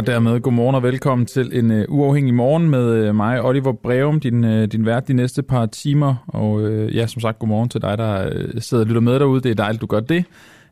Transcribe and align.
Og 0.00 0.06
dermed 0.06 0.40
godmorgen 0.40 0.74
og 0.74 0.82
velkommen 0.82 1.26
til 1.26 1.58
en 1.58 1.70
uh, 1.70 1.84
uafhængig 1.88 2.34
morgen 2.34 2.70
med 2.70 3.08
uh, 3.08 3.14
mig, 3.14 3.42
Oliver 3.42 3.72
Breum, 3.72 4.20
din, 4.20 4.44
uh, 4.44 4.64
din 4.64 4.86
vært 4.86 5.08
de 5.08 5.12
næste 5.12 5.42
par 5.42 5.66
timer. 5.66 6.14
Og 6.28 6.52
uh, 6.52 6.96
ja, 6.96 7.06
som 7.06 7.20
sagt, 7.20 7.38
godmorgen 7.38 7.68
til 7.68 7.82
dig, 7.82 7.98
der 7.98 8.26
uh, 8.26 8.60
sidder 8.60 8.84
og 8.84 8.88
lytter 8.88 9.00
med 9.00 9.18
derude. 9.18 9.40
Det 9.40 9.50
er 9.50 9.54
dejligt, 9.54 9.80
du 9.80 9.86
gør 9.86 10.00
det. 10.00 10.24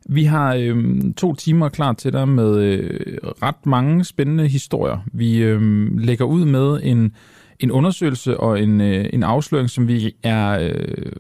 Vi 0.09 0.24
har 0.24 0.56
uh, 0.56 1.14
to 1.16 1.34
timer 1.34 1.68
klar 1.68 1.92
til 1.92 2.12
dig 2.12 2.28
med 2.28 2.78
uh, 2.80 3.28
ret 3.42 3.66
mange 3.66 4.04
spændende 4.04 4.48
historier. 4.48 4.98
Vi 5.12 5.52
uh, 5.52 5.60
lægger 5.98 6.24
ud 6.24 6.45
med 6.45 6.80
en, 6.82 7.12
en 7.60 7.70
undersøgelse 7.70 8.40
og 8.40 8.62
en, 8.62 8.80
uh, 8.80 9.04
en 9.12 9.23
afsløring, 9.23 9.70
som 9.70 9.88
vi 9.88 10.15
er, 10.23 10.68
uh, 10.68 11.12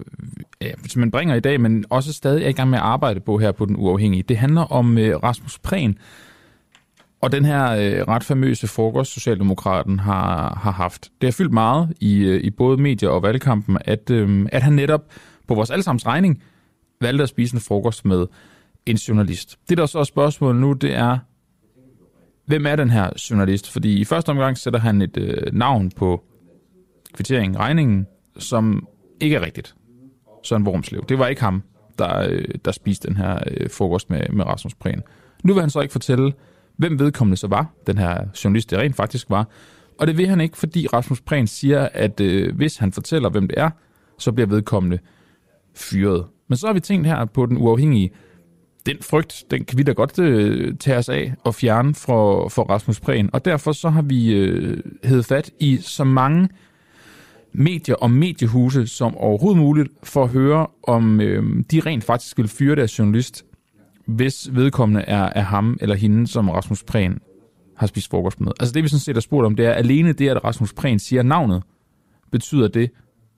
ja, 0.62 0.70
som 0.88 1.00
man 1.00 1.10
bringer 1.10 1.34
i 1.34 1.40
dag, 1.40 1.60
men 1.60 1.84
også 1.90 2.12
stadig 2.12 2.44
er 2.44 2.48
i 2.48 2.52
gang 2.52 2.70
med 2.70 2.78
at 2.78 2.84
arbejde 2.84 3.20
på 3.20 3.38
her 3.38 3.52
på 3.52 3.64
Den 3.64 3.76
Uafhængige. 3.76 4.22
Det 4.22 4.36
handler 4.36 4.62
om 4.62 4.98
øh, 4.98 5.16
Rasmus 5.16 5.58
Prehn, 5.58 5.98
og 7.20 7.32
den 7.32 7.44
her 7.44 7.70
øh, 7.70 8.08
ret 8.08 8.24
famøse 8.24 8.66
frokost, 8.66 9.12
Socialdemokraten 9.12 9.98
har, 9.98 10.58
har 10.62 10.70
haft, 10.70 11.10
det 11.20 11.26
har 11.26 11.32
fyldt 11.32 11.52
meget 11.52 11.96
i, 12.00 12.18
øh, 12.18 12.40
i 12.40 12.50
både 12.50 12.76
medier 12.76 13.08
og 13.10 13.22
valgkampen, 13.22 13.78
at, 13.80 14.10
øh, 14.10 14.46
at 14.52 14.62
han 14.62 14.72
netop 14.72 15.04
på 15.48 15.54
vores 15.54 15.70
allesammens 15.70 16.06
regning 16.06 16.42
valgte 17.00 17.22
at 17.22 17.28
spise 17.28 17.54
en 17.54 17.60
frokost 17.60 18.04
med 18.04 18.26
en 18.86 18.96
journalist. 18.96 19.58
Det, 19.68 19.78
der 19.78 19.86
så 19.86 19.98
er 19.98 20.04
spørgsmålet 20.04 20.60
nu, 20.60 20.72
det 20.72 20.94
er, 20.94 21.18
hvem 22.46 22.66
er 22.66 22.76
den 22.76 22.90
her 22.90 23.10
journalist? 23.30 23.72
Fordi 23.72 24.00
i 24.00 24.04
første 24.04 24.30
omgang 24.30 24.58
sætter 24.58 24.80
han 24.80 25.02
et 25.02 25.16
øh, 25.16 25.52
navn 25.52 25.90
på 25.90 26.24
kvitteringen, 27.14 27.58
regningen, 27.58 28.06
som 28.38 28.86
ikke 29.20 29.36
er 29.36 29.40
rigtigt. 29.40 29.74
Søren 30.42 30.66
Wormslev. 30.66 31.04
Det 31.08 31.18
var 31.18 31.26
ikke 31.26 31.40
ham, 31.40 31.62
der, 31.98 32.28
øh, 32.30 32.44
der 32.64 32.72
spiste 32.72 33.08
den 33.08 33.16
her 33.16 33.38
øh, 33.46 33.70
frokost 33.70 34.10
med, 34.10 34.20
med 34.32 34.46
Rasmus 34.46 34.74
Prehn. 34.74 35.02
Nu 35.44 35.52
vil 35.52 35.60
han 35.60 35.70
så 35.70 35.80
ikke 35.80 35.92
fortælle, 35.92 36.32
hvem 36.78 36.98
vedkommende 36.98 37.36
så 37.36 37.46
var, 37.46 37.66
den 37.86 37.98
her 37.98 38.24
journalist, 38.44 38.70
det 38.70 38.78
rent 38.78 38.96
faktisk 38.96 39.30
var. 39.30 39.48
Og 39.98 40.06
det 40.06 40.18
vil 40.18 40.28
han 40.28 40.40
ikke, 40.40 40.56
fordi 40.56 40.86
Rasmus 40.86 41.20
Prehn 41.20 41.46
siger, 41.46 41.88
at 41.92 42.20
øh, 42.20 42.56
hvis 42.56 42.76
han 42.76 42.92
fortæller, 42.92 43.30
hvem 43.30 43.48
det 43.48 43.58
er, 43.58 43.70
så 44.18 44.32
bliver 44.32 44.46
vedkommende 44.46 44.98
fyret. 45.74 46.26
Men 46.48 46.56
så 46.56 46.66
har 46.66 46.74
vi 46.74 46.80
tænkt 46.80 47.06
her 47.06 47.24
på 47.24 47.46
den 47.46 47.56
uafhængige, 47.58 48.10
den 48.86 48.96
frygt, 49.00 49.44
den 49.50 49.64
kan 49.64 49.78
vi 49.78 49.82
da 49.82 49.92
godt 49.92 50.18
øh, 50.18 50.74
tage 50.76 50.96
os 50.96 51.08
af 51.08 51.34
og 51.44 51.54
fjerne 51.54 51.94
fra, 51.94 52.48
for 52.48 52.62
Rasmus 52.62 53.00
Prehn. 53.00 53.30
Og 53.32 53.44
derfor 53.44 53.72
så 53.72 53.88
har 53.88 54.02
vi 54.02 54.34
øh, 54.34 54.78
hævet 55.04 55.24
fat 55.24 55.50
i 55.60 55.76
så 55.76 56.04
mange 56.04 56.48
medier 57.52 57.94
og 57.94 58.10
mediehuse 58.10 58.86
som 58.86 59.16
overhovedet 59.16 59.62
muligt 59.62 59.88
for 60.02 60.24
at 60.24 60.30
høre, 60.30 60.66
om 60.82 61.20
øh, 61.20 61.64
de 61.70 61.80
rent 61.80 62.04
faktisk 62.04 62.38
vil 62.38 62.48
fyre 62.48 62.76
deres 62.76 62.98
journalist 62.98 63.44
hvis 64.08 64.48
vedkommende 64.52 65.00
er, 65.00 65.22
er 65.22 65.42
ham 65.42 65.78
eller 65.80 65.94
hende, 65.94 66.26
som 66.26 66.50
Rasmus 66.50 66.84
Prehn 66.84 67.18
har 67.76 67.86
spist 67.86 68.10
frokost 68.10 68.40
med. 68.40 68.52
Altså 68.60 68.72
det, 68.72 68.82
vi 68.82 68.88
sådan 68.88 69.00
set 69.00 69.16
har 69.16 69.20
spurgt 69.20 69.46
om, 69.46 69.56
det 69.56 69.66
er 69.66 69.72
alene 69.72 70.12
det, 70.12 70.28
at 70.28 70.44
Rasmus 70.44 70.72
Prehn 70.72 70.98
siger 70.98 71.22
navnet, 71.22 71.62
betyder 72.30 72.68
det, 72.68 72.90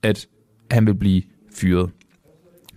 at 0.03 0.27
han 0.71 0.85
vil 0.85 0.95
blive 0.95 1.21
fyret. 1.55 1.89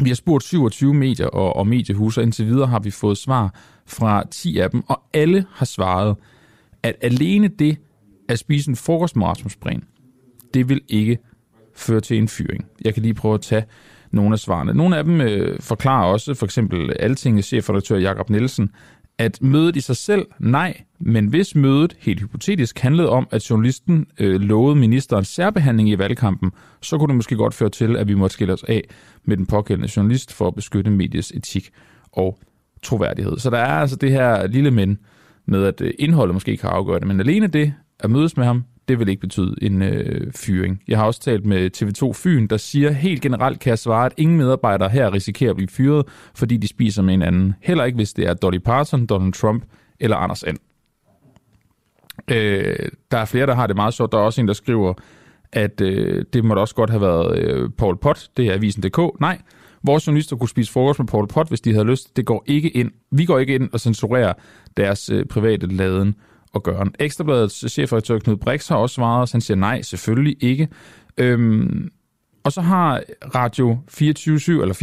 Vi 0.01 0.09
har 0.11 0.15
spurgt 0.15 0.45
27 0.45 0.95
medier 0.95 1.27
og, 1.27 1.57
og 1.57 1.67
mediehuse, 1.67 2.21
og 2.21 2.23
indtil 2.23 2.47
videre 2.47 2.67
har 2.67 2.79
vi 2.79 2.91
fået 2.91 3.19
svar 3.19 3.55
fra 3.87 4.25
10 4.31 4.59
af 4.59 4.71
dem, 4.71 4.83
og 4.89 5.03
alle 5.13 5.47
har 5.51 5.67
svaret, 5.67 6.17
at 6.83 6.95
alene 7.01 7.49
det 7.49 7.77
at 8.29 8.39
spise 8.39 8.71
en 8.71 8.77
frokost 8.77 9.17
med 9.17 9.27
Rasmus 9.27 9.57
Prehn, 9.57 9.85
det 10.55 10.69
vil 10.69 10.81
ikke 10.89 11.19
føre 11.75 12.01
til 12.01 12.19
en 12.19 12.29
fyring. 12.29 12.67
Jeg 12.85 12.95
kan 12.95 13.03
lige 13.03 13.15
prøve 13.15 13.35
at 13.35 13.41
tage 13.41 13.65
nogle 14.15 14.33
af 14.33 14.39
svarene. 14.39 14.75
Nogle 14.75 14.97
af 14.97 15.05
dem 15.05 15.21
øh, 15.21 15.61
forklarer 15.61 16.05
også, 16.05 16.35
for 16.35 16.47
eksempel 16.47 16.93
Altingets 16.99 17.49
chefredaktør 17.49 17.97
Jakob 17.97 18.31
Nielsen, 18.31 18.71
at 19.19 19.43
mødet 19.43 19.77
i 19.77 19.81
sig 19.81 19.97
selv, 19.97 20.27
nej, 20.39 20.81
men 21.01 21.27
hvis 21.27 21.55
mødet 21.55 21.97
helt 22.01 22.21
hypotetisk 22.21 22.79
handlede 22.79 23.09
om, 23.09 23.29
at 23.31 23.51
journalisten 23.51 24.07
øh, 24.21 24.41
lovede 24.41 24.77
ministeren 24.77 25.25
særbehandling 25.25 25.89
i 25.89 25.99
valgkampen, 25.99 26.53
så 26.83 26.99
kunne 26.99 27.09
det 27.09 27.17
måske 27.17 27.37
godt 27.37 27.55
føre 27.55 27.71
til, 27.71 27.97
at 27.97 28.09
vi 28.09 28.15
måtte 28.15 28.35
skille 28.35 28.53
os 28.53 28.65
af 28.69 28.83
med 29.25 29.37
den 29.37 29.47
pågældende 29.47 29.93
journalist 29.97 30.33
for 30.33 30.47
at 30.47 30.55
beskytte 30.55 30.91
mediets 30.91 31.31
etik 31.31 31.71
og 32.13 32.39
troværdighed. 32.83 33.39
Så 33.39 33.51
der 33.51 33.59
er 33.59 33.81
altså 33.81 33.97
det 33.97 34.11
her 34.11 34.47
lille 34.47 34.71
men 34.71 34.99
med, 35.47 35.65
at 35.65 35.81
øh, 35.81 35.91
indholdet 35.99 36.35
måske 36.35 36.51
ikke 36.51 36.65
har 36.65 36.71
afgjort 36.71 37.01
det, 37.01 37.09
men 37.09 37.21
alene 37.21 37.47
det 37.47 37.75
at 38.01 38.11
mødes 38.11 38.37
med 38.37 38.45
ham, 38.45 38.65
det 38.89 38.99
vil 38.99 39.09
ikke 39.09 39.21
betyde 39.21 39.55
en 39.63 39.83
øh, 39.83 40.33
fyring. 40.33 40.83
Jeg 40.89 40.99
har 40.99 41.07
også 41.07 41.21
talt 41.21 41.47
med 41.47 41.71
TV2 41.77 42.13
Fyn, 42.13 42.47
der 42.47 42.57
siger, 42.57 42.91
helt 42.91 43.23
generelt 43.23 43.61
kan 43.61 43.71
jeg 43.71 43.79
svare, 43.79 44.07
at 44.07 44.15
ingen 44.17 44.37
medarbejdere 44.37 44.89
her 44.89 45.13
risikerer 45.13 45.51
at 45.51 45.57
blive 45.57 45.69
fyret, 45.69 46.07
fordi 46.35 46.57
de 46.57 46.69
spiser 46.69 47.03
med 47.03 47.15
en 47.15 47.23
anden. 47.23 47.55
Heller 47.61 47.85
ikke, 47.85 47.97
hvis 47.97 48.13
det 48.13 48.27
er 48.27 48.35
Dolly 48.35 48.59
Parton, 48.59 49.07
Donald 49.07 49.33
Trump 49.33 49.65
eller 50.01 50.17
Anders 50.17 50.43
And. 50.43 50.59
Øh, 52.31 52.89
der 53.11 53.19
er 53.19 53.25
flere, 53.25 53.47
der 53.47 53.55
har 53.55 53.67
det 53.67 53.77
meget 53.77 53.95
sjovt. 53.95 54.13
Der 54.13 54.19
er 54.19 54.23
også 54.23 54.41
en, 54.41 54.49
der 54.49 54.55
skriver, 54.55 54.95
at 55.53 55.81
øh, 55.81 56.25
det 56.33 56.45
måtte 56.45 56.61
også 56.61 56.75
godt 56.75 56.91
have 56.91 57.01
været 57.03 57.39
øh, 57.39 57.71
Paul 57.79 57.99
Pot. 57.99 58.29
Det 58.37 58.47
er 58.47 58.55
avisen.dk. 58.55 59.21
Nej, 59.21 59.39
vores 59.87 60.07
journalister 60.07 60.37
kunne 60.37 60.49
spise 60.49 60.73
frokost 60.73 60.99
med 60.99 61.07
Paul 61.07 61.29
Pot, 61.29 61.49
hvis 61.49 61.61
de 61.61 61.73
havde 61.73 61.87
lyst. 61.87 62.17
Det 62.17 62.27
går 62.27 62.45
ikke 62.47 62.71
ind. 62.71 62.91
Vi 63.11 63.25
går 63.25 63.39
ikke 63.39 63.55
ind 63.55 63.69
og 63.73 63.81
censurerer 63.81 64.33
deres 64.77 65.11
øh, 65.11 65.27
private 65.27 65.67
laden 65.67 66.15
og 66.55 66.63
Gøren. 66.63 66.95
Ekstrabladets 66.99 67.73
chefredaktør 67.73 68.19
Knud 68.19 68.37
Brix 68.37 68.69
har 68.69 68.77
også 68.77 68.95
svaret, 68.95 69.33
han 69.33 69.41
siger 69.41 69.57
nej, 69.57 69.83
selvfølgelig 69.83 70.37
ikke. 70.41 70.69
Øhm, 71.19 71.91
og 72.45 72.53
så 72.53 72.61
har 72.61 73.03
Radio 73.35 73.79
24 73.89 74.63
eller 74.63 74.75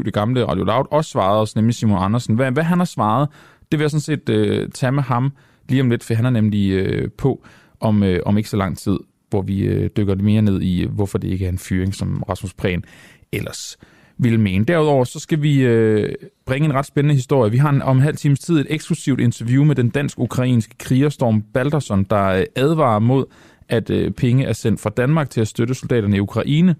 24-7, 0.00 0.04
det 0.04 0.12
gamle 0.12 0.44
Radio 0.44 0.64
Loud, 0.64 0.84
også 0.90 1.10
svaret 1.10 1.40
os, 1.40 1.56
nemlig 1.56 1.74
Simon 1.74 2.02
Andersen. 2.02 2.34
Hvad, 2.34 2.52
hvad 2.52 2.62
han 2.62 2.78
har 2.78 2.84
svaret, 2.84 3.28
det 3.72 3.78
vil 3.78 3.84
jeg 3.84 3.90
sådan 3.90 4.00
set 4.00 4.28
øh, 4.28 4.68
tage 4.68 4.92
med 4.92 5.02
ham 5.02 5.32
lige 5.68 5.80
om 5.80 5.90
lidt, 5.90 6.04
for 6.04 6.14
han 6.14 6.26
er 6.26 6.30
nemlig 6.30 6.70
øh, 6.70 7.10
på 7.18 7.44
om, 7.80 8.02
øh, 8.02 8.20
om 8.26 8.36
ikke 8.36 8.48
så 8.48 8.56
lang 8.56 8.78
tid, 8.78 8.98
hvor 9.30 9.42
vi 9.42 9.60
øh, 9.60 9.90
dykker 9.96 10.14
mere 10.14 10.42
ned 10.42 10.62
i, 10.62 10.86
hvorfor 10.86 11.18
det 11.18 11.28
ikke 11.28 11.44
er 11.44 11.48
en 11.48 11.58
fyring, 11.58 11.94
som 11.94 12.22
Rasmus 12.28 12.54
Prehn 12.54 12.84
ellers 13.32 13.76
ville 14.18 14.38
mene. 14.38 14.64
Derudover 14.64 15.04
så 15.04 15.20
skal 15.20 15.42
vi 15.42 15.60
øh, 15.60 16.14
bringe 16.46 16.66
en 16.66 16.74
ret 16.74 16.86
spændende 16.86 17.14
historie. 17.14 17.50
Vi 17.50 17.56
har 17.56 17.70
en, 17.70 17.82
om 17.82 17.96
en 17.96 18.02
halv 18.02 18.16
times 18.16 18.40
tid 18.40 18.60
et 18.60 18.66
eksklusivt 18.70 19.20
interview 19.20 19.64
med 19.64 19.74
den 19.74 19.90
dansk-ukrainske 19.90 20.74
krigerstorm 20.78 21.42
Balderson, 21.42 22.04
der 22.04 22.24
øh, 22.24 22.44
advarer 22.56 22.98
mod, 22.98 23.24
at 23.68 23.90
øh, 23.90 24.10
penge 24.10 24.44
er 24.44 24.52
sendt 24.52 24.80
fra 24.80 24.90
Danmark 24.90 25.30
til 25.30 25.40
at 25.40 25.48
støtte 25.48 25.74
soldaterne 25.74 26.16
i 26.16 26.20
Ukraine, 26.20 26.76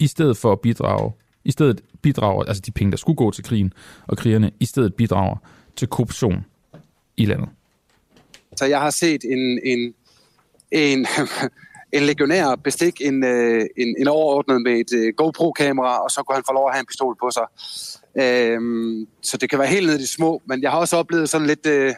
i 0.00 0.06
stedet 0.06 0.36
for 0.36 0.52
at 0.52 0.60
bidrage, 0.60 1.12
i 1.44 1.50
stedet 1.50 1.80
bidrager, 2.02 2.44
altså 2.44 2.62
de 2.66 2.70
penge, 2.70 2.90
der 2.90 2.96
skulle 2.96 3.16
gå 3.16 3.30
til 3.30 3.44
krigen 3.44 3.72
og 4.06 4.16
krigerne, 4.16 4.50
i 4.60 4.66
stedet 4.66 4.94
bidrager 4.94 5.36
til 5.76 5.88
korruption 5.88 6.44
i 7.16 7.24
landet. 7.24 7.48
Så 8.56 8.64
jeg 8.66 8.80
har 8.80 8.90
set 8.90 9.24
en, 9.24 9.60
en, 9.64 9.94
en 10.72 11.06
en 11.92 12.02
legionær 12.02 12.56
bestik 12.64 13.00
en, 13.00 13.24
øh, 13.24 13.66
en, 13.76 13.94
en 13.98 14.08
overordnet 14.08 14.62
med 14.62 14.72
et 14.72 14.92
øh, 14.94 15.12
GoPro-kamera, 15.16 16.04
og 16.04 16.10
så 16.10 16.22
kunne 16.22 16.34
han 16.34 16.44
få 16.48 16.52
lov 16.52 16.68
at 16.68 16.74
have 16.74 16.80
en 16.80 16.86
pistol 16.86 17.16
på 17.22 17.30
sig. 17.30 17.46
Øhm, 18.22 19.06
så 19.22 19.36
det 19.36 19.50
kan 19.50 19.58
være 19.58 19.68
helt 19.68 19.86
ned 19.86 19.94
i 19.94 20.02
de 20.02 20.06
små, 20.06 20.42
men 20.46 20.62
jeg 20.62 20.70
har 20.70 20.78
også 20.78 20.96
oplevet 20.96 21.28
sådan 21.28 21.46
lidt 21.46 21.66
øh, 21.66 21.94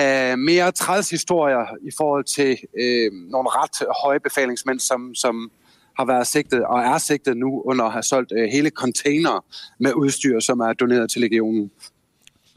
øh, 0.00 0.38
mere 0.38 0.72
træls 0.72 1.10
historier 1.10 1.66
i 1.82 1.90
forhold 1.96 2.24
til 2.24 2.58
øh, 2.80 3.12
nogle 3.30 3.48
ret 3.48 3.86
høje 4.04 4.20
befalingsmænd, 4.20 4.80
som, 4.80 5.14
som 5.14 5.50
har 5.98 6.04
været 6.04 6.26
sigtet 6.26 6.64
og 6.64 6.80
er 6.80 6.98
sigtet 6.98 7.36
nu 7.36 7.62
under 7.64 7.84
at 7.84 7.92
have 7.92 8.02
solgt 8.02 8.32
øh, 8.36 8.48
hele 8.52 8.70
container 8.70 9.44
med 9.80 9.94
udstyr, 9.94 10.40
som 10.40 10.60
er 10.60 10.72
doneret 10.72 11.10
til 11.10 11.20
legionen. 11.20 11.70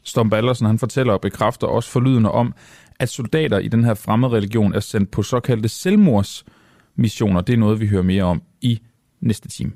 Storm 0.04 0.30
Ballersen, 0.30 0.66
han 0.66 0.78
fortæller 0.78 1.12
og 1.12 1.20
bekræfter 1.20 1.66
også 1.66 1.90
forlydende 1.90 2.30
om, 2.30 2.54
at 3.00 3.08
soldater 3.08 3.58
i 3.58 3.68
den 3.68 3.84
her 3.84 3.94
fremmede 3.94 4.32
religion 4.32 4.74
er 4.74 4.80
sendt 4.80 5.10
på 5.10 5.22
såkaldte 5.22 5.68
selvmordsmissioner. 5.68 7.40
Det 7.40 7.52
er 7.52 7.56
noget, 7.56 7.80
vi 7.80 7.86
hører 7.86 8.02
mere 8.02 8.22
om 8.22 8.42
i 8.60 8.80
næste 9.20 9.48
time. 9.48 9.72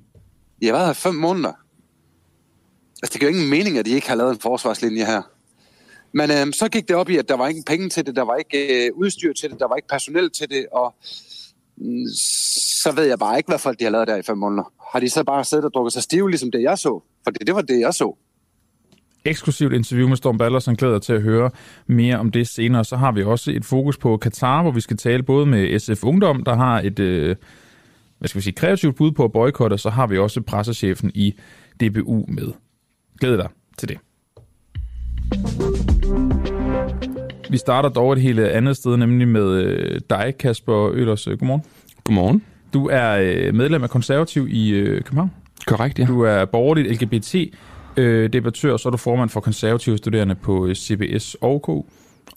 Jeg 0.62 0.68
har 0.68 0.72
været 0.72 0.86
her 0.86 0.92
fem 0.92 1.14
måneder. 1.14 1.52
Altså, 3.02 3.12
det 3.12 3.20
giver 3.20 3.30
ingen 3.32 3.50
mening, 3.50 3.78
at 3.78 3.86
de 3.86 3.90
ikke 3.90 4.08
har 4.08 4.14
lavet 4.14 4.30
en 4.30 4.40
forsvarslinje 4.40 5.04
her. 5.04 5.22
Men 6.12 6.30
øhm, 6.30 6.52
så 6.52 6.68
gik 6.68 6.88
det 6.88 6.96
op 6.96 7.10
i, 7.10 7.16
at 7.16 7.28
der 7.28 7.36
var 7.36 7.48
ikke 7.48 7.62
penge 7.66 7.88
til 7.88 8.06
det, 8.06 8.16
der 8.16 8.22
var 8.22 8.36
ikke 8.36 8.86
øh, 8.86 8.90
udstyr 8.94 9.32
til 9.32 9.50
det, 9.50 9.60
der 9.60 9.68
var 9.68 9.76
ikke 9.76 9.88
personel 9.88 10.30
til 10.30 10.50
det, 10.50 10.66
og 10.72 10.94
mm, 11.76 12.06
så 12.82 12.92
ved 12.92 13.04
jeg 13.04 13.18
bare 13.18 13.36
ikke, 13.36 13.48
hvad 13.48 13.58
folk 13.58 13.78
de 13.78 13.84
har 13.84 13.90
lavet 13.90 14.08
der 14.08 14.16
i 14.16 14.22
fem 14.22 14.38
måneder. 14.38 14.72
Har 14.92 15.00
de 15.00 15.10
så 15.10 15.24
bare 15.24 15.44
siddet 15.44 15.64
og 15.64 15.70
drukket 15.74 15.92
sig 15.92 16.02
stive, 16.02 16.30
ligesom 16.30 16.50
det 16.50 16.62
jeg 16.62 16.78
så? 16.78 17.02
For 17.24 17.30
det, 17.30 17.46
det 17.46 17.54
var 17.54 17.62
det, 17.62 17.80
jeg 17.80 17.94
så 17.94 18.16
eksklusivt 19.24 19.72
interview 19.72 20.08
med 20.08 20.16
Storm 20.16 20.38
Baller, 20.38 20.58
som 20.58 20.76
glæder 20.76 20.98
til 20.98 21.12
at 21.12 21.22
høre 21.22 21.50
mere 21.86 22.18
om 22.18 22.30
det 22.30 22.48
senere. 22.48 22.84
Så 22.84 22.96
har 22.96 23.12
vi 23.12 23.22
også 23.22 23.50
et 23.50 23.64
fokus 23.64 23.98
på 23.98 24.16
Katar, 24.16 24.62
hvor 24.62 24.70
vi 24.70 24.80
skal 24.80 24.96
tale 24.96 25.22
både 25.22 25.46
med 25.46 25.78
SF 25.78 26.04
Ungdom, 26.04 26.44
der 26.44 26.54
har 26.54 26.80
et 26.80 26.98
øh, 26.98 27.36
hvad 28.18 28.28
skal 28.28 28.38
vi 28.38 28.42
sige, 28.42 28.54
kreativt 28.54 28.96
bud 28.96 29.12
på 29.12 29.24
at 29.24 29.32
boykotte, 29.32 29.74
og 29.74 29.80
så 29.80 29.90
har 29.90 30.06
vi 30.06 30.18
også 30.18 30.40
pressechefen 30.40 31.10
i 31.14 31.34
DBU 31.80 32.24
med. 32.28 32.52
Glæder 33.20 33.36
dig 33.36 33.48
til 33.78 33.88
det. 33.88 33.98
Vi 37.50 37.56
starter 37.56 37.88
dog 37.88 38.12
et 38.12 38.20
helt 38.20 38.40
andet 38.40 38.76
sted, 38.76 38.96
nemlig 38.96 39.28
med 39.28 39.52
øh, 39.52 40.00
dig, 40.10 40.34
Kasper 40.38 40.90
Øllers. 40.90 41.24
Godmorgen. 41.24 41.62
Godmorgen. 42.04 42.42
Du 42.74 42.88
er 42.92 43.18
øh, 43.20 43.54
medlem 43.54 43.82
af 43.82 43.90
konservativ 43.90 44.48
i 44.48 44.70
København. 45.04 45.30
Korrekt, 45.66 45.98
ja. 45.98 46.04
Du 46.04 46.20
er 46.20 46.44
borgerligt 46.44 47.02
LGBT 47.02 47.34
øh, 47.96 48.32
debattør, 48.32 48.76
så 48.76 48.88
er 48.88 48.90
du 48.90 48.96
formand 48.96 49.30
for 49.30 49.40
konservative 49.40 49.98
studerende 49.98 50.34
på 50.34 50.66
øh, 50.66 50.74
CBS 50.74 51.36
og 51.40 51.62
K. 51.62 51.68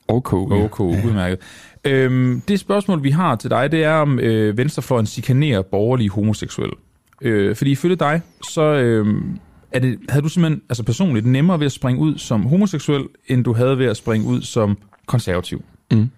OK. 0.07 0.33
OK, 0.33 0.79
udmærket. 0.79 1.39
Øhm, 1.85 2.41
det 2.47 2.59
spørgsmål, 2.59 3.03
vi 3.03 3.09
har 3.09 3.35
til 3.35 3.49
dig, 3.49 3.71
det 3.71 3.83
er, 3.83 3.93
om 3.93 4.19
øh, 4.19 4.57
venstrefløjen 4.57 5.05
chikanerer 5.05 5.61
borgerlige 5.61 6.09
homoseksuelle. 6.09 6.75
Øh, 7.21 7.55
fordi 7.55 7.71
ifølge 7.71 7.95
dig, 7.95 8.21
så 8.53 8.61
øh, 8.61 9.23
er 9.71 9.79
det, 9.79 9.99
havde 10.09 10.23
du 10.23 10.29
simpelthen 10.29 10.61
altså 10.69 10.83
personligt 10.83 11.25
nemmere 11.25 11.59
ved 11.59 11.65
at 11.65 11.71
springe 11.71 12.01
ud 12.01 12.17
som 12.17 12.45
homoseksuel, 12.45 13.03
end 13.27 13.43
du 13.43 13.53
havde 13.53 13.77
ved 13.77 13.85
at 13.85 13.97
springe 13.97 14.27
ud 14.27 14.41
som 14.41 14.77
konservativ. 15.05 15.63
Mm. 15.91 16.09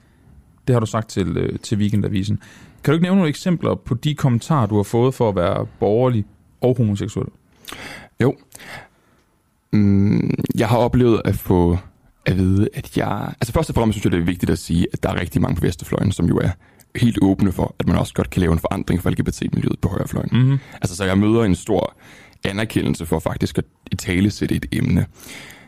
Det 0.67 0.75
har 0.75 0.79
du 0.79 0.85
sagt 0.85 1.09
til, 1.09 1.37
øh, 1.37 1.59
til 1.59 1.77
Weekendavisen. 1.77 2.39
Kan 2.83 2.91
du 2.91 2.95
ikke 2.95 3.03
nævne 3.03 3.17
nogle 3.17 3.29
eksempler 3.29 3.75
på 3.75 3.93
de 3.93 4.15
kommentarer, 4.15 4.65
du 4.65 4.75
har 4.75 4.83
fået 4.83 5.13
for 5.13 5.29
at 5.29 5.35
være 5.35 5.65
borgerlig 5.79 6.25
og 6.61 6.77
homoseksuel? 6.77 7.27
Jo. 8.21 8.35
Mm, 9.73 10.33
jeg 10.55 10.67
har 10.67 10.77
oplevet 10.77 11.21
at 11.25 11.35
få 11.35 11.77
at 12.25 12.37
vide, 12.37 12.69
at 12.73 12.97
jeg... 12.97 13.33
Altså 13.41 13.53
først 13.53 13.69
og 13.69 13.75
fremmest 13.75 13.95
synes 13.95 14.05
jeg, 14.05 14.11
det 14.11 14.19
er 14.19 14.25
vigtigt 14.25 14.49
at 14.49 14.59
sige, 14.59 14.87
at 14.93 15.03
der 15.03 15.09
er 15.09 15.19
rigtig 15.21 15.41
mange 15.41 15.55
på 15.55 15.61
Vesterfløjen, 15.61 16.11
som 16.11 16.25
jo 16.25 16.37
er 16.37 16.49
helt 16.95 17.17
åbne 17.21 17.51
for, 17.51 17.75
at 17.79 17.87
man 17.87 17.95
også 17.97 18.13
godt 18.13 18.29
kan 18.29 18.39
lave 18.39 18.53
en 18.53 18.59
forandring 18.59 19.01
for 19.01 19.09
LGBT-miljøet 19.09 19.79
på 19.81 19.89
højrefløjen. 19.89 20.29
Mm-hmm. 20.31 20.57
Altså 20.73 20.95
så 20.95 21.05
jeg 21.05 21.17
møder 21.17 21.43
en 21.43 21.55
stor 21.55 21.93
anerkendelse 22.43 23.05
for 23.05 23.19
faktisk 23.19 23.57
at 23.57 23.63
i 23.91 23.95
tale 23.95 24.31
sætte 24.31 24.55
et 24.55 24.65
emne. 24.71 25.05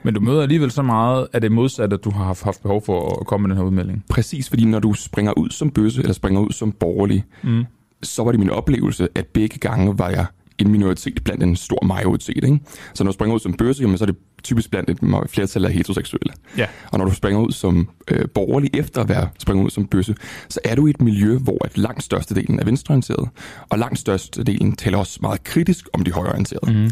Men 0.04 0.14
du 0.14 0.20
møder 0.20 0.42
alligevel 0.42 0.72
så 0.72 0.82
meget 0.82 1.28
af 1.34 1.42
det 1.42 1.52
modsatte, 1.52 1.94
at 1.94 2.04
du 2.04 2.12
har 2.12 2.24
haft, 2.24 2.44
haft 2.44 2.62
behov 2.62 2.86
for 2.86 3.20
at 3.20 3.28
komme 3.28 3.48
med 3.48 3.50
den 3.50 3.58
her 3.58 3.66
udmelding. 3.66 4.04
Præcis, 4.10 4.50
fordi 4.50 4.66
når 4.66 4.80
du 4.80 4.94
springer 4.94 5.34
ud 5.38 5.50
som 5.50 5.70
bøsse, 5.72 6.02
eller 6.02 6.14
springer 6.14 6.42
ud 6.42 6.52
som 6.52 6.72
borgerlig, 6.72 7.24
Mm. 7.44 7.64
så 8.04 8.24
var 8.24 8.32
det 8.32 8.40
min 8.40 8.50
oplevelse, 8.50 9.08
at 9.16 9.26
begge 9.28 9.58
gange 9.58 10.00
var 10.00 10.10
jeg 10.10 10.26
en 10.62 10.72
minoritet 10.72 11.24
blandt 11.24 11.44
en 11.44 11.56
stor 11.56 11.86
majoritet. 11.86 12.44
Ikke? 12.44 12.60
Så 12.94 13.04
når 13.04 13.12
du 13.12 13.14
springer 13.14 13.36
ud 13.36 13.40
som 13.40 13.54
bøsse, 13.54 13.82
jamen, 13.82 13.98
så 13.98 14.04
er 14.04 14.06
det 14.06 14.16
typisk 14.44 14.72
blandt 14.72 14.90
et 14.90 15.00
flertal 15.30 15.66
af 15.66 15.72
heteroseksuelle. 15.72 16.34
Ja. 16.58 16.68
Og 16.92 17.00
når 17.00 17.06
du 17.06 17.14
springer 17.14 17.42
ud 17.42 17.52
som 17.52 17.90
øh, 18.12 18.26
borgerlig 18.34 18.70
efter 18.74 19.02
at 19.02 19.10
være 19.10 19.30
springet 19.40 19.66
ud 19.66 19.70
som 19.70 19.88
bøsse, 19.88 20.16
så 20.50 20.60
er 20.64 20.76
du 20.76 20.88
i 20.88 20.90
et 20.90 21.02
miljø, 21.02 21.38
hvor 21.38 21.66
at 21.66 21.78
langt 21.78 22.04
størstedelen 22.04 22.60
er 22.60 22.66
venstreorienteret, 22.66 23.30
og 23.70 23.80
langt 23.80 24.00
størstedelen 24.00 24.76
taler 24.76 24.98
også 24.98 25.20
meget 25.22 25.44
kritisk 25.44 25.86
om 25.94 26.04
de 26.04 26.12
højreorienterede. 26.12 26.74
Mm. 26.74 26.92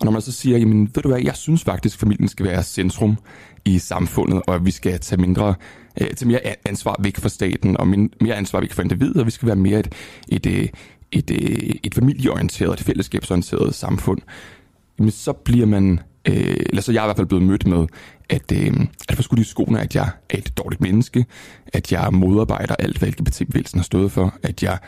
Og 0.00 0.04
når 0.04 0.12
man 0.12 0.22
så 0.22 0.32
siger, 0.32 0.58
jamen 0.58 0.90
ved 0.94 1.02
du 1.02 1.08
hvad, 1.08 1.22
jeg 1.22 1.36
synes 1.36 1.64
faktisk, 1.64 1.96
at 1.96 2.00
familien 2.00 2.28
skal 2.28 2.46
være 2.46 2.62
centrum 2.62 3.16
i 3.64 3.78
samfundet, 3.78 4.42
og 4.46 4.54
at 4.54 4.66
vi 4.66 4.70
skal 4.70 5.00
tage 5.00 5.20
mindre, 5.20 5.54
øh, 6.00 6.10
tage 6.10 6.28
mere 6.28 6.40
ansvar 6.64 6.96
væk 6.98 7.16
fra 7.16 7.28
staten, 7.28 7.76
og 7.76 7.88
mere 7.88 8.34
ansvar 8.34 8.60
væk 8.60 8.72
fra 8.72 8.82
individet, 8.82 9.16
og 9.16 9.26
vi 9.26 9.30
skal 9.30 9.46
være 9.46 9.56
mere 9.56 9.80
et, 9.80 9.94
et, 10.28 10.46
øh, 10.46 10.52
et, 10.54 10.70
et, 11.14 11.30
et 11.82 11.94
familieorienteret, 11.94 12.72
et 12.72 12.86
fællesskabsorienteret 12.86 13.74
samfund, 13.74 14.18
jamen 14.98 15.10
så 15.10 15.32
bliver 15.32 15.66
man, 15.66 16.00
øh, 16.28 16.56
eller 16.66 16.82
så 16.82 16.92
er 16.92 16.94
jeg 16.94 17.04
i 17.04 17.06
hvert 17.06 17.16
fald 17.16 17.26
blevet 17.26 17.44
mødt 17.44 17.66
med, 17.66 17.86
at, 18.28 18.52
øh, 18.52 18.86
at 19.08 19.16
få 19.16 19.22
skudt 19.22 19.40
i 19.40 19.44
skoene, 19.44 19.80
at 19.80 19.94
jeg 19.94 20.08
er 20.30 20.38
et 20.38 20.58
dårligt 20.58 20.80
menneske, 20.80 21.26
at 21.66 21.92
jeg 21.92 22.08
modarbejder 22.12 22.74
alt, 22.74 22.98
hvad 22.98 23.08
LGBT-bevægelsen 23.08 23.78
har 23.78 23.84
stået 23.84 24.12
for, 24.12 24.34
at 24.42 24.62
jeg 24.62 24.78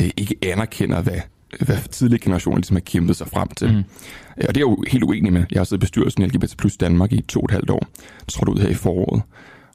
øh, 0.00 0.10
ikke 0.16 0.34
anerkender, 0.42 1.02
hvad, 1.02 1.20
hvad 1.60 1.88
tidligere 1.90 2.20
generationer 2.20 2.56
ligesom 2.56 2.76
har 2.76 2.80
kæmpet 2.80 3.16
sig 3.16 3.28
frem 3.28 3.48
til. 3.48 3.72
Mm. 3.72 3.82
Og 4.48 4.54
det 4.54 4.56
er 4.56 4.60
jo 4.60 4.84
helt 4.88 5.04
uenig 5.04 5.32
med. 5.32 5.44
Jeg 5.50 5.60
har 5.60 5.64
siddet 5.64 5.82
i 5.82 5.84
bestyrelsen 5.84 6.22
i 6.22 6.26
LGBT 6.26 6.56
plus 6.56 6.76
Danmark 6.76 7.12
i 7.12 7.20
to 7.20 7.40
og 7.40 7.44
et 7.44 7.50
halvt 7.50 7.70
år, 7.70 7.86
trådt 8.28 8.48
ud 8.48 8.58
her 8.58 8.68
i 8.68 8.74
foråret. 8.74 9.22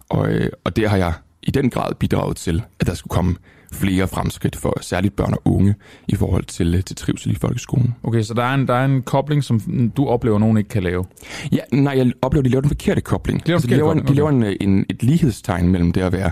Og, 0.10 0.30
øh, 0.30 0.50
og 0.64 0.76
der 0.76 0.88
har 0.88 0.98
jeg 0.98 1.14
i 1.44 1.52
den 1.52 1.70
grad 1.70 1.96
bidraget 1.96 2.38
til, 2.38 2.64
at 2.80 2.88
der 2.88 2.94
skulle 2.94 3.12
komme 3.12 3.36
flere 3.74 4.08
fremskridt 4.08 4.56
for 4.56 4.78
særligt 4.82 5.16
børn 5.16 5.34
og 5.34 5.42
unge 5.46 5.76
i 6.08 6.16
forhold 6.16 6.44
til, 6.44 6.76
øh, 6.76 6.84
til 6.84 6.96
trivsel 6.96 7.32
i 7.32 7.36
folkeskolen. 7.36 7.96
Okay, 8.04 8.22
så 8.22 8.34
der 8.34 8.44
er, 8.44 8.54
en, 8.54 8.68
der 8.68 8.74
er 8.74 8.86
en 8.86 9.02
kobling, 9.02 9.44
som 9.44 9.60
du 9.98 10.08
oplever, 10.08 10.40
nogen 10.40 10.58
ikke 10.58 10.70
kan 10.70 10.84
lave. 10.84 11.06
Ja, 11.52 11.60
nej, 11.72 11.94
jeg 11.98 12.12
oplever, 12.22 12.42
at 12.42 12.46
de 12.46 12.50
laver 12.50 12.62
den 12.62 12.70
forkerte 12.70 13.02
kobling. 13.02 13.42
laver 13.46 13.46
den 13.46 13.54
Altså, 13.54 13.68
de 13.68 13.76
laver, 13.76 13.92
en, 13.92 13.98
kobling, 13.98 14.16
de 14.16 14.16
laver 14.16 14.30
en, 14.30 14.70
en, 14.70 14.86
et 14.90 15.04
lighedstegn 15.04 15.68
mellem 15.68 15.92
det 15.92 16.02
at 16.02 16.12
være 16.12 16.32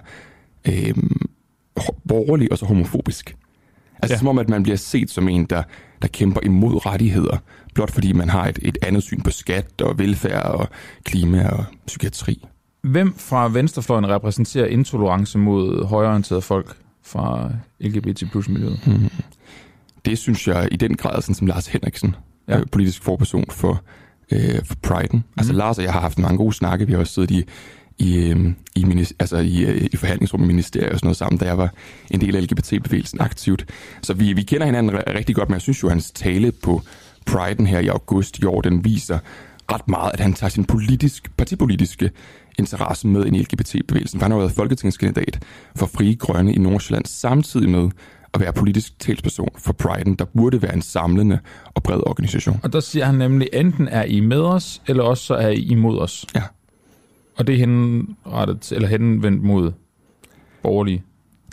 øh, 0.68 0.94
borgerlig 2.08 2.52
og 2.52 2.58
så 2.58 2.66
homofobisk. 2.66 3.36
Altså 4.02 4.14
ja. 4.14 4.18
som 4.18 4.28
om, 4.28 4.40
at 4.40 4.50
man 4.50 4.64
bliver 4.64 4.78
set 4.78 5.10
som 5.10 5.30
en, 5.30 5.46
der, 5.46 5.64
der 6.02 6.08
kæmper 6.08 6.42
imod 6.44 6.86
rettigheder, 6.86 7.38
blot 7.74 7.92
fordi 7.92 8.14
man 8.14 8.30
har 8.30 8.48
et, 8.48 8.60
et 8.62 8.78
andet 8.82 9.04
syn 9.04 9.22
på 9.22 9.32
skat 9.32 9.82
og 9.82 10.00
velfærd 10.00 10.46
og 10.46 10.68
klima 11.04 11.50
og 11.50 11.66
psykiatri. 11.88 12.46
Hvem 12.82 13.14
fra 13.18 13.48
venstrefløjen 13.48 14.10
repræsenterer 14.10 14.66
intolerance 14.66 15.38
mod 15.38 15.86
højreorienterede 15.86 16.42
folk 16.42 16.76
fra 17.06 17.50
LGBT 17.80 18.24
plus 18.32 18.50
miljøet? 18.50 18.80
Mm. 18.88 19.10
Det 20.06 20.18
synes 20.18 20.48
jeg 20.48 20.68
i 20.72 20.76
den 20.76 20.96
grad, 20.96 21.22
sådan 21.22 21.36
som 21.36 21.48
Lars 21.48 21.68
Henriksen, 21.68 22.16
Ja. 22.48 22.60
øh, 22.60 22.66
politisk 22.72 23.04
forperson 23.04 23.46
for, 23.52 23.82
øh, 24.32 24.66
for 24.66 24.76
Pride'en. 24.88 25.20
Altså 25.38 25.54
Lars 25.54 25.78
og 25.78 25.84
jeg 25.84 25.94
har 25.94 26.00
haft 26.02 26.20
mange 26.20 26.38
gode 26.38 26.54
snakke. 26.54 26.86
Vi 26.86 26.92
har 26.92 27.00
også 27.00 27.14
siddet 27.14 27.32
i, 27.32 27.44
i, 27.98 28.18
øh, 28.30 28.54
i, 28.76 28.84
minis- 28.84 29.12
altså 29.20 29.38
i, 29.38 29.64
øh, 29.66 29.88
i 29.92 29.98
forhandlingsrum 29.98 30.44
i 30.44 30.48
ministeriet 30.48 30.90
og 30.92 31.00
sådan 31.00 31.08
noget 31.08 31.18
sammen, 31.18 31.40
da 31.40 31.46
jeg 31.46 31.58
var 31.58 31.74
en 32.12 32.22
del 32.22 32.36
af 32.36 32.42
LGBT-bevægelsen 32.44 33.22
aktivt. 33.22 33.66
Så 34.02 34.14
vi, 34.14 34.34
vi 34.34 34.44
kender 34.44 34.66
hinanden 34.66 34.98
rigtig 35.16 35.36
godt, 35.36 35.50
men 35.50 35.54
jeg 35.54 35.62
synes 35.62 35.84
jo, 35.84 35.88
at 35.88 35.92
hans 35.92 36.12
tale 36.12 36.52
på 36.52 36.82
Pride'en 37.30 37.64
her 37.66 37.80
i 37.80 37.88
august 37.88 38.40
i 38.40 38.46
år, 38.46 38.62
den 38.62 38.86
viser 38.86 39.20
ret 39.72 39.88
meget, 39.88 40.12
at 40.14 40.20
han 40.20 40.34
tager 40.34 40.50
sin 40.50 40.66
politisk, 40.66 41.32
partipolitiske 41.38 42.12
interesse 42.60 43.08
med 43.08 43.26
ind 43.26 43.36
i 43.36 43.40
LGBT-bevægelsen. 43.40 44.20
For 44.20 44.26
han 44.26 44.32
har 44.32 44.40
været 44.40 44.52
folketingskandidat 44.52 45.40
for 45.76 45.86
Frie 45.86 46.16
Grønne 46.16 46.54
i 46.54 46.58
Nordsjælland, 46.58 47.06
samtidig 47.06 47.70
med 47.70 47.90
at 48.34 48.42
være 48.42 48.54
politisk 48.54 49.00
talsperson 49.00 49.50
for 49.58 49.76
Pride'en, 49.84 50.16
der 50.20 50.26
burde 50.26 50.62
være 50.62 50.74
en 50.74 50.82
samlende 50.82 51.40
og 51.66 51.84
bred 51.84 52.00
organisation. 52.08 52.60
Og 52.64 52.74
der 52.74 52.80
siger 52.80 53.06
han 53.06 53.16
nemlig, 53.16 53.50
enten 53.54 53.88
er 53.88 54.04
I 54.04 54.20
med 54.20 54.42
os, 54.42 54.82
eller 54.88 55.04
også 55.04 55.24
så 55.24 55.34
er 55.34 55.50
I 55.50 55.62
imod 55.62 56.00
os. 56.00 56.26
Ja. 56.36 56.42
Og 57.38 57.48
det 57.48 57.56
er 57.56 57.60
henrettet, 57.60 58.72
eller 58.72 58.88
henvendt 58.88 59.44
mod 59.44 59.72
borgerlige. 60.64 61.04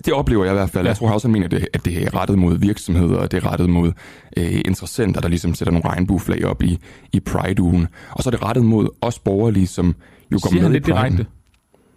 Det 0.05 0.13
oplever 0.13 0.45
jeg 0.45 0.53
i 0.53 0.57
hvert 0.57 0.71
fald. 0.71 0.85
Ja. 0.85 0.89
Jeg 0.89 0.97
tror 0.97 1.11
også, 1.11 1.29
han 1.29 1.33
mener, 1.33 1.45
at 1.45 1.51
det, 1.51 1.67
at 1.73 1.85
det 1.85 2.03
er 2.03 2.15
rettet 2.15 2.39
mod 2.39 2.59
virksomheder, 2.59 3.17
og 3.17 3.31
det 3.31 3.45
er 3.45 3.53
rettet 3.53 3.71
mod 3.71 3.93
øh, 4.37 4.61
interessenter, 4.65 5.21
der 5.21 5.29
ligesom 5.29 5.55
sætter 5.55 5.73
nogle 5.73 5.89
regnbueflag 5.89 6.45
op 6.45 6.63
i, 6.63 6.79
i 7.13 7.21
Pride-ugen. 7.21 7.87
Og 8.11 8.23
så 8.23 8.29
er 8.29 8.31
det 8.31 8.43
rettet 8.43 8.65
mod 8.65 8.89
os 9.01 9.19
borgerlige, 9.19 9.67
som 9.67 9.95
jo 10.33 10.39
går 10.43 10.51
Siger 10.51 10.63
med 10.63 10.71
det 10.81 10.87
direkte? 10.87 11.27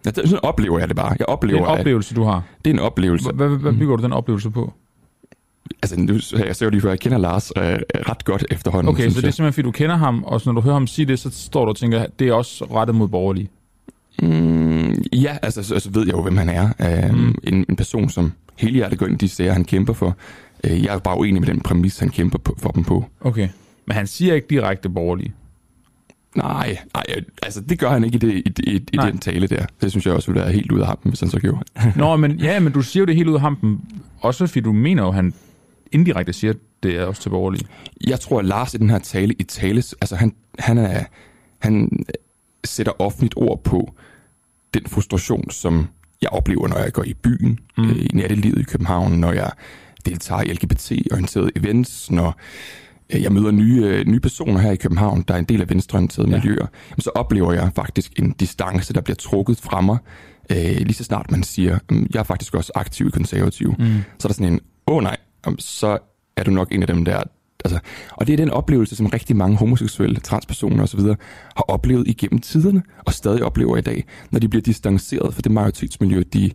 Ja, 0.05 0.09
det, 0.09 0.29
sådan 0.29 0.39
oplever 0.43 0.79
jeg 0.79 0.87
det 0.87 0.95
bare. 0.95 1.09
Jeg 1.09 1.17
Det 1.19 1.25
oplever, 1.25 1.59
er 1.67 1.73
en 1.73 1.79
oplevelse, 1.79 2.15
du 2.15 2.23
har. 2.23 2.35
at 2.35 2.43
det 2.65 2.69
er 2.71 2.73
en 2.73 2.79
oplevelse. 2.79 3.31
Hvad, 3.31 3.47
hvad, 3.47 3.57
hvad 3.57 3.73
bygger 3.73 3.95
du 3.95 4.03
den 4.03 4.13
oplevelse 4.13 4.49
på? 4.49 4.73
Altså, 5.83 5.99
nu, 5.99 6.13
jeg 6.45 6.55
ser 6.55 6.65
jo 6.65 6.69
lige 6.69 6.81
før, 6.81 6.89
jeg 6.89 6.99
kender 6.99 7.17
Lars 7.17 7.51
øh, 7.57 7.63
ret 7.63 8.25
godt 8.25 8.45
efterhånden. 8.51 8.89
Okay, 8.89 9.03
så 9.03 9.09
det 9.09 9.17
er 9.23 9.27
jeg. 9.27 9.33
simpelthen, 9.33 9.53
fordi 9.53 9.65
du 9.65 9.71
kender 9.71 9.95
ham, 9.95 10.23
og 10.23 10.41
så 10.41 10.49
når 10.49 10.53
du 10.53 10.61
hører 10.61 10.73
ham 10.73 10.87
sige 10.87 11.05
det, 11.05 11.19
så 11.19 11.29
står 11.31 11.65
du 11.65 11.69
og 11.69 11.75
tænker, 11.77 12.05
det 12.19 12.27
er 12.27 12.33
også 12.33 12.65
rettet 12.65 12.95
mod 12.95 13.07
borgerlige. 13.07 13.49
Mm, 14.21 14.93
ja, 15.13 15.37
altså 15.41 15.63
så, 15.63 15.79
så 15.79 15.89
ved 15.91 16.05
jeg 16.05 16.13
jo, 16.13 16.21
hvem 16.21 16.37
han 16.37 16.49
er. 16.49 16.63
Uh, 17.09 17.15
Mm. 17.15 17.21
mm. 17.21 17.35
en, 17.43 17.65
en 17.69 17.75
person, 17.75 18.09
som 18.09 18.31
helhjertet 18.55 18.99
går 18.99 19.05
ind 19.05 19.23
i 19.23 19.25
de 19.25 19.29
sager, 19.29 19.53
han 19.53 19.65
kæmper 19.65 19.93
for. 19.93 20.15
Uh, 20.63 20.83
jeg 20.83 20.95
er 20.95 20.99
bare 20.99 21.17
uenig 21.19 21.41
med 21.41 21.47
den 21.47 21.61
præmis, 21.61 21.99
han 21.99 22.09
kæmper 22.09 22.37
på, 22.37 22.55
for 22.61 22.69
dem 22.69 22.83
på. 22.83 23.05
Okay. 23.21 23.49
Men 23.87 23.95
han 23.95 24.07
siger 24.07 24.33
ikke 24.33 24.47
direkte 24.49 24.89
borgerlige. 24.89 25.33
Nej, 26.35 26.77
nej, 26.93 27.03
altså 27.43 27.61
det 27.61 27.79
gør 27.79 27.89
han 27.89 28.03
ikke 28.03 28.15
i, 28.15 28.19
det, 28.19 28.33
i, 28.33 28.71
i, 28.71 28.75
i 28.93 28.95
Nej. 28.95 29.09
den 29.09 29.19
tale 29.19 29.47
der. 29.47 29.65
Det 29.81 29.91
synes 29.91 30.05
jeg 30.05 30.13
også 30.13 30.31
ville 30.31 30.41
være 30.43 30.51
helt 30.53 30.71
ud 30.71 30.79
af 30.79 30.87
ham, 30.87 30.97
hvis 31.03 31.19
han 31.19 31.29
så 31.29 31.39
gjorde. 31.39 31.63
Nå, 31.95 32.15
men 32.15 32.31
ja, 32.39 32.59
men 32.59 32.73
du 32.73 32.81
siger 32.81 33.01
jo 33.01 33.05
det 33.05 33.15
helt 33.15 33.29
ud 33.29 33.33
af 33.35 33.41
hampen. 33.41 33.81
Også 34.21 34.47
fordi 34.47 34.59
du 34.59 34.71
mener 34.73 35.03
jo, 35.03 35.09
at 35.09 35.15
han 35.15 35.33
indirekte 35.91 36.33
siger, 36.33 36.51
at 36.53 36.57
det 36.83 36.95
er 36.95 37.03
også 37.05 37.21
til 37.21 37.29
borgerlige. 37.29 37.65
Jeg 38.07 38.19
tror, 38.19 38.39
at 38.39 38.45
Lars 38.45 38.73
i 38.73 38.77
den 38.77 38.89
her 38.89 38.99
tale, 38.99 39.33
i 39.39 39.43
tales, 39.43 39.93
altså 40.01 40.15
han, 40.15 40.33
han, 40.59 40.77
er, 40.77 41.03
han 41.59 42.05
sætter 42.65 43.01
offentligt 43.01 43.33
ord 43.37 43.63
på 43.63 43.93
den 44.73 44.85
frustration, 44.87 45.51
som 45.51 45.87
jeg 46.21 46.29
oplever, 46.29 46.67
når 46.67 46.77
jeg 46.77 46.93
går 46.93 47.03
i 47.03 47.13
byen, 47.13 47.59
Mm. 47.77 47.83
mm. 47.83 47.91
i 47.99 48.09
nattelivet 48.13 48.59
i 48.59 48.63
København, 48.63 49.11
når 49.11 49.31
jeg 49.31 49.51
deltager 50.05 50.41
i 50.41 50.53
LGBT-orienterede 50.53 51.51
events, 51.55 52.11
når 52.11 52.27
øh, 52.27 52.33
jeg 53.13 53.31
møder 53.31 53.51
nye, 53.51 53.81
øh, 53.85 54.05
nye 54.07 54.19
personer 54.19 54.59
her 54.59 54.71
i 54.71 54.75
København, 54.75 55.23
der 55.27 55.33
er 55.33 55.37
en 55.37 55.45
del 55.45 55.61
af 55.61 55.69
venstreorienterede 55.69 56.29
Ja. 56.31 56.37
miljøer, 56.37 56.65
så 56.99 57.09
oplever 57.15 57.53
jeg 57.53 57.71
faktisk 57.75 58.19
en 58.19 58.31
distance, 58.31 58.93
der 58.93 59.01
bliver 59.01 59.15
trukket 59.15 59.57
fra 59.57 59.81
mig, 59.81 59.97
øh, 60.51 60.57
lige 60.77 60.93
så 60.93 61.03
snart 61.03 61.31
man 61.31 61.43
siger, 61.43 61.79
"Mm, 61.91 62.07
jeg 62.13 62.19
er 62.19 62.23
faktisk 62.23 62.55
også 62.55 62.71
aktiv 62.75 63.07
i 63.07 63.09
konservativ. 63.09 63.75
Mm. 63.79 63.85
Så 64.19 64.27
er 64.27 64.29
der 64.29 64.33
sådan 64.33 64.53
en, 64.53 64.59
åh 64.87 64.95
oh, 64.95 65.03
nej, 65.03 65.17
så 65.59 65.97
er 66.37 66.43
du 66.43 66.51
nok 66.51 66.71
en 66.71 66.81
af 66.81 66.87
dem 66.87 67.05
der. 67.05 67.23
Altså, 67.65 67.79
og 68.11 68.27
det 68.27 68.33
er 68.33 68.37
den 68.37 68.49
oplevelse, 68.49 68.95
som 68.95 69.05
rigtig 69.05 69.35
mange 69.35 69.57
homoseksuelle, 69.57 70.19
transpersoner 70.19 70.83
osv. 70.83 70.99
har 70.99 71.63
oplevet 71.67 72.07
igennem 72.07 72.39
tiderne, 72.39 72.83
og 73.05 73.13
stadig 73.13 73.43
oplever 73.43 73.77
i 73.77 73.81
dag, 73.81 74.03
når 74.31 74.39
de 74.39 74.47
bliver 74.49 74.61
distanceret 74.63 75.33
fra 75.33 75.41
det 75.41 75.51
majoritetsmiljø, 75.51 76.23
de 76.33 76.51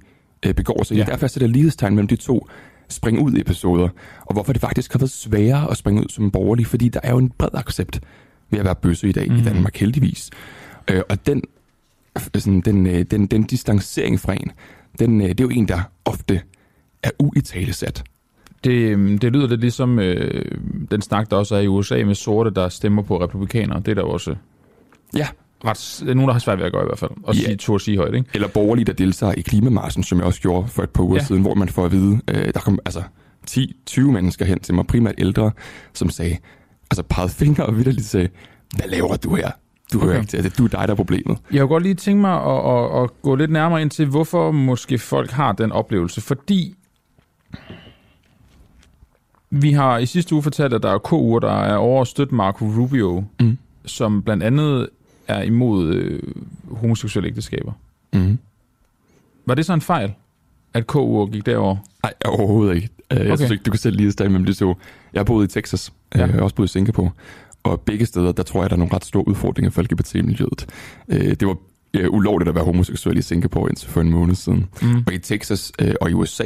øh, 0.46 0.54
begår 0.54 0.82
sig 0.82 0.94
i. 0.94 0.98
Ja. 0.98 1.04
Derfor 1.04 1.26
er 1.26 1.38
det 1.38 1.50
lighedstegn 1.50 1.94
mellem 1.94 2.08
de 2.08 2.16
to 2.16 2.46
spring 2.90 3.20
ud 3.20 3.34
episoder, 3.36 3.88
og 4.26 4.32
hvorfor 4.32 4.52
det 4.52 4.60
faktisk 4.60 4.92
har 4.92 4.98
været 4.98 5.10
sværere 5.10 5.70
at 5.70 5.76
springe 5.76 6.00
ud 6.00 6.08
som 6.08 6.30
borgerlig, 6.30 6.66
fordi 6.66 6.88
der 6.88 7.00
er 7.02 7.10
jo 7.10 7.18
en 7.18 7.32
bred 7.38 7.54
accept 7.54 8.00
ved 8.50 8.58
at 8.58 8.64
være 8.64 8.74
bøsse 8.74 9.08
i 9.08 9.12
dag 9.12 9.28
mm. 9.28 9.34
Mhm. 9.34 9.42
i 9.42 9.44
Danmark, 9.44 9.76
heldigvis. 9.76 10.30
Øh, 10.90 11.02
og 11.08 11.26
den, 11.26 11.42
sådan, 12.34 12.60
den, 12.60 12.86
øh, 12.86 13.02
den, 13.02 13.26
den 13.26 13.42
distancering 13.42 14.20
fra 14.20 14.32
en, 14.34 14.52
den, 14.98 15.20
øh, 15.20 15.28
det 15.28 15.40
er 15.40 15.44
jo 15.44 15.50
en, 15.50 15.68
der 15.68 15.80
ofte 16.04 16.40
er 17.02 17.10
uitalesat. 17.18 18.04
Det, 18.64 18.72
øhm, 18.72 19.18
det 19.18 19.32
lyder 19.32 19.46
lidt 19.46 19.60
ligesom 19.60 19.98
øh, 19.98 20.58
den 20.90 21.02
snak, 21.02 21.30
der 21.30 21.36
også 21.36 21.56
er 21.56 21.60
i 21.60 21.66
USA 21.66 22.04
med 22.04 22.14
sorte, 22.14 22.50
der 22.50 22.68
stemmer 22.68 23.02
på 23.02 23.20
republikanere. 23.24 23.80
Det 23.80 23.88
er 23.88 23.94
der 23.94 24.02
også. 24.02 24.34
Ja, 25.16 25.28
ret, 25.64 26.02
nogen, 26.06 26.28
der 26.28 26.32
har 26.32 26.38
svært 26.40 26.58
ved 26.58 26.66
at 26.66 26.72
gøre 26.72 26.82
i 26.82 26.86
hvert 26.86 26.98
fald, 26.98 27.10
og 27.22 27.34
Ja. 27.34 27.40
sige, 27.40 27.56
turde 27.56 27.84
sige 27.84 27.96
højt, 27.98 28.14
ikke? 28.14 28.30
Eller 28.34 28.48
borgerlige, 28.48 28.84
der 28.84 28.92
deltager 28.92 29.32
i 29.32 29.40
klimamarsen, 29.40 30.02
som 30.02 30.18
jeg 30.18 30.26
også 30.26 30.40
gjorde 30.40 30.68
for 30.68 30.82
et 30.82 30.90
par 30.90 31.02
uger 31.02 31.16
Ja. 31.16 31.24
siden, 31.24 31.42
hvor 31.42 31.54
man 31.54 31.68
får 31.68 31.84
at 31.84 31.92
vide, 31.92 32.20
øh, 32.28 32.44
der 32.54 32.60
kom 32.60 32.78
altså 32.84 33.02
10-20 33.50 34.00
mennesker 34.00 34.44
hen 34.44 34.60
til 34.60 34.74
mig, 34.74 34.86
primært 34.86 35.14
ældre, 35.18 35.50
som 35.94 36.10
sagde, 36.10 36.36
altså 36.90 37.02
pegede 37.02 37.32
fingre 37.32 37.66
og 37.66 37.76
vidderligt 37.76 38.06
sagde, 38.06 38.28
hvad 38.76 38.86
laver 38.88 39.16
du 39.16 39.34
her? 39.34 39.50
Du 39.92 39.98
okay. 39.98 40.06
hører 40.06 40.18
ikke 40.18 40.30
til, 40.30 40.36
altså, 40.36 40.52
du 40.58 40.64
er 40.64 40.68
dig, 40.68 40.80
der 40.88 40.90
er 40.94 40.96
problemet. 40.96 41.38
Jeg 41.52 41.60
kunne 41.60 41.68
godt 41.68 41.82
lige 41.82 41.94
tænke 41.94 42.20
mig 42.20 42.34
at, 42.34 42.74
at, 42.74 43.02
at 43.02 43.10
gå 43.22 43.34
lidt 43.34 43.50
nærmere 43.50 43.82
ind 43.82 43.90
til, 43.90 44.06
hvorfor 44.06 44.50
måske 44.50 44.98
folk 44.98 45.30
har 45.30 45.52
den 45.52 45.72
oplevelse. 45.72 46.20
Fordi 46.20 46.74
vi 49.50 49.72
har 49.72 49.98
i 49.98 50.06
sidste 50.06 50.34
uge 50.34 50.42
fortalt, 50.42 50.74
at 50.74 50.82
der 50.82 50.90
er 50.90 50.98
KU'er, 50.98 51.38
der 51.46 51.62
er 51.62 51.76
over 51.76 52.00
at 52.00 52.06
støtte 52.08 52.34
Marco 52.34 52.64
Rubio, 52.64 53.24
Mm. 53.40 53.58
som 53.86 54.22
blandt 54.22 54.42
andet 54.42 54.88
er 55.30 55.42
imod 55.42 55.94
øh, 55.94 56.22
homoseksuelle 56.70 57.28
ægteskaber. 57.28 57.72
Mm. 58.12 58.38
Var 59.46 59.54
det 59.54 59.66
så 59.66 59.72
en 59.74 59.80
fejl, 59.80 60.12
at 60.74 60.84
KU'er 60.92 61.30
gik 61.30 61.46
derover? 61.46 61.76
Nej, 62.02 62.12
overhovedet 62.24 62.74
ikke. 62.74 62.88
Øh, 63.10 63.18
Jeg 63.18 63.26
Okay. 63.26 63.36
synes 63.36 63.50
ikke, 63.50 63.62
du 63.62 63.70
kan 63.70 63.80
selv 63.80 63.96
lige 63.96 64.12
starte 64.12 64.30
med 64.30 64.46
det 64.46 64.56
så. 64.56 64.74
Jeg 65.12 65.26
boet 65.26 65.44
i 65.50 65.52
Texas, 65.54 65.92
Ja. 66.14 66.20
ja. 66.20 66.26
jeg 66.26 66.34
har 66.34 66.40
også 66.42 66.56
boet 66.56 66.68
i 66.68 66.72
Singapore, 66.72 67.10
og 67.62 67.80
begge 67.80 68.06
steder, 68.06 68.32
der 68.32 68.42
tror 68.42 68.62
jeg, 68.62 68.70
der 68.70 68.76
er 68.76 68.78
nogle 68.78 68.94
ret 68.94 69.04
store 69.04 69.28
udfordringer 69.28 69.70
for 69.70 69.82
LGBT-miljøet. 69.82 70.66
Øh, 71.08 71.30
Det 71.40 71.46
var 71.48 71.56
øh, 71.94 72.10
ulovligt 72.10 72.48
at 72.48 72.54
være 72.54 72.64
homoseksuel 72.64 73.18
i 73.18 73.22
Singapore 73.22 73.68
indtil 73.70 73.88
for 73.88 74.00
en 74.00 74.10
måned 74.10 74.34
siden. 74.34 74.66
Mm. 74.82 75.04
Og 75.06 75.12
i 75.14 75.18
Texas 75.18 75.72
øh, 75.80 75.94
og 76.00 76.10
i 76.10 76.12
USA, 76.12 76.44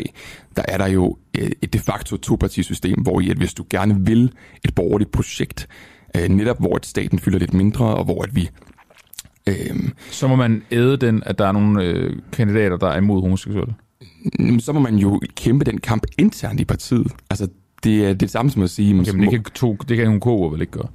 der 0.56 0.62
er 0.68 0.78
der 0.78 0.86
jo 0.86 1.16
øh, 1.38 1.50
et 1.62 1.72
de 1.72 1.78
facto 1.78 2.16
topartisystem, 2.16 3.00
hvor 3.02 3.20
i, 3.20 3.30
at 3.30 3.36
hvis 3.36 3.54
du 3.54 3.64
gerne 3.70 4.06
vil 4.06 4.32
et 4.64 4.74
borgerligt 4.74 5.10
projekt, 5.10 5.68
øh, 6.16 6.28
netop 6.28 6.58
hvor 6.60 6.76
at 6.76 6.86
staten 6.86 7.18
fylder 7.18 7.38
lidt 7.38 7.54
mindre, 7.54 7.84
og 7.86 8.04
hvor 8.04 8.22
at 8.22 8.36
vi 8.36 8.50
øh, 9.48 9.90
Så 10.10 10.28
må 10.28 10.36
man 10.36 10.62
æde 10.70 10.96
den, 10.96 11.22
at 11.26 11.38
der 11.38 11.46
er 11.46 11.52
nogle 11.52 11.84
øh, 11.84 12.16
kandidater, 12.32 12.76
der 12.76 12.88
er 12.88 12.96
imod 12.98 13.20
homoseksuelle. 13.20 13.74
Så 14.58 14.72
må 14.72 14.80
man 14.80 14.96
jo 14.96 15.20
kæmpe 15.36 15.64
den 15.64 15.78
kamp 15.78 16.06
internt 16.18 16.60
i 16.60 16.64
partiet. 16.64 17.12
Altså, 17.30 17.48
det 17.84 18.06
er 18.06 18.14
det 18.14 18.30
samme 18.30 18.50
som 18.50 18.62
at 18.62 18.70
sige... 18.70 19.02
Jamen, 19.06 19.22
det 19.22 19.30
kan, 19.30 19.44
to, 19.54 19.76
det 19.88 19.96
kan 19.96 20.06
nogle 20.06 20.20
KU'er 20.24 20.50
vel 20.52 20.60
ikke 20.60 20.72
gøre. 20.72 20.88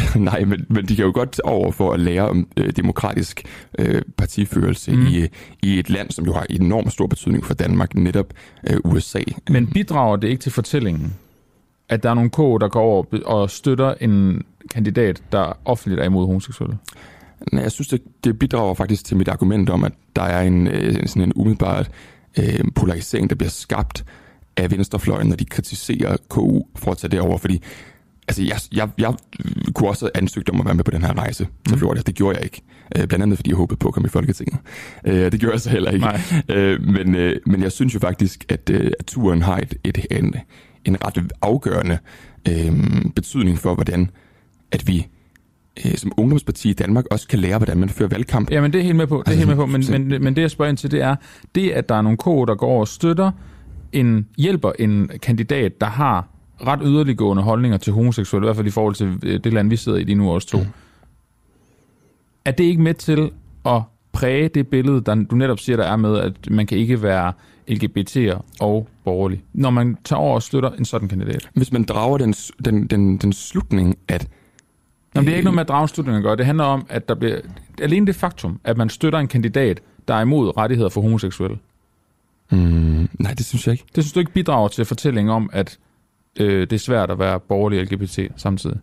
Nej, 0.16 0.44
men, 0.44 0.66
men 0.68 0.86
de 0.86 0.96
kan 0.96 1.04
jo 1.04 1.12
godt 1.14 1.40
over 1.44 1.72
for 1.72 1.92
at 1.92 2.00
lære 2.00 2.28
om 2.28 2.48
øh, 2.56 2.72
demokratisk 2.76 3.42
øh, 3.78 4.02
partiførelse 4.16 4.92
Mm. 4.92 5.06
i, 5.06 5.26
i 5.62 5.78
et 5.78 5.90
land, 5.90 6.10
som 6.10 6.24
jo 6.24 6.32
har 6.32 6.46
enormt 6.50 6.92
stor 6.92 7.06
betydning 7.06 7.44
for 7.44 7.54
Danmark, 7.54 7.94
netop 7.94 8.26
øh, 8.70 8.78
USA. 8.84 9.20
Men 9.50 9.66
bidrager 9.66 10.16
det 10.16 10.28
ikke 10.28 10.40
til 10.40 10.52
fortællingen, 10.52 11.14
at 11.88 12.02
der 12.02 12.10
er 12.10 12.14
nogle 12.14 12.30
K'er, 12.36 12.58
der 12.58 12.68
går 12.68 12.82
over 12.82 13.04
og 13.26 13.50
støtter 13.50 13.94
en 14.00 14.42
kandidat, 14.70 15.22
der 15.32 15.58
offentligt 15.64 16.00
er 16.00 16.04
imod 16.04 16.26
homoseksuelle? 16.26 16.78
Nej, 17.52 17.62
jeg 17.62 17.72
synes, 17.72 17.88
det, 17.88 18.02
det 18.24 18.38
bidrager 18.38 18.74
faktisk 18.74 19.04
til 19.04 19.16
mit 19.16 19.28
argument 19.28 19.70
om, 19.70 19.84
at 19.84 19.92
der 20.16 20.22
er 20.22 20.42
en, 20.42 20.66
øh, 20.66 21.06
sådan 21.06 21.22
en 21.22 21.32
umiddelbart 21.36 21.90
øh, 22.38 22.60
polarisering, 22.74 23.30
der 23.30 23.36
bliver 23.36 23.50
skabt 23.50 24.04
af 24.56 24.70
venstrefløjen, 24.70 25.28
når 25.28 25.36
de 25.36 25.44
kritiserer 25.44 26.16
KU 26.28 26.62
for 26.76 26.90
at 26.90 26.98
tage 26.98 27.10
det 27.10 27.20
over. 27.20 27.38
Fordi 27.38 27.62
altså, 28.28 28.42
jeg, 28.42 28.58
jeg, 28.72 28.88
jeg 28.98 29.14
kunne 29.74 29.88
også 29.88 30.04
have 30.04 30.22
ansøgt 30.22 30.48
om 30.50 30.60
at 30.60 30.66
være 30.66 30.74
med 30.74 30.84
på 30.84 30.90
den 30.90 31.02
her 31.04 31.18
rejse 31.18 31.46
til 31.66 31.74
Mm. 31.74 31.78
Florida. 31.78 32.00
Det 32.06 32.14
gjorde 32.14 32.36
jeg 32.36 32.44
ikke. 32.44 32.62
Øh, 32.96 33.06
blandt 33.06 33.22
andet, 33.22 33.38
fordi 33.38 33.50
jeg 33.50 33.56
håbede 33.56 33.78
på 33.78 33.88
at 33.88 33.94
komme 33.94 34.06
i 34.06 34.10
Folketinget. 34.10 34.58
Øh, 35.04 35.32
det 35.32 35.40
gjorde 35.40 35.52
jeg 35.52 35.60
så 35.60 35.70
heller 35.70 35.90
ikke. 35.90 36.06
Øh, 36.48 36.82
men, 36.82 37.14
øh, 37.14 37.40
men 37.46 37.62
jeg 37.62 37.72
synes 37.72 37.94
jo 37.94 37.98
faktisk, 38.00 38.44
at, 38.48 38.70
øh, 38.70 38.90
at 38.98 39.06
turen 39.06 39.42
har 39.42 39.56
et, 39.58 39.74
et, 39.84 40.06
en, 40.10 40.34
en 40.84 41.04
ret 41.04 41.32
afgørende 41.42 41.98
øh, 42.48 42.72
betydning 43.14 43.58
for, 43.58 43.74
hvordan 43.74 44.10
at 44.72 44.86
vi 44.86 45.06
øh, 45.86 45.94
som 45.96 46.12
ungdomsparti 46.16 46.70
i 46.70 46.72
Danmark 46.72 47.04
også 47.10 47.28
kan 47.28 47.38
lære, 47.38 47.58
hvordan 47.58 47.76
man 47.78 47.88
fører 47.88 48.08
valgkamp. 48.08 48.50
Ja, 48.50 48.60
men 48.60 48.72
det 48.72 48.78
er 48.78 48.82
helt 48.84 48.96
med 48.96 49.06
på. 49.06 49.14
Det 49.16 49.20
er 49.26 49.30
Altså, 49.30 49.38
helt 49.38 49.48
med 49.48 49.56
på. 49.56 49.66
Men, 49.66 49.82
så- 49.82 49.92
men, 49.92 50.08
men 50.24 50.36
det, 50.36 50.42
jeg 50.42 50.50
spørger 50.50 50.68
ind 50.68 50.76
til, 50.76 50.90
det 50.90 51.02
er, 51.02 51.16
det 51.54 51.70
at 51.70 51.88
der 51.88 51.94
er 51.94 52.02
nogle 52.02 52.18
K'er, 52.22 52.44
der 52.46 52.54
går 52.54 52.80
og 52.80 52.88
støtter, 52.88 53.30
en, 53.92 54.26
hjælper 54.38 54.72
en 54.78 55.10
kandidat, 55.22 55.80
der 55.80 55.86
har 55.86 56.28
ret 56.66 56.80
yderliggående 56.84 57.42
holdninger 57.42 57.78
til 57.78 57.92
homoseksuelle, 57.92 58.44
i 58.44 58.46
hvert 58.46 58.56
fald 58.56 58.66
i 58.66 58.70
forhold 58.70 58.94
til 58.94 59.18
øh, 59.22 59.40
det 59.44 59.52
land, 59.52 59.68
vi 59.70 59.76
sidder 59.76 59.98
i 59.98 60.04
lige 60.04 60.14
nu 60.14 60.30
også 60.30 60.48
to. 60.48 60.58
Mm. 60.58 60.64
Er 62.44 62.50
det 62.50 62.64
ikke 62.64 62.82
med 62.82 62.94
til 62.94 63.30
at 63.66 63.82
præge 64.12 64.48
det 64.48 64.68
billede, 64.68 65.00
der 65.00 65.14
du 65.14 65.36
netop 65.36 65.58
siger, 65.58 65.76
der 65.76 65.84
er 65.84 65.96
med, 65.96 66.18
at 66.18 66.32
man 66.50 66.66
kan 66.66 66.78
ikke 66.78 67.02
være 67.02 67.32
LGBT'er 67.70 68.40
og 68.60 68.88
borgerlig, 69.04 69.42
når 69.52 69.70
man 69.70 69.96
tager 70.04 70.20
over 70.20 70.34
og 70.34 70.42
støtter 70.42 70.70
en 70.70 70.84
sådan 70.84 71.08
kandidat? 71.08 71.48
Hvis 71.54 71.72
man 71.72 71.82
drager 71.84 72.18
den, 72.18 72.32
den, 72.64 72.86
den, 72.86 73.16
den 73.16 73.32
slutning, 73.32 73.98
at 74.08 74.28
Jamen, 75.14 75.26
det 75.26 75.32
er 75.32 75.36
ikke 75.36 75.44
noget 75.44 75.54
med 75.54 75.60
at 75.60 75.68
at 76.16 76.22
gøre. 76.22 76.36
Det 76.36 76.46
handler 76.46 76.64
om, 76.64 76.86
at 76.88 77.08
der 77.08 77.14
bliver... 77.14 77.40
Alene 77.82 78.06
det 78.06 78.14
faktum, 78.14 78.60
at 78.64 78.76
man 78.76 78.88
støtter 78.88 79.18
en 79.18 79.28
kandidat, 79.28 79.82
der 80.08 80.14
er 80.14 80.20
imod 80.20 80.56
rettigheder 80.56 80.90
for 80.90 81.00
homoseksuelle. 81.00 81.58
Mm, 82.50 83.08
nej, 83.18 83.34
det 83.34 83.46
synes 83.46 83.66
jeg 83.66 83.72
ikke. 83.72 83.84
Det 83.94 84.04
synes 84.04 84.12
du 84.12 84.20
ikke 84.20 84.32
bidrager 84.32 84.68
til 84.68 84.84
fortællingen 84.84 85.34
om, 85.34 85.50
at 85.52 85.78
øh, 86.40 86.60
det 86.60 86.72
er 86.72 86.78
svært 86.78 87.10
at 87.10 87.18
være 87.18 87.40
borgerlig 87.40 87.82
LGBT 87.82 88.20
samtidig? 88.36 88.78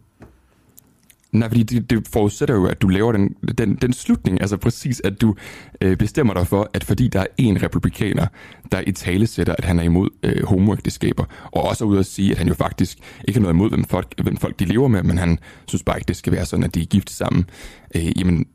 Nej, 1.31 1.47
fordi 1.47 1.63
det, 1.63 1.89
det 1.89 2.07
forudsætter 2.13 2.55
jo, 2.55 2.65
at 2.65 2.81
du 2.81 2.87
laver 2.87 3.11
den, 3.11 3.35
den, 3.57 3.75
den 3.75 3.93
slutning, 3.93 4.41
altså 4.41 4.57
præcis, 4.57 5.01
at 5.03 5.21
du 5.21 5.35
øh, 5.81 5.97
bestemmer 5.97 6.33
dig 6.33 6.47
for, 6.47 6.69
at 6.73 6.83
fordi 6.83 7.07
der 7.07 7.19
er 7.19 7.25
en 7.37 7.63
republikaner, 7.63 8.27
der 8.71 8.81
i 8.87 8.91
tale 8.91 9.27
sætter, 9.27 9.55
at 9.57 9.65
han 9.65 9.79
er 9.79 9.83
imod 9.83 10.09
øh, 10.23 10.45
homoægteskaber, 10.45 11.25
og 11.45 11.63
også 11.63 11.85
er 11.85 11.89
ude 11.89 11.99
at 11.99 12.05
sige, 12.05 12.31
at 12.31 12.37
han 12.37 12.47
jo 12.47 12.53
faktisk 12.53 12.97
ikke 13.27 13.39
har 13.39 13.41
noget 13.41 13.53
imod, 13.53 13.69
hvem 13.69 13.83
folk, 13.85 14.21
hvem 14.23 14.37
folk 14.37 14.59
de 14.59 14.65
lever 14.65 14.87
med, 14.87 15.03
men 15.03 15.17
han 15.17 15.39
synes 15.67 15.83
bare 15.83 15.97
ikke, 15.97 16.07
det 16.07 16.15
skal 16.15 16.33
være 16.33 16.45
sådan, 16.45 16.63
at 16.63 16.75
de 16.75 16.81
er 16.81 16.85
gift 16.85 17.09
sammen. 17.09 17.45
Øh, 17.95 18.19
jamen, 18.19 18.45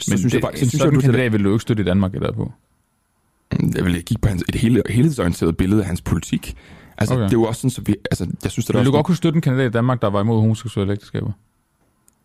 så 0.00 0.10
Men 0.10 0.18
synes 0.18 0.32
det, 0.32 0.34
jeg 0.38 0.42
faktisk, 0.42 0.62
en 0.62 0.68
synes 0.68 0.80
sådan 0.80 0.94
du 0.94 1.00
sætter- 1.00 1.12
kandidat 1.12 1.32
vil 1.32 1.44
du 1.44 1.52
ikke 1.52 1.62
støtte 1.62 1.82
i 1.82 1.86
Danmark 1.86 2.14
eller 2.14 2.32
på. 2.32 2.52
jeg 3.76 3.84
vil 3.84 3.94
kigge 4.04 4.20
på 4.22 4.28
hans, 4.28 4.44
et 4.48 4.54
hele, 4.54 4.82
helhedsorienteret 4.90 5.56
billede 5.56 5.80
af 5.80 5.86
hans 5.86 6.00
politik. 6.00 6.56
Altså, 6.98 7.14
Okay. 7.14 7.24
det 7.24 7.28
er 7.28 7.32
jo 7.32 7.42
også 7.44 7.60
sådan, 7.60 7.70
så 7.70 7.82
vi, 7.86 7.94
altså, 8.10 8.26
jeg 8.42 8.50
synes, 8.50 8.64
at 8.70 8.72
der 8.72 8.78
Vil 8.78 8.80
også 8.80 8.90
du 8.90 8.96
godt 8.96 9.06
kunne 9.06 9.16
støtte 9.16 9.36
en 9.36 9.40
kandidat 9.42 9.66
i 9.66 9.72
Danmark, 9.72 10.02
der 10.02 10.10
var 10.10 10.20
imod 10.20 10.40
homoseksuelle 10.40 10.92
ægteskaber? 10.92 11.32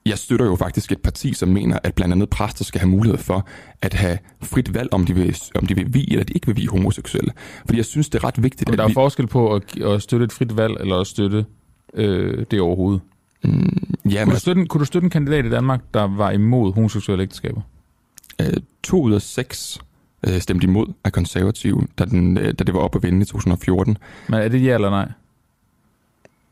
Jeg 0.05 0.17
støtter 0.17 0.45
jo 0.45 0.55
faktisk 0.55 0.91
et 0.91 1.01
parti, 1.01 1.33
som 1.33 1.49
mener, 1.49 1.79
at 1.83 1.93
blandt 1.95 2.13
andet 2.13 2.29
præster 2.29 2.63
skal 2.65 2.79
have 2.81 2.89
mulighed 2.89 3.17
for 3.17 3.47
at 3.81 3.93
have 3.93 4.17
frit 4.41 4.73
valg, 4.73 4.93
om 4.93 5.05
de 5.05 5.15
vil, 5.15 5.37
om 5.55 5.65
de 5.65 5.75
vil 5.75 5.93
vi 5.93 6.07
eller 6.11 6.23
de 6.23 6.33
ikke 6.33 6.47
vil 6.47 6.55
vi 6.57 6.65
homoseksuelle. 6.65 7.31
Fordi 7.65 7.77
jeg 7.77 7.85
synes, 7.85 8.09
det 8.09 8.19
er 8.19 8.27
ret 8.27 8.43
vigtigt, 8.43 8.69
Men 8.69 8.77
der 8.77 8.83
er 8.83 8.85
at 8.85 8.89
vi... 8.89 8.93
forskel 8.93 9.27
på 9.27 9.55
at, 9.55 9.81
at 9.81 10.01
støtte 10.01 10.23
et 10.23 10.31
frit 10.31 10.57
valg, 10.57 10.73
eller 10.79 10.95
at 10.99 11.07
støtte 11.07 11.45
øh, 11.93 12.45
det 12.51 12.61
overhovedet. 12.61 13.01
Mm, 13.43 13.51
ja, 14.05 14.17
Kunne 14.17 14.25
men 14.25 14.33
du, 14.33 14.39
støtte, 14.39 14.61
en- 14.61 14.67
kunne 14.67 14.79
du 14.79 14.85
støtte 14.85 15.05
en 15.05 15.09
kandidat 15.09 15.45
i 15.45 15.49
Danmark, 15.49 15.81
der 15.93 16.03
var 16.07 16.31
imod 16.31 16.73
homoseksuelle 16.73 17.23
ægteskaber? 17.23 17.61
øh, 18.41 18.53
to 18.83 19.01
ud 19.01 19.13
af 19.13 19.21
seks 19.21 19.79
øh, 20.27 20.39
stemte 20.39 20.63
imod 20.67 20.87
af 21.03 21.11
konservative, 21.11 21.87
da, 21.99 22.05
den, 22.05 22.37
øh, 22.37 22.43
da 22.45 22.63
det 22.63 22.73
var 22.73 22.79
op 22.79 22.95
at 22.95 23.03
vinde 23.03 23.21
i 23.21 23.25
2014. 23.25 23.97
Men 24.27 24.39
er 24.39 24.47
det 24.47 24.63
ja 24.65 24.73
eller 24.73 24.89
nej? 24.89 25.11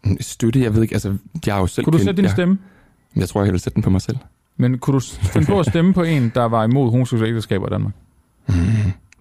Mm, 0.03 0.17
Støtte, 0.19 0.61
jeg 0.61 0.75
ved 0.75 0.81
ikke, 0.81 0.95
altså, 0.95 1.17
jeg 1.45 1.53
har 1.53 1.61
jo 1.61 1.67
selv 1.67 1.83
Kunne 1.85 1.93
du 1.93 1.97
sætte 2.03 2.13
din 2.17 2.23
jeg, 2.25 2.31
stemme? 2.31 2.57
Jeg 3.15 3.29
tror, 3.29 3.43
jeg 3.43 3.51
vil 3.51 3.59
sætte 3.59 3.75
den 3.75 3.83
på 3.83 3.89
mig 3.89 4.01
selv. 4.01 4.17
Men 4.57 4.77
kunne 4.77 4.93
du 4.93 4.99
finde 5.33 5.47
på 5.47 5.59
at 5.59 5.65
stemme 5.65 5.93
på 5.93 6.03
en, 6.03 6.31
der 6.35 6.45
var 6.45 6.63
imod 6.63 6.91
homoseksuelle 6.91 7.27
ægteskaber 7.27 7.67
i 7.67 7.69
Danmark? 7.69 7.93
Mm, 8.47 8.55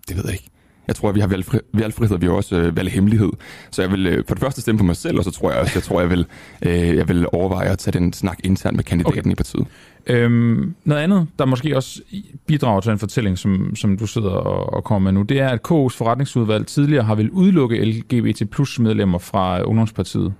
det 0.09 0.16
ved 0.16 0.25
jeg 0.25 0.32
ikke. 0.32 0.50
Jeg 0.88 0.97
tror, 0.97 1.09
at 1.09 1.14
vi 1.14 1.20
har 1.20 1.26
valgfri, 1.26 1.59
valgfrihed, 1.75 2.14
og 2.14 2.20
vi 2.20 2.26
har 2.26 2.32
også 2.32 2.56
øh, 2.56 2.76
valghemmelighed. 2.76 3.30
Så 3.70 3.82
jeg 3.82 3.90
vil 3.90 4.06
øh, 4.06 4.25
for 4.28 4.35
det 4.35 4.42
første 4.42 4.61
stemme 4.61 4.78
på 4.78 4.85
mig 4.85 4.97
selv, 4.97 5.18
og 5.18 5.25
så 5.25 5.30
tror 5.30 5.50
jeg 5.50 5.61
også, 5.61 5.73
jeg 5.75 5.82
tror, 5.82 6.00
jeg 6.00 6.11
vil, 6.11 6.26
øh, 6.62 6.97
jeg 6.97 7.09
vil 7.09 7.26
overveje 7.32 7.68
at 7.68 7.78
tage 7.78 7.99
den 7.99 8.12
snak 8.12 8.38
internt 8.44 8.76
med 8.76 8.85
kandidaten 8.85 9.18
Okay. 9.18 9.20
okay. 9.20 9.32
i 9.32 9.35
partiet. 9.35 9.66
Øhm, 10.06 10.75
noget 10.85 11.02
andet, 11.02 11.28
der 11.38 11.44
måske 11.44 11.76
også 11.76 12.00
bidrager 12.47 12.80
til 12.80 12.92
en 12.92 12.99
fortælling, 12.99 13.38
som, 13.38 13.76
som 13.76 13.99
du 13.99 14.06
sidder 14.06 14.30
og, 14.30 14.73
og 14.73 14.85
kommer 14.85 15.12
med 15.12 15.20
nu, 15.20 15.23
det 15.23 15.40
er, 15.40 15.49
at 15.49 15.59
KU's 15.59 15.97
forretningsudvalg 15.97 16.66
tidligere 16.66 17.04
har 17.04 17.14
vil 17.14 17.30
udelukke 17.30 17.85
LGBT 17.85 18.50
plus 18.50 18.78
medlemmer 18.78 19.18
fra 19.18 19.62
Ungdomspartiet. 19.62 20.35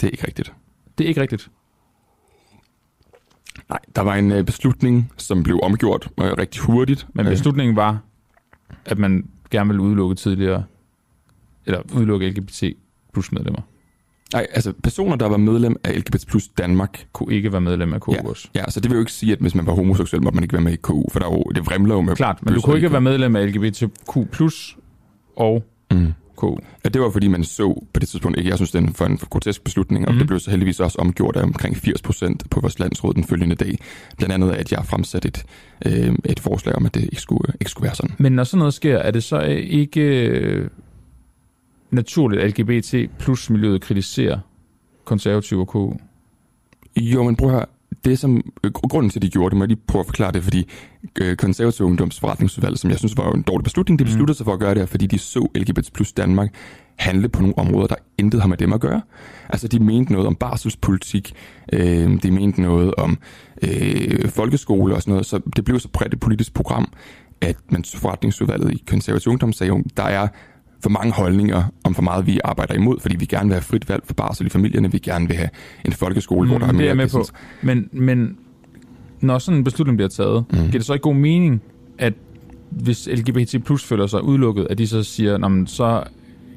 Det 0.00 0.06
er 0.06 0.10
ikke 0.10 0.26
rigtigt. 0.26 0.52
Det 0.98 1.04
er 1.04 1.08
ikke 1.08 1.20
rigtigt. 1.20 1.48
Nej, 3.68 3.78
der 3.96 4.02
var 4.02 4.14
en 4.14 4.32
øh, 4.32 4.44
beslutning, 4.44 5.12
som 5.16 5.42
blev 5.42 5.60
omgjort 5.62 6.08
øh, 6.20 6.24
rigtig 6.38 6.62
hurtigt. 6.62 7.06
Men 7.14 7.26
Øh, 7.26 7.32
beslutningen 7.32 7.76
var, 7.76 7.98
at 8.84 8.98
man 8.98 9.26
gerne 9.50 9.68
ville 9.68 9.82
udelukke 9.82 10.14
tidligere, 10.14 10.64
eller 11.66 11.80
udelukke 11.94 12.28
LGBT 12.30 12.62
plus 13.12 13.32
medlemmer. 13.32 13.60
Nej, 14.32 14.46
altså 14.52 14.72
personer, 14.82 15.16
der 15.16 15.26
var 15.28 15.36
medlem 15.36 15.76
af 15.84 15.98
LGBT 15.98 16.26
plus 16.26 16.48
Danmark. 16.48 17.06
Kunne 17.12 17.34
ikke 17.34 17.52
være 17.52 17.60
medlem 17.60 17.92
af 17.94 18.00
KU 18.00 18.12
Ja. 18.12 18.28
også. 18.28 18.48
Ja, 18.54 18.70
så 18.70 18.80
det 18.80 18.90
vil 18.90 18.96
jo 18.96 19.00
ikke 19.00 19.12
sige, 19.12 19.32
at 19.32 19.38
hvis 19.38 19.54
man 19.54 19.66
var 19.66 19.72
homoseksuel, 19.72 20.22
måtte 20.22 20.34
man 20.36 20.42
ikke 20.44 20.52
være 20.52 20.62
med 20.62 20.72
i 20.72 20.76
KU, 20.76 21.04
for 21.12 21.18
der 21.18 21.26
er 21.26 21.30
jo, 21.32 21.42
det 21.54 21.66
vrimler 21.66 21.94
jo 21.94 22.00
med... 22.00 22.16
Klart, 22.16 22.42
men 22.42 22.54
du 22.54 22.60
kunne 22.60 22.76
ikke 22.76 22.92
være 22.92 23.00
medlem 23.00 23.36
af 23.36 23.46
LGBTQ 23.52 24.30
plus 24.32 24.76
og 25.36 25.64
Mm. 25.90 26.12
KU. 26.36 26.56
Ja, 26.84 26.88
det 26.88 27.00
var 27.02 27.10
fordi, 27.10 27.28
man 27.28 27.44
så 27.44 27.86
på 27.92 28.00
det 28.00 28.08
tidspunkt 28.08 28.38
ikke. 28.38 28.50
Jeg 28.50 28.58
synes, 28.58 28.70
det 28.70 28.78
er 28.78 28.82
en, 28.86 28.94
for 28.94 29.04
en 29.04 29.16
grotesk 29.30 29.64
beslutning, 29.64 30.04
og 30.06 30.12
Mhm. 30.12 30.14
mm. 30.14 30.18
det 30.18 30.26
blev 30.26 30.40
så 30.40 30.50
heldigvis 30.50 30.80
også 30.80 30.98
omgjort 30.98 31.36
af 31.36 31.42
omkring 31.42 31.76
80 31.76 32.02
procent 32.02 32.50
på 32.50 32.60
vores 32.60 32.78
landsråd 32.78 33.14
den 33.14 33.24
følgende 33.24 33.56
dag. 33.56 33.78
Blandt 34.16 34.34
andet, 34.34 34.50
at 34.52 34.72
jeg 34.72 34.84
fremsatte 34.84 35.28
et, 35.28 35.44
øh, 35.86 36.14
et 36.24 36.40
forslag 36.40 36.74
om, 36.74 36.86
at 36.86 36.94
det 36.94 37.02
ikke 37.02 37.20
skulle, 37.20 37.52
ikke 37.60 37.70
skulle 37.70 37.84
være 37.86 37.94
sådan. 37.94 38.14
Men 38.18 38.32
når 38.32 38.44
sådan 38.44 38.58
noget 38.58 38.74
sker, 38.74 38.98
er 38.98 39.10
det 39.10 39.22
så 39.24 39.40
ikke 39.40 40.00
øh, 40.28 40.68
naturligt, 41.90 42.42
at 42.42 42.58
LGBT 42.58 42.94
plus 43.18 43.50
miljøet 43.50 43.80
kritiserer 43.80 44.38
konservative 45.04 45.60
og 45.60 45.68
KU? 45.68 45.92
Jo, 46.96 47.22
men 47.22 47.36
prøv 47.36 47.48
at 47.48 47.54
høre. 47.54 47.66
Det 48.04 48.18
som, 48.18 48.42
øh, 48.64 48.72
grunden 48.72 49.10
til, 49.10 49.18
at 49.18 49.22
de 49.22 49.30
gjorde 49.30 49.50
det, 49.50 49.56
må 49.56 49.64
jeg 49.64 49.68
lige 49.68 49.80
prøve 49.88 50.00
at 50.00 50.06
forklare 50.06 50.32
det, 50.32 50.44
fordi 50.44 50.70
øh, 51.20 51.36
konservative 51.36 51.86
ungdomsforretningsudvalget, 51.86 52.78
som 52.78 52.90
jeg 52.90 52.98
synes 52.98 53.16
var 53.16 53.32
en 53.32 53.42
dårlig 53.42 53.64
beslutning, 53.64 53.98
de 53.98 54.04
mhm. 54.04 54.08
besluttede 54.08 54.34
mm. 54.34 54.36
sig 54.36 54.44
for 54.44 54.52
at 54.52 54.60
gøre 54.60 54.74
det, 54.74 54.88
fordi 54.88 55.06
de 55.06 55.18
så 55.18 55.48
LGBT 55.54 55.92
plus 55.92 56.12
Danmark 56.12 56.54
handle 56.96 57.28
på 57.28 57.40
nogle 57.40 57.58
områder, 57.58 57.86
der 57.86 57.94
intet 58.18 58.40
har 58.40 58.48
med 58.48 58.56
dem 58.56 58.72
at 58.72 58.80
gøre. 58.80 59.02
Altså, 59.48 59.68
de 59.68 59.78
mente 59.78 60.12
noget 60.12 60.26
om 60.26 60.34
barselspolitik, 60.34 61.34
øh, 61.72 62.22
de 62.22 62.30
mente 62.30 62.62
noget 62.62 62.94
om 62.94 63.18
øh, 63.62 64.28
folkeskole 64.28 64.94
og 64.94 65.02
sådan 65.02 65.12
noget, 65.12 65.26
så 65.26 65.40
det 65.56 65.64
blev 65.64 65.80
så 65.80 65.88
bredt 65.88 66.14
et 66.14 66.20
politisk 66.20 66.54
program, 66.54 66.92
at 67.40 67.56
man 67.70 67.84
forretningsudvalget 67.84 68.72
i 68.72 68.84
konservativ 68.86 69.30
ungdom 69.30 69.52
sagde, 69.52 69.72
der 69.96 70.02
er 70.02 70.28
for 70.86 70.90
mange 70.90 71.12
holdninger 71.12 71.62
om 71.84 71.94
for 71.94 72.02
meget, 72.02 72.26
vi 72.26 72.40
arbejder 72.44 72.74
imod, 72.74 73.00
fordi 73.00 73.16
vi 73.16 73.26
gerne 73.26 73.48
vil 73.48 73.54
have 73.54 73.62
frit 73.62 73.88
valg 73.88 74.02
for 74.06 74.14
barsel 74.14 74.46
i 74.46 74.48
familierne, 74.48 74.92
vi 74.92 74.98
gerne 74.98 75.28
vil 75.28 75.36
have 75.36 75.48
en 75.84 75.92
folkeskole, 75.92 76.42
mm, 76.42 76.48
hvor 76.48 76.58
der 76.58 76.66
er 76.66 76.72
mere... 76.72 76.82
Det 76.82 76.90
er 76.90 76.94
med 76.94 77.08
på. 77.08 77.24
Men, 77.62 77.88
men 77.92 78.36
når 79.20 79.38
sådan 79.38 79.58
en 79.58 79.64
beslutning 79.64 79.98
bliver 79.98 80.08
taget, 80.08 80.44
mm. 80.50 80.56
giver 80.56 80.70
det 80.70 80.84
så 80.84 80.92
ikke 80.92 81.02
god 81.02 81.14
mening, 81.14 81.62
at 81.98 82.12
hvis 82.70 83.08
LGBT 83.12 83.64
plus 83.64 83.84
føler 83.84 84.06
sig 84.06 84.22
udelukket, 84.22 84.66
at 84.70 84.78
de 84.78 84.86
så 84.86 85.02
siger, 85.02 85.64
så 85.66 86.04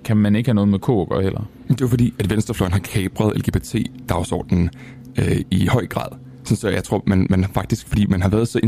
kan 0.04 0.18
man 0.18 0.36
ikke 0.36 0.48
have 0.48 0.56
noget 0.56 0.68
med 0.68 0.80
K 0.80 0.90
at 0.90 1.10
gøre 1.10 1.22
heller? 1.22 1.50
Det 1.68 1.82
er 1.82 1.88
fordi, 1.88 2.14
at 2.20 2.30
venstrefløjen 2.30 2.74
har 2.74 2.80
kabret 2.80 3.38
LGBT-dagsordenen 3.38 4.70
øh, 5.20 5.42
i 5.52 5.68
høj 5.68 5.88
grad. 5.88 6.10
Så 6.44 6.70
jeg 6.70 6.84
tror, 6.84 7.04
man, 7.08 7.28
man 7.30 7.46
faktisk, 7.54 7.88
fordi 7.88 8.06
man 8.06 8.22
har 8.22 8.30
været 8.30 8.48
så 8.48 8.60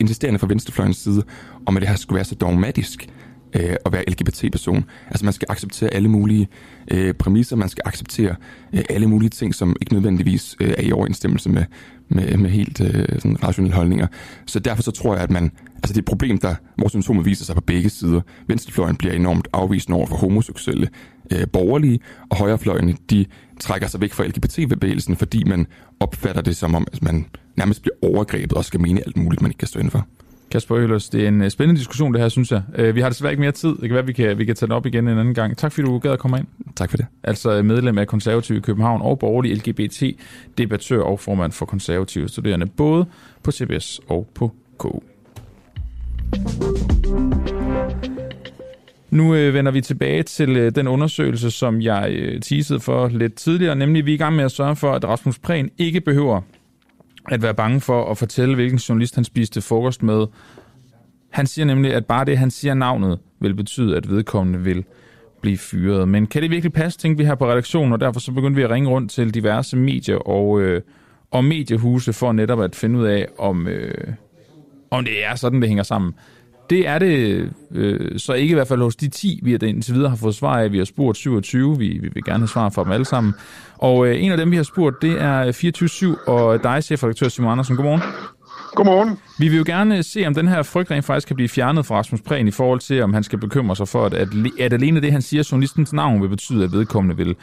insisterende 0.00 0.38
fra 0.38 0.46
venstrefløjens 0.46 0.96
side, 0.96 1.22
om 1.66 1.76
at 1.76 1.80
det 1.80 1.88
her 1.88 1.96
skulle 1.96 2.16
være 2.16 2.24
så 2.24 2.34
dogmatisk, 2.34 3.08
øh, 3.56 3.76
at 3.86 3.92
være 3.92 4.04
LGBT-person. 4.08 4.84
Altså 5.08 5.24
man 5.24 5.32
skal 5.32 5.46
acceptere 5.48 5.94
alle 5.94 6.08
mulige 6.08 6.48
øh, 6.90 7.14
præmisser, 7.14 7.56
man 7.56 7.68
skal 7.68 7.82
acceptere 7.84 8.34
øh, 8.72 8.84
alle 8.90 9.06
mulige 9.06 9.30
ting, 9.30 9.54
som 9.54 9.76
ikke 9.80 9.94
nødvendigvis 9.94 10.56
øh, 10.60 10.74
er 10.78 10.82
i 10.82 10.92
overensstemmelse 10.92 11.48
med, 11.48 11.64
med, 12.08 12.36
med 12.36 12.50
helt 12.50 12.80
øh, 12.80 13.08
sådan 13.08 13.44
rationelle 13.44 13.76
holdninger. 13.76 14.06
Så 14.46 14.58
derfor 14.58 14.82
så 14.82 14.90
tror 14.90 15.14
jeg, 15.14 15.22
at 15.22 15.30
man, 15.30 15.52
altså 15.74 15.88
det 15.92 15.96
er 15.96 16.02
et 16.02 16.04
problem, 16.04 16.38
der, 16.38 16.54
hvor 16.76 16.88
symptomer 16.88 17.22
viser 17.22 17.44
sig 17.44 17.54
på 17.54 17.60
begge 17.60 17.88
sider. 17.90 18.20
Venstrefløjen 18.46 18.96
bliver 18.96 19.14
enormt 19.14 19.48
afvisende 19.52 19.96
over 19.96 20.06
for 20.06 20.16
homoseksuelle 20.16 20.88
øh, 21.32 21.46
borgerlige, 21.52 22.00
og 22.30 22.36
højrefløjen, 22.36 22.98
de 23.10 23.26
trækker 23.60 23.88
sig 23.88 24.00
væk 24.00 24.12
fra 24.12 24.24
LGBT-bevægelsen, 24.24 25.16
fordi 25.16 25.44
man 25.44 25.66
opfatter 26.00 26.42
det 26.42 26.56
som 26.56 26.74
om, 26.74 26.86
at 26.92 27.02
man 27.02 27.26
nærmest 27.56 27.82
bliver 27.82 27.94
overgrebet 28.02 28.52
og 28.52 28.64
skal 28.64 28.80
mene 28.80 29.00
alt 29.06 29.16
muligt, 29.16 29.42
man 29.42 29.50
ikke 29.50 29.58
kan 29.58 29.68
stå 29.68 29.80
for. 29.90 30.06
Kasper 30.50 30.76
Øhlers, 30.76 31.08
det 31.08 31.24
er 31.24 31.28
en 31.28 31.42
øh, 31.42 31.50
spændende 31.50 31.78
diskussion, 31.78 32.12
det 32.12 32.20
her, 32.20 32.28
synes 32.28 32.52
jeg. 32.52 32.62
Øh, 32.74 32.94
vi 32.94 33.00
har 33.00 33.08
desværre 33.08 33.32
ikke 33.32 33.40
mere 33.40 33.52
tid. 33.52 33.68
Det 33.68 33.80
kan 33.80 33.94
være, 33.94 34.06
vi 34.06 34.12
kan, 34.12 34.38
vi 34.38 34.44
kan 34.44 34.56
tage 34.56 34.66
den 34.66 34.72
op 34.72 34.86
igen 34.86 35.08
en 35.08 35.18
anden 35.18 35.34
gang. 35.34 35.56
Tak 35.56 35.72
fordi 35.72 35.86
du 35.86 35.98
gad 35.98 36.10
at 36.10 36.18
komme 36.18 36.38
ind. 36.38 36.46
Tak 36.76 36.90
for 36.90 36.96
det. 36.96 37.06
Altså 37.22 37.62
medlem 37.62 37.98
af 37.98 38.06
Konservative 38.06 38.58
i 38.58 38.60
København 38.60 39.02
og 39.02 39.18
borgerlig 39.18 39.56
LGBT-debattør 39.56 41.02
og 41.02 41.20
formand 41.20 41.52
for 41.52 41.66
konservative 41.66 42.28
studerende, 42.28 42.66
både 42.66 43.06
på 43.42 43.50
CBS 43.50 44.00
og 44.08 44.28
på 44.34 44.52
KU. 44.78 45.00
Nu 49.10 49.34
øh, 49.34 49.54
vender 49.54 49.72
vi 49.72 49.80
tilbage 49.80 50.22
til 50.22 50.56
øh, 50.56 50.74
den 50.74 50.88
undersøgelse, 50.88 51.50
som 51.50 51.80
jeg 51.80 52.08
øh, 52.10 52.40
teasede 52.40 52.80
for 52.80 53.08
lidt 53.08 53.34
tidligere, 53.34 53.76
nemlig 53.76 54.06
vi 54.06 54.10
er 54.10 54.14
i 54.14 54.18
gang 54.18 54.36
med 54.36 54.44
at 54.44 54.52
sørge 54.52 54.76
for, 54.76 54.92
at 54.92 55.04
Rasmus 55.04 55.38
Prehn 55.38 55.70
ikke 55.78 56.00
behøver 56.00 56.40
at 57.28 57.42
være 57.42 57.54
bange 57.54 57.80
for 57.80 58.10
at 58.10 58.18
fortælle, 58.18 58.54
hvilken 58.54 58.78
journalist 58.78 59.14
han 59.14 59.24
spiste 59.24 59.60
frokost 59.60 60.02
med. 60.02 60.26
Han 61.30 61.46
siger 61.46 61.66
nemlig, 61.66 61.94
at 61.94 62.06
bare 62.06 62.24
det, 62.24 62.38
han 62.38 62.50
siger 62.50 62.74
navnet, 62.74 63.18
vil 63.40 63.54
betyde, 63.54 63.96
at 63.96 64.10
vedkommende 64.10 64.58
vil 64.58 64.84
blive 65.40 65.58
fyret. 65.58 66.08
Men 66.08 66.26
kan 66.26 66.42
det 66.42 66.50
virkelig 66.50 66.72
passe, 66.72 66.98
tænkte 66.98 67.22
vi 67.22 67.26
her 67.26 67.34
på 67.34 67.50
redaktionen, 67.50 67.92
og 67.92 68.00
derfor 68.00 68.20
så 68.20 68.32
begyndte 68.32 68.56
vi 68.56 68.62
at 68.62 68.70
ringe 68.70 68.88
rundt 68.88 69.10
til 69.10 69.34
diverse 69.34 69.76
medier 69.76 70.16
og, 70.16 70.60
øh, 70.60 70.82
og 71.30 71.44
mediehuse 71.44 72.12
for 72.12 72.32
netop 72.32 72.60
at 72.60 72.76
finde 72.76 72.98
ud 72.98 73.06
af, 73.06 73.26
om, 73.38 73.68
øh, 73.68 74.14
om 74.90 75.04
det 75.04 75.24
er 75.24 75.34
sådan, 75.34 75.60
det 75.60 75.68
hænger 75.68 75.84
sammen. 75.84 76.14
Det 76.70 76.88
er 76.88 76.98
det 76.98 77.50
øh, 77.70 78.18
så 78.18 78.32
ikke 78.32 78.52
i 78.52 78.54
hvert 78.54 78.68
fald 78.68 78.82
hos 78.82 78.96
de 78.96 79.08
10, 79.08 79.40
vi 79.42 79.54
indtil 79.54 79.94
videre 79.94 80.08
har 80.08 80.16
fået 80.16 80.34
svar 80.34 80.58
af. 80.58 80.72
Vi 80.72 80.78
har 80.78 80.84
spurgt 80.84 81.18
27, 81.18 81.78
vi, 81.78 81.88
vi 81.88 82.08
vil 82.14 82.24
gerne 82.24 82.38
have 82.38 82.48
svar 82.48 82.68
fra 82.68 82.84
dem 82.84 82.92
alle 82.92 83.04
sammen. 83.04 83.34
Og 83.78 84.06
øh, 84.06 84.22
en 84.22 84.32
af 84.32 84.38
dem, 84.38 84.50
vi 84.50 84.56
har 84.56 84.62
spurgt, 84.62 85.02
det 85.02 85.20
er 85.20 86.16
24-7 86.24 86.30
og 86.30 86.62
dig, 86.62 86.84
chefredaktør 86.84 87.28
Simon 87.28 87.52
Andersen. 87.52 87.76
Godmorgen. 87.76 88.02
Godmorgen. 88.74 89.18
Vi 89.38 89.48
vil 89.48 89.58
jo 89.58 89.64
gerne 89.66 90.02
se, 90.02 90.26
om 90.26 90.34
den 90.34 90.48
her 90.48 90.62
frygt 90.62 90.90
rent 90.90 91.04
faktisk 91.04 91.26
kan 91.26 91.36
blive 91.36 91.48
fjernet 91.48 91.86
fra 91.86 91.98
Rasmus 91.98 92.20
Prehn 92.20 92.48
i 92.48 92.50
forhold 92.50 92.80
til, 92.80 93.02
om 93.02 93.14
han 93.14 93.22
skal 93.22 93.38
bekymre 93.38 93.76
sig 93.76 93.88
for, 93.88 94.06
at, 94.06 94.14
at, 94.14 94.28
at 94.60 94.72
alene 94.72 95.00
det, 95.00 95.12
han 95.12 95.22
siger, 95.22 95.48
journalistens 95.52 95.92
navn, 95.92 96.22
vil 96.22 96.28
betyde, 96.28 96.64
at 96.64 96.72
vedkommende 96.72 97.16
vil 97.16 97.36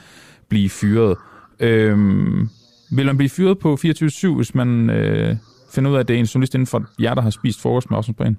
blive 0.50 0.70
fyret. 0.70 1.18
Øhm, 1.60 2.50
vil 2.92 3.06
man 3.06 3.18
blive 3.18 3.30
fyret 3.30 3.60
på 3.60 3.78
24-7, 3.86 4.36
hvis 4.36 4.56
man 4.56 4.90
øh, 4.90 5.36
finder 5.74 5.92
ud 5.92 5.96
af, 5.96 6.00
at 6.00 6.08
det 6.08 6.16
er 6.16 6.20
en 6.20 6.26
journalist 6.26 6.56
inden 6.56 6.68
for 6.68 6.84
jer, 7.00 7.14
der 7.14 7.22
har 7.22 7.30
spist 7.30 7.62
frokost 7.62 7.90
med 7.90 7.98
Rasmus 7.98 8.16
Prehn? 8.18 8.38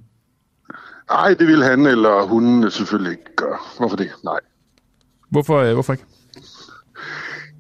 Nej, 1.11 1.35
det 1.35 1.47
vil 1.47 1.63
han 1.63 1.87
eller 1.87 2.23
hun 2.23 2.71
selvfølgelig 2.71 3.11
ikke 3.11 3.37
gøre. 3.37 3.59
Hvorfor 3.79 3.97
det? 3.97 4.11
Nej. 4.25 4.39
Hvorfor, 5.31 5.59
øh, 5.59 5.73
hvorfor 5.73 5.93
ikke? 5.93 6.05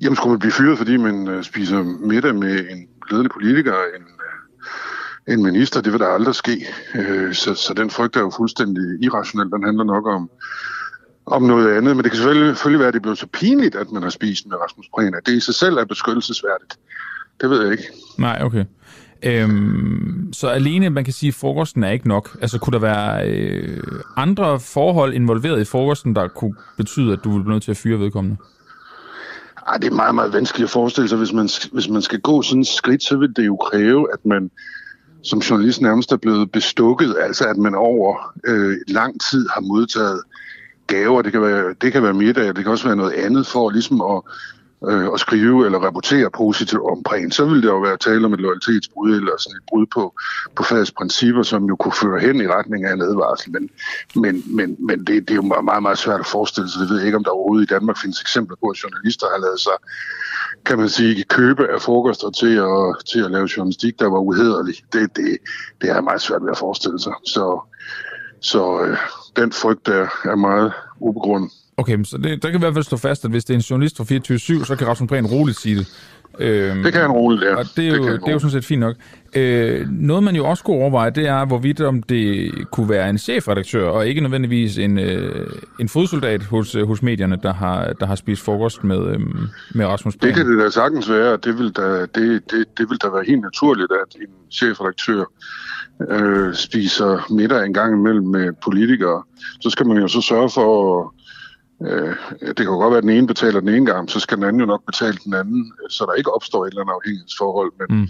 Jamen, 0.01 0.17
skulle 0.17 0.31
man 0.31 0.39
blive 0.39 0.53
fyret, 0.53 0.79
fordi 0.79 0.97
man 0.97 1.29
øh, 1.29 1.45
spiser 1.45 1.83
middag 1.83 2.35
med 2.35 2.59
en 2.71 2.89
ledende 3.11 3.31
politiker, 3.31 3.73
en, 3.73 4.03
øh, 4.03 5.35
en 5.35 5.43
minister, 5.43 5.81
det 5.81 5.93
vil 5.93 6.01
der 6.01 6.07
aldrig 6.07 6.35
ske. 6.35 6.67
Øh, 6.95 7.35
så, 7.35 7.55
så 7.55 7.75
den 7.75 7.91
frygt 7.91 8.17
er 8.17 8.21
jo 8.21 8.33
fuldstændig 8.37 9.03
irrationel. 9.03 9.51
Den 9.51 9.65
handler 9.65 9.85
nok 9.85 10.07
om, 10.07 10.31
om 11.27 11.43
noget 11.43 11.77
andet. 11.77 11.97
Men 11.97 12.05
det 12.05 12.13
kan 12.13 12.17
selvfølgelig, 12.17 12.57
selvfølgelig 12.57 12.81
være, 12.81 12.89
at 12.89 12.95
det 12.95 13.03
blev 13.03 13.17
så 13.17 13.27
pinligt, 13.27 13.75
at 13.75 13.93
man 13.93 14.03
har 14.03 14.11
spist 14.11 14.47
med 14.47 14.57
Rasmus 14.57 14.89
Prehn, 14.95 15.15
at 15.15 15.27
det 15.27 15.33
i 15.33 15.41
sig 15.41 15.55
selv 15.55 15.77
er 15.77 15.85
beskyttelsesværdigt. 15.85 16.79
Det 17.41 17.51
ved 17.51 17.63
jeg 17.63 17.73
ikke. 17.73 17.85
Nej, 18.19 18.39
okay. 18.43 18.65
Øhm, 19.25 20.33
så 20.33 20.49
alene, 20.49 20.91
man 20.91 21.05
kan 21.05 21.13
sige, 21.13 21.29
at 21.29 21.35
frokosten 21.35 21.85
er 21.85 21.91
ikke 21.91 22.09
nok. 22.09 22.37
Altså, 22.41 22.59
kunne 22.59 22.73
der 22.73 22.79
være 22.79 23.29
øh, 23.29 23.83
andre 24.17 24.61
forhold 24.61 25.15
involveret 25.15 25.61
i 25.61 25.65
frokosten, 25.65 26.15
der 26.15 26.29
kunne 26.29 26.55
betyde, 26.77 27.13
at 27.13 27.19
du 27.25 27.31
ville 27.31 27.45
blive 27.45 27.55
nødt 27.55 27.63
til 27.63 27.71
at 27.71 27.77
fyre 27.77 27.99
vedkommende? 27.99 28.37
Ej, 29.69 29.77
det 29.77 29.91
er 29.91 29.95
meget, 29.95 30.15
meget 30.15 30.33
vanskeligt 30.33 30.65
at 30.65 30.71
forestille 30.71 31.09
sig. 31.09 31.19
Hvis 31.19 31.33
man, 31.33 31.49
hvis 31.73 31.89
man 31.89 32.03
skal 32.03 32.21
gå 32.21 32.43
sådan 32.43 32.61
et 32.61 32.67
skridt, 32.67 33.03
så 33.03 33.17
vil 33.17 33.37
det 33.37 33.47
jo 33.47 33.57
kræve, 33.57 34.09
at 34.13 34.27
man 34.27 34.51
som 35.23 35.39
journalist 35.39 35.81
nærmest 35.81 36.13
er 36.13 36.17
blevet 36.17 36.53
bestukket, 36.53 37.17
altså 37.21 37.45
at 37.45 37.57
man 37.57 37.75
over 37.75 38.33
øh, 38.47 38.77
lang 38.89 39.21
tid 39.31 39.49
har 39.55 39.61
modtaget 39.61 40.23
gaver. 40.87 41.23
Det 41.23 41.33
kan 41.33 41.43
være, 41.43 41.75
det 41.81 41.93
kan 41.93 42.03
være 42.03 42.15
middag, 42.15 42.47
det 42.47 42.57
kan 42.57 42.67
også 42.67 42.87
være 42.87 42.97
noget 42.97 43.13
andet 43.13 43.47
for 43.47 43.71
ligesom 43.71 44.01
at 44.01 44.23
øh, 44.91 45.09
at 45.15 45.21
skrive 45.21 45.67
eller 45.67 45.79
rapportere 45.79 46.31
positivt 46.31 46.83
om 46.83 47.03
prægen, 47.03 47.33
så 47.33 47.45
ville 47.45 47.63
det 47.63 47.69
jo 47.69 47.79
være 47.79 47.97
tale 47.97 48.27
om 48.27 48.35
et 48.35 48.41
loyalitetsbrud 48.41 49.17
eller 49.17 49.33
sådan 49.39 49.57
et 49.57 49.63
brud 49.69 49.87
på, 49.95 50.15
på 50.57 50.63
fagets 50.63 50.93
principper, 50.93 51.43
som 51.43 51.65
jo 51.65 51.77
kunne 51.77 51.93
føre 51.93 52.21
hen 52.21 52.41
i 52.41 52.47
retning 52.47 52.85
af 52.85 52.93
en 52.93 53.03
advarsel. 53.03 53.53
Men, 53.53 53.71
men, 54.15 54.43
men, 54.57 54.77
men 54.79 54.99
det, 54.99 55.29
det 55.29 55.31
er 55.31 55.41
jo 55.43 55.63
meget, 55.71 55.83
meget 55.83 55.99
svært 55.99 56.21
at 56.21 56.27
forestille 56.27 56.71
sig. 56.71 56.81
Det 56.81 56.91
ved 56.91 56.97
jeg 56.97 57.07
ikke, 57.07 57.19
om 57.19 57.25
der 57.25 57.31
overhovedet 57.31 57.71
i 57.71 57.75
Danmark 57.75 57.99
findes 57.99 58.21
eksempler 58.21 58.57
på, 58.61 58.67
at 58.69 58.83
journalister 58.83 59.27
har 59.35 59.41
lavet 59.41 59.61
sig 59.61 59.77
kan 60.67 60.79
man 60.79 60.89
sige, 60.89 61.25
købe 61.25 61.73
af 61.75 61.83
frokoster 61.83 62.31
til 62.31 62.57
at, 62.57 63.07
til 63.13 63.25
at 63.25 63.31
lave 63.31 63.49
journalistik, 63.57 63.99
der 63.99 64.09
var 64.11 64.19
uhederlig. 64.19 64.75
Det, 64.93 65.17
det, 65.17 65.39
det 65.81 65.91
er 65.91 66.01
meget 66.01 66.23
svært 66.23 66.43
ved 66.43 66.51
at 66.51 66.59
forestille 66.59 67.01
sig. 67.01 67.13
Så, 67.25 67.61
så 68.41 68.81
øh, 68.81 68.99
den 69.37 69.53
frygt 69.53 69.89
er, 69.89 70.07
er 70.25 70.37
meget 70.37 70.73
ubegrundet. 71.01 71.53
Okay, 71.77 72.05
så 72.05 72.19
det, 72.19 72.43
der 72.43 72.51
kan 72.51 72.59
i 72.59 72.63
hvert 72.63 72.75
fald 72.75 72.85
stå 72.85 72.97
fast, 72.97 73.25
at 73.25 73.31
hvis 73.31 73.45
det 73.45 73.55
er 73.55 73.59
en 73.59 73.61
journalist 73.61 73.97
fra 73.97 74.05
24-7, 74.61 74.65
så 74.65 74.77
kan 74.79 74.87
Rasmus 74.87 75.09
Prehn 75.09 75.27
roligt 75.27 75.61
sige 75.61 75.77
det. 75.77 75.87
Øhm, 76.39 76.83
det 76.83 76.93
kan 76.93 77.03
han 77.03 77.11
roligt, 77.11 77.43
ja. 77.43 77.57
Og 77.57 77.65
det 77.77 77.89
er, 77.89 77.97
jo, 77.97 78.09
det, 78.09 78.21
det 78.21 78.29
er 78.29 78.33
jo 78.33 78.39
sådan 78.39 78.51
set 78.51 78.65
fint 78.65 78.81
nok. 78.81 78.97
Øh, 79.37 79.87
noget, 79.91 80.23
man 80.23 80.37
jo 80.37 80.47
også 80.47 80.65
kunne 80.65 80.77
overveje, 80.77 81.11
det 81.11 81.27
er, 81.27 81.45
hvorvidt 81.45 81.81
om 81.81 82.03
det 82.03 82.53
kunne 82.71 82.89
være 82.89 83.11
en 83.11 83.19
chefredaktør, 83.19 83.89
og 83.89 84.07
ikke 84.07 84.21
nødvendigvis 84.21 84.79
en, 84.79 84.99
øh, 84.99 85.47
en 85.81 85.89
fodsoldat 85.89 86.43
hos, 86.43 86.75
øh, 86.75 86.87
hos 86.87 87.03
medierne, 87.03 87.39
der 87.43 87.55
har, 87.55 87.93
der 87.93 88.07
har 88.07 88.15
spist 88.15 88.43
frokost 88.43 88.85
med, 88.85 89.07
øh, 89.07 89.21
med 89.75 89.87
Rasmus 89.87 90.17
Prehn. 90.17 90.29
Det 90.29 90.37
kan 90.37 90.53
det 90.53 90.65
da 90.65 90.71
sagtens 90.71 91.11
være. 91.11 91.37
Det 91.45 91.59
vil 91.59 91.71
da, 91.71 92.01
det, 92.01 92.51
det, 92.51 92.65
det 92.79 92.91
vil 92.91 92.99
da 92.99 93.09
være 93.09 93.25
helt 93.27 93.41
naturligt, 93.41 93.93
at 93.93 94.21
en 94.21 94.51
chefredaktør 94.53 95.25
øh, 96.11 96.55
spiser 96.55 97.33
middag 97.33 97.65
en 97.65 97.75
gang 97.75 97.95
imellem 97.95 98.27
med 98.27 98.53
politikere. 98.65 99.23
Så 99.61 99.71
skal 99.71 99.87
man 99.87 99.97
jo 99.97 100.09
så 100.09 100.21
sørge 100.21 100.51
for 100.51 101.01
at 101.01 101.11
Øh, 101.83 102.17
det 102.41 102.57
kan 102.57 102.67
jo 102.67 102.77
godt 102.77 102.91
være, 102.91 102.99
at 102.99 103.03
den 103.03 103.11
ene 103.11 103.27
betaler 103.27 103.61
den 103.61 103.69
ene 103.69 103.87
gang, 103.87 104.11
så 104.11 104.21
skal 104.21 104.37
den 104.37 104.45
anden 104.45 104.61
jo 104.61 104.67
nok 104.67 104.87
betale 104.87 105.19
den 105.25 105.35
anden, 105.35 105.73
så 105.91 106.07
der 106.07 106.13
ikke 106.13 106.35
opstår 106.35 106.65
et 106.65 106.69
eller 106.69 106.83
andet 106.83 106.93
afhængighedsforhold. 106.93 107.73
Men, 107.79 107.99
mm. 107.99 108.09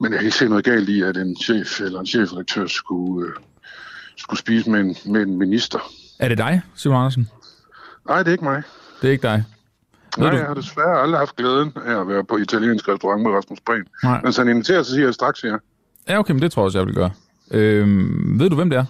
men 0.00 0.12
jeg 0.12 0.18
kan 0.18 0.26
ikke 0.26 0.36
se 0.36 0.48
noget 0.48 0.64
galt 0.64 0.88
i, 0.88 1.02
at 1.02 1.16
en 1.16 1.36
chef 1.36 1.80
eller 1.80 2.00
en 2.00 2.06
chefredaktør 2.06 2.66
skulle, 2.66 3.26
øh, 3.26 3.32
skulle 4.16 4.40
spise 4.40 4.70
med 4.70 4.80
en, 4.80 4.96
med 5.12 5.22
en 5.22 5.38
minister. 5.38 5.78
Er 6.18 6.28
det 6.28 6.38
dig, 6.38 6.62
Simon 6.74 6.98
Andersen? 6.98 7.28
Nej, 8.08 8.18
det 8.18 8.28
er 8.28 8.32
ikke 8.32 8.44
mig. 8.44 8.62
Det 9.02 9.08
er 9.08 9.12
ikke 9.12 9.22
dig? 9.22 9.44
Nej, 10.18 10.30
du... 10.30 10.36
jeg 10.36 10.46
har 10.46 10.54
desværre 10.54 11.00
aldrig 11.00 11.18
haft 11.18 11.36
glæden 11.36 11.72
af 11.86 12.00
at 12.00 12.08
være 12.08 12.24
på 12.24 12.36
italiensk 12.36 12.88
restaurant 12.88 13.22
med 13.22 13.30
Rasmus 13.30 13.60
Prehn. 13.66 13.84
Nej. 14.02 14.20
Men 14.22 14.32
så 14.32 14.40
han 14.40 14.48
inviterer, 14.48 14.82
så 14.82 14.90
siger 14.90 15.04
jeg 15.04 15.14
straks 15.14 15.44
ja. 15.44 15.56
Ja, 16.08 16.18
okay, 16.18 16.32
men 16.32 16.42
det 16.42 16.52
tror 16.52 16.62
jeg 16.62 16.64
også, 16.64 16.78
jeg 16.78 16.86
vil 16.86 16.94
gøre. 16.94 17.10
Øhm, 17.50 18.40
ved 18.40 18.50
du, 18.50 18.56
hvem 18.56 18.70
det 18.70 18.78
er? 18.78 18.84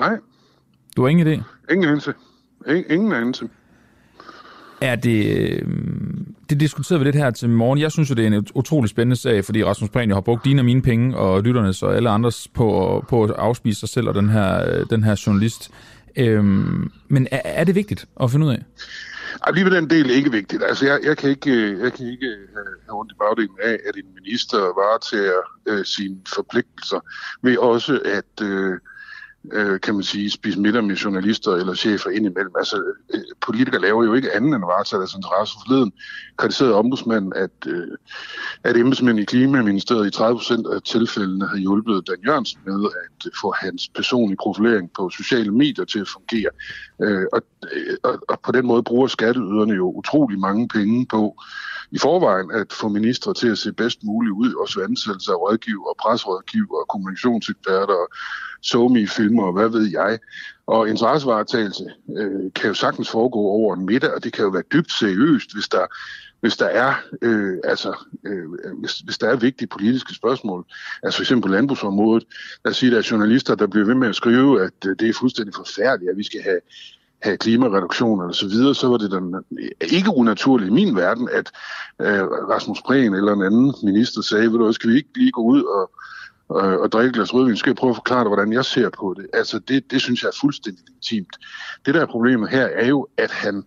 Nej. 0.00 0.16
Du 0.96 1.02
har 1.02 1.08
ingen 1.08 1.26
idé? 1.26 1.42
Ingen 1.72 1.88
anelse. 1.88 2.14
Ingen 2.66 3.12
anelse. 3.12 3.48
Er 4.80 4.96
det, 4.96 5.40
øh, 5.40 5.62
det 6.50 6.60
diskuterede 6.60 6.98
vi 7.00 7.04
lidt 7.04 7.16
her 7.16 7.30
til 7.30 7.48
morgen. 7.48 7.78
Jeg 7.78 7.92
synes 7.92 8.10
jo, 8.10 8.14
det 8.14 8.22
er 8.22 8.26
en 8.26 8.46
utrolig 8.54 8.90
spændende 8.90 9.16
sag, 9.16 9.44
fordi 9.44 9.64
Rasmus 9.64 9.90
Prehn 9.90 10.10
har 10.10 10.20
brugt 10.20 10.44
dine 10.44 10.60
og 10.60 10.64
mine 10.64 10.82
penge, 10.82 11.16
og 11.16 11.42
lytternes 11.42 11.82
og 11.82 11.96
alle 11.96 12.10
andres 12.10 12.48
på, 12.48 13.04
på 13.08 13.24
at 13.24 13.30
afspise 13.30 13.80
sig 13.80 13.88
selv 13.88 14.08
og 14.08 14.14
den 14.14 14.28
her, 14.28 14.84
den 14.84 15.04
her 15.04 15.22
journalist. 15.26 15.70
Øhm, 16.16 16.90
men 17.08 17.28
er, 17.30 17.40
er 17.44 17.64
det 17.64 17.74
vigtigt 17.74 18.06
at 18.20 18.30
finde 18.30 18.46
ud 18.46 18.50
af? 18.50 18.64
Ej, 19.46 19.52
lige 19.52 19.64
ved 19.64 19.72
den 19.72 19.90
del 19.90 20.10
ikke 20.10 20.30
vigtigt. 20.30 20.62
Altså, 20.68 20.86
jeg, 20.86 20.98
jeg 21.04 21.16
kan 21.16 21.30
ikke, 21.30 21.82
jeg 21.82 21.92
kan 21.92 22.06
ikke 22.06 22.36
have 22.86 22.98
ondt 22.98 23.12
i 23.12 23.14
bagdelen 23.18 23.56
af, 23.62 23.78
at 23.88 23.96
en 23.96 24.14
minister 24.14 24.58
varetager 24.58 25.40
øh, 25.66 25.84
sine 25.84 26.16
forpligtelser 26.34 27.00
ved 27.42 27.58
også 27.58 28.00
at... 28.04 28.46
Øh, 28.46 28.78
øh, 29.52 29.80
kan 29.80 29.94
man 29.94 30.02
sige, 30.02 30.30
spise 30.30 30.60
middag 30.60 30.84
med 30.84 30.96
journalister 30.96 31.52
eller 31.52 31.74
chefer 31.74 32.10
indimellem. 32.10 32.52
Altså, 32.58 32.92
øh, 33.14 33.20
politikere 33.40 33.80
laver 33.80 34.04
jo 34.04 34.14
ikke 34.14 34.32
andet 34.32 34.54
end 34.54 34.64
at 34.64 34.68
varetage 34.68 34.98
deres 34.98 35.14
interesse. 35.14 35.54
Forleden 35.66 35.92
kritiserede 36.36 36.74
ombudsmanden, 36.74 37.32
at, 37.36 37.50
øh, 37.66 37.88
at 38.64 38.76
embedsmænd 38.76 39.18
i 39.18 39.24
Klimaministeriet 39.24 40.06
i 40.06 40.10
30 40.10 40.38
procent 40.38 40.66
af 40.66 40.82
tilfældene 40.82 41.48
har 41.48 41.56
hjulpet 41.56 42.06
Dan 42.06 42.16
Jørgensen 42.26 42.60
med 42.66 42.90
at 42.94 43.30
få 43.40 43.54
hans 43.60 43.88
personlige 43.88 44.36
profilering 44.36 44.90
på 44.96 45.10
sociale 45.10 45.50
medier 45.50 45.84
til 45.84 46.00
at 46.00 46.08
fungere. 46.08 46.50
Øh, 47.02 47.26
og, 47.32 47.42
øh, 47.72 47.96
og, 48.02 48.22
og 48.28 48.40
på 48.40 48.52
den 48.52 48.66
måde 48.66 48.82
bruger 48.82 49.06
skatteyderne 49.06 49.74
jo 49.74 49.92
utrolig 49.92 50.38
mange 50.38 50.68
penge 50.68 51.06
på 51.06 51.42
i 51.90 51.98
forvejen 51.98 52.50
at 52.50 52.72
få 52.72 52.88
ministre 52.88 53.34
til 53.34 53.48
at 53.48 53.58
se 53.58 53.72
bedst 53.72 54.04
muligt 54.04 54.32
ud, 54.32 54.54
også 54.54 54.78
ved 54.78 54.88
ansættelse 54.88 55.32
af 55.32 55.36
rådgiver, 55.36 55.94
presrådgiver, 56.00 56.84
kommunikationseksperter, 56.88 58.06
somi 58.62 59.06
filmer 59.06 59.42
og 59.42 59.52
hvad 59.52 59.68
ved 59.68 59.90
jeg. 59.90 60.18
Og 60.66 60.88
interessevaretagelse 60.88 61.84
øh, 62.18 62.52
kan 62.54 62.68
jo 62.68 62.74
sagtens 62.74 63.10
foregå 63.10 63.38
over 63.38 63.74
en 63.74 63.86
middag, 63.86 64.14
og 64.14 64.24
det 64.24 64.32
kan 64.32 64.44
jo 64.44 64.50
være 64.50 64.62
dybt 64.72 64.92
seriøst, 64.92 65.54
hvis 65.54 65.68
der, 65.68 65.86
hvis 66.40 66.56
der 66.56 66.66
er 66.66 66.94
øh, 67.22 67.58
altså 67.64 67.94
øh, 68.26 68.44
hvis, 68.80 68.98
hvis 68.98 69.18
der 69.18 69.28
er 69.28 69.36
vigtige 69.36 69.68
politiske 69.68 70.14
spørgsmål. 70.14 70.64
Altså 71.02 71.18
for 71.18 71.22
eksempel 71.22 71.48
på 71.48 71.54
landbrugsområdet, 71.54 72.24
der 72.64 72.72
siger 72.72 72.90
der 72.90 72.98
er 72.98 73.08
journalister, 73.10 73.54
der 73.54 73.66
bliver 73.66 73.86
ved 73.86 73.94
med 73.94 74.08
at 74.08 74.16
skrive, 74.16 74.62
at 74.62 74.86
øh, 74.86 74.96
det 74.98 75.08
er 75.08 75.12
fuldstændig 75.12 75.54
forfærdeligt, 75.54 76.10
at 76.10 76.16
vi 76.16 76.24
skal 76.24 76.42
have 76.42 76.60
have 77.22 77.36
klimareduktioner 77.36 78.24
osv., 78.24 78.34
så 78.34 78.48
videre, 78.48 78.74
så 78.74 78.88
var 78.88 78.96
det 78.96 79.10
den 79.10 79.34
ikke 79.80 80.10
unaturligt 80.16 80.68
i 80.68 80.72
min 80.72 80.96
verden, 80.96 81.28
at 81.32 81.52
øh, 82.00 82.22
Rasmus 82.24 82.82
Prehn 82.82 83.14
eller 83.14 83.32
en 83.32 83.42
anden 83.42 83.74
minister 83.82 84.22
sagde, 84.22 84.52
ved 84.52 84.58
du, 84.58 84.72
skal 84.72 84.90
vi 84.90 84.96
ikke 84.96 85.08
lige 85.16 85.32
gå 85.32 85.42
ud 85.42 85.62
og, 85.62 85.90
og, 86.48 86.80
og 86.80 86.92
drikke 86.92 87.12
glas 87.12 87.34
rødvin, 87.34 87.56
skal 87.56 87.70
jeg 87.70 87.76
prøve 87.76 87.90
at 87.90 87.96
forklare 87.96 88.20
dig, 88.20 88.28
hvordan 88.28 88.52
jeg 88.52 88.64
ser 88.64 88.90
på 88.90 89.14
det. 89.16 89.26
Altså, 89.32 89.58
det, 89.58 89.90
det 89.90 90.00
synes 90.00 90.22
jeg 90.22 90.28
er 90.28 90.38
fuldstændig 90.40 90.84
legitimt. 90.88 91.36
Det 91.86 91.94
der 91.94 92.00
er 92.00 92.06
problemet 92.06 92.50
her 92.50 92.66
er 92.66 92.86
jo, 92.86 93.06
at 93.16 93.30
han 93.30 93.64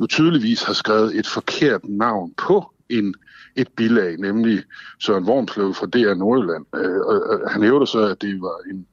jo 0.00 0.06
tydeligvis 0.06 0.62
har 0.62 0.72
skrevet 0.72 1.18
et 1.18 1.26
forkert 1.26 1.80
navn 1.84 2.32
på 2.36 2.72
en 2.88 3.14
et 3.56 3.68
bilag, 3.76 4.16
nemlig 4.16 4.62
Søren 5.00 5.24
Wormslev 5.24 5.74
fra 5.74 5.86
DR 5.86 6.14
Nordjylland. 6.14 6.66
Øh, 6.74 7.00
og, 7.00 7.22
og 7.22 7.50
han 7.50 7.62
hævder 7.62 7.84
så, 7.84 7.98
at 7.98 8.22
det 8.22 8.40
var 8.40 8.70
en 8.70 8.86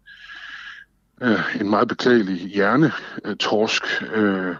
øh, 1.21 1.61
en 1.61 1.69
meget 1.69 1.87
beklagelig 1.87 2.35
hjernetorsk, 2.35 3.83
øh, 4.13 4.49
øh, 4.49 4.55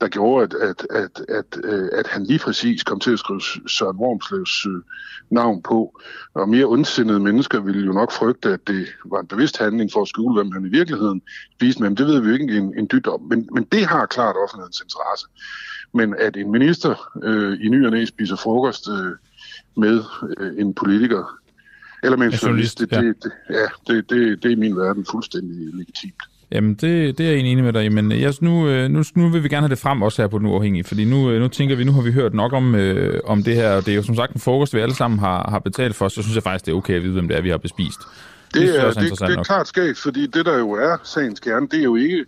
der 0.00 0.08
gjorde, 0.08 0.44
at, 0.44 0.54
at, 0.60 0.86
at, 0.90 1.20
at, 1.28 1.58
øh, 1.64 1.88
at 1.92 2.06
han 2.06 2.24
lige 2.24 2.38
præcis 2.38 2.82
kom 2.82 3.00
til 3.00 3.12
at 3.12 3.18
skrive 3.18 3.40
Søren 3.66 3.96
Wormslevs 3.96 4.66
øh, 4.66 4.82
navn 5.30 5.62
på. 5.62 6.00
Og 6.34 6.48
mere 6.48 6.64
ondsindede 6.64 7.20
mennesker 7.20 7.60
ville 7.60 7.86
jo 7.86 7.92
nok 7.92 8.12
frygte, 8.12 8.52
at 8.52 8.60
det 8.66 8.86
var 9.04 9.20
en 9.20 9.26
bevidst 9.26 9.58
handling 9.58 9.92
for 9.92 10.02
at 10.02 10.08
skjule, 10.08 10.34
hvem 10.34 10.52
han 10.52 10.66
i 10.66 10.68
virkeligheden 10.68 11.22
viste 11.60 11.82
med. 11.82 11.90
Men 11.90 11.96
det 11.96 12.06
ved 12.06 12.20
vi 12.20 12.28
jo 12.28 12.34
ikke 12.34 12.56
en, 12.56 12.78
en 12.78 12.88
dyt 12.92 13.06
om. 13.06 13.20
Men, 13.20 13.48
men 13.52 13.64
det 13.64 13.86
har 13.86 14.06
klart 14.06 14.36
offentlighedens 14.44 14.80
interesse. 14.80 15.26
Men 15.94 16.14
at 16.18 16.36
en 16.36 16.52
minister 16.52 17.10
øh, 17.22 17.58
i 17.60 17.68
ny 17.68 17.86
og 17.86 17.92
næ 17.92 18.04
spiser 18.04 18.36
frokost 18.36 18.88
øh, 18.88 19.12
med 19.76 20.02
øh, 20.38 20.52
en 20.58 20.74
politiker, 20.74 21.38
eller 22.04 22.16
med 22.16 22.26
en 22.26 22.32
journalist, 22.32 22.78
det, 22.78 22.92
ja. 22.92 23.00
det, 23.00 23.14
det, 23.22 23.32
ja, 23.50 23.94
det, 23.94 24.10
det, 24.10 24.42
det 24.42 24.48
er 24.48 24.52
i 24.52 24.54
min 24.54 24.76
verden 24.76 25.06
fuldstændig 25.10 25.74
legitimt. 25.74 26.22
Jamen, 26.50 26.74
det, 26.74 27.18
det 27.18 27.26
er 27.26 27.30
jeg 27.30 27.38
enig 27.38 27.64
med 27.64 27.72
dig 27.72 27.92
Men 27.92 28.12
jeg, 28.12 28.34
nu, 28.40 28.68
øh, 28.68 28.90
nu, 28.90 29.02
nu 29.14 29.28
vil 29.28 29.42
vi 29.42 29.48
gerne 29.48 29.66
have 29.66 29.70
det 29.70 29.78
frem 29.78 30.02
også 30.02 30.22
her 30.22 30.28
på 30.28 30.38
Den 30.38 30.46
Uafhængige, 30.46 30.84
fordi 30.84 31.04
nu, 31.04 31.30
øh, 31.30 31.40
nu 31.40 31.48
tænker 31.48 31.76
vi, 31.76 31.84
nu 31.84 31.92
har 31.92 32.02
vi 32.02 32.12
hørt 32.12 32.34
nok 32.34 32.52
om, 32.52 32.74
øh, 32.74 33.20
om 33.24 33.42
det 33.42 33.54
her, 33.54 33.70
og 33.70 33.86
det 33.86 33.92
er 33.92 33.96
jo 33.96 34.02
som 34.02 34.16
sagt 34.16 34.32
en 34.32 34.40
frokost, 34.40 34.74
vi 34.74 34.80
alle 34.80 34.94
sammen 34.94 35.18
har, 35.18 35.50
har 35.50 35.58
betalt 35.58 35.96
for, 35.96 36.08
så 36.08 36.22
synes 36.22 36.34
jeg 36.34 36.42
faktisk, 36.42 36.66
det 36.66 36.72
er 36.72 36.76
okay 36.76 36.94
at 36.94 37.02
vide, 37.02 37.12
hvem 37.12 37.28
det 37.28 37.36
er, 37.36 37.40
vi 37.40 37.50
har 37.50 37.58
bespist. 37.58 38.00
Det, 38.54 38.62
det 38.62 38.80
er, 38.80 38.92
det, 38.92 39.20
det 39.20 39.38
er 39.38 39.42
klart 39.42 39.68
skægt, 39.68 39.98
fordi 39.98 40.26
det, 40.26 40.46
der 40.46 40.58
jo 40.58 40.70
er 40.70 40.96
sagens 41.02 41.40
kerne, 41.40 41.68
det 41.68 41.78
er 41.78 41.84
jo 41.84 41.96
ikke 41.96 42.24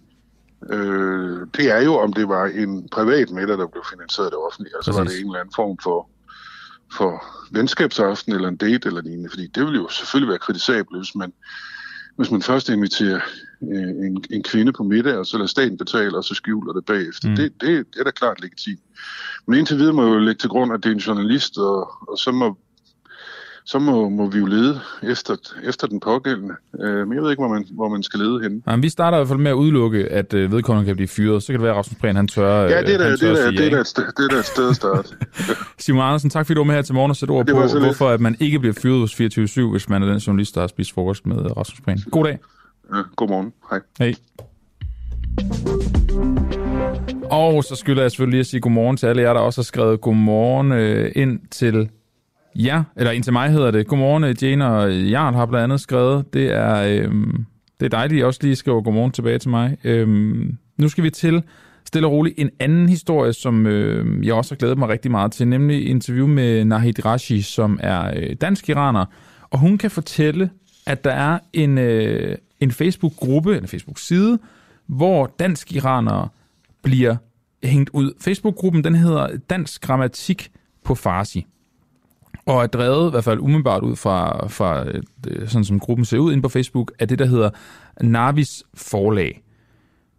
Øh, 0.73 1.47
det 1.57 1.67
er 1.77 1.83
jo, 1.85 1.95
om 1.95 2.13
det 2.13 2.29
var 2.29 2.45
en 2.47 2.89
privat 2.89 3.31
middag, 3.31 3.59
der 3.59 3.67
blev 3.67 3.85
finansieret 3.91 4.27
af 4.27 4.31
det 4.31 4.41
offentlige, 4.47 4.77
og 4.79 4.85
så 4.85 4.91
Præcis. 4.91 4.99
var 4.99 5.05
det 5.05 5.21
en 5.21 5.27
eller 5.27 5.41
anden 5.41 5.55
form 5.57 5.79
for 5.83 6.09
for 6.93 7.25
venskabsaften 7.53 8.33
eller 8.33 8.49
en 8.49 8.57
date 8.57 8.89
eller 8.89 9.03
lignende, 9.03 9.31
fordi 9.31 9.47
det 9.47 9.67
vil 9.67 9.75
jo 9.75 9.89
selvfølgelig 9.89 10.29
være 10.29 10.39
kritisabelt, 10.39 10.99
hvis 10.99 11.15
man, 11.15 11.33
hvis 12.17 12.31
man 12.31 12.43
først 12.43 12.69
inviterer 12.69 13.21
øh, 13.63 14.07
en, 14.07 14.25
en 14.31 14.43
kvinde 14.43 14.73
på 14.73 14.83
middag, 14.83 15.19
og 15.19 15.27
så 15.27 15.37
lader 15.37 15.49
staten 15.49 15.79
betale, 15.79 16.17
og 16.17 16.25
så 16.25 16.35
skjuler 16.35 16.73
det 16.73 16.85
bagefter. 16.85 17.29
Mm. 17.29 17.37
Det, 17.37 17.53
det, 17.61 17.87
det 17.95 18.01
er 18.01 18.05
da 18.05 18.11
klart 18.11 18.41
legitimt. 18.41 18.81
Men 19.47 19.59
indtil 19.59 19.79
videre 19.79 19.93
må 19.93 20.03
jeg 20.03 20.15
jo 20.15 20.19
lægge 20.19 20.39
til 20.39 20.49
grund, 20.49 20.73
at 20.73 20.83
det 20.83 20.91
er 20.91 20.95
en 20.95 21.01
journalist, 21.01 21.59
og, 21.59 21.91
og 22.09 22.19
så 22.19 22.33
må 22.33 22.59
så 23.67 23.79
må, 23.79 24.09
må 24.09 24.31
vi 24.31 24.39
jo 24.39 24.47
lede 24.47 24.81
efter, 25.03 25.37
efter 25.65 25.87
den 25.87 26.01
pågældende. 26.01 26.55
Øh, 26.81 27.09
men 27.09 27.17
jeg 27.17 27.23
ved 27.23 27.31
ikke, 27.31 27.41
hvor 27.41 27.55
man, 27.55 27.65
hvor 27.71 27.89
man 27.89 28.03
skal 28.03 28.21
lede 28.21 28.43
henne. 28.43 28.63
Jamen, 28.67 28.83
vi 28.83 28.89
starter 28.89 29.19
i 29.19 29.21
hvert 29.21 29.29
fald 29.29 29.39
med 29.39 29.51
at 29.51 29.55
udelukke, 29.55 30.09
at 30.13 30.35
øh, 30.35 30.53
vedkommende 30.53 30.87
kan 30.87 30.97
blive 30.97 31.09
fyret. 31.09 31.43
Så 31.43 31.47
kan 31.47 31.55
det 31.55 31.63
være, 31.63 31.73
at 31.73 31.79
Rasmus 31.79 32.01
Prehn, 32.01 32.17
han 32.17 32.29
tør 32.29 32.63
Ja, 32.63 32.83
det 32.83 32.95
er 32.95 32.99
da, 32.99 33.13
det 33.13 33.23
er 33.23 33.35
da, 33.35 33.51
det 33.51 33.67
er 33.67 33.71
da, 33.71 34.23
det 34.23 34.33
er 34.33 34.39
et 34.39 34.45
sted 34.45 34.71
at 34.71 34.77
starte. 34.77 35.09
Simon 35.79 36.03
Andersen, 36.03 36.31
tak 36.31 36.47
fordi 36.47 36.55
du 36.55 36.61
var 36.61 36.65
med 36.65 36.75
her 36.75 36.83
til 36.83 36.95
morgen 36.95 37.11
og 37.11 37.17
sætte 37.17 37.33
ord 37.33 37.47
på, 37.47 37.79
hvorfor 37.79 38.09
at 38.09 38.21
man 38.21 38.37
ikke 38.41 38.59
bliver 38.59 38.75
fyret 38.83 39.01
hos 39.01 39.15
24 39.15 39.71
hvis 39.71 39.89
man 39.89 40.03
er 40.03 40.07
den 40.07 40.19
journalist, 40.19 40.55
der 40.55 40.61
har 40.61 40.69
spist 40.69 40.93
frokost 40.93 41.27
med 41.27 41.57
Rasmus 41.57 41.81
Prehn. 41.81 41.99
God 42.11 42.25
dag. 42.25 42.39
Ja, 42.95 43.03
god 43.17 43.29
morgen. 43.29 43.53
Hej. 43.71 43.81
Hej. 43.99 44.15
Og 47.31 47.65
så 47.65 47.75
skylder 47.77 48.03
jeg 48.03 48.11
selvfølgelig 48.11 48.33
lige 48.33 48.41
at 48.41 48.47
sige 48.47 48.61
godmorgen 48.61 48.97
til 48.97 49.07
alle 49.07 49.23
jer, 49.23 49.33
der 49.33 49.41
også 49.41 49.61
har 49.61 49.65
skrevet 49.65 50.01
godmorgen 50.01 50.73
øh, 50.73 51.13
ind 51.15 51.41
til 51.51 51.89
Ja, 52.59 52.83
eller 52.97 53.11
indtil 53.11 53.33
mig 53.33 53.51
hedder 53.51 53.71
det. 53.71 53.87
Godmorgen, 53.87 54.25
øh, 54.25 54.43
Jane 54.43 54.67
og 54.67 54.91
øh, 54.91 55.11
Jarl 55.11 55.35
har 55.35 55.47
blandt 55.47 55.65
andet 55.65 55.81
skrevet. 55.81 56.35
Det 56.35 56.53
er, 56.53 56.77
øhm, 56.77 57.45
det 57.81 57.87
er 57.87 57.91
dejligt, 57.91 58.19
at 58.19 58.23
I 58.23 58.25
også 58.25 58.41
lige 58.43 58.57
skriver 58.57 58.83
godmorgen 58.83 59.13
tilbage 59.13 59.39
til 59.39 59.51
mig. 59.51 59.77
Øhm, 59.85 60.59
nu 60.79 60.89
skal 60.89 61.05
vi 61.05 61.11
til 61.11 61.43
stille 61.85 62.09
og 62.09 62.13
roligt 62.13 62.35
en 62.39 62.51
anden 62.61 62.89
historie, 62.89 63.33
som 63.33 63.67
øh, 63.67 64.27
jeg 64.27 64.35
også 64.35 64.55
har 64.55 64.57
glædet 64.57 64.79
mig 64.79 64.89
rigtig 64.89 65.11
meget 65.11 65.33
til, 65.33 65.49
nemlig 65.49 65.89
interview 65.89 66.27
med 66.27 66.65
Nahid 66.65 67.05
Rashi, 67.05 67.43
som 67.43 67.81
er 67.83 68.13
øh, 68.17 68.37
dansk-iraner, 68.41 69.05
og 69.51 69.59
hun 69.59 69.79
kan 69.79 69.91
fortælle, 69.91 70.51
at 70.87 71.05
der 71.05 71.13
er 71.13 71.39
en, 71.53 71.79
øh, 71.79 72.37
en 72.61 72.73
Facebook-gruppe, 72.73 73.59
en 73.59 73.67
Facebook-side, 73.67 74.39
hvor 74.87 75.35
dansk-iranere 75.39 76.29
bliver 76.83 77.17
hængt 77.65 77.91
ud. 77.93 78.13
Facebook-gruppen, 78.21 78.85
den 78.85 78.95
hedder 78.95 79.29
Dansk 79.51 79.83
Grammatik 79.83 80.51
på 80.85 80.95
Farsi 80.95 81.47
og 82.47 82.63
er 82.63 82.67
drevet, 82.67 83.09
i 83.09 83.11
hvert 83.11 83.25
fald 83.25 83.41
umiddelbart 83.41 83.83
ud 83.83 83.97
fra, 83.97 84.49
fra 84.49 84.85
øh, 85.29 85.49
sådan 85.49 85.65
som 85.65 85.81
gruppen 85.81 86.05
ser 86.05 86.19
ud 86.19 86.33
inde 86.33 86.43
på 86.43 86.49
Facebook, 86.49 86.93
af 86.99 87.09
det, 87.09 87.19
der 87.19 87.27
hedder 87.27 87.51
Navis 88.01 88.65
Forlag. 88.75 89.43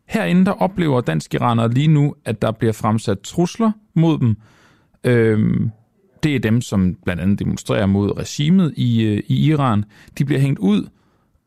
Herinde 0.06 0.46
der 0.46 0.52
oplever 0.52 1.02
dansk 1.02 1.34
iranere 1.34 1.74
lige 1.74 1.88
nu, 1.88 2.16
at 2.26 2.42
der 2.42 2.52
bliver 2.52 2.74
fremsat 2.74 3.20
trusler 3.20 3.72
mod 3.94 4.20
dem. 4.20 4.36
Øhm, 5.04 5.72
det 6.24 6.36
er 6.36 6.40
dem, 6.40 6.62
som 6.62 6.96
blandt 7.06 7.22
andet 7.22 7.40
demonstrerer 7.40 7.86
mod 7.86 8.18
regimet 8.18 8.74
i, 8.78 9.04
øh, 9.04 9.24
i 9.28 9.46
Iran. 9.46 9.84
De 10.18 10.26
bliver 10.26 10.42
hængt 10.42 10.60
ud 10.60 10.88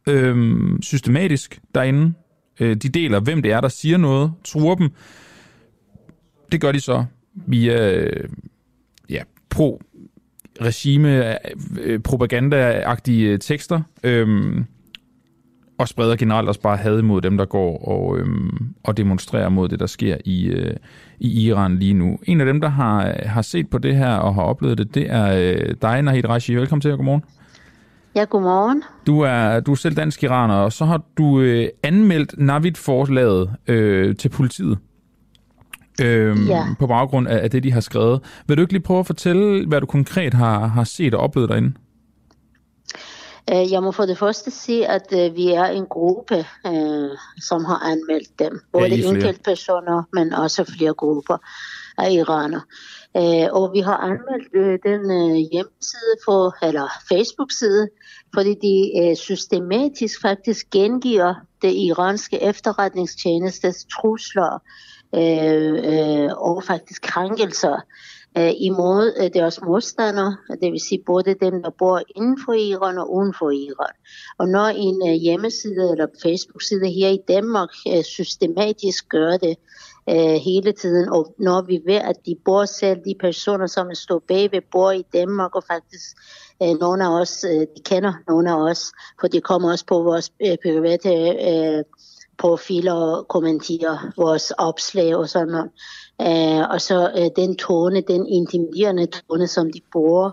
øhm, 0.09 0.83
systematisk 0.83 1.61
derinde. 1.75 2.13
Øh, 2.61 2.77
de 2.77 2.89
deler, 2.89 3.21
hvem 3.21 3.43
det 3.43 3.53
er, 3.53 3.61
der 3.61 3.69
siger 3.69 3.97
noget, 3.97 4.33
truer 4.45 4.75
dem. 4.75 4.91
Det 6.53 6.61
gør 6.61 6.73
de 6.73 6.81
så 6.81 7.05
via 7.35 7.95
øh, 7.95 8.29
ja, 9.11 9.23
pro 9.51 9.83
regime 10.61 11.37
øh, 11.81 12.01
propagandaagtige 12.01 13.39
tekster, 13.39 13.81
øhm, 14.05 14.65
og 15.79 15.89
spreder 15.89 16.17
generelt 16.17 16.49
også 16.49 16.61
bare 16.61 16.77
had 16.77 16.99
imod 16.99 17.21
dem, 17.21 17.37
der 17.37 17.45
går 17.45 17.89
og, 17.89 18.19
øhm, 18.19 18.75
og 18.85 18.97
demonstrerer 18.97 19.49
mod 19.49 19.69
det, 19.69 19.81
der 19.81 19.87
sker 19.87 20.17
i, 20.25 20.47
øh, 20.47 20.77
i 21.19 21.47
Iran 21.47 21.77
lige 21.77 21.95
nu. 21.95 22.19
En 22.23 22.41
af 22.41 22.47
dem, 22.47 22.61
der 22.61 22.69
har, 22.69 23.15
har 23.27 23.43
set 23.43 23.71
på 23.71 23.79
det 23.79 23.97
her 23.97 24.15
og 24.15 24.35
har 24.35 24.43
oplevet 24.43 24.79
det, 24.79 24.95
det 24.95 25.07
er 25.11 25.33
øh, 25.37 25.75
dig, 25.83 26.03
Nahid 26.03 26.29
Rashi. 26.29 26.55
Velkommen 26.55 26.81
til, 26.81 26.93
og 26.93 26.99
godmorgen. 26.99 27.25
Ja, 28.15 28.25
godmorgen. 28.25 28.83
Du 29.07 29.21
er, 29.21 29.61
du 29.61 29.71
er 29.71 29.77
selv 29.77 29.97
dansk 29.97 30.23
iraner, 30.23 30.55
og 30.55 30.73
så 30.73 30.85
har 30.85 31.03
du 31.19 31.41
øh, 31.41 31.69
anmeldt 31.83 32.35
Navid-forslaget 32.39 33.51
øh, 33.67 34.17
til 34.17 34.29
politiet 34.29 34.79
øhm, 36.01 36.47
ja. 36.47 36.65
på 36.79 36.87
baggrund 36.87 37.29
af, 37.29 37.43
af 37.43 37.51
det, 37.51 37.63
de 37.63 37.73
har 37.73 37.81
skrevet. 37.81 38.21
Vil 38.47 38.57
du 38.57 38.63
ikke 38.63 38.73
lige 38.73 38.83
prøve 38.83 39.01
at 39.01 39.07
fortælle, 39.07 39.67
hvad 39.67 39.81
du 39.81 39.87
konkret 39.87 40.35
har, 40.35 40.67
har 40.67 40.85
set 40.85 41.15
og 41.15 41.21
oplevet 41.21 41.49
derinde? 41.49 41.73
Øh, 43.53 43.73
jeg 43.73 43.83
må 43.83 43.93
for 43.93 44.07
det 44.07 44.19
første 44.19 44.51
sige, 44.51 44.87
at 44.87 45.07
uh, 45.13 45.37
vi 45.37 45.49
er 45.49 45.65
en 45.65 45.87
gruppe, 45.87 46.39
uh, 46.65 47.11
som 47.41 47.65
har 47.65 47.91
anmeldt 47.93 48.39
dem. 48.39 48.61
Både 48.73 48.89
ja, 48.89 49.09
enkelte 49.09 49.41
personer, 49.45 50.03
men 50.13 50.33
også 50.33 50.73
flere 50.79 50.95
grupper. 50.95 51.37
af 51.99 52.11
iraner. 52.13 52.61
Øh, 53.17 53.49
og 53.53 53.73
vi 53.75 53.81
har 53.81 53.97
anmeldt 53.97 54.49
øh, 54.55 54.79
den 54.91 55.03
øh, 55.21 55.37
hjemmeside, 55.53 56.15
for, 56.25 56.67
eller 56.67 56.87
Facebook-side, 57.09 57.89
fordi 58.35 58.55
de 58.67 58.77
øh, 59.01 59.17
systematisk 59.17 60.21
faktisk 60.21 60.71
gengiver 60.71 61.35
det 61.63 61.73
iranske 61.75 62.43
efterretningstjenestes 62.43 63.87
trusler 63.95 64.63
øh, 65.15 65.73
øh, 65.93 66.31
og 66.37 66.63
faktisk 66.65 67.03
krænkelser 67.03 67.81
øh, 68.39 68.53
imod 68.57 69.13
øh, 69.21 69.31
deres 69.35 69.61
modstandere, 69.63 70.37
det 70.63 70.73
vil 70.73 70.81
sige 70.89 71.03
både 71.07 71.35
dem, 71.35 71.63
der 71.63 71.71
bor 71.79 72.01
inden 72.17 72.39
for 72.45 72.53
Iran 72.53 72.99
og 72.99 73.15
uden 73.15 73.35
for 73.39 73.51
Iran. 73.51 73.95
Og 74.39 74.49
når 74.49 74.67
en 74.67 75.09
øh, 75.09 75.15
hjemmeside 75.15 75.91
eller 75.93 76.07
Facebook-side 76.23 76.91
her 76.91 77.09
i 77.09 77.19
Danmark 77.29 77.69
øh, 77.89 78.03
systematisk 78.03 79.09
gør 79.09 79.37
det, 79.37 79.57
øh, 80.11 80.37
hele 80.45 80.73
tiden, 80.73 81.09
og 81.09 81.35
når 81.39 81.63
vi 81.63 81.81
ved, 81.87 82.01
at 82.11 82.17
de 82.27 82.37
bor 82.45 82.65
selv, 82.65 82.99
de 83.05 83.15
personer, 83.21 83.67
som 83.67 83.95
står 83.95 84.23
bagved, 84.29 84.61
bor 84.73 84.91
i 84.91 85.05
Danmark, 85.13 85.55
og 85.55 85.65
faktisk 85.65 86.17
øh, 86.63 86.79
nogle 86.81 87.05
af 87.05 87.21
os, 87.21 87.45
øh, 87.45 87.61
de 87.61 87.83
kender 87.85 88.13
nogle 88.29 88.51
af 88.51 88.71
os, 88.71 88.93
for 89.21 89.29
de 89.29 89.41
kommer 89.41 89.71
også 89.71 89.87
på 89.87 90.03
vores 90.03 90.33
øh, 90.47 90.57
private 90.63 91.09
øh, 91.49 91.85
profiler 92.41 92.93
og 92.93 93.29
kommenterer 93.29 94.13
vores 94.17 94.51
opslag 94.51 95.17
og 95.17 95.29
sådan 95.29 95.49
noget. 95.49 95.71
Øh, 96.21 96.71
og 96.71 96.81
så 96.81 97.11
øh, 97.19 97.31
den 97.37 97.57
tone, 97.57 98.01
den 98.01 98.27
intimiderende 98.27 99.07
tone, 99.07 99.47
som 99.47 99.73
de 99.73 99.81
bruger, 99.93 100.31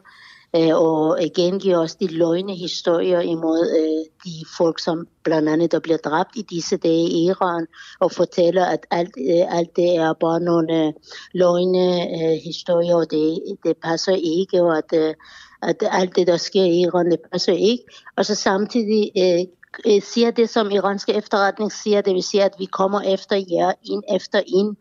øh, 0.55 0.75
og 0.75 1.19
gengiver 1.35 1.77
også 1.77 1.97
de 1.99 2.07
løgne 2.07 2.55
historier 2.55 3.21
imod 3.21 3.61
øh, 3.79 4.05
de 4.25 4.45
folk, 4.57 4.79
som 4.79 5.07
blandt 5.23 5.49
andet 5.49 5.71
der 5.71 5.79
bliver 5.79 5.97
dræbt 5.97 6.35
i 6.35 6.41
disse 6.41 6.77
dage 6.77 7.09
i 7.09 7.25
Iran, 7.25 7.67
og 7.99 8.11
fortæller, 8.11 8.65
at 8.65 8.79
alt, 8.91 9.15
øh, 9.17 9.57
alt 9.57 9.75
det 9.75 9.95
er 9.95 10.13
bare 10.13 10.39
nogle 10.39 10.85
øh, 10.85 10.93
løgne 11.33 12.01
øh, 12.01 12.37
historier, 12.43 12.95
og 12.95 13.11
det, 13.11 13.39
det 13.63 13.77
passer 13.83 14.15
ikke, 14.15 14.63
og 14.63 14.77
at, 14.77 14.93
øh, 14.93 15.13
at 15.61 15.83
alt 15.91 16.15
det, 16.15 16.27
der 16.27 16.37
sker 16.37 16.63
i 16.63 16.79
Iran, 16.81 17.11
det 17.11 17.19
passer 17.31 17.53
ikke. 17.53 17.83
Og 18.17 18.25
så 18.25 18.35
samtidig 18.35 19.11
øh, 19.17 19.56
siger 20.01 20.31
det, 20.31 20.49
som 20.49 20.71
iranske 20.71 21.13
efterretning 21.13 21.71
siger, 21.71 22.01
det 22.01 22.13
vil 22.13 22.23
sige, 22.23 22.43
at 22.43 22.53
vi 22.59 22.65
kommer 22.65 23.01
efter 23.01 23.35
jer, 23.35 23.71
ind 23.83 24.03
efter 24.15 24.41
ind, 24.47 24.75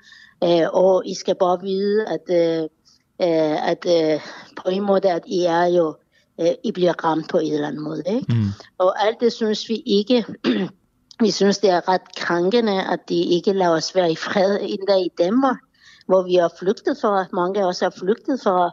øh, 0.44 0.68
og 0.72 1.06
I 1.06 1.14
skal 1.14 1.34
bare 1.34 1.60
vide, 1.60 2.06
at 2.06 2.24
øh, 2.30 2.68
øh, 3.22 3.68
at 3.68 3.86
øh, 3.88 4.20
på 4.56 4.68
en 4.70 4.82
måde, 4.82 5.10
at 5.10 5.22
I 5.26 5.44
er 5.44 5.64
jo, 5.64 5.96
øh, 6.40 6.54
I 6.64 6.72
bliver 6.72 7.04
ramt 7.04 7.28
på 7.30 7.38
en 7.38 7.52
eller 7.52 7.68
anden 7.68 7.82
måde. 7.82 8.02
Ikke? 8.06 8.26
Mm. 8.28 8.48
Og 8.78 9.06
alt 9.06 9.20
det 9.20 9.32
synes 9.32 9.68
vi 9.68 9.82
ikke, 9.86 10.24
vi 11.24 11.30
synes 11.30 11.58
det 11.58 11.70
er 11.70 11.88
ret 11.88 12.14
krænkende, 12.16 12.84
at 12.84 13.00
de 13.08 13.22
ikke 13.22 13.52
lader 13.52 13.70
os 13.70 13.94
være 13.94 14.12
i 14.12 14.16
fred 14.16 14.58
endda 14.62 14.96
i 14.96 15.10
Danmark, 15.18 15.56
hvor 16.06 16.22
vi 16.22 16.36
er 16.36 16.48
flygtet 16.58 16.98
fra, 17.00 17.26
mange 17.32 17.60
af 17.60 17.64
os 17.64 17.82
er 17.82 17.90
flygtet 17.90 18.40
fra 18.42 18.70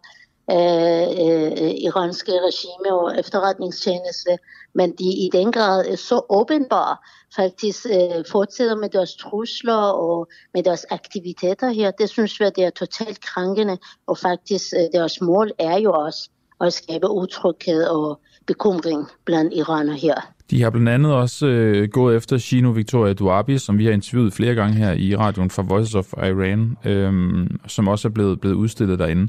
Øh, 0.51 1.07
øh, 1.25 1.51
øh, 1.61 1.73
iranske 1.87 2.31
regime 2.31 2.93
og 2.93 3.19
efterretningstjeneste, 3.19 4.37
men 4.75 4.91
de 4.91 5.03
i 5.03 5.29
den 5.33 5.51
grad 5.51 5.85
er 5.85 5.95
så 5.95 6.21
åbenbare, 6.29 6.97
faktisk 7.35 7.85
øh, 7.85 8.23
fortsætter 8.31 8.75
med 8.75 8.89
deres 8.89 9.15
trusler 9.15 9.81
og 10.05 10.27
med 10.53 10.63
deres 10.63 10.85
aktiviteter 10.91 11.69
her. 11.69 11.91
Det 11.91 12.09
synes 12.09 12.39
jeg, 12.39 12.55
det 12.55 12.63
er 12.63 12.69
totalt 12.69 13.21
krænkende, 13.21 13.77
og 14.07 14.17
faktisk 14.17 14.73
øh, 14.73 14.99
deres 14.99 15.21
mål 15.21 15.51
er 15.59 15.77
jo 15.77 15.91
også 15.91 16.29
at 16.61 16.73
skabe 16.73 17.09
utryghed 17.09 17.83
og 17.83 18.19
bekymring 18.47 19.07
blandt 19.25 19.53
iraner 19.53 19.93
her. 19.93 20.15
De 20.51 20.61
har 20.61 20.69
blandt 20.69 20.89
andet 20.89 21.13
også 21.13 21.45
øh, 21.45 21.89
gået 21.89 22.15
efter 22.15 22.37
Shino 22.37 22.69
Victoria 22.69 23.13
Duabi, 23.13 23.57
som 23.57 23.77
vi 23.77 23.85
har 23.85 23.91
interviewet 23.91 24.33
flere 24.33 24.55
gange 24.55 24.75
her 24.75 24.93
i 24.93 25.15
radioen 25.15 25.49
fra 25.49 25.63
Voices 25.67 25.95
of 25.95 26.13
Iran, 26.13 26.77
øh, 26.85 27.47
som 27.67 27.87
også 27.87 28.07
er 28.07 28.11
blevet, 28.11 28.39
blevet 28.39 28.55
udstillet 28.55 28.99
derinde. 28.99 29.27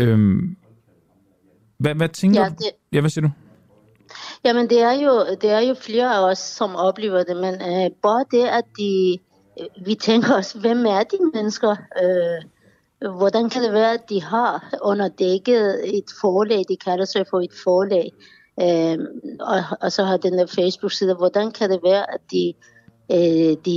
Øh, 0.00 0.18
hvad, 1.78 1.94
hvad 1.94 2.08
tænker 2.08 2.40
ja, 2.40 2.48
det... 2.48 2.70
Ja, 2.92 3.00
hvad 3.00 3.10
siger 3.10 3.26
du? 3.26 3.32
Jamen, 4.44 4.70
det 4.70 4.80
er 4.80 4.92
jo, 4.92 5.24
det 5.40 5.50
er 5.50 5.60
jo 5.60 5.74
flere 5.74 6.14
af 6.14 6.30
os, 6.30 6.38
som 6.38 6.76
oplever 6.76 7.22
det, 7.22 7.36
men 7.36 7.54
øh, 7.54 7.90
bare 8.02 8.24
det, 8.30 8.46
at 8.46 8.64
de, 8.78 9.18
øh, 9.60 9.86
vi 9.86 9.94
tænker 9.94 10.34
os, 10.34 10.52
hvem 10.52 10.86
er 10.86 11.02
de 11.02 11.18
mennesker? 11.34 11.70
Øh, 12.02 12.50
hvordan 13.18 13.50
kan 13.50 13.62
det 13.62 13.72
være, 13.72 13.94
at 13.94 14.08
de 14.08 14.22
har 14.22 14.74
underdækket 14.82 15.96
et 15.98 16.04
forlag, 16.20 16.64
de 16.68 16.76
kalder 16.76 17.04
sig 17.04 17.24
for 17.30 17.40
et 17.40 17.54
forlag, 17.64 18.12
øh, 18.60 18.98
og, 19.40 19.58
og 19.80 19.92
så 19.92 20.04
har 20.04 20.16
den 20.16 20.32
der 20.38 20.46
Facebook-side, 20.46 21.14
hvordan 21.14 21.52
kan 21.52 21.70
det 21.70 21.80
være, 21.84 22.14
at 22.14 22.20
de, 22.30 22.52
øh, 23.12 23.56
de 23.64 23.70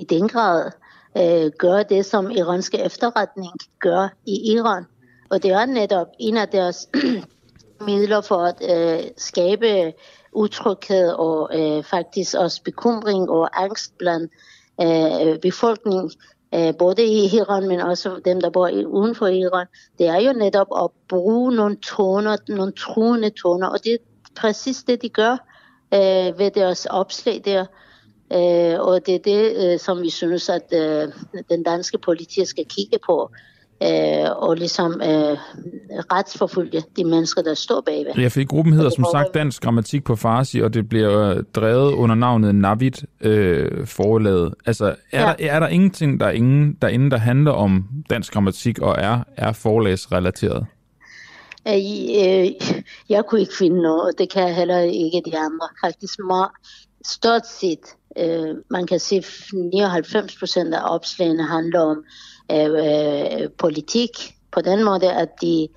i 0.00 0.06
den 0.10 0.28
grad 0.28 0.70
øh, 1.16 1.50
gør 1.58 1.82
det, 1.82 2.06
som 2.06 2.30
iranske 2.30 2.78
efterretning 2.78 3.52
gør 3.80 4.08
i 4.26 4.52
Iran? 4.52 4.84
Og 5.30 5.42
det 5.42 5.50
er 5.50 5.66
netop 5.66 6.06
en 6.18 6.36
af 6.36 6.48
deres 6.48 6.88
midler 7.86 8.20
for 8.20 8.36
at 8.36 8.56
øh, 8.70 9.04
skabe 9.16 9.92
utryghed 10.32 11.08
og 11.08 11.50
øh, 11.58 11.84
faktisk 11.84 12.34
også 12.34 12.62
bekymring 12.62 13.30
og 13.30 13.62
angst 13.62 13.98
blandt 13.98 14.32
øh, 14.80 15.38
befolkningen, 15.38 16.10
øh, 16.54 16.74
både 16.78 17.04
i 17.04 17.36
Iran, 17.36 17.68
men 17.68 17.80
også 17.80 18.20
dem, 18.24 18.40
der 18.40 18.50
bor 18.50 18.70
uden 18.86 19.14
for 19.14 19.26
Iran. 19.26 19.66
Det 19.98 20.06
er 20.06 20.20
jo 20.20 20.32
netop 20.32 20.66
at 20.84 20.90
bruge 21.08 21.54
nogle 21.54 21.76
toner, 21.76 22.36
nogle 22.48 22.72
truende 22.72 23.30
toner, 23.30 23.66
og 23.66 23.84
det 23.84 23.92
er 23.92 23.98
præcis 24.36 24.82
det, 24.82 25.02
de 25.02 25.08
gør 25.08 25.32
øh, 25.94 26.38
ved 26.38 26.50
deres 26.50 26.86
opslag 26.86 27.42
der. 27.44 27.64
Øh, 28.32 28.80
og 28.80 29.06
det 29.06 29.14
er 29.14 29.18
det, 29.18 29.72
øh, 29.72 29.78
som 29.78 30.02
vi 30.02 30.10
synes, 30.10 30.48
at 30.48 30.72
øh, 30.72 31.12
den 31.50 31.62
danske 31.62 31.98
politi 31.98 32.44
skal 32.44 32.64
kigge 32.64 32.98
på 33.06 33.30
øh, 33.82 34.30
og 34.36 34.56
ligesom 34.56 34.92
øh, 34.92 35.38
retsforfølge 36.12 36.82
de 36.96 37.04
mennesker, 37.04 37.42
der 37.42 37.54
står 37.54 37.80
bagved. 37.80 38.14
Ja, 38.16 38.28
fordi 38.28 38.44
gruppen 38.44 38.72
hedder 38.74 38.90
som 38.90 39.06
sagt 39.12 39.34
Dansk 39.34 39.62
Grammatik 39.62 40.04
på 40.04 40.16
Farsi, 40.16 40.60
og 40.60 40.74
det 40.74 40.88
bliver 40.88 41.42
drevet 41.54 41.92
under 41.92 42.14
navnet 42.14 42.54
Navid 42.54 42.92
øh, 43.20 43.86
forlaget. 43.86 44.54
Altså, 44.66 44.84
er, 45.12 45.20
ja. 45.20 45.34
der, 45.38 45.50
er 45.50 45.60
der 45.60 45.68
ingenting, 45.68 46.20
der 46.20 46.26
er 46.26 46.30
ingen 46.30 46.76
derinde, 46.82 47.10
der 47.10 47.18
handler 47.18 47.52
om 47.52 47.84
dansk 48.10 48.32
grammatik 48.32 48.78
og 48.78 48.96
er, 48.98 49.20
er 49.36 49.52
forlagsrelateret? 49.52 50.66
Øh, 51.68 51.74
øh, 51.74 52.50
jeg 53.08 53.24
kunne 53.28 53.40
ikke 53.40 53.56
finde 53.58 53.82
noget, 53.82 54.18
det 54.18 54.32
kan 54.32 54.54
heller 54.54 54.78
ikke 54.78 55.22
de 55.26 55.38
andre. 55.38 55.68
Faktisk 55.84 56.18
meget, 56.18 56.50
stort 57.04 57.46
set, 57.46 57.84
øh, 58.18 58.56
man 58.70 58.86
kan 58.86 59.00
se 59.00 59.22
99 59.52 60.38
procent 60.38 60.74
af 60.74 60.94
opslagene 60.94 61.46
handler 61.46 61.80
om 61.80 62.04
øh, 62.50 63.48
politik 63.58 64.10
på 64.52 64.60
den 64.60 64.84
måde, 64.84 65.12
at 65.12 65.28
de 65.42 65.68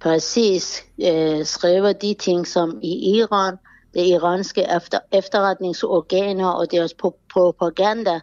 præcis 0.00 0.84
øh, 1.02 1.44
skriver 1.44 1.92
de 1.92 2.14
ting, 2.14 2.46
som 2.46 2.78
i 2.82 3.16
Iran, 3.16 3.56
det 3.94 4.06
iranske 4.06 4.64
efter, 4.76 4.98
efterretningsorganer 5.12 6.48
og 6.48 6.66
deres 6.70 6.94
propaganda, 7.32 8.20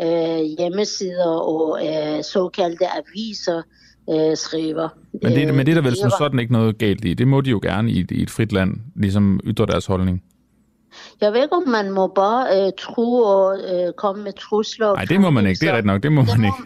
øh, 0.00 0.40
hjemmesider 0.58 1.26
og 1.28 1.86
øh, 1.86 2.24
såkaldte 2.24 2.86
aviser 2.86 3.62
øh, 4.10 4.36
skriver. 4.36 4.88
Men 5.22 5.32
det, 5.32 5.54
men 5.54 5.66
det 5.66 5.72
er 5.72 5.74
der 5.74 5.82
vel 5.82 5.96
som 5.96 6.10
sådan 6.18 6.38
ikke 6.38 6.52
noget 6.52 6.78
galt 6.78 7.04
i. 7.04 7.14
Det 7.14 7.28
må 7.28 7.40
de 7.40 7.50
jo 7.50 7.60
gerne 7.62 7.90
i, 7.90 8.06
i 8.10 8.22
et 8.22 8.30
frit 8.30 8.52
land, 8.52 8.76
ligesom 8.96 9.40
ytre 9.44 9.66
deres 9.66 9.86
holdning. 9.86 10.22
Jeg 11.20 11.32
ved 11.32 11.42
ikke, 11.42 11.56
om 11.56 11.68
man 11.68 11.90
må 11.90 12.06
bare 12.06 12.42
øh, 12.56 12.72
tro 12.78 13.14
og 13.14 13.58
øh, 13.58 13.92
komme 13.92 14.24
med 14.24 14.32
trusler. 14.32 14.94
Nej, 14.94 15.04
det 15.04 15.20
må 15.20 15.30
man 15.30 15.46
ikke. 15.46 15.60
Det 15.60 15.68
er 15.68 15.76
ret 15.76 15.84
nok. 15.84 16.02
Det 16.02 16.12
må 16.12 16.20
det 16.20 16.28
man 16.28 16.40
må, 16.40 16.46
ikke. 16.46 16.62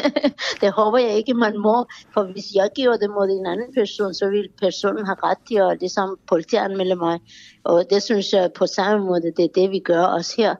det 0.60 0.72
håber 0.72 0.98
jeg 0.98 1.12
ikke, 1.16 1.34
man 1.34 1.58
må. 1.58 1.86
For 2.14 2.32
hvis 2.32 2.54
jeg 2.54 2.70
giver 2.76 2.96
det 2.96 3.10
mod 3.10 3.28
en 3.28 3.46
anden 3.46 3.74
person, 3.74 4.14
så 4.14 4.28
vil 4.28 4.48
personen 4.60 5.06
have 5.06 5.16
ret 5.22 5.38
til 5.48 5.56
at 5.56 5.76
ligesom 5.80 6.18
politianmelde 6.28 6.96
mig. 6.96 7.20
Og 7.64 7.84
det 7.90 8.02
synes 8.02 8.32
jeg 8.32 8.50
på 8.52 8.66
samme 8.66 9.06
måde, 9.06 9.22
det 9.36 9.44
er 9.44 9.54
det, 9.54 9.70
vi 9.70 9.78
gør 9.78 10.02
også 10.02 10.34
her. 10.36 10.54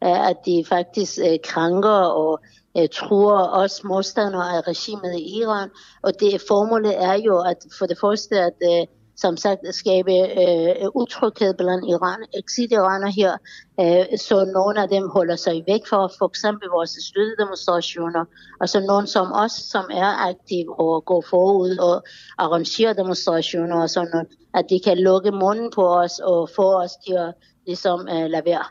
At 0.00 0.36
de 0.46 0.64
faktisk 0.68 1.18
øh, 1.18 1.38
krænker 1.44 2.00
og 2.22 2.40
øh, 2.78 2.88
truer 2.92 3.48
os 3.62 3.84
modstandere 3.84 4.56
af 4.56 4.60
regimet 4.68 5.14
i 5.18 5.40
Iran. 5.40 5.68
Og 6.02 6.12
det 6.20 6.42
formålet 6.48 7.02
er 7.04 7.14
jo 7.14 7.40
at 7.40 7.56
for 7.78 7.86
det 7.86 7.98
første, 8.00 8.40
at 8.40 8.56
øh, 8.62 8.86
som 9.22 9.36
sagt 9.36 9.60
skabe 9.70 10.12
øh, 10.12 10.88
utryghed 10.94 11.54
blandt 11.54 11.84
Iran, 11.94 12.20
exit-iraner 12.40 13.10
her, 13.20 13.32
øh, 13.80 14.18
så 14.18 14.36
nogle 14.58 14.82
af 14.82 14.88
dem 14.88 15.04
holder 15.16 15.36
sig 15.36 15.64
væk 15.68 15.80
fra 15.90 16.06
for 16.18 16.26
eksempel 16.28 16.68
vores 16.68 16.90
støttedemonstrationer, 17.08 18.24
og 18.60 18.68
så 18.68 18.80
nogle 18.80 19.06
som 19.06 19.32
os, 19.32 19.52
som 19.52 19.84
er 19.90 20.28
aktive 20.28 20.80
og 20.80 21.04
går 21.04 21.24
forud 21.30 21.76
og 21.76 21.96
arrangerer 22.38 22.92
demonstrationer 22.92 23.76
og 23.82 23.90
sådan 23.90 24.10
noget, 24.12 24.28
at 24.54 24.64
de 24.70 24.80
kan 24.84 24.98
lukke 24.98 25.30
munden 25.30 25.70
på 25.74 25.84
os 26.02 26.18
og 26.18 26.50
få 26.56 26.82
os 26.82 26.92
til 27.06 27.14
at 27.14 27.34
ligesom 27.66 28.08
øh, 28.08 28.30
lade 28.30 28.42
være. 28.46 28.64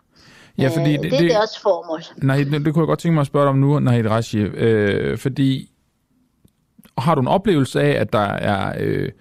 Ja, 0.57 0.69
fordi 0.77 0.93
øh, 0.93 1.03
det, 1.03 1.11
det 1.11 1.25
er 1.25 1.37
deres 1.39 1.57
formål. 1.57 2.01
Nej, 2.17 2.37
det, 2.37 2.65
det 2.65 2.73
kunne 2.73 2.83
jeg 2.83 2.87
godt 2.87 2.99
tænke 2.99 3.13
mig 3.13 3.21
at 3.21 3.27
spørge 3.27 3.43
dig 3.43 3.49
om 3.49 3.57
nu, 3.57 3.79
Nahid 3.79 4.07
Rashi, 4.09 4.39
øh, 4.39 5.17
fordi 5.17 5.71
har 6.97 7.15
du 7.15 7.21
en 7.21 7.27
oplevelse 7.27 7.81
af, 7.81 8.01
at 8.01 8.13
der 8.13 8.27
er... 8.53 8.73
Øh, 8.79 9.11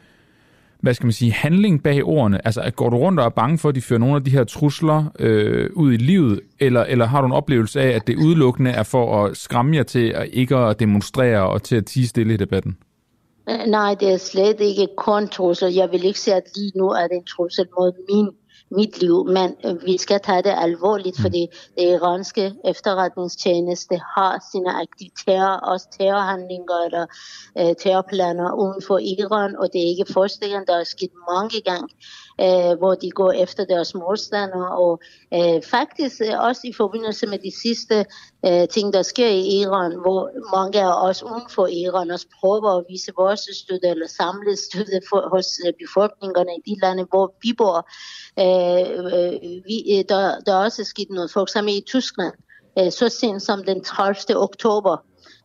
hvad 0.87 0.95
skal 0.95 1.07
man 1.07 1.13
sige, 1.13 1.33
handling 1.33 1.83
bag 1.83 2.05
ordene? 2.05 2.47
Altså, 2.47 2.73
går 2.77 2.91
du 2.91 2.97
rundt 2.97 3.21
og 3.21 3.27
er 3.27 3.31
bange 3.31 3.59
for, 3.59 3.69
at 3.69 3.75
de 3.75 3.83
fører 3.83 3.99
nogle 3.99 4.17
af 4.17 4.25
de 4.25 4.31
her 4.31 4.45
trusler 4.45 5.05
øh, 5.19 5.71
ud 5.75 5.93
i 5.93 5.97
livet, 5.97 6.41
eller, 6.61 6.85
eller 6.85 7.07
har 7.07 7.21
du 7.21 7.27
en 7.27 7.33
oplevelse 7.33 7.81
af, 7.81 7.89
at 7.89 8.07
det 8.07 8.17
udelukkende 8.17 8.71
er 8.71 8.83
for 8.83 9.25
at 9.25 9.37
skræmme 9.37 9.77
jer 9.77 9.83
til 9.83 10.09
at 10.09 10.29
ikke 10.33 10.57
at 10.57 10.81
demonstrere 10.81 11.49
og 11.49 11.63
til 11.63 11.77
at 11.77 11.87
tige 11.87 12.07
stille 12.07 12.35
i 12.35 12.37
debatten? 12.37 12.77
Nej, 13.67 13.95
det 14.01 14.13
er 14.13 14.17
slet 14.17 14.61
ikke 14.61 14.89
kun 14.97 15.29
trusler. 15.29 15.69
Jeg 15.69 15.89
vil 15.93 16.05
ikke 16.05 16.21
sige, 16.21 16.35
at 16.35 16.43
lige 16.57 16.73
nu 16.77 16.89
er 16.89 17.07
det 17.09 17.17
en 17.17 17.25
trussel 17.25 17.67
mod 17.79 17.93
min 18.09 18.29
mit 18.71 19.01
liv, 19.01 19.25
men 19.27 19.57
øh, 19.65 19.87
vi 19.87 19.99
skal 19.99 20.21
tage 20.21 20.43
det 20.43 20.55
alvorligt, 20.57 21.19
mm. 21.19 21.23
fordi 21.23 21.47
det 21.79 21.83
iranske 21.83 22.55
efterretningstjeneste 22.65 24.01
har 24.17 24.49
sine 24.53 24.71
aktiviteter, 24.83 25.49
også 25.49 25.87
terrorhandlinger 25.99 26.85
eller 26.85 27.07
øh, 27.59 27.77
terrorplaner 27.83 28.53
uden 28.53 28.83
for 28.87 28.99
Iran, 28.99 29.57
og 29.57 29.73
det 29.73 29.81
er 29.83 29.89
ikke 29.89 30.13
første 30.13 30.49
gang, 30.49 30.67
der 30.67 30.77
er 30.77 30.85
sket 30.85 31.11
mange 31.33 31.61
gange 31.61 31.89
øh, 32.41 32.79
hvor 32.79 32.95
de 32.95 33.11
går 33.11 33.33
efter 33.33 33.65
deres 33.65 33.95
modstandere, 33.95 34.71
og 34.77 35.01
øh, 35.35 35.63
faktisk 35.63 36.21
øh, 36.21 36.41
også 36.41 36.61
i 36.65 36.73
forbindelse 36.73 37.27
med 37.27 37.39
de 37.39 37.53
sidste 37.63 38.07
øh, 38.47 38.69
ting, 38.69 38.93
der 38.93 39.03
sker 39.03 39.29
i 39.29 39.61
Iran, 39.61 39.93
hvor 40.05 40.31
mange 40.57 40.81
af 40.83 41.09
os 41.09 41.23
uden 41.23 41.49
for 41.51 41.67
Iran 41.67 42.11
også 42.11 42.27
prøver 42.41 42.79
at 42.79 42.85
vise 42.89 43.13
vores 43.19 43.41
støtte 43.41 43.89
eller 43.89 44.07
samle 44.07 44.57
støtte 44.57 45.01
for, 45.09 45.29
hos 45.33 45.47
øh, 45.67 45.73
befolkningerne 45.83 46.51
i 46.57 46.71
de 46.71 46.81
lande, 46.81 47.07
hvor 47.11 47.35
vi 47.43 47.53
bor. 47.59 47.89
Øh, 48.39 49.05
øh, 49.15 49.41
vi, 49.69 49.77
øh, 49.95 50.05
der, 50.09 50.41
der 50.47 50.53
er 50.53 50.65
også 50.65 50.85
sket 50.85 51.11
noget, 51.11 51.31
for 51.31 51.43
eksempel 51.43 51.75
i 51.75 51.85
Tyskland, 51.87 52.35
øh, 52.79 52.93
så 52.93 53.09
sent 53.09 53.43
som 53.43 53.65
den 53.65 53.85
30. 53.85 54.37
oktober, 54.37 54.97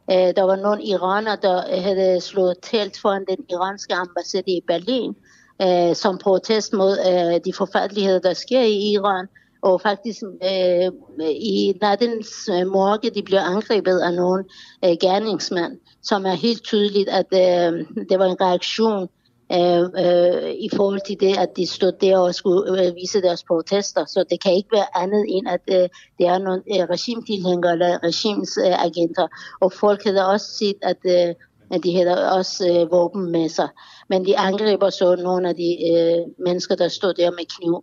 der 0.09 0.43
var 0.43 0.55
nogle 0.55 0.83
iraner, 0.83 1.35
der 1.35 1.81
havde 1.81 2.21
slået 2.21 2.55
telt 2.61 2.99
foran 3.01 3.25
den 3.29 3.45
iranske 3.49 3.93
ambassade 3.93 4.51
i 4.51 4.61
Berlin, 4.67 5.15
øh, 5.61 5.95
som 5.95 6.17
protest 6.17 6.73
mod 6.73 6.97
øh, 7.11 7.39
de 7.45 7.53
forfærdeligheder, 7.53 8.19
der 8.19 8.33
sker 8.33 8.61
i 8.61 8.91
Iran. 8.91 9.27
Og 9.63 9.81
faktisk 9.81 10.21
øh, 10.23 10.91
i 11.29 11.77
nattens 11.81 12.49
øh, 12.49 12.67
morge, 12.67 13.09
de 13.09 13.23
bliver 13.23 13.41
angrebet 13.41 13.99
af 13.99 14.13
nogle 14.13 14.43
øh, 14.85 14.95
gerningsmænd, 15.01 15.77
som 16.03 16.25
er 16.25 16.33
helt 16.33 16.63
tydeligt, 16.63 17.09
at 17.09 17.25
øh, 17.33 17.85
det 18.09 18.19
var 18.19 18.25
en 18.25 18.41
reaktion 18.41 19.07
øh, 19.53 19.81
øh, 20.05 20.51
i 20.51 20.69
forhold 20.75 21.01
til 21.07 21.19
det, 21.19 21.37
at 21.37 21.49
de 21.57 21.67
stod 21.67 21.91
der 21.91 22.17
og 22.17 22.35
skulle 22.35 22.87
øh, 22.87 22.95
vise 22.95 23.21
deres 23.21 23.43
protester. 23.43 24.05
Så 24.05 24.25
det 24.29 24.43
kan 24.43 24.53
ikke 24.53 24.69
være 24.73 25.03
andet 25.03 25.25
end, 25.29 25.47
at 25.49 25.61
øh, 25.67 25.89
det 26.17 26.27
er 26.27 26.37
nogle 26.37 26.63
øh, 26.73 26.83
regimtilhængere 26.89 27.71
eller 27.71 28.03
regims 28.03 28.57
øh, 28.57 28.85
agenter. 28.85 29.27
Og 29.61 29.73
folk 29.73 30.03
havde 30.03 30.27
også 30.27 30.47
set, 30.59 30.77
at 30.81 30.97
øh, 31.05 31.35
de 31.83 31.95
havde 31.95 32.31
også 32.31 32.69
øh, 32.69 32.91
våben 32.91 33.31
med 33.31 33.49
sig. 33.49 33.67
Men 34.11 34.25
de 34.25 34.37
angriber 34.37 34.89
så 34.89 35.15
nogle 35.15 35.49
af 35.49 35.55
de 35.55 35.69
øh, 35.91 36.45
mennesker, 36.45 36.75
der 36.75 36.87
stod 36.87 37.13
der 37.13 37.31
med 37.31 37.45
kniv. 37.55 37.75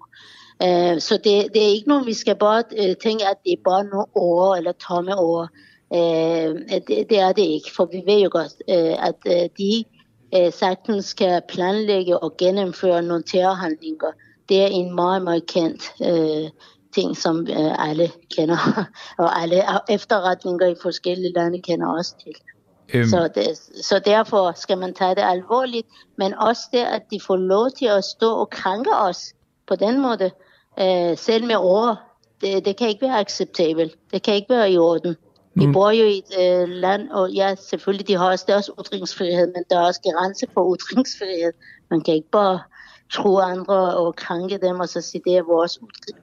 Øh, 0.66 1.00
så 1.00 1.14
det, 1.24 1.54
det 1.54 1.62
er 1.64 1.74
ikke 1.76 1.88
nogen, 1.88 2.06
vi 2.06 2.14
skal 2.14 2.36
bare 2.36 2.62
øh, 2.78 2.96
tænke, 2.96 3.24
at 3.26 3.36
det 3.44 3.52
er 3.52 3.62
bare 3.64 3.84
nogle 3.84 4.06
ord 4.14 4.58
eller 4.58 4.72
tomme 4.72 5.18
ord. 5.18 5.48
Øh, 5.94 6.50
det, 6.88 7.10
det 7.10 7.18
er 7.18 7.32
det 7.32 7.42
ikke, 7.42 7.70
for 7.76 7.84
vi 7.92 8.02
ved 8.06 8.20
jo 8.20 8.28
godt, 8.32 8.54
øh, 8.74 9.06
at 9.08 9.18
øh, 9.26 9.48
de 9.58 9.84
øh, 10.36 10.52
sagtens 10.52 11.04
skal 11.04 11.42
planlægge 11.48 12.18
og 12.18 12.36
gennemføre 12.36 13.02
nogle 13.02 13.22
terrorhandlinger. 13.22 14.12
Det 14.48 14.62
er 14.62 14.66
en 14.66 14.94
meget, 14.94 15.22
meget 15.22 15.46
kendt 15.46 15.82
øh, 16.02 16.50
ting, 16.94 17.16
som 17.16 17.46
øh, 17.50 17.88
alle 17.88 18.10
kender, 18.36 18.84
og 19.22 19.42
alle 19.42 19.62
efterretninger 19.88 20.66
i 20.66 20.74
forskellige 20.82 21.32
lande 21.32 21.62
kender 21.62 21.86
også 21.86 22.14
til. 22.24 22.34
Øhm. 22.94 23.08
Så, 23.08 23.28
det, 23.34 23.58
så 23.84 23.98
derfor 23.98 24.52
skal 24.56 24.78
man 24.78 24.94
tage 24.94 25.14
det 25.14 25.22
alvorligt, 25.22 25.86
men 26.16 26.34
også 26.34 26.62
det, 26.72 26.78
at 26.78 27.02
de 27.10 27.20
får 27.26 27.36
lov 27.36 27.70
til 27.70 27.86
at 27.86 28.04
stå 28.04 28.30
og 28.30 28.50
krænke 28.50 28.96
os 28.96 29.34
på 29.66 29.76
den 29.76 30.00
måde, 30.00 30.30
øh, 30.80 31.18
selv 31.18 31.44
med 31.44 31.56
ord, 31.56 31.96
det, 32.40 32.64
det 32.64 32.76
kan 32.76 32.88
ikke 32.88 33.02
være 33.02 33.20
acceptabelt. 33.20 33.94
Det 34.12 34.22
kan 34.22 34.34
ikke 34.34 34.54
være 34.54 34.72
i 34.72 34.78
orden. 34.78 35.16
Vi 35.54 35.66
mm. 35.66 35.72
bor 35.72 35.90
jo 35.90 36.04
i 36.04 36.18
et 36.18 36.62
øh, 36.62 36.68
land, 36.68 37.10
og 37.10 37.30
ja, 37.30 37.54
selvfølgelig, 37.54 38.08
de 38.08 38.16
har 38.16 38.30
også 38.30 38.44
deres 38.48 38.70
ytringsfrihed, 38.80 39.46
men 39.46 39.64
der 39.70 39.78
er 39.78 39.86
også 39.86 40.00
grænse 40.00 40.46
for 40.54 40.76
ytringsfrihed. 40.76 41.52
Man 41.90 42.00
kan 42.00 42.14
ikke 42.14 42.30
bare 42.30 42.60
tro 43.12 43.38
andre 43.38 43.96
og 43.96 44.16
krænke 44.16 44.58
dem, 44.58 44.80
og 44.80 44.88
så 44.88 45.00
sige, 45.00 45.22
det 45.24 45.36
er 45.36 45.42
vores 45.42 45.78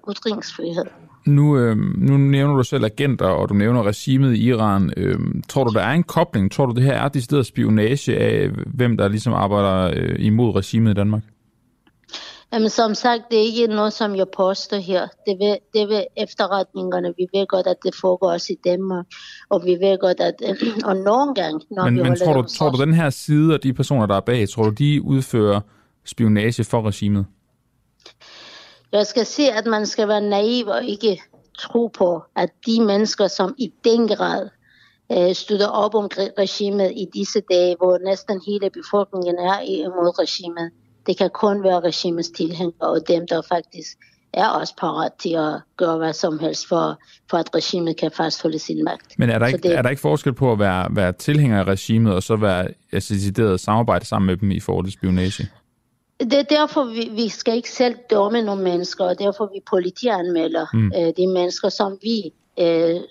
ytringsfrihed. 0.10 0.86
Nu, 1.26 1.58
øh, 1.58 1.78
nu 1.98 2.18
nævner 2.18 2.56
du 2.56 2.64
selv 2.64 2.86
agenter, 2.86 3.26
og 3.26 3.50
du 3.50 3.54
nævner 3.54 3.84
regimet 3.84 4.36
i 4.36 4.44
Iran. 4.44 4.94
Øh, 4.98 5.20
tror 5.50 5.64
du, 5.64 5.74
der 5.74 5.82
er 5.82 5.92
en 5.92 6.04
kobling? 6.04 6.52
Tror 6.52 6.66
du, 6.66 6.74
det 6.74 6.84
her 6.84 6.94
er 6.94 7.08
decideret 7.08 7.46
spionage 7.46 8.18
af, 8.18 8.50
hvem 8.50 8.98
der 8.98 9.08
ligesom 9.08 9.34
arbejder 9.34 9.92
øh, 9.96 10.16
imod 10.20 10.56
regimet 10.56 10.92
i 10.92 10.94
Danmark? 10.94 11.22
Jamen, 12.54 12.70
som 12.70 12.94
sagt, 12.94 13.22
det 13.32 13.38
er 13.38 13.44
ikke 13.44 13.68
noget, 13.68 13.94
som 13.94 14.16
jeg 14.16 14.26
påstår 14.38 14.78
her. 14.78 15.02
Det 15.02 15.38
vil, 15.40 15.58
det 15.74 15.88
vil 15.90 16.06
efterretningerne. 16.18 17.14
Vi 17.18 17.28
ved 17.34 17.48
godt, 17.48 17.68
at 17.68 17.76
det 17.86 17.96
foregår 18.02 18.32
også 18.32 18.54
i 18.54 18.58
Danmark. 18.66 19.06
Og 19.50 19.62
vi 19.66 19.72
ved 19.72 20.00
godt, 20.00 20.20
at 20.20 20.36
og 20.90 20.96
nogle 20.96 21.36
gange, 21.36 21.60
når 21.72 21.84
men, 21.84 21.96
vi 21.96 22.04
men 22.04 22.18
tror, 22.18 22.34
du, 22.34 22.48
tror 22.48 22.70
du, 22.70 22.82
den 22.82 22.94
her 22.94 23.10
side 23.10 23.54
og 23.54 23.64
de 23.64 23.74
personer, 23.74 24.06
der 24.06 24.16
er 24.16 24.20
bag, 24.20 24.50
tror 24.50 24.64
du, 24.64 24.70
de 24.70 25.02
udfører 25.02 25.62
spionage 26.06 26.64
for 26.64 26.82
regimet? 26.82 27.26
Jeg 28.96 29.08
skal 29.08 29.26
se, 29.26 29.44
at 29.44 29.66
man 29.66 29.86
skal 29.86 30.08
være 30.08 30.22
naiv 30.22 30.68
og 30.68 30.84
ikke 30.84 31.22
tro 31.60 31.88
på, 31.88 32.24
at 32.36 32.50
de 32.66 32.82
mennesker, 32.82 33.28
som 33.28 33.56
i 33.58 33.74
den 33.84 34.08
grad 34.08 34.50
øh, 35.12 35.36
støtter 35.36 35.68
op 35.68 35.96
om 35.96 36.10
regimet 36.38 36.92
i 36.92 37.06
disse 37.14 37.42
dage, 37.52 37.76
hvor 37.78 37.98
næsten 38.06 38.42
hele 38.48 38.70
befolkningen 38.70 39.36
er 39.36 39.60
imod 39.60 40.20
regimet, 40.20 40.72
det 41.08 41.18
kan 41.18 41.30
kun 41.30 41.64
være 41.64 41.80
regimets 41.80 42.30
tilhængere 42.30 42.90
og 42.90 43.08
dem, 43.08 43.28
der 43.28 43.42
faktisk 43.42 43.98
er 44.34 44.48
også 44.48 44.74
parat 44.78 45.12
til 45.14 45.36
at 45.36 45.62
gøre 45.78 45.98
hvad 45.98 46.14
som 46.14 46.40
helst 46.40 46.68
for, 46.68 47.00
for 47.30 47.38
at 47.38 47.56
regimet 47.56 47.98
kan 47.98 48.12
fastholde 48.12 48.60
sin 48.60 48.84
magt. 48.84 49.20
Men 49.20 49.30
er 49.30 49.40
der 49.40 49.48
ikke, 49.48 49.60
det, 49.60 49.78
er 49.78 49.82
der 49.82 49.90
ikke 49.90 50.02
forskel 50.02 50.34
på 50.34 50.52
at 50.52 50.60
være, 50.60 50.88
være 50.96 51.12
tilhænger 51.12 51.60
af 51.60 51.64
regimet 51.64 52.14
og 52.14 52.24
så 52.24 52.36
være 52.36 52.68
decideret 52.92 53.60
samarbejde 53.60 54.06
sammen 54.06 54.28
med 54.28 54.38
dem 54.38 54.52
i 54.52 54.60
forhold 54.60 54.86
til 54.86 54.94
spionage? 54.94 55.50
Det 56.20 56.34
er 56.34 56.44
derfor, 56.44 56.84
vi, 56.84 57.10
vi 57.12 57.30
skal 57.30 57.56
ikke 57.56 57.72
selv 57.72 57.96
dømme 58.10 58.42
nogle 58.42 58.64
mennesker, 58.64 59.06
og 59.06 59.20
derfor 59.20 59.50
vi 59.54 59.62
politianmelder 59.70 60.66
mm. 60.74 60.92
øh, 60.98 61.14
de 61.18 61.28
mennesker, 61.28 61.70
som 61.70 61.98
vi 62.02 62.34
øh, 62.60 63.02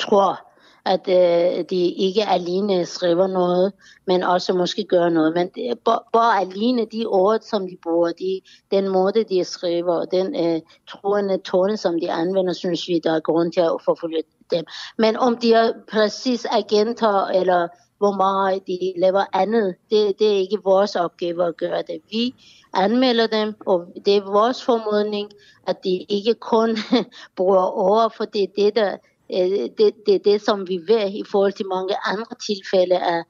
tror, 0.00 0.52
at 0.84 1.08
øh, 1.08 1.64
de 1.70 1.84
ikke 1.86 2.24
alene 2.24 2.86
skriver 2.86 3.26
noget, 3.26 3.72
men 4.06 4.22
også 4.22 4.52
måske 4.52 4.84
gør 4.84 5.08
noget. 5.08 5.34
Men 5.34 5.48
det, 5.48 5.78
bare, 6.12 6.40
alene 6.40 6.86
de 6.92 7.06
ord, 7.06 7.40
som 7.40 7.68
de 7.68 7.76
bruger, 7.82 8.12
de, 8.12 8.40
den 8.70 8.88
måde, 8.88 9.24
de 9.24 9.44
skriver, 9.44 9.94
og 9.94 10.06
den 10.10 10.46
øh, 10.46 10.60
troende 10.88 11.38
tone, 11.38 11.76
som 11.76 12.00
de 12.00 12.10
anvender, 12.10 12.52
synes 12.52 12.88
vi, 12.88 13.00
der 13.04 13.12
er 13.12 13.20
grund 13.20 13.52
til 13.52 13.60
at 13.60 13.82
forfølge 13.84 14.22
dem. 14.50 14.64
Men 14.98 15.16
om 15.16 15.36
de 15.36 15.52
er 15.52 15.72
præcis 15.92 16.46
agenter, 16.50 17.26
eller 17.26 17.68
hvor 18.02 18.16
meget 18.16 18.66
de 18.66 18.92
laver 18.96 19.24
andet. 19.32 19.74
Det, 19.90 20.18
det 20.18 20.26
er 20.26 20.38
ikke 20.44 20.58
vores 20.64 20.96
opgave 20.96 21.46
at 21.46 21.56
gøre 21.56 21.82
det. 21.82 22.00
Vi 22.10 22.34
anmelder 22.74 23.26
dem, 23.26 23.54
og 23.66 23.86
det 24.06 24.16
er 24.16 24.32
vores 24.32 24.64
formodning, 24.64 25.30
at 25.66 25.76
de 25.84 26.06
ikke 26.08 26.34
kun 26.34 26.70
bruger 27.36 27.66
over, 27.86 28.08
for 28.16 28.24
det 28.24 28.42
er 28.42 28.52
det, 28.56 28.76
der, 28.76 28.96
øh, 29.32 29.68
det, 29.78 29.92
det, 30.06 30.14
er 30.14 30.18
det, 30.24 30.42
som 30.42 30.68
vi 30.68 30.78
ved 30.88 31.10
i 31.10 31.22
forhold 31.30 31.52
til 31.52 31.66
mange 31.66 31.94
andre 32.04 32.34
tilfælde 32.46 32.98
af 32.98 33.22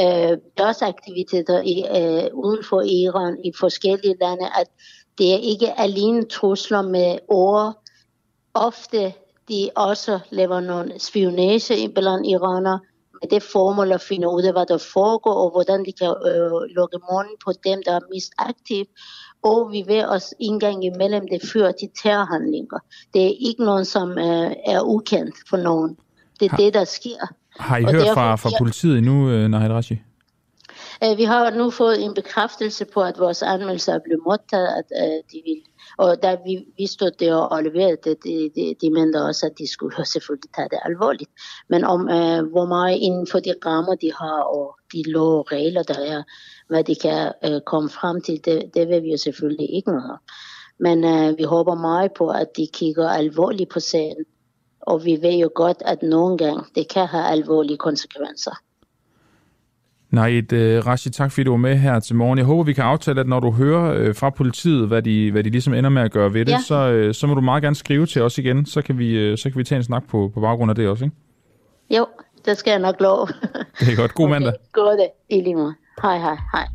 øh, 0.00 0.38
deres 0.58 0.82
aktiviteter 0.82 1.60
i, 1.62 1.76
øh, 1.98 2.30
uden 2.34 2.64
for 2.64 2.80
Iran 2.82 3.38
i 3.44 3.52
forskellige 3.60 4.16
lande, 4.20 4.46
at 4.60 4.68
det 5.18 5.32
er 5.32 5.38
ikke 5.38 5.80
alene 5.80 6.24
trusler 6.24 6.82
med 6.82 7.18
ord. 7.28 7.74
Ofte 8.54 9.12
de 9.48 9.70
også 9.76 10.18
laver 10.30 10.60
nogle 10.60 10.98
spionage 10.98 11.88
blandt 11.88 12.26
iranere, 12.26 12.80
med 13.20 13.28
det 13.30 13.42
formål 13.42 13.92
at 13.92 14.00
finde 14.00 14.28
ud 14.28 14.42
af, 14.42 14.52
hvad 14.52 14.66
der 14.66 14.78
foregår, 14.78 15.34
og 15.44 15.50
hvordan 15.50 15.84
de 15.84 15.92
kan 16.00 16.14
øh, 16.28 16.50
lukke 16.76 16.98
munden 17.10 17.36
på 17.44 17.52
dem, 17.64 17.78
der 17.86 17.92
er 17.92 18.00
mest 18.14 18.32
aktive. 18.38 18.86
Og 19.42 19.72
vi 19.72 19.82
vil 19.86 20.06
også 20.06 20.34
indgang 20.40 20.84
imellem 20.84 21.24
det 21.32 21.40
fører 21.52 21.72
til 21.72 21.88
terrorhandlinger. 22.02 22.78
Det 23.14 23.22
er 23.26 23.34
ikke 23.48 23.64
noget, 23.64 23.86
som 23.86 24.10
øh, 24.10 24.50
er 24.66 24.80
ukendt 24.82 25.34
for 25.50 25.56
nogen. 25.56 25.96
Det 26.40 26.46
er 26.46 26.50
har, 26.50 26.56
det, 26.56 26.74
der 26.74 26.84
sker. 26.84 27.20
Har 27.60 27.76
I 27.76 27.84
og 27.84 27.90
hørt 27.90 28.02
derfor, 28.02 28.14
fra, 28.14 28.36
fra 28.36 28.50
politiet 28.58 28.98
endnu, 28.98 29.30
øh, 29.30 29.48
Nahid 29.48 29.70
Rashi? 29.70 30.02
Øh, 31.04 31.18
vi 31.18 31.24
har 31.24 31.50
nu 31.50 31.70
fået 31.70 32.04
en 32.04 32.14
bekræftelse 32.14 32.84
på, 32.84 33.02
at 33.02 33.18
vores 33.18 33.42
anmeldelser 33.42 33.94
er 33.94 33.98
blevet 34.04 34.22
modtaget, 34.26 34.68
at 34.68 34.88
øh, 35.02 35.22
de 35.32 35.42
vil 35.44 35.62
og 35.98 36.22
da 36.22 36.36
vi, 36.44 36.66
vi 36.78 36.86
stod 36.86 37.10
der 37.10 37.34
og 37.34 37.62
leverede 37.62 37.96
det, 38.04 38.24
de, 38.24 38.50
de, 38.56 38.74
de 38.80 38.90
mente 38.90 39.22
også, 39.22 39.46
at 39.46 39.58
de 39.58 39.72
skulle 39.72 40.06
selvfølgelig 40.06 40.50
tage 40.54 40.68
det 40.68 40.78
alvorligt. 40.84 41.30
Men 41.68 41.84
om 41.84 42.08
øh, 42.08 42.50
hvor 42.52 42.66
meget 42.66 42.98
inden 42.98 43.26
for 43.30 43.38
de 43.38 43.54
rammer, 43.66 43.94
de 43.94 44.12
har, 44.12 44.40
og 44.42 44.76
de 44.92 45.02
lov 45.10 45.38
og 45.38 45.52
regler, 45.52 45.82
der 45.82 45.98
er, 45.98 46.22
hvad 46.68 46.84
de 46.84 46.94
kan 46.94 47.32
øh, 47.44 47.60
komme 47.60 47.88
frem 47.88 48.20
til, 48.20 48.44
det, 48.44 48.70
det 48.74 48.88
vil 48.88 49.02
vi 49.02 49.10
jo 49.10 49.16
selvfølgelig 49.16 49.74
ikke 49.74 49.90
noget 49.90 50.18
Men 50.78 51.04
øh, 51.04 51.38
vi 51.38 51.42
håber 51.42 51.74
meget 51.74 52.10
på, 52.12 52.28
at 52.28 52.56
de 52.56 52.66
kigger 52.72 53.08
alvorligt 53.08 53.70
på 53.70 53.80
sagen. 53.80 54.24
Og 54.80 55.04
vi 55.04 55.18
ved 55.22 55.34
jo 55.34 55.50
godt, 55.54 55.82
at 55.84 56.02
nogle 56.02 56.38
gange 56.38 56.64
det 56.74 56.88
kan 56.88 57.06
have 57.06 57.24
alvorlige 57.24 57.76
konsekvenser. 57.76 58.65
Nej, 60.10 60.28
et 60.28 60.52
uh, 60.52 60.86
Rashid, 60.86 61.12
tak 61.12 61.32
fordi 61.32 61.44
du 61.44 61.50
var 61.50 61.56
med 61.56 61.76
her 61.76 62.00
til 62.00 62.16
morgen. 62.16 62.38
Jeg 62.38 62.46
håber, 62.46 62.62
vi 62.62 62.72
kan 62.72 62.84
aftale, 62.84 63.20
at 63.20 63.26
når 63.26 63.40
du 63.40 63.50
hører 63.50 64.08
uh, 64.08 64.14
fra 64.14 64.30
politiet, 64.30 64.88
hvad 64.88 65.02
de, 65.02 65.30
hvad 65.32 65.44
de 65.44 65.50
ligesom 65.50 65.74
ender 65.74 65.90
med 65.90 66.02
at 66.02 66.10
gøre 66.10 66.34
ved 66.34 66.44
det, 66.44 66.52
ja. 66.52 66.58
så, 66.66 67.06
uh, 67.06 67.14
så 67.14 67.26
må 67.26 67.34
du 67.34 67.40
meget 67.40 67.62
gerne 67.62 67.76
skrive 67.76 68.06
til 68.06 68.22
os 68.22 68.38
igen, 68.38 68.66
så 68.66 68.82
kan 68.82 68.98
vi, 68.98 69.32
uh, 69.32 69.38
så 69.38 69.50
kan 69.50 69.58
vi 69.58 69.64
tage 69.64 69.76
en 69.76 69.82
snak 69.84 70.08
på, 70.08 70.30
på 70.34 70.40
baggrund 70.40 70.70
af 70.70 70.74
det 70.74 70.88
også, 70.88 71.04
ikke? 71.04 71.16
Jo, 71.96 72.06
det 72.44 72.56
skal 72.56 72.70
jeg 72.70 72.80
nok 72.80 73.00
love. 73.00 73.26
det 73.80 73.92
er 73.92 73.96
godt. 73.96 74.14
God 74.14 74.26
okay. 74.26 74.32
mandag. 74.32 74.52
Godt, 74.72 75.00
i 75.30 75.40
lige 75.40 75.54
måde. 75.54 75.74
Hej, 76.02 76.18
hej, 76.18 76.36
hej. 76.52 76.66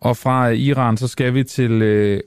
Og 0.00 0.16
fra 0.16 0.48
Iran, 0.48 0.96
så 0.96 1.08
skal 1.08 1.34
vi 1.34 1.44
til 1.44 1.72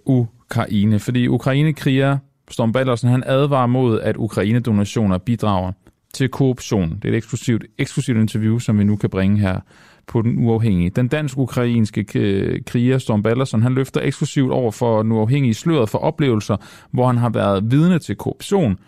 uh, 0.06 0.16
Ukraine, 0.16 1.00
fordi 1.00 1.28
Ukraine-kriger 1.28 2.18
Storm 2.52 2.72
Ballersen, 2.72 3.10
han 3.10 3.24
advarer 3.26 3.68
mod, 3.68 4.00
at 4.02 4.16
Ukraine-donationer 4.18 5.18
bidrager 5.18 5.72
til 6.14 6.30
korruption. 6.30 6.90
Det 6.90 7.06
er 7.06 7.10
et 7.10 7.18
eksklusivt, 7.18 7.66
eksklusivt 7.78 8.18
interview, 8.18 8.60
som 8.60 8.80
vi 8.80 8.84
nu 8.84 8.96
kan 8.96 9.10
bringe 9.10 9.40
her 9.40 9.60
på 10.08 10.22
den 10.22 10.46
uafhængige. 10.46 10.90
Den 10.90 11.08
dansk-ukrainske 11.08 12.06
øh, 12.16 12.62
kriger 12.66 12.98
Storm 12.98 13.24
Ballersen, 13.24 13.62
han 13.62 13.74
løfter 13.74 14.02
eksklusivt 14.02 14.52
over 14.52 14.72
for 14.72 15.02
den 15.04 15.12
uafhængige 15.12 15.54
sløret 15.54 15.90
for 15.90 15.98
oplevelser, 15.98 16.58
hvor 16.92 17.08
han 17.08 17.18
har 17.18 17.30
været 17.30 17.72
vidne 17.72 18.00
til 18.00 18.16
korruption 18.16 18.80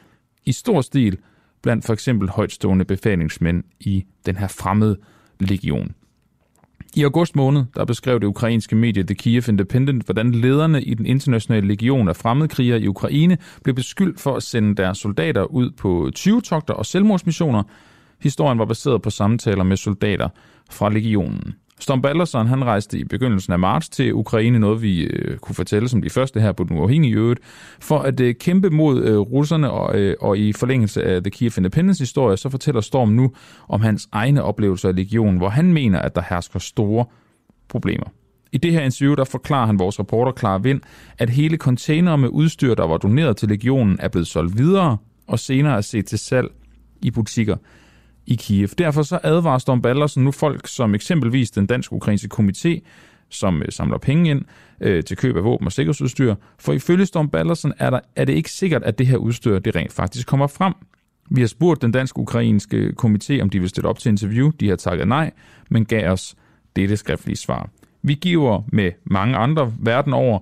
i 0.45 0.51
stor 0.51 0.81
stil 0.81 1.17
blandt 1.61 1.85
for 1.85 1.93
eksempel 1.93 2.29
højtstående 2.29 2.85
befalingsmænd 2.85 3.63
i 3.79 4.05
den 4.25 4.37
her 4.37 4.47
fremmede 4.47 4.97
legion. 5.39 5.95
I 6.99 7.03
august 7.03 7.35
måned 7.35 7.63
der 7.75 7.85
beskrev 7.85 8.19
det 8.19 8.27
ukrainske 8.27 8.75
medie 8.75 9.03
The 9.03 9.15
Kiev 9.15 9.43
Independent, 9.49 10.03
hvordan 10.05 10.31
lederne 10.31 10.81
i 10.81 10.93
den 10.93 11.05
internationale 11.05 11.67
legion 11.67 12.09
af 12.09 12.15
fremmedkrigere 12.15 12.81
i 12.81 12.87
Ukraine 12.87 13.37
blev 13.63 13.75
beskyldt 13.75 14.19
for 14.19 14.35
at 14.35 14.43
sende 14.43 14.75
deres 14.75 14.97
soldater 14.97 15.43
ud 15.43 15.71
på 15.71 16.09
20-togter 16.17 16.73
og 16.73 16.85
selvmordsmissioner. 16.85 17.63
Historien 18.21 18.59
var 18.59 18.65
baseret 18.65 19.01
på 19.01 19.09
samtaler 19.09 19.63
med 19.63 19.77
soldater 19.77 20.29
fra 20.71 20.89
legionen. 20.89 21.53
Storm 21.79 22.01
Ballerson 22.01 22.47
han 22.47 22.65
rejste 22.65 22.99
i 22.99 23.03
begyndelsen 23.03 23.53
af 23.53 23.59
marts 23.59 23.89
til 23.89 24.13
Ukraine, 24.13 24.59
noget 24.59 24.81
vi 24.81 25.01
øh, 25.01 25.37
kunne 25.37 25.55
fortælle 25.55 25.89
som 25.89 26.01
de 26.01 26.09
første 26.09 26.41
her 26.41 26.51
på 26.51 26.63
den 26.63 26.77
uafhængige 26.77 27.13
øvrigt, 27.13 27.39
for 27.79 27.99
at 27.99 28.19
øh, 28.19 28.35
kæmpe 28.35 28.69
mod 28.69 29.03
øh, 29.03 29.17
russerne, 29.17 29.71
og, 29.71 29.99
øh, 29.99 30.15
og 30.21 30.37
i 30.37 30.53
forlængelse 30.53 31.03
af 31.03 31.23
The 31.23 31.31
Kiev 31.31 31.51
Independence 31.57 32.01
historie, 32.01 32.37
så 32.37 32.49
fortæller 32.49 32.81
Storm 32.81 33.09
nu 33.09 33.31
om 33.67 33.81
hans 33.81 34.07
egne 34.11 34.43
oplevelser 34.43 34.89
af 34.89 34.95
legionen, 34.95 35.37
hvor 35.37 35.49
han 35.49 35.73
mener, 35.73 35.99
at 35.99 36.15
der 36.15 36.21
hersker 36.29 36.59
store 36.59 37.05
problemer. 37.67 38.05
I 38.51 38.57
det 38.57 38.71
her 38.71 38.81
interview, 38.81 39.15
der 39.15 39.23
forklarer 39.23 39.65
han 39.65 39.79
vores 39.79 39.99
reporter 39.99 40.31
Clara 40.39 40.57
Vind, 40.57 40.81
at 41.17 41.29
hele 41.29 41.57
containere 41.57 42.17
med 42.17 42.29
udstyr, 42.29 42.75
der 42.75 42.87
var 42.87 42.97
doneret 42.97 43.37
til 43.37 43.49
legionen, 43.49 43.97
er 43.99 44.07
blevet 44.07 44.27
solgt 44.27 44.57
videre, 44.57 44.97
og 45.27 45.39
senere 45.39 45.77
er 45.77 45.81
set 45.81 46.05
til 46.05 46.19
salg 46.19 46.47
i 47.01 47.11
butikker 47.11 47.55
i 48.29 48.35
Kiev. 48.35 48.67
Derfor 48.77 49.01
så 49.01 49.19
advarer 49.23 49.57
Storm 49.57 49.81
Ballersen 49.81 50.23
nu 50.23 50.31
folk 50.31 50.67
som 50.67 50.95
eksempelvis 50.95 51.51
den 51.51 51.65
dansk-ukrainske 51.65 52.29
komité, 52.39 52.79
som 53.29 53.61
øh, 53.61 53.67
samler 53.69 53.97
penge 53.97 54.31
ind 54.31 54.41
øh, 54.81 55.03
til 55.03 55.17
køb 55.17 55.37
af 55.37 55.43
våben 55.43 55.67
og 55.67 55.71
sikkerhedsudstyr. 55.71 56.35
For 56.59 56.73
ifølge 56.73 57.05
Storm 57.05 57.29
Ballersen 57.29 57.73
er, 57.77 57.89
der, 57.89 57.99
er 58.15 58.25
det 58.25 58.33
ikke 58.33 58.51
sikkert, 58.51 58.83
at 58.83 58.97
det 58.97 59.07
her 59.07 59.17
udstyr 59.17 59.59
det 59.59 59.75
rent 59.75 59.93
faktisk 59.93 60.27
kommer 60.27 60.47
frem. 60.47 60.73
Vi 61.31 61.41
har 61.41 61.47
spurgt 61.47 61.81
den 61.81 61.91
dansk-ukrainske 61.91 62.93
komité, 63.03 63.41
om 63.41 63.49
de 63.49 63.59
vil 63.59 63.69
stille 63.69 63.89
op 63.89 63.99
til 63.99 64.09
interview. 64.09 64.51
De 64.59 64.69
har 64.69 64.75
takket 64.75 65.07
nej, 65.07 65.31
men 65.69 65.85
gav 65.85 66.11
os 66.11 66.35
dette 66.75 66.97
skriftlige 66.97 67.37
svar. 67.37 67.69
Vi 68.01 68.13
giver 68.13 68.63
med 68.71 68.91
mange 69.03 69.37
andre 69.37 69.73
verden 69.79 70.13
over 70.13 70.39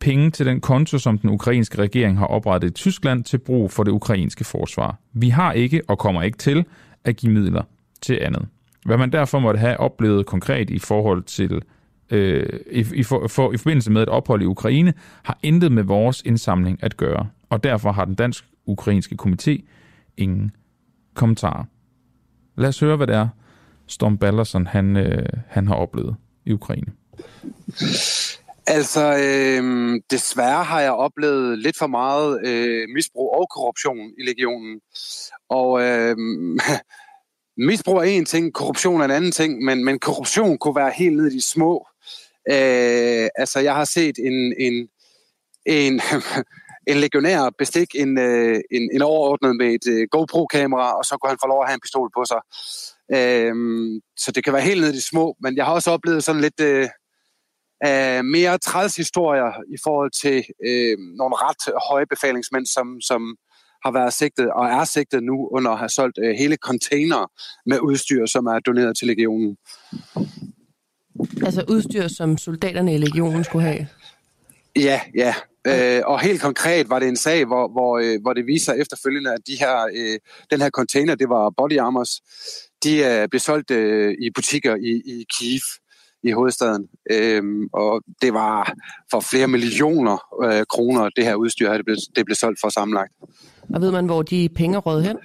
penge 0.00 0.30
til 0.30 0.46
den 0.46 0.60
konto, 0.60 0.98
som 0.98 1.18
den 1.18 1.30
ukrainske 1.30 1.78
regering 1.78 2.18
har 2.18 2.26
oprettet 2.26 2.70
i 2.70 2.72
Tyskland 2.72 3.24
til 3.24 3.38
brug 3.38 3.70
for 3.70 3.82
det 3.82 3.90
ukrainske 3.92 4.44
forsvar. 4.44 4.96
Vi 5.12 5.28
har 5.28 5.52
ikke 5.52 5.82
og 5.88 5.98
kommer 5.98 6.22
ikke 6.22 6.38
til 6.38 6.64
at 7.04 7.16
give 7.16 7.32
midler 7.32 7.62
til 8.02 8.18
andet. 8.22 8.46
Hvad 8.84 8.98
man 8.98 9.12
derfor 9.12 9.38
måtte 9.38 9.60
have 9.60 9.80
oplevet 9.80 10.26
konkret 10.26 10.70
i 10.70 10.78
forhold 10.78 11.22
til 11.22 11.62
øh, 12.10 12.60
i, 12.70 12.84
i, 12.94 13.02
for, 13.02 13.28
for, 13.28 13.52
i 13.52 13.56
forbindelse 13.56 13.90
med 13.90 14.02
et 14.02 14.08
ophold 14.08 14.42
i 14.42 14.44
Ukraine, 14.44 14.92
har 15.22 15.38
intet 15.42 15.72
med 15.72 15.82
vores 15.82 16.22
indsamling 16.24 16.82
at 16.82 16.96
gøre, 16.96 17.28
og 17.50 17.64
derfor 17.64 17.92
har 17.92 18.04
den 18.04 18.14
dansk-ukrainske 18.14 19.16
komité 19.22 19.62
ingen 20.16 20.50
kommentarer. 21.14 21.64
Lad 22.56 22.68
os 22.68 22.80
høre, 22.80 22.96
hvad 22.96 23.06
det 23.06 23.14
er, 23.14 23.28
Storm 23.86 24.18
Ballerson 24.18 24.66
han, 24.66 24.96
øh, 24.96 25.26
han 25.48 25.66
har 25.66 25.74
oplevet 25.74 26.16
i 26.44 26.52
Ukraine. 26.52 26.92
Altså, 28.72 29.16
øh, 29.16 30.00
desværre 30.10 30.64
har 30.64 30.80
jeg 30.80 30.92
oplevet 30.92 31.58
lidt 31.58 31.78
for 31.78 31.86
meget 31.86 32.46
øh, 32.46 32.88
misbrug 32.94 33.34
og 33.34 33.48
korruption 33.50 34.10
i 34.18 34.22
legionen. 34.22 34.80
Og 35.48 35.82
øh, 35.82 36.16
misbrug 37.68 37.96
er 37.96 38.02
en 38.02 38.24
ting, 38.24 38.54
korruption 38.54 39.00
er 39.00 39.04
en 39.04 39.10
anden 39.10 39.32
ting, 39.32 39.64
men, 39.64 39.84
men 39.84 39.98
korruption 39.98 40.58
kunne 40.58 40.76
være 40.76 40.92
helt 40.96 41.16
ned 41.16 41.26
i 41.26 41.34
de 41.36 41.42
små. 41.42 41.86
Øh, 42.50 43.28
altså, 43.34 43.60
jeg 43.60 43.74
har 43.74 43.84
set 43.84 44.18
en, 44.18 44.54
en, 44.58 44.88
en, 45.66 46.00
en 46.90 46.96
legionær 46.96 47.50
bestik 47.58 47.94
en, 47.94 48.18
øh, 48.18 48.60
en, 48.70 48.90
en 48.94 49.02
overordnet 49.02 49.56
med 49.56 49.74
et 49.74 49.86
øh, 49.88 50.08
GoPro-kamera, 50.10 50.98
og 50.98 51.04
så 51.04 51.16
kunne 51.16 51.30
han 51.30 51.38
få 51.42 51.48
lov 51.48 51.62
at 51.62 51.68
have 51.68 51.74
en 51.74 51.80
pistol 51.80 52.10
på 52.16 52.24
sig. 52.24 52.40
Øh, 53.16 53.54
så 54.16 54.32
det 54.32 54.44
kan 54.44 54.52
være 54.52 54.62
helt 54.62 54.80
ned 54.80 54.92
i 54.92 54.96
de 54.96 55.02
små, 55.02 55.36
men 55.42 55.56
jeg 55.56 55.64
har 55.64 55.72
også 55.72 55.90
oplevet 55.90 56.24
sådan 56.24 56.40
lidt... 56.40 56.60
Øh, 56.60 56.88
uh, 57.88 58.24
mere 58.24 58.58
træls 58.58 58.96
historier 58.96 59.52
i 59.74 59.76
forhold 59.84 60.10
til 60.10 60.38
uh, 60.38 60.94
nogle 61.18 61.34
ret 61.36 61.80
høje 61.90 62.06
befalingsmænd, 62.06 62.66
som, 62.66 63.00
som 63.00 63.36
har 63.84 63.92
været 63.92 64.12
sigtet 64.12 64.50
og 64.50 64.66
er 64.66 64.84
sigtet 64.84 65.22
nu 65.22 65.48
under 65.52 65.70
at 65.70 65.78
have 65.78 65.88
solgt 65.88 66.18
uh, 66.18 66.30
hele 66.38 66.56
container 66.56 67.30
med 67.66 67.80
udstyr, 67.80 68.26
som 68.26 68.46
er 68.46 68.58
doneret 68.58 68.96
til 68.96 69.06
legionen. 69.06 69.56
Altså 71.44 71.64
udstyr, 71.68 72.08
som 72.08 72.38
soldaterne 72.38 72.94
i 72.94 72.98
legionen 72.98 73.44
skulle 73.44 73.64
have? 73.66 73.86
Ja, 74.76 75.00
ja. 75.14 75.34
Øh, 75.66 76.02
og 76.04 76.20
helt 76.20 76.40
konkret 76.40 76.90
var 76.90 76.98
det 76.98 77.08
en 77.08 77.16
sag, 77.16 77.44
hvor, 77.44 77.68
hvor, 77.68 77.98
øh, 77.98 78.20
hvor 78.22 78.32
det 78.32 78.46
viser 78.46 78.72
efterfølgende, 78.72 79.32
at 79.32 79.40
de 79.46 79.56
her, 79.60 79.88
øh, 79.96 80.18
den 80.50 80.60
her 80.60 80.70
container, 80.70 81.14
det 81.14 81.28
var 81.28 81.50
body 81.56 81.78
armors, 81.78 82.20
de 82.84 82.98
øh, 83.04 83.28
blev 83.28 83.40
solgt 83.40 83.70
øh, 83.70 84.14
i 84.20 84.30
butikker 84.34 84.76
i, 84.76 85.02
i 85.06 85.24
Kiev 85.38 85.60
i 86.22 86.30
hovedstaden. 86.30 86.88
Øhm, 87.10 87.68
og 87.72 88.02
det 88.22 88.34
var 88.34 88.74
for 89.10 89.20
flere 89.20 89.48
millioner 89.48 90.44
øh, 90.44 90.64
kroner, 90.66 91.08
det 91.16 91.24
her 91.24 91.34
udstyr, 91.34 91.72
det 91.72 91.84
blev, 91.84 91.96
det 92.16 92.24
blev 92.24 92.34
solgt 92.34 92.60
for 92.60 92.68
sammenlagt. 92.68 93.12
Og 93.74 93.80
ved 93.80 93.90
man, 93.92 94.06
hvor 94.06 94.22
de 94.22 94.48
penge 94.48 94.78
råd 94.78 95.02
hen? 95.02 95.16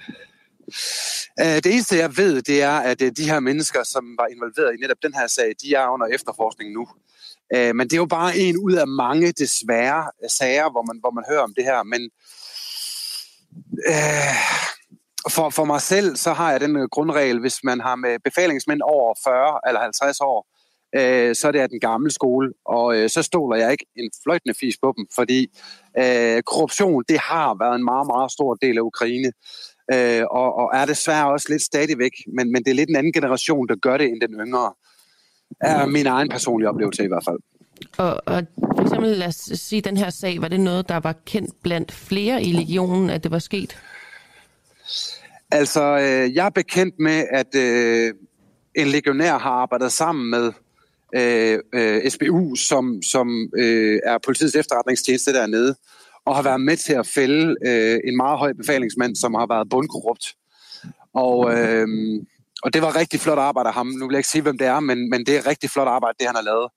Øh, 1.40 1.56
det 1.64 1.66
eneste, 1.66 1.96
jeg 1.96 2.16
ved, 2.16 2.42
det 2.42 2.62
er, 2.62 2.76
at 2.76 3.02
øh, 3.02 3.12
de 3.16 3.30
her 3.30 3.40
mennesker, 3.40 3.82
som 3.84 4.04
var 4.18 4.26
involveret 4.26 4.74
i 4.74 4.80
netop 4.80 4.96
den 5.02 5.14
her 5.14 5.26
sag, 5.26 5.54
de 5.62 5.74
er 5.74 5.88
under 5.88 6.06
efterforskning 6.06 6.72
nu. 6.72 6.86
Øh, 7.54 7.74
men 7.74 7.88
det 7.88 7.92
er 7.92 7.96
jo 7.96 8.06
bare 8.06 8.36
en 8.36 8.56
ud 8.58 8.72
af 8.72 8.86
mange, 8.86 9.32
desværre, 9.32 10.10
sager, 10.28 10.70
hvor 10.70 10.82
man, 10.82 10.96
hvor 11.00 11.10
man 11.10 11.24
hører 11.28 11.42
om 11.42 11.54
det 11.56 11.64
her. 11.64 11.82
Men 11.82 12.02
øh, 13.88 14.36
for, 15.30 15.50
for 15.50 15.64
mig 15.64 15.80
selv, 15.80 16.16
så 16.16 16.32
har 16.32 16.50
jeg 16.50 16.60
den 16.60 16.88
grundregel, 16.88 17.40
hvis 17.40 17.64
man 17.64 17.80
har 17.80 17.96
med 17.96 18.18
befalingsmænd 18.24 18.80
over 18.82 19.14
40 19.24 19.60
eller 19.68 19.80
50 19.80 20.20
år, 20.20 20.55
øh, 20.94 21.34
så 21.34 21.48
er 21.48 21.52
det 21.52 21.58
af 21.58 21.68
den 21.68 21.80
gamle 21.80 22.10
skole, 22.10 22.52
og 22.64 22.96
øh, 22.96 23.08
så 23.10 23.22
stoler 23.22 23.56
jeg 23.56 23.72
ikke 23.72 23.86
en 23.96 24.10
fløjtende 24.22 24.54
fis 24.60 24.76
på 24.82 24.94
dem, 24.96 25.06
fordi 25.14 25.40
øh, 25.98 26.42
korruption, 26.42 27.04
det 27.08 27.18
har 27.18 27.56
været 27.64 27.74
en 27.74 27.84
meget, 27.84 28.06
meget 28.06 28.32
stor 28.32 28.54
del 28.54 28.78
af 28.78 28.82
Ukraine, 28.82 29.32
øh, 29.92 30.24
og, 30.30 30.54
og 30.54 30.70
er 30.74 30.84
desværre 30.86 31.32
også 31.32 31.46
lidt 31.50 31.62
stadigvæk, 31.62 32.12
men, 32.36 32.52
men 32.52 32.64
det 32.64 32.70
er 32.70 32.74
lidt 32.74 32.90
en 32.90 32.96
anden 32.96 33.12
generation, 33.12 33.68
der 33.68 33.76
gør 33.76 33.96
det 33.96 34.06
end 34.06 34.20
den 34.20 34.40
yngre. 34.40 34.72
Er 35.60 35.86
min 35.86 36.06
egen 36.06 36.28
personlige 36.28 36.68
oplevelse 36.68 37.04
i 37.04 37.08
hvert 37.08 37.24
fald. 37.24 37.38
Og, 37.98 38.22
og 38.26 38.42
for 38.76 38.82
eksempel, 38.82 39.10
lad 39.10 39.26
os 39.26 39.34
sige, 39.34 39.82
den 39.82 39.96
her 39.96 40.10
sag, 40.10 40.40
var 40.40 40.48
det 40.48 40.60
noget, 40.60 40.88
der 40.88 41.00
var 41.00 41.14
kendt 41.26 41.62
blandt 41.62 41.92
flere 41.92 42.42
i 42.42 42.52
legionen, 42.52 43.10
at 43.10 43.22
det 43.22 43.30
var 43.30 43.38
sket? 43.38 43.78
Altså, 45.50 45.82
øh, 45.82 46.34
jeg 46.34 46.46
er 46.46 46.50
bekendt 46.50 46.94
med, 46.98 47.24
at 47.30 47.54
øh, 47.54 48.14
en 48.74 48.86
legionær 48.86 49.38
har 49.38 49.50
arbejdet 49.50 49.92
sammen 49.92 50.30
med 50.30 50.52
øh, 51.16 51.58
øh, 51.74 52.10
SBU, 52.10 52.54
som, 52.54 53.02
som 53.02 53.50
øh, 53.58 54.00
er 54.04 54.18
politiets 54.24 54.56
efterretningstjeneste 54.56 55.32
dernede, 55.32 55.76
og 56.24 56.34
har 56.34 56.42
været 56.42 56.60
med 56.60 56.76
til 56.76 56.92
at 56.92 57.06
fælde 57.06 57.56
øh, 57.66 58.00
en 58.04 58.16
meget 58.16 58.38
høj 58.38 58.52
befalingsmand, 58.52 59.16
som 59.16 59.34
har 59.34 59.46
været 59.46 59.68
bundkorrupt. 59.70 60.34
Og, 61.14 61.58
øh, 61.58 61.88
og 62.62 62.74
det 62.74 62.82
var 62.82 62.96
rigtig 62.96 63.20
flot 63.20 63.38
arbejde 63.38 63.68
af 63.68 63.74
ham. 63.74 63.86
Nu 63.86 64.06
vil 64.06 64.14
jeg 64.14 64.18
ikke 64.18 64.28
sige, 64.28 64.42
hvem 64.42 64.58
det 64.58 64.66
er, 64.66 64.80
men, 64.80 65.10
men 65.10 65.26
det 65.26 65.36
er 65.36 65.46
rigtig 65.46 65.70
flot 65.70 65.88
arbejde, 65.88 66.16
det 66.18 66.26
han 66.26 66.36
har 66.36 66.42
lavet. 66.42 66.68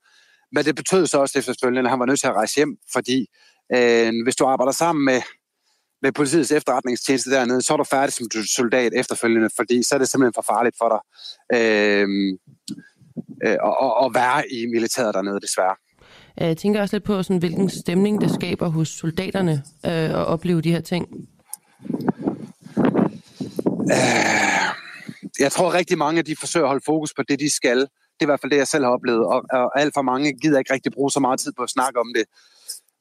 Men 0.52 0.64
det 0.64 0.74
betød 0.76 1.06
så 1.06 1.18
også 1.18 1.38
efterfølgende, 1.38 1.80
at 1.88 1.90
han 1.90 2.00
var 2.00 2.06
nødt 2.06 2.20
til 2.20 2.26
at 2.26 2.34
rejse 2.34 2.56
hjem, 2.56 2.76
fordi 2.92 3.26
øh, 3.74 4.12
hvis 4.24 4.36
du 4.36 4.44
arbejder 4.44 4.72
sammen 4.72 5.04
med, 5.04 5.20
med 6.02 6.12
politiets 6.12 6.52
efterretningstjeneste 6.52 7.30
dernede, 7.30 7.62
så 7.62 7.72
er 7.72 7.76
du 7.76 7.84
færdig 7.84 8.12
som 8.12 8.26
soldat 8.56 8.92
efterfølgende, 8.96 9.50
fordi 9.56 9.82
så 9.82 9.94
er 9.94 9.98
det 9.98 10.08
simpelthen 10.08 10.34
for 10.34 10.44
farligt 10.52 10.76
for 10.78 10.88
dig. 10.94 11.00
Øh, 11.58 12.08
øh, 13.44 13.52
at, 13.52 13.92
at 14.04 14.10
være 14.14 14.52
i 14.52 14.66
militæret 14.66 15.14
dernede, 15.14 15.40
desværre. 15.40 15.76
Jeg 16.36 16.56
tænker 16.56 16.80
også 16.80 16.96
lidt 16.96 17.04
på, 17.04 17.22
sådan, 17.22 17.38
hvilken 17.38 17.70
stemning 17.70 18.20
det 18.20 18.30
skaber 18.30 18.68
hos 18.68 18.88
soldaterne 18.88 19.52
øh, 19.86 19.92
at 19.92 20.26
opleve 20.26 20.60
de 20.60 20.72
her 20.72 20.80
ting. 20.80 21.06
Uh, 23.76 24.60
jeg 25.40 25.52
tror 25.52 25.74
rigtig 25.74 25.98
mange, 25.98 26.22
de 26.22 26.36
forsøger 26.36 26.64
at 26.66 26.70
holde 26.70 26.84
fokus 26.86 27.14
på 27.14 27.22
det, 27.28 27.40
de 27.40 27.50
skal. 27.50 27.78
Det 27.80 27.86
er 28.20 28.24
i 28.24 28.24
hvert 28.24 28.40
fald 28.40 28.50
det, 28.50 28.56
jeg 28.56 28.68
selv 28.68 28.84
har 28.84 28.90
oplevet, 28.90 29.26
og, 29.26 29.44
og 29.52 29.80
alt 29.80 29.94
for 29.94 30.02
mange 30.02 30.32
gider 30.32 30.58
ikke 30.58 30.72
rigtig 30.72 30.92
bruge 30.92 31.10
så 31.10 31.20
meget 31.20 31.40
tid 31.40 31.52
på 31.56 31.62
at 31.62 31.70
snakke 31.70 32.00
om 32.00 32.06
det. 32.16 32.24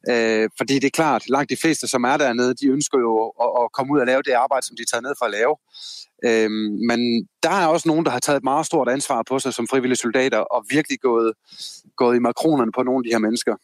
Øh, 0.10 0.50
fordi 0.58 0.74
det 0.74 0.86
er 0.86 0.98
klart, 1.02 1.30
langt 1.30 1.50
de 1.50 1.58
fleste, 1.58 1.88
som 1.88 2.04
er 2.04 2.18
dernede, 2.18 2.54
de 2.54 2.68
ønsker 2.68 3.00
jo 3.00 3.34
at, 3.44 3.50
at 3.62 3.72
komme 3.72 3.94
ud 3.94 4.00
og 4.00 4.06
lave 4.06 4.22
det 4.22 4.32
arbejde, 4.32 4.66
som 4.66 4.76
de 4.76 4.86
tager 4.86 5.02
ned 5.02 5.14
for 5.20 5.26
at 5.26 5.32
lave. 5.32 5.56
Øh, 5.56 5.99
Øhm, 6.26 6.78
men 6.88 7.28
der 7.44 7.50
er 7.50 7.68
også 7.68 7.88
nogen, 7.88 8.06
der 8.06 8.12
har 8.12 8.20
taget 8.20 8.38
et 8.38 8.44
meget 8.44 8.66
stort 8.66 8.90
ansvar 8.90 9.24
på 9.30 9.40
sig 9.40 9.54
som 9.54 9.68
frivillige 9.68 9.98
soldater, 9.98 10.38
og 10.38 10.66
virkelig 10.70 11.00
gået, 11.00 11.34
gået 11.98 12.16
i 12.16 12.20
makronerne 12.20 12.72
på 12.72 12.84
nogle 12.84 13.00
af 13.00 13.04
de 13.04 13.14
her 13.14 13.20
mennesker. 13.20 13.56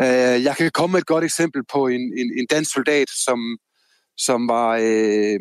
Øh, 0.00 0.44
jeg 0.44 0.54
kan 0.56 0.70
komme 0.70 0.92
med 0.92 1.00
et 1.00 1.06
godt 1.06 1.24
eksempel 1.24 1.62
på 1.72 1.86
en, 1.86 2.00
en, 2.00 2.32
en 2.38 2.46
dansk 2.50 2.72
soldat, 2.72 3.08
som, 3.24 3.58
som, 4.16 4.48
var, 4.48 4.78
øh, 4.82 5.40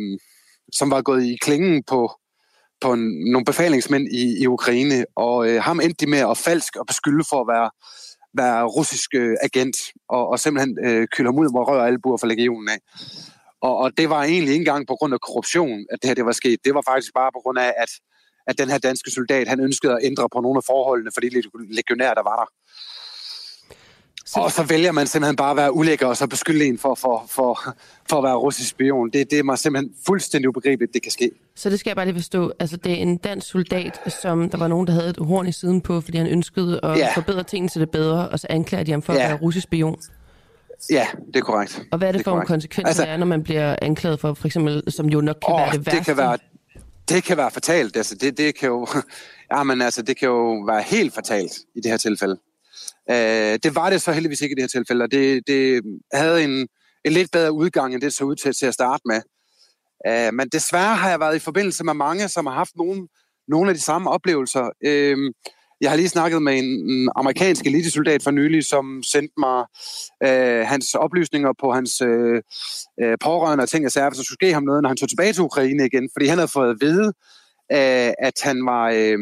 som 0.74 0.92
var 0.92 1.02
gået 1.02 1.24
i 1.24 1.38
klingen 1.42 1.84
på, 1.84 2.12
på 2.82 2.94
en, 2.94 3.32
nogle 3.32 3.46
befalingsmænd 3.46 4.08
i, 4.08 4.44
i 4.44 4.48
Ukraine, 4.48 5.06
og 5.16 5.50
øh, 5.50 5.64
ham 5.64 5.80
endte 5.80 6.06
de 6.06 6.10
med 6.10 6.20
at 6.20 6.38
falsk 6.38 6.76
og 6.76 6.86
beskylde 6.88 7.24
for 7.30 7.42
at 7.42 7.48
være 7.48 7.70
være 8.38 8.64
russisk 8.66 9.10
øh, 9.16 9.38
agent, 9.42 9.78
og, 10.10 10.28
og 10.28 10.40
simpelthen 10.40 10.78
øh, 10.86 11.08
kylde 11.08 11.28
ham 11.28 11.40
ud 11.40 11.50
med 11.54 11.68
rør 11.68 11.80
og 11.80 11.88
albuer 11.88 12.18
for 12.18 12.28
legionen 12.28 12.70
af. 12.70 12.80
Og, 13.68 13.78
og 13.78 13.98
det 13.98 14.10
var 14.10 14.24
egentlig 14.24 14.54
ikke 14.54 14.62
engang 14.62 14.88
på 14.88 14.96
grund 14.96 15.14
af 15.14 15.20
korruption, 15.20 15.86
at 15.92 15.98
det 16.02 16.08
her 16.10 16.16
det 16.16 16.26
var 16.26 16.32
sket. 16.32 16.60
Det 16.66 16.74
var 16.74 16.84
faktisk 16.92 17.14
bare 17.14 17.32
på 17.36 17.40
grund 17.44 17.60
af, 17.60 17.74
at, 17.84 17.92
at 18.48 18.58
den 18.58 18.70
her 18.70 18.78
danske 18.78 19.12
soldat, 19.12 19.48
han 19.48 19.60
ønskede 19.60 19.94
at 19.94 20.00
ændre 20.04 20.30
på 20.34 20.40
nogle 20.42 20.58
af 20.58 20.64
forholdene 20.64 21.12
for 21.14 21.22
de 21.22 21.30
legionærer, 21.80 22.14
der 22.14 22.24
var 22.24 22.36
der. 22.42 22.48
Så... 24.26 24.40
Og 24.40 24.52
så 24.52 24.64
vælger 24.64 24.92
man 24.92 25.08
simpelthen 25.08 25.36
bare 25.36 25.52
at 25.52 25.58
være 25.58 25.74
ulækker 25.76 26.08
og 26.08 26.18
så 26.18 26.28
beskylde 26.28 26.66
en 26.66 26.78
for, 26.78 26.96
for, 26.96 27.26
for, 27.30 27.76
for 28.10 28.18
at 28.18 28.24
være 28.24 28.36
russisk 28.36 28.70
spion. 28.70 29.10
Det, 29.10 29.32
det 29.32 29.40
er 29.40 29.44
mig 29.44 29.58
simpelthen 29.58 29.96
fuldstændig 30.06 30.50
ubegribeligt, 30.50 30.94
det 30.94 31.02
kan 31.02 31.12
ske. 31.12 31.32
Så 31.56 31.70
det 31.70 31.80
skal 31.80 31.90
jeg 31.90 31.96
bare 31.96 32.06
lige 32.06 32.16
forstå. 32.16 32.54
Altså, 32.60 32.78
det 32.78 32.92
er 32.92 32.96
en 32.96 33.18
dansk 33.18 33.48
soldat, 33.48 34.14
som 34.22 34.50
der 34.50 34.58
var 34.58 34.68
nogen, 34.68 34.88
der 34.88 34.94
havde 34.94 35.10
et 35.10 35.18
horn 35.20 35.48
i 35.48 35.52
siden 35.52 35.82
på, 35.82 36.02
fordi 36.02 36.18
han 36.18 36.28
ønskede 36.28 36.80
at 36.84 36.98
ja. 36.98 37.16
forbedre 37.16 37.44
tingene 37.44 37.70
til 37.70 37.82
det 37.82 37.92
bedre, 37.92 38.30
og 38.30 38.40
så 38.40 38.48
anklager 38.50 38.84
de 38.84 38.92
ham 38.92 39.02
for 39.02 39.14
ja. 39.14 39.20
at 39.20 39.30
være 39.30 39.40
russisk 39.42 39.64
spion. 39.64 40.00
Ja, 40.90 41.08
det 41.28 41.36
er 41.36 41.42
korrekt. 41.42 41.84
Og 41.92 41.98
hvad 41.98 42.08
er 42.08 42.12
det, 42.12 42.20
det 42.20 42.26
for 42.26 42.40
en 42.40 42.48
konsekvens, 42.48 42.88
altså, 42.88 43.04
er, 43.04 43.18
når 43.18 43.26
man 43.26 43.44
bliver 43.44 43.76
anklaget 43.82 44.20
for, 44.20 44.34
for 44.34 44.48
eksempel, 44.48 44.92
som 44.92 45.10
jo 45.10 45.22
nok 45.22 45.36
kan 45.46 45.54
åh, 45.54 45.60
være 45.60 45.72
det 45.72 45.86
værste? 45.86 45.98
Det 45.98 46.06
kan 46.06 46.18
være, 46.18 46.38
det 47.10 47.24
kan 47.24 47.38
være 47.38 47.52
fatalt. 47.52 47.98
Altså, 47.98 48.16
det, 48.16 48.38
det 48.38 48.56
kan 48.56 48.70
jo, 48.70 48.88
ja, 49.54 49.64
men 49.64 49.82
altså, 49.82 50.02
det 50.02 50.18
kan 50.18 50.28
jo 50.28 50.64
være 50.68 50.82
helt 50.82 51.14
fatalt 51.14 51.52
i 51.76 51.82
det 51.82 51.92
her 51.92 51.98
tilfælde. 51.98 52.38
Øh, 53.10 53.60
det 53.64 53.76
var 53.76 53.90
det 53.90 54.02
så 54.02 54.12
heldigvis 54.12 54.42
ikke 54.42 54.54
i 54.54 54.56
det 54.56 54.64
her 54.64 54.80
tilfælde, 54.80 55.04
og 55.04 55.12
det, 55.12 55.48
det 55.48 55.82
havde 56.14 56.44
en, 56.44 56.68
en 57.06 57.12
lidt 57.12 57.32
bedre 57.32 57.52
udgang, 57.52 57.94
end 57.94 58.02
det 58.02 58.14
så 58.14 58.24
ud 58.24 58.36
til, 58.36 58.54
til 58.54 58.66
at 58.66 58.74
starte 58.74 59.02
med. 59.06 59.22
Øh, 60.08 60.34
men 60.34 60.50
desværre 60.50 60.96
har 60.96 61.10
jeg 61.10 61.20
været 61.20 61.36
i 61.36 61.40
forbindelse 61.40 61.84
med 61.84 61.94
mange, 61.94 62.30
som 62.30 62.46
har 62.46 62.54
haft 62.54 62.76
nogle, 62.76 63.08
nogle 63.48 63.70
af 63.70 63.76
de 63.76 63.82
samme 63.82 64.10
oplevelser. 64.10 64.70
Øh, 64.86 65.18
jeg 65.84 65.92
har 65.92 65.98
lige 65.98 66.10
snakket 66.10 66.42
med 66.42 66.60
en, 66.60 67.10
amerikansk 67.16 67.66
elitesoldat 67.66 68.24
for 68.24 68.32
nylig, 68.32 68.66
som 68.66 69.04
sendte 69.04 69.34
mig 69.38 69.66
øh, 70.24 70.68
hans 70.68 70.96
oplysninger 70.96 71.54
på 71.62 71.72
hans 71.72 72.02
øh, 72.02 72.42
øh 73.02 73.18
pårørende 73.22 73.62
og 73.62 73.70
ting 73.70 73.86
og 73.86 73.92
sager, 73.92 74.14
så 74.14 74.24
skulle 74.24 74.42
ske 74.42 74.54
ham 74.54 74.64
noget, 74.64 74.82
når 74.82 74.90
han 74.90 74.98
tog 74.98 75.10
tilbage 75.10 75.34
til 75.34 75.44
Ukraine 75.44 75.86
igen, 75.86 76.10
fordi 76.14 76.26
han 76.28 76.38
havde 76.38 76.52
fået 76.58 76.70
at 76.70 76.78
vide, 76.82 77.08
øh, 77.72 78.12
at 78.28 78.38
han 78.44 78.66
var 78.66 78.86
øh, 78.96 79.18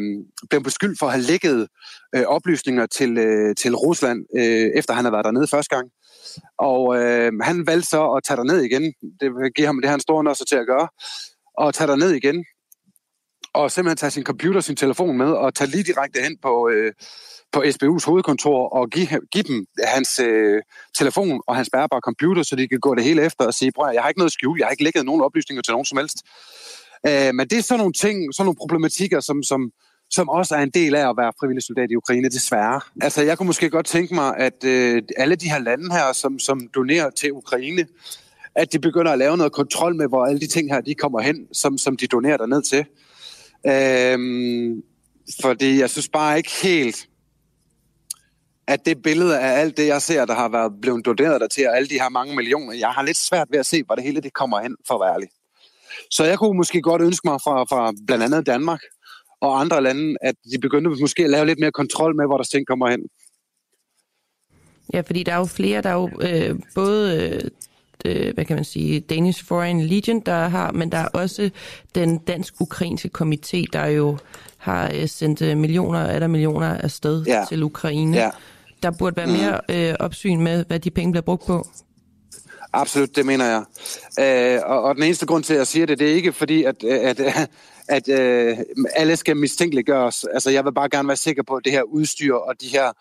blevet 0.50 0.64
beskyldt 0.64 0.98
for 0.98 1.06
at 1.06 1.12
have 1.12 1.24
lækket 1.24 1.68
øh, 2.14 2.24
oplysninger 2.26 2.86
til, 2.86 3.18
øh, 3.18 3.54
til 3.54 3.74
Rusland, 3.76 4.20
øh, 4.38 4.70
efter 4.78 4.94
han 4.94 5.04
havde 5.04 5.12
været 5.12 5.24
dernede 5.24 5.46
første 5.46 5.76
gang. 5.76 5.88
Og 6.58 6.96
øh, 6.98 7.32
han 7.42 7.66
valgte 7.66 7.88
så 7.88 8.02
at 8.16 8.24
tage 8.24 8.36
derned 8.36 8.60
igen. 8.62 8.82
Det 9.20 9.54
giver 9.56 9.68
ham 9.68 9.80
det, 9.80 9.90
han 9.90 10.00
står 10.00 10.28
også 10.28 10.44
til 10.48 10.56
at 10.56 10.66
gøre. 10.66 10.88
Og 11.58 11.74
tage 11.74 11.88
derned 11.88 12.10
igen. 12.10 12.44
Og 13.54 13.70
simpelthen 13.70 13.96
tage 13.96 14.10
sin 14.10 14.24
computer, 14.24 14.60
sin 14.60 14.76
telefon 14.76 15.18
med, 15.18 15.30
og 15.30 15.54
tage 15.54 15.70
lige 15.70 15.82
direkte 15.82 16.20
hen 16.20 16.36
på, 16.42 16.68
øh, 16.68 16.92
på 17.52 17.62
SBU's 17.62 18.04
hovedkontor 18.06 18.68
og 18.68 18.90
give, 18.90 19.06
give 19.32 19.42
dem 19.42 19.66
hans 19.84 20.18
øh, 20.18 20.62
telefon 20.94 21.40
og 21.46 21.56
hans 21.56 21.70
bærbare 21.72 22.00
computer, 22.00 22.42
så 22.42 22.56
de 22.56 22.68
kan 22.68 22.80
gå 22.80 22.94
det 22.94 23.04
hele 23.04 23.24
efter 23.24 23.44
og 23.44 23.54
sige, 23.54 23.72
bror, 23.72 23.90
jeg 23.90 24.02
har 24.02 24.08
ikke 24.08 24.18
noget 24.18 24.32
skjul, 24.32 24.58
jeg 24.58 24.66
har 24.66 24.70
ikke 24.70 24.84
lækket 24.84 25.04
nogen 25.04 25.22
oplysninger 25.22 25.62
til 25.62 25.72
nogen 25.72 25.84
som 25.84 25.98
helst. 25.98 26.18
Øh, 27.08 27.34
men 27.34 27.48
det 27.48 27.58
er 27.58 27.62
sådan 27.62 27.78
nogle 27.78 27.92
ting, 27.92 28.34
sådan 28.34 28.46
nogle 28.46 28.56
problematikker, 28.56 29.20
som, 29.20 29.42
som, 29.42 29.70
som 30.10 30.28
også 30.28 30.54
er 30.54 30.62
en 30.62 30.70
del 30.70 30.94
af 30.94 31.08
at 31.08 31.16
være 31.16 31.32
frivillig 31.40 31.62
soldat 31.62 31.90
i 31.90 31.96
Ukraine, 31.96 32.28
desværre. 32.28 32.80
Altså, 33.02 33.22
jeg 33.22 33.38
kunne 33.38 33.46
måske 33.46 33.70
godt 33.70 33.86
tænke 33.86 34.14
mig, 34.14 34.36
at 34.36 34.64
øh, 34.64 35.02
alle 35.16 35.36
de 35.36 35.50
her 35.50 35.58
lande 35.58 35.92
her, 35.92 36.12
som, 36.12 36.38
som 36.38 36.68
donerer 36.74 37.10
til 37.10 37.32
Ukraine, 37.32 37.86
at 38.54 38.72
de 38.72 38.78
begynder 38.78 39.12
at 39.12 39.18
lave 39.18 39.36
noget 39.36 39.52
kontrol 39.52 39.96
med, 39.96 40.08
hvor 40.08 40.24
alle 40.24 40.40
de 40.40 40.46
ting 40.46 40.74
her, 40.74 40.80
de 40.80 40.94
kommer 40.94 41.20
hen, 41.20 41.46
som, 41.52 41.78
som 41.78 41.96
de 41.96 42.06
donerer 42.06 42.36
derned 42.36 42.62
til. 42.62 42.84
Øhm, 43.66 44.82
fordi 45.42 45.80
jeg 45.80 45.90
synes 45.90 46.08
bare 46.08 46.36
ikke 46.36 46.50
helt, 46.62 47.08
at 48.66 48.86
det 48.86 49.02
billede 49.02 49.40
af 49.40 49.60
alt 49.60 49.76
det, 49.76 49.86
jeg 49.86 50.02
ser, 50.02 50.24
der 50.24 50.34
har 50.34 50.48
været 50.48 50.72
blevet 50.82 51.06
doneret 51.06 51.40
der 51.40 51.48
til, 51.48 51.68
og 51.68 51.76
alle 51.76 51.88
de 51.88 52.00
her 52.00 52.08
mange 52.08 52.36
millioner, 52.36 52.72
jeg 52.72 52.88
har 52.88 53.02
lidt 53.02 53.16
svært 53.16 53.48
ved 53.50 53.58
at 53.58 53.66
se, 53.66 53.82
hvor 53.82 53.94
det 53.94 54.04
hele 54.04 54.20
det 54.20 54.32
kommer 54.32 54.60
hen, 54.60 54.76
for 54.86 54.94
at 54.94 55.00
være 55.00 55.14
ærlig. 55.14 55.28
Så 56.10 56.24
jeg 56.24 56.38
kunne 56.38 56.56
måske 56.56 56.82
godt 56.82 57.02
ønske 57.02 57.28
mig 57.28 57.40
fra, 57.44 57.64
fra 57.64 57.92
blandt 58.06 58.24
andet 58.24 58.46
Danmark 58.46 58.80
og 59.40 59.60
andre 59.60 59.82
lande, 59.82 60.16
at 60.20 60.34
de 60.52 60.58
begyndte 60.58 60.90
måske 61.00 61.24
at 61.24 61.30
lave 61.30 61.46
lidt 61.46 61.58
mere 61.58 61.72
kontrol 61.72 62.16
med, 62.16 62.26
hvor 62.26 62.36
der 62.36 62.44
ting 62.44 62.66
kommer 62.66 62.90
hen. 62.90 63.00
Ja, 64.92 65.00
fordi 65.00 65.22
der 65.22 65.32
er 65.32 65.38
jo 65.38 65.44
flere, 65.44 65.82
der 65.82 65.88
er 65.88 65.94
jo 65.94 66.10
øh, 66.20 66.60
både... 66.74 67.28
Øh, 67.28 67.50
Øh 68.04 68.34
hvad 68.34 68.44
kan 68.44 68.56
man 68.56 68.64
sige, 68.64 69.00
Danish 69.00 69.44
Foreign 69.44 69.80
Legion, 69.80 70.20
der 70.20 70.48
har, 70.48 70.72
men 70.72 70.92
der 70.92 70.98
er 70.98 71.08
også 71.08 71.50
den 71.94 72.18
dansk-ukrainske 72.18 73.10
komité, 73.18 73.64
der 73.72 73.86
jo 73.86 74.18
har 74.58 74.90
øh, 74.94 75.08
sendt 75.08 75.42
øh, 75.42 75.56
millioner 75.56 76.00
af 76.00 76.20
der 76.20 76.26
millioner 76.26 76.78
afsted 76.78 77.24
ja. 77.24 77.44
til 77.48 77.62
Ukraine. 77.62 78.16
Ja. 78.16 78.30
Der 78.82 78.90
burde 78.90 79.16
være 79.16 79.26
mere 79.26 79.60
mm. 79.68 79.74
øh, 79.74 79.94
opsyn 80.00 80.40
med, 80.40 80.64
hvad 80.64 80.80
de 80.80 80.90
penge 80.90 81.12
bliver 81.12 81.22
brugt 81.22 81.46
på. 81.46 81.66
Absolut, 82.72 83.16
det 83.16 83.26
mener 83.26 83.44
jeg. 83.44 83.64
Øh, 84.20 84.60
og, 84.64 84.82
og 84.82 84.94
den 84.94 85.02
eneste 85.02 85.26
grund 85.26 85.44
til, 85.44 85.54
at 85.54 85.58
jeg 85.58 85.66
siger 85.66 85.86
det, 85.86 85.98
det 85.98 86.10
er 86.10 86.14
ikke 86.14 86.32
fordi, 86.32 86.64
at, 86.64 86.84
at, 86.84 87.20
at, 87.20 87.50
at 87.88 88.08
øh, 88.08 88.58
alle 88.94 89.16
skal 89.16 89.36
mistænkeliggøres. 89.36 90.24
Altså, 90.24 90.50
jeg 90.50 90.64
vil 90.64 90.72
bare 90.72 90.88
gerne 90.88 91.08
være 91.08 91.16
sikker 91.16 91.42
på, 91.42 91.54
at 91.54 91.64
det 91.64 91.72
her 91.72 91.82
udstyr 91.82 92.34
og 92.34 92.54
de 92.60 92.68
her 92.68 92.92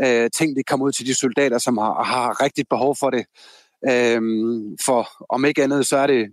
øh, 0.00 0.30
ting, 0.30 0.56
de 0.56 0.62
kommer 0.62 0.86
ud 0.86 0.92
til 0.92 1.06
de 1.06 1.14
soldater, 1.14 1.58
som 1.58 1.78
har, 1.78 2.02
har 2.02 2.42
rigtigt 2.42 2.68
behov 2.68 2.96
for 2.96 3.10
det. 3.10 3.24
Øh, 3.90 4.22
for 4.84 5.08
om 5.28 5.44
ikke 5.44 5.62
andet, 5.62 5.86
så 5.86 5.96
er 5.96 6.06
det 6.06 6.30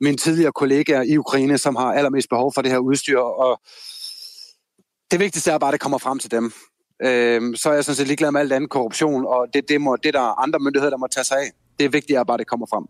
mine 0.00 0.16
tidligere 0.16 0.52
kollegaer 0.52 1.02
i 1.02 1.18
Ukraine, 1.18 1.58
som 1.58 1.76
har 1.76 1.92
allermest 1.92 2.28
behov 2.28 2.52
for 2.54 2.62
det 2.62 2.70
her 2.70 2.78
udstyr. 2.78 3.18
Og 3.18 3.60
det 5.10 5.20
vigtigste 5.20 5.50
er 5.50 5.58
bare, 5.58 5.68
at 5.68 5.72
det 5.72 5.80
kommer 5.80 5.98
frem 5.98 6.18
til 6.18 6.30
dem. 6.30 6.52
Øhm, 7.04 7.54
så 7.54 7.70
er 7.70 7.74
jeg 7.74 7.84
sådan 7.84 7.96
set 7.96 8.06
ligeglad 8.06 8.32
med 8.32 8.40
alt 8.40 8.52
andet 8.52 8.70
korruption, 8.70 9.24
og 9.26 9.46
det, 9.54 9.68
det, 9.68 9.80
må, 9.80 9.96
det 9.96 10.14
der 10.14 10.20
er 10.20 10.42
andre 10.42 10.58
myndigheder, 10.58 10.90
der 10.90 10.96
må 10.96 11.06
tage 11.06 11.24
sig 11.24 11.38
af 11.38 11.50
det 11.80 11.86
er 11.86 11.90
vigtigt, 11.90 12.18
at 12.18 12.26
bare 12.26 12.38
det 12.38 12.46
kommer 12.46 12.66
frem. 12.66 12.84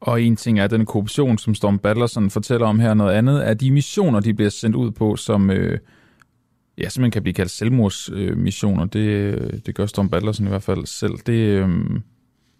Og 0.00 0.22
en 0.22 0.36
ting 0.36 0.60
er 0.60 0.66
den 0.66 0.86
korruption, 0.86 1.38
som 1.38 1.54
Storm 1.54 1.78
Battlerson 1.78 2.30
fortæller 2.30 2.66
om 2.66 2.80
her. 2.80 2.94
Noget 2.94 3.14
andet 3.14 3.48
er 3.48 3.54
de 3.54 3.70
missioner, 3.70 4.20
de 4.20 4.34
bliver 4.34 4.50
sendt 4.50 4.76
ud 4.76 4.90
på, 4.90 5.16
som 5.16 5.50
øh, 5.50 5.78
ja, 6.78 6.88
simpelthen 6.88 7.10
kan 7.10 7.22
blive 7.22 7.34
kaldt 7.34 7.50
selvmordsmissioner. 7.50 8.82
Øh, 8.82 8.92
det, 8.92 9.66
det 9.66 9.74
gør 9.74 9.86
Storm 9.86 10.08
Battlerson 10.08 10.46
i 10.46 10.48
hvert 10.48 10.62
fald 10.62 10.86
selv. 10.86 11.12
Det, 11.26 11.32
øh, 11.32 11.68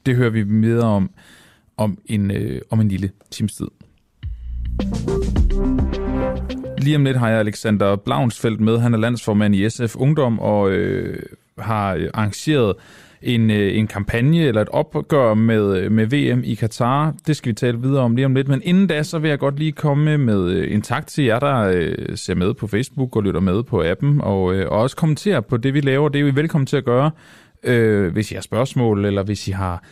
det 0.07 0.17
hører 0.17 0.31
vi 0.31 0.45
mere 0.45 0.83
om 0.83 1.11
om 1.81 1.99
en, 2.07 2.31
øh, 2.31 2.61
om 2.71 2.81
en 2.81 2.89
lille 2.89 3.11
times 3.31 3.55
tid. 3.55 3.67
Lige 6.79 6.97
om 6.97 7.05
lidt 7.05 7.17
har 7.17 7.29
jeg 7.29 7.39
Alexander 7.39 7.97
Blaunsfeldt 7.97 8.61
med. 8.61 8.79
Han 8.79 8.95
er 8.95 8.99
landsformand 8.99 9.55
i 9.55 9.71
SF 9.71 9.97
Ungdom 9.97 10.39
og 10.39 10.71
øh, 10.71 11.23
har 11.59 11.95
øh, 11.95 12.11
arrangeret 12.15 12.75
en, 13.23 13.51
øh, 13.51 13.79
en 13.79 13.87
kampagne 13.87 14.39
eller 14.39 14.63
et 14.63 14.69
opgør 14.69 15.35
med, 15.35 15.77
øh, 15.77 15.93
med 15.93 16.07
VM 16.07 16.43
i 16.45 16.55
Katar. 16.55 17.15
Det 17.27 17.37
skal 17.37 17.49
vi 17.49 17.55
tale 17.55 17.81
videre 17.81 18.03
om 18.03 18.17
lige 18.17 18.27
om 18.27 18.35
lidt. 18.35 18.49
Men 18.49 18.63
inden 18.65 18.87
da, 18.87 19.03
så 19.03 19.19
vil 19.19 19.29
jeg 19.29 19.39
godt 19.39 19.59
lige 19.59 19.73
komme 19.73 20.19
med 20.19 20.51
øh, 20.51 20.75
en 20.75 20.83
tak 20.83 21.07
til 21.07 21.25
jer, 21.25 21.39
der 21.39 22.17
ser 22.17 22.35
med 22.35 22.55
på 22.55 22.67
Facebook 22.67 23.17
og 23.17 23.23
lytter 23.23 23.41
med 23.41 23.63
på 23.63 23.83
appen, 23.85 24.21
og, 24.21 24.43
og 24.43 24.69
også 24.69 24.97
kommentere 24.97 25.43
på 25.43 25.57
det, 25.57 25.75
vi 25.75 25.81
laver. 25.81 26.09
Det 26.09 26.21
er 26.21 26.25
vi 26.25 26.37
velkommen 26.37 26.67
til 26.67 26.77
at 26.77 26.85
gøre, 26.85 27.11
øh, 27.63 28.13
hvis 28.13 28.31
I 28.31 28.35
har 28.35 28.43
spørgsmål, 28.43 29.05
eller 29.05 29.23
hvis 29.23 29.49
I 29.49 29.51
har 29.51 29.83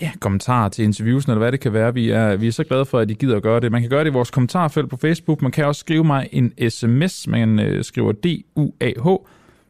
ja, 0.00 0.10
kommentarer 0.20 0.68
til 0.68 0.84
interviews, 0.84 1.24
eller 1.24 1.38
hvad 1.38 1.52
det 1.52 1.60
kan 1.60 1.72
være. 1.72 1.94
Vi 1.94 2.10
er, 2.10 2.36
vi 2.36 2.48
er 2.48 2.52
så 2.52 2.64
glade 2.64 2.84
for, 2.84 2.98
at 2.98 3.10
I 3.10 3.14
gider 3.14 3.36
at 3.36 3.42
gøre 3.42 3.60
det. 3.60 3.72
Man 3.72 3.80
kan 3.80 3.90
gøre 3.90 4.04
det 4.04 4.10
i 4.10 4.12
vores 4.12 4.30
kommentarfelt 4.30 4.90
på 4.90 4.96
Facebook. 4.96 5.42
Man 5.42 5.52
kan 5.52 5.66
også 5.66 5.78
skrive 5.78 6.04
mig 6.04 6.28
en 6.32 6.70
sms. 6.70 7.26
Man 7.28 7.58
øh, 7.58 7.84
skriver 7.84 8.12
D-U-A-H 8.12 9.06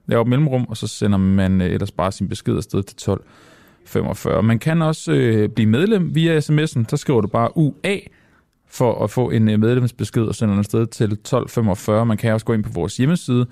laver 0.07 0.25
mellemrum, 0.25 0.67
og 0.69 0.77
så 0.77 0.87
sender 0.87 1.19
man 1.19 1.61
øh, 1.61 1.71
ellers 1.71 1.91
bare 1.91 2.13
sin 2.13 2.29
besked 2.29 2.57
afsted 2.57 2.83
til 2.83 2.95
1245. 2.95 4.43
Man 4.43 4.59
kan 4.59 4.83
også 4.83 5.13
øh, 5.13 5.49
blive 5.49 5.69
medlem 5.69 6.15
via 6.15 6.39
sms'en, 6.39 6.85
så 6.89 6.97
skriver 6.97 7.21
du 7.21 7.29
bare 7.29 7.57
UA 7.57 7.99
for 8.69 9.05
at 9.05 9.11
få 9.11 9.31
en 9.31 9.49
øh, 9.49 9.61
medlemsbesked 9.61 10.23
og 10.23 10.35
sender 10.35 10.55
den 10.55 10.59
afsted 10.59 10.87
til 10.87 11.05
1245. 11.05 12.07
Man 12.07 12.17
kan 12.17 12.33
også 12.33 12.47
gå 12.47 12.53
ind 12.53 12.65
på 12.65 12.71
vores 12.75 12.97
hjemmeside, 12.97 13.47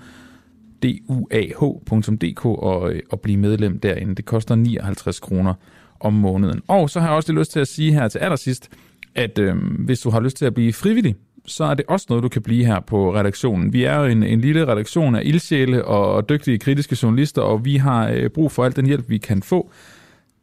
duah.dk 0.83 2.45
og, 2.45 2.93
øh, 2.93 3.01
og 3.11 3.19
blive 3.19 3.37
medlem 3.37 3.79
derinde. 3.79 4.15
Det 4.15 4.25
koster 4.25 4.55
59 4.55 5.19
kroner 5.19 5.53
om 5.99 6.13
måneden. 6.13 6.61
Og 6.67 6.89
så 6.89 6.99
har 6.99 7.07
jeg 7.07 7.15
også 7.15 7.31
lige 7.31 7.39
lyst 7.39 7.51
til 7.51 7.59
at 7.59 7.67
sige 7.67 7.93
her 7.93 8.07
til 8.07 8.19
allersidst, 8.19 8.69
at 9.15 9.39
øh, 9.39 9.55
hvis 9.79 9.99
du 9.99 10.09
har 10.09 10.19
lyst 10.19 10.37
til 10.37 10.45
at 10.45 10.53
blive 10.53 10.73
frivillig 10.73 11.15
så 11.45 11.63
er 11.63 11.73
det 11.73 11.85
også 11.87 12.05
noget, 12.09 12.23
du 12.23 12.29
kan 12.29 12.41
blive 12.41 12.65
her 12.65 12.79
på 12.79 13.15
redaktionen. 13.15 13.73
Vi 13.73 13.83
er 13.83 13.95
jo 13.95 14.05
en, 14.05 14.23
en 14.23 14.41
lille 14.41 14.67
redaktion 14.67 15.15
af 15.15 15.21
ildsjæle 15.25 15.85
og, 15.85 16.13
og 16.13 16.29
dygtige 16.29 16.59
kritiske 16.59 16.97
journalister, 17.03 17.41
og 17.41 17.65
vi 17.65 17.77
har 17.77 18.09
øh, 18.09 18.29
brug 18.29 18.51
for 18.51 18.65
al 18.65 18.75
den 18.75 18.85
hjælp, 18.85 19.09
vi 19.09 19.17
kan 19.17 19.43
få. 19.43 19.71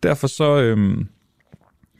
Derfor 0.03 0.26
så 0.26 0.61
øh, 0.61 0.99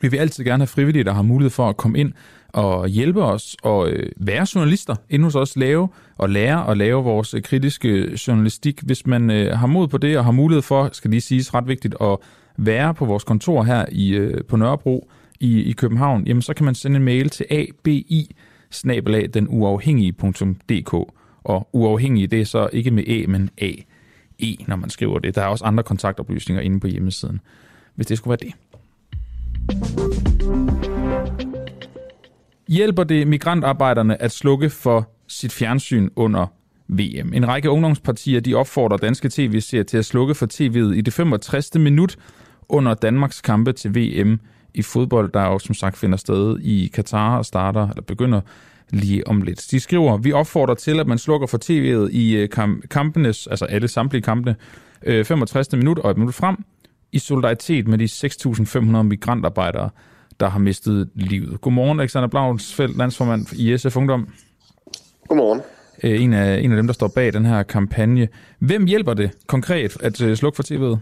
vil 0.01 0.11
vi 0.11 0.17
altid 0.17 0.43
gerne 0.43 0.61
have 0.61 0.67
frivillige, 0.67 1.03
der 1.03 1.13
har 1.13 1.21
mulighed 1.21 1.49
for 1.49 1.69
at 1.69 1.77
komme 1.77 1.99
ind 1.99 2.13
og 2.53 2.87
hjælpe 2.87 3.23
os 3.23 3.55
og 3.63 3.89
øh, 3.89 4.11
være 4.17 4.47
journalister, 4.55 4.95
inden 5.09 5.23
hos 5.23 5.35
os 5.35 5.57
lave 5.57 5.89
og 6.17 6.29
lære 6.29 6.71
at 6.71 6.77
lave 6.77 7.03
vores 7.03 7.33
øh, 7.33 7.41
kritiske 7.41 8.17
journalistik. 8.27 8.81
Hvis 8.81 9.07
man 9.07 9.31
øh, 9.31 9.57
har 9.57 9.67
mod 9.67 9.87
på 9.87 9.97
det 9.97 10.17
og 10.17 10.25
har 10.25 10.31
mulighed 10.31 10.61
for, 10.61 10.89
skal 10.91 11.11
lige 11.11 11.21
siges 11.21 11.53
ret 11.53 11.67
vigtigt, 11.67 11.95
at 12.01 12.17
være 12.57 12.93
på 12.93 13.05
vores 13.05 13.23
kontor 13.23 13.63
her 13.63 13.85
i, 13.91 14.09
øh, 14.09 14.43
på 14.43 14.57
Nørrebro 14.57 15.09
i, 15.39 15.61
i 15.61 15.71
København, 15.71 16.27
jamen 16.27 16.41
så 16.41 16.53
kan 16.53 16.65
man 16.65 16.75
sende 16.75 16.97
en 16.97 17.03
mail 17.03 17.29
til 17.29 17.45
abi 17.51 18.35
denuafhængige.dk 19.33 20.93
Og 21.43 21.69
uafhængige, 21.73 22.27
det 22.27 22.41
er 22.41 22.45
så 22.45 22.69
ikke 22.73 22.91
med 22.91 23.03
A, 23.07 23.23
men 23.27 23.49
A, 23.57 23.71
E, 24.39 24.55
når 24.67 24.75
man 24.75 24.89
skriver 24.89 25.19
det. 25.19 25.35
Der 25.35 25.41
er 25.41 25.45
også 25.47 25.65
andre 25.65 25.83
kontaktoplysninger 25.83 26.61
inde 26.61 26.79
på 26.79 26.87
hjemmesiden, 26.87 27.39
hvis 27.95 28.07
det 28.07 28.17
skulle 28.17 28.37
være 28.41 28.49
det. 28.49 28.53
Hjælper 32.71 33.03
det 33.03 33.27
migrantarbejderne 33.27 34.21
at 34.21 34.31
slukke 34.31 34.69
for 34.69 35.09
sit 35.27 35.51
fjernsyn 35.51 36.09
under 36.15 36.45
VM? 36.87 37.33
En 37.33 37.47
række 37.47 37.69
ungdomspartier 37.69 38.39
de 38.39 38.55
opfordrer 38.55 38.97
danske 38.97 39.29
tv-serier 39.29 39.83
til 39.83 39.97
at 39.97 40.05
slukke 40.05 40.35
for 40.35 40.45
tv'et 40.53 40.95
i 40.95 41.01
det 41.01 41.13
65. 41.13 41.75
minut 41.75 42.17
under 42.69 42.93
Danmarks 42.93 43.41
kampe 43.41 43.73
til 43.73 43.95
VM 43.95 44.39
i 44.73 44.81
fodbold, 44.81 45.31
der 45.31 45.43
jo 45.43 45.59
som 45.59 45.75
sagt 45.75 45.97
finder 45.97 46.17
sted 46.17 46.59
i 46.59 46.91
Katar 46.93 47.37
og 47.37 47.45
starter, 47.45 47.89
eller 47.89 48.03
begynder 48.03 48.41
lige 48.89 49.27
om 49.27 49.41
lidt. 49.41 49.67
De 49.71 49.79
skriver, 49.79 50.17
vi 50.17 50.31
opfordrer 50.31 50.75
til, 50.75 50.99
at 50.99 51.07
man 51.07 51.17
slukker 51.17 51.47
for 51.47 51.57
tv'et 51.57 52.09
i 52.11 52.35
øh, 52.35 52.49
kampenes, 52.89 53.47
altså 53.47 53.65
alle 53.65 53.87
samtlige 53.87 54.21
kampene, 54.21 54.55
øh, 55.03 55.25
65. 55.25 55.71
Minut 55.71 55.99
og 55.99 56.11
et 56.11 56.17
minut 56.17 56.33
frem, 56.33 56.55
i 57.11 57.19
solidaritet 57.19 57.87
med 57.87 57.97
de 57.97 58.05
6.500 58.05 59.03
migrantarbejdere, 59.03 59.89
der 60.41 60.49
har 60.49 60.59
mistet 60.59 61.09
livet. 61.15 61.61
Godmorgen, 61.61 61.99
Alexander 61.99 62.29
Blaunsfeldt, 62.29 62.97
landsformand 62.97 63.53
i 63.53 63.77
SF 63.77 63.97
Ungdom. 63.97 64.27
Godmorgen. 65.27 65.61
Øh, 66.03 66.21
en 66.23 66.33
af, 66.33 66.59
en 66.59 66.71
af 66.71 66.77
dem, 66.77 66.87
der 66.87 66.93
står 66.93 67.07
bag 67.07 67.33
den 67.33 67.45
her 67.45 67.63
kampagne. 67.63 68.27
Hvem 68.59 68.85
hjælper 68.85 69.13
det 69.13 69.31
konkret 69.47 69.97
at 70.03 70.37
slukke 70.37 70.55
for 70.55 70.63
tv'et? 70.63 70.97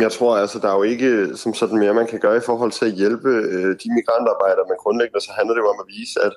Jeg 0.00 0.12
tror 0.12 0.36
altså, 0.36 0.58
der 0.58 0.68
er 0.68 0.76
jo 0.76 0.82
ikke 0.82 1.36
som 1.36 1.54
sådan 1.54 1.78
mere, 1.78 1.94
man 1.94 2.06
kan 2.06 2.20
gøre 2.20 2.36
i 2.36 2.46
forhold 2.46 2.72
til 2.72 2.84
at 2.84 2.92
hjælpe 2.92 3.28
øh, 3.28 3.70
de 3.82 3.88
migrantarbejdere, 3.96 4.64
men 4.68 4.76
grundlæggende 4.78 5.20
så 5.20 5.32
handler 5.38 5.54
det 5.54 5.60
jo 5.60 5.68
om 5.68 5.80
at 5.84 5.86
vise, 5.98 6.20
at 6.26 6.32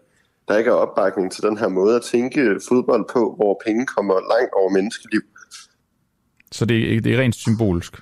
der 0.48 0.58
ikke 0.58 0.70
er 0.70 0.74
opbakning 0.74 1.32
til 1.32 1.44
den 1.44 1.58
her 1.58 1.68
måde 1.68 1.96
at 1.96 2.02
tænke 2.02 2.60
fodbold 2.70 3.06
på, 3.14 3.34
hvor 3.38 3.62
penge 3.66 3.86
kommer 3.86 4.14
langt 4.14 4.54
over 4.60 4.70
menneskeliv. 4.70 5.22
Så 6.52 6.66
det 6.66 6.96
er, 6.96 7.02
det 7.02 7.14
er 7.16 7.20
rent 7.20 7.36
symbolsk? 7.36 7.94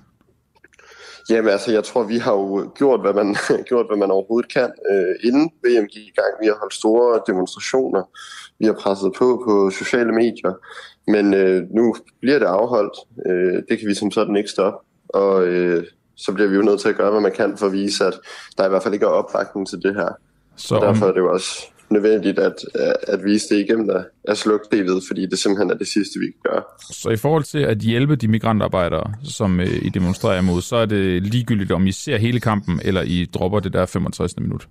Jamen 1.30 1.52
altså, 1.52 1.72
jeg 1.72 1.84
tror, 1.84 2.04
vi 2.04 2.18
har 2.18 2.34
jo 2.34 2.72
gjort, 2.76 3.02
hvad 3.02 3.14
man, 3.14 3.36
gjort, 3.70 3.86
hvad 3.90 3.98
man 3.98 4.12
overhovedet 4.12 4.54
kan, 4.54 4.72
øh, 4.92 5.16
inden 5.24 5.52
VM 5.64 5.86
gik 5.86 6.04
i 6.08 6.16
gang. 6.16 6.32
Vi 6.42 6.48
har 6.48 6.56
holdt 6.60 6.74
store 6.74 7.22
demonstrationer, 7.28 8.04
vi 8.60 8.66
har 8.66 8.74
presset 8.74 9.14
på 9.18 9.44
på 9.48 9.70
sociale 9.70 10.12
medier, 10.12 10.54
men 11.08 11.34
øh, 11.34 11.64
nu 11.70 11.96
bliver 12.22 12.40
det 12.40 12.46
afholdt. 12.46 12.98
Øh, 13.28 13.64
det 13.70 13.80
kan 13.80 13.88
vi 13.88 13.94
som 13.94 14.12
sådan 14.12 14.36
ikke 14.36 14.50
stoppe 14.50 14.80
og 15.10 15.48
øh, 15.48 15.84
så 16.16 16.34
bliver 16.34 16.50
vi 16.50 16.56
jo 16.56 16.62
nødt 16.62 16.82
til 16.82 16.90
at 16.90 16.96
gøre, 16.96 17.12
hvad 17.12 17.22
man 17.22 17.32
kan 17.32 17.58
for 17.58 17.66
at 17.66 17.72
vise, 17.72 18.06
at 18.06 18.14
der 18.58 18.66
i 18.66 18.70
hvert 18.70 18.84
fald 18.84 18.94
ikke 18.94 19.06
er 19.06 19.10
opbakning 19.10 19.68
til 19.68 19.82
det 19.82 19.96
her. 19.96 20.10
Så 20.56 20.76
og 20.76 20.82
derfor 20.82 21.06
er 21.06 21.12
det 21.12 21.20
jo 21.20 21.34
også 21.34 21.72
nødvendigt 21.96 22.40
at, 22.40 22.54
at 23.08 23.20
vise 23.24 23.46
det 23.50 23.60
igennem 23.60 23.90
at, 23.90 24.06
at 24.24 24.38
slukke 24.38 24.66
tv'et, 24.74 25.08
fordi 25.08 25.26
det 25.26 25.40
simpelthen 25.40 25.72
er 25.72 25.76
det 25.76 25.88
sidste, 25.88 26.20
vi 26.20 26.26
kan 26.26 26.52
gøre. 26.52 26.64
Så 26.92 27.10
i 27.10 27.18
forhold 27.18 27.44
til 27.44 27.60
at 27.60 27.78
hjælpe 27.78 28.16
de 28.16 28.28
migrantarbejdere, 28.28 29.14
som 29.24 29.60
øh, 29.60 29.86
I 29.86 29.90
demonstrerer 29.90 30.40
imod, 30.40 30.62
så 30.62 30.76
er 30.76 30.86
det 30.86 31.24
ligegyldigt, 31.24 31.72
om 31.72 31.88
I 31.88 31.92
ser 31.92 32.18
hele 32.18 32.40
kampen, 32.40 32.82
eller 32.86 33.02
I 33.02 33.26
dropper 33.34 33.60
det 33.60 33.74
der 33.74 33.86
65. 33.86 34.40
minut? 34.40 34.68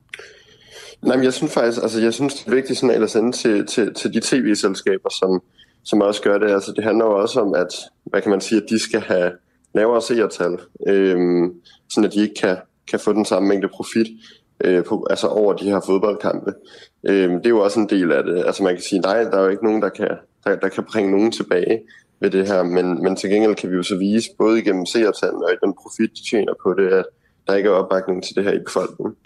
Nej, 1.02 1.16
men 1.16 1.24
jeg 1.24 1.32
synes 1.32 1.52
faktisk, 1.52 1.82
altså 1.82 2.00
jeg 2.00 2.14
synes, 2.14 2.34
det 2.34 2.50
er 2.50 2.54
vigtigt 2.54 2.78
sådan 2.78 3.02
at 3.02 3.10
sende 3.10 3.32
til, 3.32 3.66
til, 3.66 3.94
til 3.94 4.14
de 4.14 4.20
tv-selskaber, 4.20 5.10
som, 5.18 5.42
som 5.84 6.00
også 6.00 6.22
gør 6.22 6.38
det. 6.38 6.50
Altså 6.50 6.72
det 6.76 6.84
handler 6.84 7.04
jo 7.04 7.12
også 7.12 7.40
om, 7.40 7.54
at, 7.54 7.68
hvad 8.04 8.22
kan 8.22 8.30
man 8.30 8.40
sige, 8.40 8.62
at 8.62 8.66
de 8.70 8.78
skal 8.78 9.00
have 9.00 9.32
lavere 9.74 10.02
seertal, 10.02 10.58
øh, 10.86 11.16
sådan 11.90 12.04
at 12.04 12.14
de 12.14 12.20
ikke 12.20 12.34
kan, 12.40 12.56
kan 12.90 13.00
få 13.00 13.12
den 13.12 13.24
samme 13.24 13.48
mængde 13.48 13.68
profit 13.68 14.06
øh, 14.64 14.84
på, 14.84 15.06
altså 15.10 15.26
over 15.26 15.52
de 15.52 15.64
her 15.64 15.80
fodboldkampe. 15.86 16.52
Øh, 17.08 17.30
det 17.30 17.46
er 17.46 17.50
jo 17.50 17.60
også 17.60 17.80
en 17.80 17.88
del 17.88 18.12
af 18.12 18.24
det. 18.24 18.44
Altså 18.46 18.62
man 18.62 18.74
kan 18.74 18.82
sige, 18.82 19.00
nej, 19.00 19.24
der 19.24 19.38
er 19.38 19.42
jo 19.42 19.48
ikke 19.48 19.64
nogen, 19.64 19.82
der 19.82 19.88
kan, 19.88 20.08
der, 20.44 20.56
der 20.56 20.68
kan 20.68 20.84
bringe 20.92 21.10
nogen 21.10 21.32
tilbage 21.32 21.80
ved 22.20 22.30
det 22.30 22.46
her, 22.46 22.62
men, 22.62 23.02
men 23.02 23.16
til 23.16 23.30
gengæld 23.30 23.54
kan 23.54 23.70
vi 23.70 23.76
jo 23.76 23.82
så 23.82 23.96
vise, 23.98 24.28
både 24.38 24.58
igennem 24.58 24.86
seertallene 24.86 25.44
og 25.44 25.52
i 25.52 25.56
den 25.64 25.74
profit, 25.82 26.10
de 26.10 26.30
tjener 26.30 26.52
på 26.62 26.74
det, 26.74 26.88
at 26.88 27.04
der 27.46 27.54
ikke 27.54 27.68
er 27.68 27.72
opbakning 27.72 28.24
til 28.24 28.36
det 28.36 28.44
her 28.44 28.52
i 28.52 28.58
befolkningen. 28.66 29.16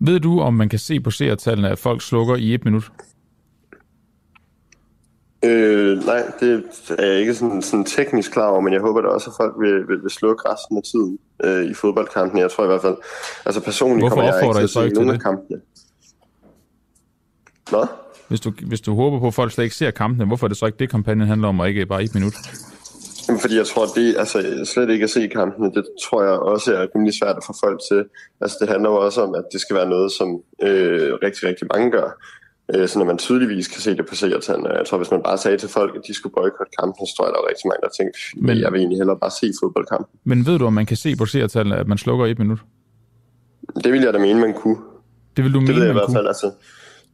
Ved 0.00 0.20
du, 0.20 0.40
om 0.40 0.54
man 0.54 0.68
kan 0.68 0.78
se 0.78 1.00
på 1.00 1.10
seertallene, 1.10 1.70
at 1.70 1.78
folk 1.78 2.02
slukker 2.02 2.36
i 2.36 2.54
et 2.54 2.64
minut? 2.64 2.92
Øh, 5.44 6.04
nej, 6.06 6.22
det 6.40 6.64
er 6.98 7.06
jeg 7.06 7.20
ikke 7.20 7.34
sådan, 7.34 7.62
sådan 7.62 7.84
teknisk 7.84 8.32
klar 8.32 8.48
over, 8.48 8.60
men 8.60 8.72
jeg 8.72 8.80
håber 8.80 9.00
da 9.00 9.08
også, 9.08 9.30
at 9.30 9.36
folk 9.36 9.54
vil, 9.60 9.88
vil, 9.88 10.02
vil 10.02 10.10
slukke 10.10 10.42
resten 10.48 10.76
af 10.76 10.82
tiden 10.82 11.18
øh, 11.44 11.70
i 11.70 11.74
fodboldkampen. 11.74 12.38
Jeg 12.38 12.50
tror 12.50 12.64
i 12.64 12.66
hvert 12.66 12.82
fald, 12.82 12.96
altså 13.46 13.60
personligt 13.60 14.00
Hvorfor 14.00 14.16
kommer 14.16 14.32
jeg 14.32 14.42
ikke 14.42 14.58
til 14.58 14.62
at 14.62 14.70
se 14.70 14.88
nogle 14.88 15.12
af 15.12 15.20
kampene. 15.20 15.60
Hvad? 17.70 17.86
Hvis 18.28 18.40
du, 18.40 18.52
hvis 18.66 18.80
du 18.80 18.94
håber 18.94 19.18
på, 19.18 19.26
at 19.26 19.34
folk 19.34 19.52
slet 19.52 19.64
ikke 19.64 19.76
ser 19.76 19.90
kampene, 19.90 20.26
hvorfor 20.26 20.46
er 20.46 20.48
det 20.48 20.56
så 20.56 20.66
ikke 20.66 20.78
det, 20.78 20.90
kampagnen 20.90 21.28
handler 21.28 21.48
om, 21.48 21.60
og 21.60 21.68
ikke 21.68 21.86
bare 21.86 22.02
et 22.02 22.14
minut? 22.14 22.34
Fordi 23.40 23.56
jeg 23.56 23.66
tror, 23.66 23.86
det 23.86 24.16
altså, 24.18 24.68
slet 24.74 24.90
ikke 24.90 25.04
at 25.04 25.10
se 25.10 25.26
kampene, 25.26 25.72
det 25.74 25.84
tror 26.04 26.22
jeg 26.22 26.32
også 26.32 26.74
er 26.74 26.86
rimelig 26.94 27.14
svært 27.20 27.36
at 27.36 27.44
få 27.46 27.54
folk 27.64 27.80
til. 27.90 28.04
Altså, 28.40 28.56
det 28.60 28.68
handler 28.68 28.90
jo 28.90 28.96
også 28.96 29.22
om, 29.22 29.34
at 29.34 29.44
det 29.52 29.60
skal 29.60 29.76
være 29.76 29.88
noget, 29.88 30.12
som 30.12 30.28
øh, 30.62 31.12
rigtig, 31.22 31.48
rigtig 31.48 31.66
mange 31.74 31.90
gør 31.90 32.08
øh, 32.74 32.88
så 32.88 32.98
når 32.98 33.06
man 33.06 33.18
tydeligvis 33.18 33.68
kan 33.68 33.80
se 33.80 33.96
det 33.96 34.06
på 34.08 34.14
seertallene. 34.14 34.68
Jeg 34.68 34.86
tror, 34.86 34.98
hvis 34.98 35.10
man 35.10 35.22
bare 35.22 35.38
sagde 35.38 35.58
til 35.58 35.68
folk, 35.68 35.96
at 35.96 36.02
de 36.06 36.14
skulle 36.14 36.32
boykotte 36.32 36.72
kampen, 36.80 37.06
så 37.06 37.14
tror 37.16 37.24
jeg, 37.26 37.32
der 37.34 37.40
var 37.42 37.48
rigtig 37.48 37.66
mange, 37.70 37.82
der 37.86 37.92
tænkte, 37.98 38.18
men 38.46 38.60
jeg 38.64 38.72
vil 38.72 38.78
egentlig 38.78 38.98
hellere 38.98 39.18
bare 39.24 39.30
se 39.40 39.46
fodboldkampen. 39.62 40.18
Men 40.24 40.46
ved 40.46 40.58
du, 40.58 40.66
om 40.66 40.72
man 40.72 40.86
kan 40.86 40.96
se 40.96 41.16
på 41.16 41.26
seertallene, 41.26 41.76
at 41.76 41.88
man 41.88 41.98
slukker 41.98 42.26
et 42.26 42.38
minut? 42.38 42.60
Det 43.84 43.92
vil 43.92 44.02
jeg 44.02 44.14
da 44.14 44.18
mene, 44.18 44.40
man 44.40 44.54
kunne. 44.54 44.76
Det 45.36 45.44
vil 45.44 45.54
du 45.54 45.58
det 45.58 45.68
mene, 45.68 45.80
ved 45.80 45.86
jeg 45.86 45.96
i 45.96 45.98
hvert 46.00 46.12
fald, 46.12 46.26
altså. 46.26 46.50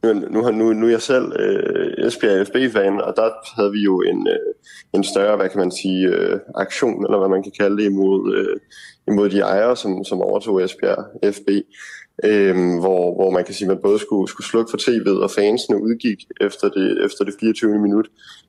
Nu, 0.03 0.13
nu, 0.13 0.51
nu, 0.51 0.73
nu 0.73 0.85
er 0.85 0.91
jeg 0.91 1.01
selv 1.01 1.31
øh, 1.39 2.05
Esbjerg 2.05 2.47
FB-fan, 2.47 3.01
og 3.01 3.13
der 3.15 3.29
havde 3.55 3.71
vi 3.71 3.81
jo 3.83 4.01
en, 4.01 4.27
øh, 4.27 4.53
en 4.93 5.03
større, 5.03 5.37
hvad 5.37 5.49
kan 5.49 5.59
man 5.59 5.71
sige, 5.71 6.07
øh, 6.07 6.39
aktion, 6.55 7.05
eller 7.05 7.17
hvad 7.17 7.29
man 7.29 7.43
kan 7.43 7.51
kalde 7.59 7.77
det, 7.77 7.83
imod, 7.83 8.35
øh, 8.35 8.59
imod 9.07 9.29
de 9.29 9.39
ejere, 9.39 9.75
som, 9.75 10.03
som 10.03 10.21
overtog 10.21 10.63
Esbjerg 10.63 11.33
FB 11.35 11.49
øhm, 12.23 12.79
hvor, 12.79 13.15
hvor 13.15 13.29
man 13.29 13.45
kan 13.45 13.53
sige, 13.53 13.65
at 13.65 13.75
man 13.75 13.81
både 13.81 13.99
skulle, 13.99 14.29
skulle 14.29 14.47
slukke 14.47 14.71
for 14.71 14.77
tv'et, 14.77 15.23
og 15.23 15.31
fansene 15.31 15.83
udgik 15.83 16.25
efter 16.41 16.69
det, 16.69 17.05
efter 17.05 17.25
det 17.25 17.33
24. 17.39 17.79
minut 17.79 18.07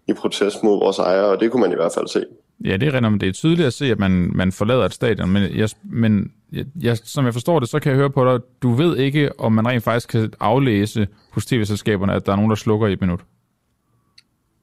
i 0.08 0.12
protest 0.12 0.62
mod 0.62 0.78
vores 0.78 0.98
ejere, 0.98 1.26
og 1.26 1.40
det 1.40 1.50
kunne 1.50 1.60
man 1.60 1.72
i 1.72 1.74
hvert 1.74 1.92
fald 1.94 2.08
se. 2.08 2.24
Ja, 2.64 2.76
det 2.76 2.94
er 2.94 3.00
men 3.00 3.20
det 3.20 3.28
er 3.28 3.32
tydeligt 3.32 3.66
at 3.66 3.72
se, 3.72 3.86
at 3.86 3.98
man, 3.98 4.30
man 4.34 4.52
forlader 4.52 4.84
et 4.84 4.94
stadion, 4.94 5.30
men, 5.30 5.42
jeg, 5.56 5.68
men 5.82 6.32
jeg, 6.80 6.98
som 7.04 7.24
jeg 7.24 7.32
forstår 7.32 7.60
det, 7.60 7.68
så 7.68 7.80
kan 7.80 7.90
jeg 7.90 7.98
høre 7.98 8.10
på 8.10 8.24
dig, 8.24 8.40
du 8.62 8.72
ved 8.72 8.96
ikke, 8.96 9.40
om 9.40 9.52
man 9.52 9.66
rent 9.66 9.84
faktisk 9.84 10.08
kan 10.08 10.32
aflæse 10.40 11.08
hos 11.30 11.46
tv-selskaberne, 11.46 12.12
at 12.12 12.26
der 12.26 12.32
er 12.32 12.36
nogen, 12.36 12.50
der 12.50 12.56
slukker 12.56 12.86
i 12.86 12.92
et 12.92 13.00
minut. 13.00 13.20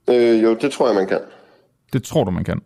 Øh, 0.10 0.44
jo, 0.44 0.58
det 0.62 0.72
tror 0.72 0.88
jeg, 0.88 0.96
man 0.96 1.08
kan. 1.08 1.20
Det 1.94 2.04
tror 2.04 2.24
du, 2.24 2.32
man 2.32 2.44
kan? 2.44 2.62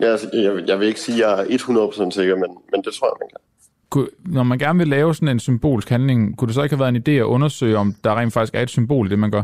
Ja, 0.00 0.06
altså, 0.06 0.30
jeg, 0.32 0.68
jeg 0.68 0.80
vil 0.80 0.88
ikke 0.88 1.00
sige, 1.00 1.26
at 1.26 1.38
jeg 1.38 1.54
er 1.54 2.06
100% 2.06 2.10
sikker, 2.10 2.36
men, 2.36 2.50
men 2.72 2.82
det 2.84 2.92
tror 2.94 3.06
jeg, 3.06 3.16
man 3.20 3.28
kan 3.28 3.49
når 4.26 4.42
man 4.42 4.58
gerne 4.58 4.78
vil 4.78 4.88
lave 4.88 5.14
sådan 5.14 5.28
en 5.28 5.40
symbolsk 5.40 5.88
handling, 5.88 6.36
kunne 6.36 6.46
det 6.46 6.54
så 6.54 6.62
ikke 6.62 6.76
have 6.76 6.92
været 6.92 6.96
en 6.96 7.02
idé 7.08 7.20
at 7.20 7.24
undersøge, 7.24 7.76
om 7.76 7.94
der 8.04 8.18
rent 8.18 8.32
faktisk 8.32 8.54
er 8.54 8.62
et 8.62 8.70
symbol 8.70 9.06
i 9.06 9.10
det, 9.10 9.18
man 9.18 9.30
gør? 9.30 9.42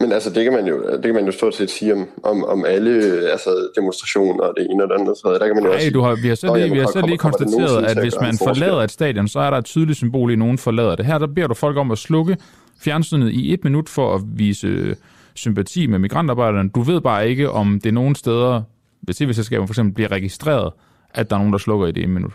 Men 0.00 0.12
altså, 0.12 0.30
det 0.30 0.44
kan 0.44 0.52
man 0.52 0.66
jo, 0.66 0.82
det 0.92 1.02
kan 1.02 1.14
man 1.14 1.26
jo 1.26 1.32
stort 1.32 1.54
set 1.54 1.70
sige 1.70 1.92
om, 1.94 2.08
om, 2.22 2.44
om 2.44 2.64
alle 2.64 2.90
altså, 3.30 3.68
demonstrationer 3.76 4.44
og 4.44 4.54
det 4.56 4.66
ene 4.70 4.82
og 4.82 4.88
det 4.88 4.94
andet. 5.00 5.16
Så 5.16 5.36
der 5.40 5.46
kan 5.46 5.54
man 5.54 5.64
jo 5.64 5.68
Nej, 5.68 5.76
også 5.76 5.90
du 5.90 6.00
har, 6.00 6.14
vi 6.22 6.28
har 6.28 6.34
så 6.34 6.56
lige, 6.56 6.70
vi 6.70 6.78
har 6.78 6.86
så 6.92 7.06
lige 7.06 7.18
konstateret, 7.18 7.84
at 7.84 8.00
hvis 8.00 8.14
man 8.20 8.38
forlader 8.38 8.82
et 8.82 8.90
stadion, 8.90 9.28
så 9.28 9.40
er 9.40 9.50
der 9.50 9.58
et 9.58 9.64
tydeligt 9.64 9.96
symbol 9.96 10.30
i, 10.30 10.32
at 10.32 10.38
nogen 10.38 10.58
forlader 10.58 10.96
det. 10.96 11.06
Her 11.06 11.18
der 11.18 11.26
beder 11.26 11.46
du 11.46 11.54
folk 11.54 11.76
om 11.76 11.90
at 11.90 11.98
slukke 11.98 12.36
fjernsynet 12.80 13.30
i 13.30 13.52
et 13.54 13.64
minut 13.64 13.88
for 13.88 14.14
at 14.14 14.20
vise 14.26 14.96
sympati 15.34 15.86
med 15.86 15.98
migrantarbejderne. 15.98 16.68
Du 16.68 16.80
ved 16.80 17.00
bare 17.00 17.28
ikke, 17.28 17.50
om 17.50 17.80
det 17.84 17.94
nogen 17.94 18.14
steder, 18.14 18.62
hvis 19.00 19.16
tv-selskaber 19.16 19.66
for 19.66 19.72
eksempel 19.72 19.94
bliver 19.94 20.12
registreret, 20.12 20.72
at 21.14 21.30
der 21.30 21.36
er 21.36 21.40
nogen, 21.40 21.52
der 21.52 21.58
slukker 21.58 21.86
i 21.86 21.92
det 21.92 22.02
ene 22.02 22.12
minut. 22.12 22.32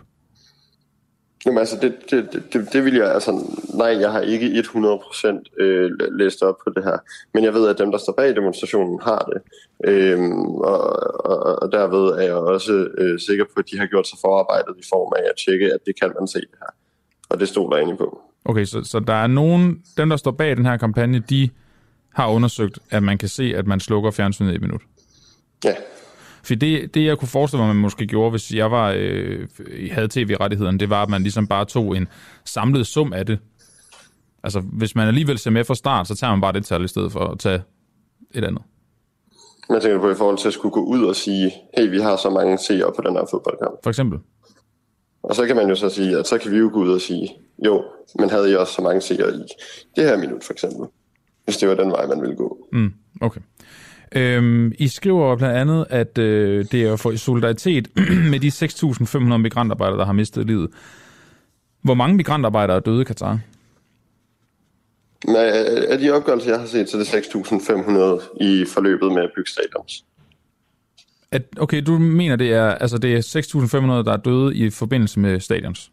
Jamen 1.46 1.58
altså, 1.58 1.78
det, 1.82 1.96
det, 2.12 2.54
det, 2.54 2.74
det 2.74 2.86
vil 2.86 2.94
jeg, 2.94 3.14
altså, 3.14 3.32
nej, 3.74 3.88
jeg 4.00 4.12
har 4.12 4.22
ikke 4.22 4.46
100% 4.48 5.62
øh, 5.64 5.92
læst 6.12 6.42
op 6.42 6.56
på 6.64 6.70
det 6.76 6.84
her, 6.84 6.98
men 7.34 7.44
jeg 7.44 7.54
ved, 7.54 7.68
at 7.68 7.78
dem, 7.78 7.92
der 7.92 7.98
står 7.98 8.14
bag 8.14 8.36
demonstrationen, 8.36 9.00
har 9.04 9.32
det, 9.34 9.42
øhm, 9.90 10.46
og, 10.46 10.82
og, 11.26 11.62
og 11.62 11.72
derved 11.72 12.10
er 12.10 12.22
jeg 12.22 12.34
også 12.34 12.88
øh, 12.98 13.20
sikker 13.20 13.46
på, 13.46 13.60
at 13.60 13.66
de 13.72 13.78
har 13.78 13.86
gjort 13.86 14.08
sig 14.08 14.18
forarbejdet 14.22 14.76
i 14.78 14.84
form 14.90 15.14
af 15.18 15.22
at 15.30 15.36
tjekke, 15.46 15.74
at 15.74 15.80
det 15.86 16.00
kan 16.00 16.12
man 16.20 16.28
se 16.28 16.40
det 16.40 16.58
her, 16.60 16.74
og 17.30 17.40
det 17.40 17.48
stod 17.48 17.72
der 17.72 17.78
inde 17.78 17.98
på. 17.98 18.22
Okay, 18.46 18.66
så, 18.66 18.84
så 18.84 19.00
der 19.00 19.14
er 19.14 19.28
nogen, 19.28 19.84
dem 19.98 20.10
der 20.10 20.18
står 20.18 20.32
bag 20.32 20.58
den 20.58 20.66
her 20.66 20.78
kampagne, 20.78 21.20
de 21.20 21.50
har 22.14 22.30
undersøgt, 22.30 22.80
at 22.90 23.04
man 23.04 23.18
kan 23.18 23.30
se, 23.30 23.54
at 23.56 23.68
man 23.68 23.80
slukker 23.80 24.12
fjernsynet 24.12 24.52
i 24.52 24.56
et 24.56 24.62
minut. 24.62 24.82
Ja. 25.64 25.76
For 26.46 26.56
det, 26.56 26.94
det, 26.94 27.06
jeg 27.06 27.18
kunne 27.18 27.28
forestille 27.28 27.66
mig, 27.66 27.76
man 27.76 27.82
måske 27.82 28.08
gjorde, 28.08 28.32
hvis 28.32 28.52
jeg 28.52 28.72
var 28.72 28.94
øh, 28.98 29.48
havde 29.92 30.08
tv-rettigheden, 30.08 30.80
det 30.80 30.90
var, 30.90 31.04
at 31.04 31.10
man 31.10 31.22
ligesom 31.22 31.48
bare 31.48 31.66
tog 31.66 31.98
en 31.98 32.08
samlet 32.46 32.88
sum 32.88 33.14
af 33.14 33.26
det. 33.26 33.40
Altså, 34.44 34.60
hvis 34.60 34.96
man 34.96 35.08
alligevel 35.08 35.38
ser 35.38 35.52
med 35.52 35.64
fra 35.64 35.76
start, 35.76 36.08
så 36.08 36.16
tager 36.16 36.32
man 36.32 36.42
bare 36.42 36.54
det 36.54 36.66
tal 36.66 36.84
i 36.84 36.88
stedet 36.88 37.12
for 37.12 37.20
at 37.20 37.40
tage 37.40 37.62
et 38.34 38.44
andet. 38.44 38.62
Man 39.70 39.82
tænker 39.82 40.00
på 40.00 40.10
i 40.10 40.16
forhold 40.16 40.38
til 40.38 40.48
at 40.48 40.54
skulle 40.54 40.74
gå 40.74 40.84
ud 40.84 41.04
og 41.06 41.16
sige, 41.16 41.54
hey, 41.78 41.90
vi 41.90 42.00
har 42.00 42.16
så 42.16 42.30
mange 42.30 42.58
seere 42.58 42.92
på 42.96 43.02
den 43.06 43.16
her 43.16 43.26
fodboldkamp. 43.32 43.76
For 43.84 43.90
eksempel. 43.90 44.20
Og 45.24 45.36
så 45.36 45.46
kan 45.46 45.56
man 45.56 45.70
jo 45.70 45.76
så 45.76 45.90
sige, 45.90 46.20
at 46.20 46.28
så 46.28 46.38
kan 46.38 46.52
vi 46.52 46.58
jo 46.58 46.70
gå 46.74 46.80
ud 46.80 46.92
og 46.92 47.02
sige, 47.02 47.36
jo, 47.66 47.84
men 48.20 48.30
havde 48.30 48.52
I 48.52 48.56
også 48.56 48.74
så 48.74 48.82
mange 48.82 49.02
seere 49.02 49.36
i 49.36 49.42
det 49.96 50.04
her 50.04 50.18
minut 50.18 50.44
for 50.44 50.54
eksempel, 50.54 50.88
hvis 51.46 51.58
det 51.58 51.70
var 51.70 51.76
den 51.76 51.92
vej, 51.92 52.08
man 52.08 52.22
ville 52.22 52.36
gå. 52.36 52.68
Mm, 52.72 52.94
okay. 53.22 53.42
Øhm, 54.16 54.72
I 54.80 54.88
skriver 54.88 55.36
blandt 55.36 55.58
andet, 55.58 55.86
at 55.90 56.18
øh, 56.18 56.66
det 56.72 56.84
er 56.84 56.96
for 56.96 57.12
i 57.12 57.18
solidaritet 57.18 57.88
med 58.32 58.40
de 58.40 58.48
6.500 58.48 59.38
migrantarbejdere, 59.38 60.00
der 60.00 60.06
har 60.06 60.14
mistet 60.14 60.48
livet. 60.48 60.70
Hvor 61.82 61.94
mange 61.94 62.16
migrantarbejdere 62.16 62.76
er 62.78 62.82
døde 62.82 63.02
i 63.02 63.04
Katar? 63.04 63.40
Af 65.28 65.92
af 65.92 66.00
de 66.00 66.12
opgørelser, 66.12 66.52
jeg 66.52 66.60
har 66.60 66.68
set, 66.68 66.90
så 66.90 66.98
er 66.98 67.02
det 67.02 67.08
6.500 67.08 68.44
i 68.44 68.66
forløbet 68.66 69.12
med 69.12 69.24
at 69.24 69.32
bygge 69.36 69.52
stadions. 69.52 70.06
At, 71.32 71.42
okay, 71.58 71.82
du 71.82 71.98
mener, 72.00 72.36
det 72.36 72.54
er, 72.54 72.66
altså 72.66 72.98
det 72.98 73.14
er 73.14 73.20
6.500, 73.20 74.06
der 74.06 74.14
er 74.14 74.18
døde 74.18 74.56
i 74.56 74.70
forbindelse 74.70 75.20
med 75.20 75.40
stadions? 75.40 75.92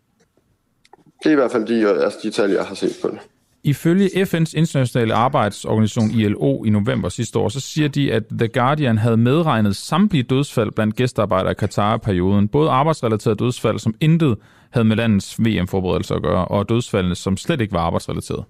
Det 1.22 1.26
er 1.26 1.32
i 1.32 1.34
hvert 1.34 1.52
fald 1.52 1.66
de, 1.66 1.88
altså 1.88 2.18
de 2.22 2.30
tal, 2.30 2.50
jeg 2.50 2.64
har 2.64 2.74
set 2.74 2.98
på 3.02 3.08
det. 3.08 3.18
Ifølge 3.64 4.08
FN's 4.22 4.52
internationale 4.56 5.14
arbejdsorganisation 5.14 6.10
ILO 6.10 6.64
i 6.64 6.70
november 6.70 7.08
sidste 7.08 7.38
år, 7.38 7.48
så 7.48 7.60
siger 7.60 7.88
de, 7.88 8.12
at 8.12 8.22
The 8.38 8.48
Guardian 8.48 8.98
havde 8.98 9.16
medregnet 9.16 9.76
samtlige 9.76 10.22
dødsfald 10.22 10.70
blandt 10.72 10.96
gæstearbejdere 10.96 11.52
i 11.52 11.54
Katar 11.54 11.94
i 11.94 11.98
perioden. 11.98 12.48
Både 12.48 12.70
arbejdsrelaterede 12.70 13.36
dødsfald, 13.44 13.78
som 13.78 13.94
intet 14.00 14.36
havde 14.70 14.84
med 14.84 14.96
landets 14.96 15.40
VM-forberedelser 15.44 16.14
at 16.14 16.22
gøre, 16.22 16.44
og 16.44 16.68
dødsfaldene, 16.68 17.14
som 17.14 17.36
slet 17.36 17.60
ikke 17.60 17.72
var 17.72 17.80
arbejdsrelateret. 17.80 18.44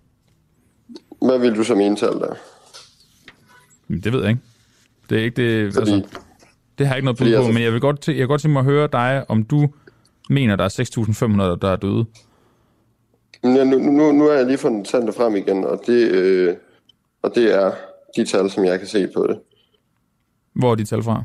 Hvad 1.22 1.38
vil 1.38 1.54
du 1.56 1.64
så 1.64 1.74
mene 1.74 1.96
tal 1.96 2.08
der? 2.12 2.34
Det 4.04 4.12
ved 4.12 4.20
jeg 4.20 4.30
ikke. 4.30 4.42
Det 5.10 5.18
er 5.18 5.22
ikke 5.24 5.36
det, 5.64 5.74
Fordi- 5.74 5.92
altså, 5.92 6.08
det 6.78 6.86
har 6.86 6.94
jeg 6.94 6.98
ikke 6.98 7.04
noget 7.04 7.18
på, 7.18 7.24
altså- 7.24 7.52
men 7.52 7.62
jeg 7.62 7.72
vil 7.72 7.80
godt, 7.80 8.08
jeg 8.08 8.16
vil 8.16 8.26
godt 8.26 8.40
tænke 8.40 8.52
mig 8.52 8.60
at 8.60 8.64
høre 8.66 8.88
dig, 8.92 9.24
om 9.28 9.44
du 9.44 9.68
mener, 10.30 10.56
der 10.56 10.64
er 10.64 10.68
6.500, 10.68 11.56
der 11.62 11.68
er 11.70 11.76
døde. 11.76 12.04
Ja, 13.44 13.64
nu, 13.64 13.78
nu, 13.78 14.12
nu 14.12 14.28
er 14.28 14.32
jeg 14.32 14.46
lige 14.46 14.58
fundet 14.58 14.86
tallene 14.86 15.12
frem 15.12 15.36
igen, 15.36 15.64
og 15.64 15.80
det, 15.86 16.10
øh, 16.10 16.56
og 17.22 17.34
det 17.34 17.54
er 17.54 17.72
de 18.16 18.24
tal, 18.24 18.50
som 18.50 18.64
jeg 18.64 18.78
kan 18.78 18.88
se 18.88 19.08
på 19.14 19.26
det. 19.26 19.38
Hvor 20.54 20.70
er 20.70 20.74
de 20.74 20.84
tal 20.84 21.02
fra? 21.02 21.24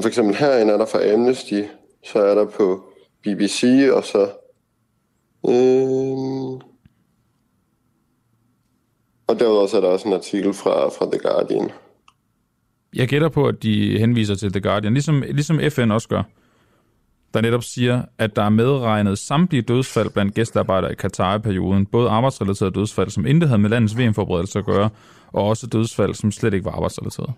For 0.00 0.08
eksempel 0.08 0.34
herinde 0.36 0.72
er 0.72 0.78
der 0.78 0.86
fra 0.86 1.12
Amnesty, 1.12 1.62
så 2.04 2.18
er 2.18 2.34
der 2.34 2.44
på 2.44 2.84
BBC, 3.22 3.88
og 3.92 4.04
så... 4.04 4.22
Øh, 5.48 6.60
og 9.26 9.40
derudover 9.40 9.66
så 9.66 9.76
er 9.76 9.80
der 9.80 9.88
også 9.88 10.08
en 10.08 10.14
artikel 10.14 10.54
fra, 10.54 10.88
fra 10.88 11.06
The 11.12 11.18
Guardian. 11.18 11.70
Jeg 12.94 13.08
gætter 13.08 13.28
på, 13.28 13.46
at 13.46 13.62
de 13.62 13.98
henviser 13.98 14.34
til 14.34 14.52
The 14.52 14.60
Guardian, 14.60 14.92
ligesom, 14.92 15.22
ligesom 15.22 15.60
FN 15.70 15.90
også 15.90 16.08
gør, 16.08 16.22
der 17.36 17.42
netop 17.42 17.62
siger, 17.62 18.02
at 18.18 18.36
der 18.36 18.42
er 18.42 18.48
medregnet 18.48 19.18
samtlige 19.18 19.62
dødsfald 19.62 20.10
blandt 20.10 20.34
gæstearbejdere 20.34 20.92
i 20.92 20.94
Katar 20.94 21.36
i 21.36 21.38
perioden, 21.38 21.86
både 21.86 22.08
arbejdsrelaterede 22.08 22.74
dødsfald, 22.74 23.10
som 23.10 23.26
intet 23.26 23.48
havde 23.48 23.60
med 23.60 23.70
landets 23.70 23.98
VM-forberedelse 23.98 24.58
at 24.58 24.64
gøre, 24.64 24.90
og 25.32 25.44
også 25.44 25.66
dødsfald, 25.66 26.14
som 26.14 26.32
slet 26.32 26.54
ikke 26.54 26.64
var 26.64 26.70
arbejdsrelaterede. 26.70 27.32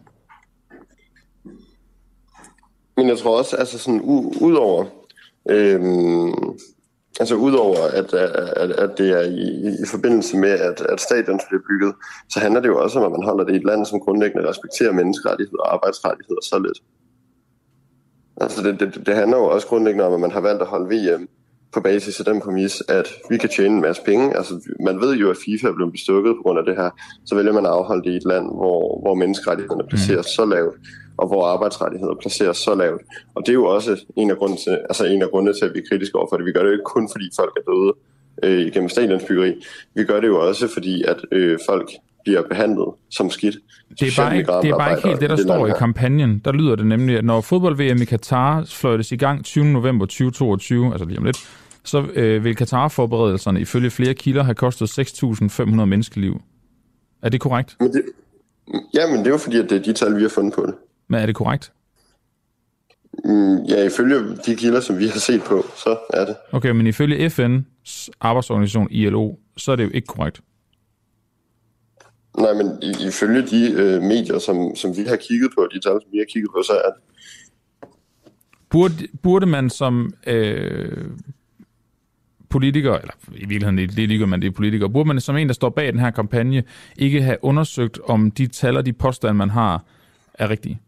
Men 2.96 3.08
jeg 3.08 3.18
tror 3.18 3.38
også, 3.38 3.56
altså 3.56 3.78
sådan 3.78 4.00
u- 4.00 4.44
udover, 4.44 4.84
øhm, 5.50 6.58
altså 7.20 7.34
udover 7.34 7.78
at, 7.92 8.14
at, 8.14 8.70
at 8.70 8.98
det 8.98 9.10
er 9.10 9.22
i, 9.22 9.68
i 9.82 9.86
forbindelse 9.90 10.36
med, 10.36 10.50
at, 10.50 10.80
at 10.80 11.00
stadion 11.00 11.40
bliver 11.48 11.62
bygget, 11.68 11.94
så 12.28 12.40
handler 12.40 12.60
det 12.60 12.68
jo 12.68 12.82
også 12.82 12.98
om, 12.98 13.04
at 13.04 13.12
man 13.12 13.22
holder 13.28 13.44
det 13.44 13.52
i 13.52 13.56
et 13.56 13.64
land, 13.64 13.86
som 13.86 14.00
grundlæggende 14.00 14.48
respekterer 14.48 14.92
menneskerettigheder 14.92 15.62
og 15.62 15.74
arbejdsrettigheder 15.74 16.40
så 16.42 16.58
lidt. 16.58 16.78
Altså 18.40 18.62
det, 18.62 18.80
det, 18.80 19.06
det 19.06 19.14
handler 19.14 19.36
jo 19.36 19.44
også 19.44 19.66
grundlæggende 19.66 20.06
om, 20.06 20.14
at 20.14 20.20
man 20.20 20.30
har 20.30 20.40
valgt 20.40 20.62
at 20.62 20.68
holde 20.68 20.96
VM 20.96 21.28
på 21.72 21.80
basis 21.80 22.20
af 22.20 22.24
den 22.24 22.40
præmis, 22.40 22.82
at 22.88 23.08
vi 23.30 23.36
kan 23.36 23.48
tjene 23.48 23.74
en 23.74 23.80
masse 23.80 24.02
penge. 24.02 24.36
Altså 24.36 24.54
man 24.80 25.00
ved 25.00 25.14
jo, 25.14 25.30
at 25.30 25.36
FIFA 25.44 25.68
er 25.68 25.72
blevet 25.72 25.92
bestukket 25.92 26.34
på 26.36 26.42
grund 26.42 26.58
af 26.58 26.64
det 26.64 26.76
her. 26.76 26.90
Så 27.26 27.34
vælger 27.34 27.52
man 27.52 27.66
at 27.66 27.72
afholde 27.72 28.04
det 28.04 28.10
i 28.10 28.16
et 28.16 28.24
land, 28.24 28.44
hvor, 28.44 29.00
hvor 29.00 29.14
menneskerettighederne 29.14 29.88
placeres 29.88 30.26
så 30.26 30.44
lavt, 30.44 30.74
og 31.16 31.26
hvor 31.28 31.46
arbejdsrettigheder 31.46 32.14
placeres 32.14 32.56
så 32.56 32.74
lavt. 32.74 33.02
Og 33.34 33.42
det 33.46 33.48
er 33.48 33.60
jo 33.62 33.66
også 33.66 34.04
en 34.16 34.30
af 34.30 34.36
grundene 34.36 34.58
til, 34.58 34.78
altså 34.90 35.04
en 35.06 35.22
af 35.22 35.30
grundene 35.30 35.54
til 35.54 35.64
at 35.64 35.74
vi 35.74 35.78
er 35.78 35.88
kritiske 35.90 36.18
overfor 36.18 36.36
det. 36.36 36.46
Vi 36.46 36.52
gør 36.52 36.60
det 36.60 36.68
jo 36.68 36.72
ikke 36.72 36.92
kun, 36.96 37.08
fordi 37.12 37.30
folk 37.36 37.52
er 37.56 37.72
døde 37.72 37.92
øh, 38.42 38.66
igennem 38.66 38.88
stadionsbyggeri. 38.88 39.54
Vi 39.94 40.04
gør 40.04 40.20
det 40.20 40.28
jo 40.28 40.48
også, 40.48 40.68
fordi 40.68 41.04
at 41.04 41.20
øh, 41.32 41.58
folk 41.66 41.90
bliver 42.24 42.42
behandlet 42.42 42.88
som 43.10 43.30
skidt. 43.30 43.56
Det 44.00 44.18
er, 44.18 44.22
bare 44.22 44.38
ikke, 44.38 44.52
det 44.62 44.70
er 44.70 44.78
bare 44.78 44.96
ikke 44.96 45.08
helt 45.08 45.20
det, 45.20 45.30
der 45.30 45.36
står 45.36 45.66
i 45.66 45.72
kampagnen. 45.78 46.38
Der 46.44 46.52
lyder 46.52 46.76
det 46.76 46.86
nemlig, 46.86 47.18
at 47.18 47.24
når 47.24 47.40
fodbold-VM 47.40 48.02
i 48.02 48.04
Katar 48.04 48.64
fløjtes 48.64 49.12
i 49.12 49.16
gang 49.16 49.44
20. 49.44 49.64
november 49.64 50.06
2022, 50.06 50.90
altså 50.92 51.04
lige 51.04 51.18
om 51.18 51.24
lidt, 51.24 51.48
så 51.84 52.06
øh, 52.14 52.44
vil 52.44 52.56
Katar-forberedelserne 52.56 53.60
ifølge 53.60 53.90
flere 53.90 54.14
kilder 54.14 54.42
have 54.42 54.54
kostet 54.54 54.98
6.500 54.98 55.64
menneskeliv. 55.84 56.40
Er 57.22 57.28
det 57.28 57.40
korrekt? 57.40 57.76
Men 57.80 57.92
det, 57.92 58.02
ja, 58.94 59.06
men 59.10 59.18
det 59.18 59.26
er 59.26 59.30
jo 59.30 59.38
fordi, 59.38 59.58
at 59.58 59.70
det 59.70 59.78
er 59.78 59.82
de 59.82 59.92
tal, 59.92 60.16
vi 60.16 60.22
har 60.22 60.28
fundet 60.28 60.54
på 60.54 60.66
det. 60.66 60.74
Men 61.08 61.20
er 61.20 61.26
det 61.26 61.34
korrekt? 61.34 61.72
Mm, 63.24 63.64
Ja, 63.64 63.84
ifølge 63.86 64.36
de 64.46 64.56
kilder, 64.56 64.80
som 64.80 64.98
vi 64.98 65.06
har 65.06 65.18
set 65.18 65.42
på, 65.42 65.64
så 65.76 65.96
er 66.10 66.24
det. 66.24 66.36
Okay, 66.52 66.70
men 66.70 66.86
ifølge 66.86 67.26
FN's 67.26 68.08
arbejdsorganisation 68.20 68.88
ILO, 68.90 69.34
så 69.56 69.72
er 69.72 69.76
det 69.76 69.84
jo 69.84 69.90
ikke 69.94 70.06
korrekt. 70.06 70.40
Nej, 72.40 72.52
men 72.54 72.66
i- 72.82 73.06
ifølge 73.08 73.42
de 73.42 73.72
øh, 73.72 74.02
medier, 74.02 74.38
som, 74.38 74.76
som 74.76 74.96
vi 74.96 75.02
har 75.04 75.16
kigget 75.16 75.50
på, 75.58 75.66
de 75.74 75.80
tal, 75.80 75.92
som 76.02 76.12
vi 76.12 76.18
har 76.18 76.26
kigget 76.32 76.50
på, 76.56 76.62
så 76.62 76.72
er 76.72 76.90
det. 76.90 77.00
Burde, 78.70 78.94
burde 79.22 79.46
man 79.46 79.70
som 79.70 80.12
øh, 80.26 81.06
politiker, 82.50 82.94
eller 82.94 83.12
i 83.34 83.38
virkeligheden 83.38 83.78
det 83.78 83.84
er 83.84 83.88
ligegyldigt, 83.96 84.28
man 84.28 84.40
det 84.42 84.46
er 84.48 84.52
politiker, 84.52 84.88
burde 84.88 85.08
man 85.08 85.20
som 85.20 85.36
en, 85.36 85.46
der 85.48 85.54
står 85.54 85.68
bag 85.70 85.92
den 85.92 86.00
her 86.00 86.10
kampagne, 86.10 86.64
ikke 86.96 87.22
have 87.22 87.36
undersøgt, 87.42 88.00
om 88.04 88.30
de 88.30 88.46
tal 88.46 88.76
og 88.76 88.86
de 88.86 88.92
påstande, 88.92 89.34
man 89.34 89.50
har, 89.50 89.84
er 90.34 90.50
rigtige? 90.50 90.80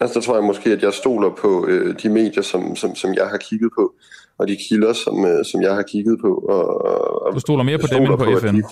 Altså, 0.00 0.14
der 0.14 0.20
tror 0.20 0.34
jeg 0.36 0.44
måske, 0.44 0.72
at 0.72 0.82
jeg 0.82 0.92
stoler 0.92 1.30
på 1.40 1.66
øh, 1.68 1.94
de 2.02 2.08
medier, 2.08 2.42
som, 2.42 2.76
som, 2.76 2.94
som 2.94 3.14
jeg 3.14 3.26
har 3.26 3.36
kigget 3.50 3.70
på, 3.78 3.94
og 4.38 4.48
de 4.48 4.56
kilder, 4.68 4.92
som, 4.92 5.24
øh, 5.24 5.44
som 5.44 5.62
jeg 5.62 5.74
har 5.74 5.82
kigget 5.82 6.18
på. 6.20 6.34
Og, 6.34 6.84
og 7.26 7.34
Du 7.34 7.40
stoler 7.40 7.64
mere 7.64 7.78
på 7.78 7.86
dem 7.92 8.02
end 8.02 8.18
på 8.18 8.24
at 8.24 8.40
FN? 8.40 8.56
de. 8.56 8.62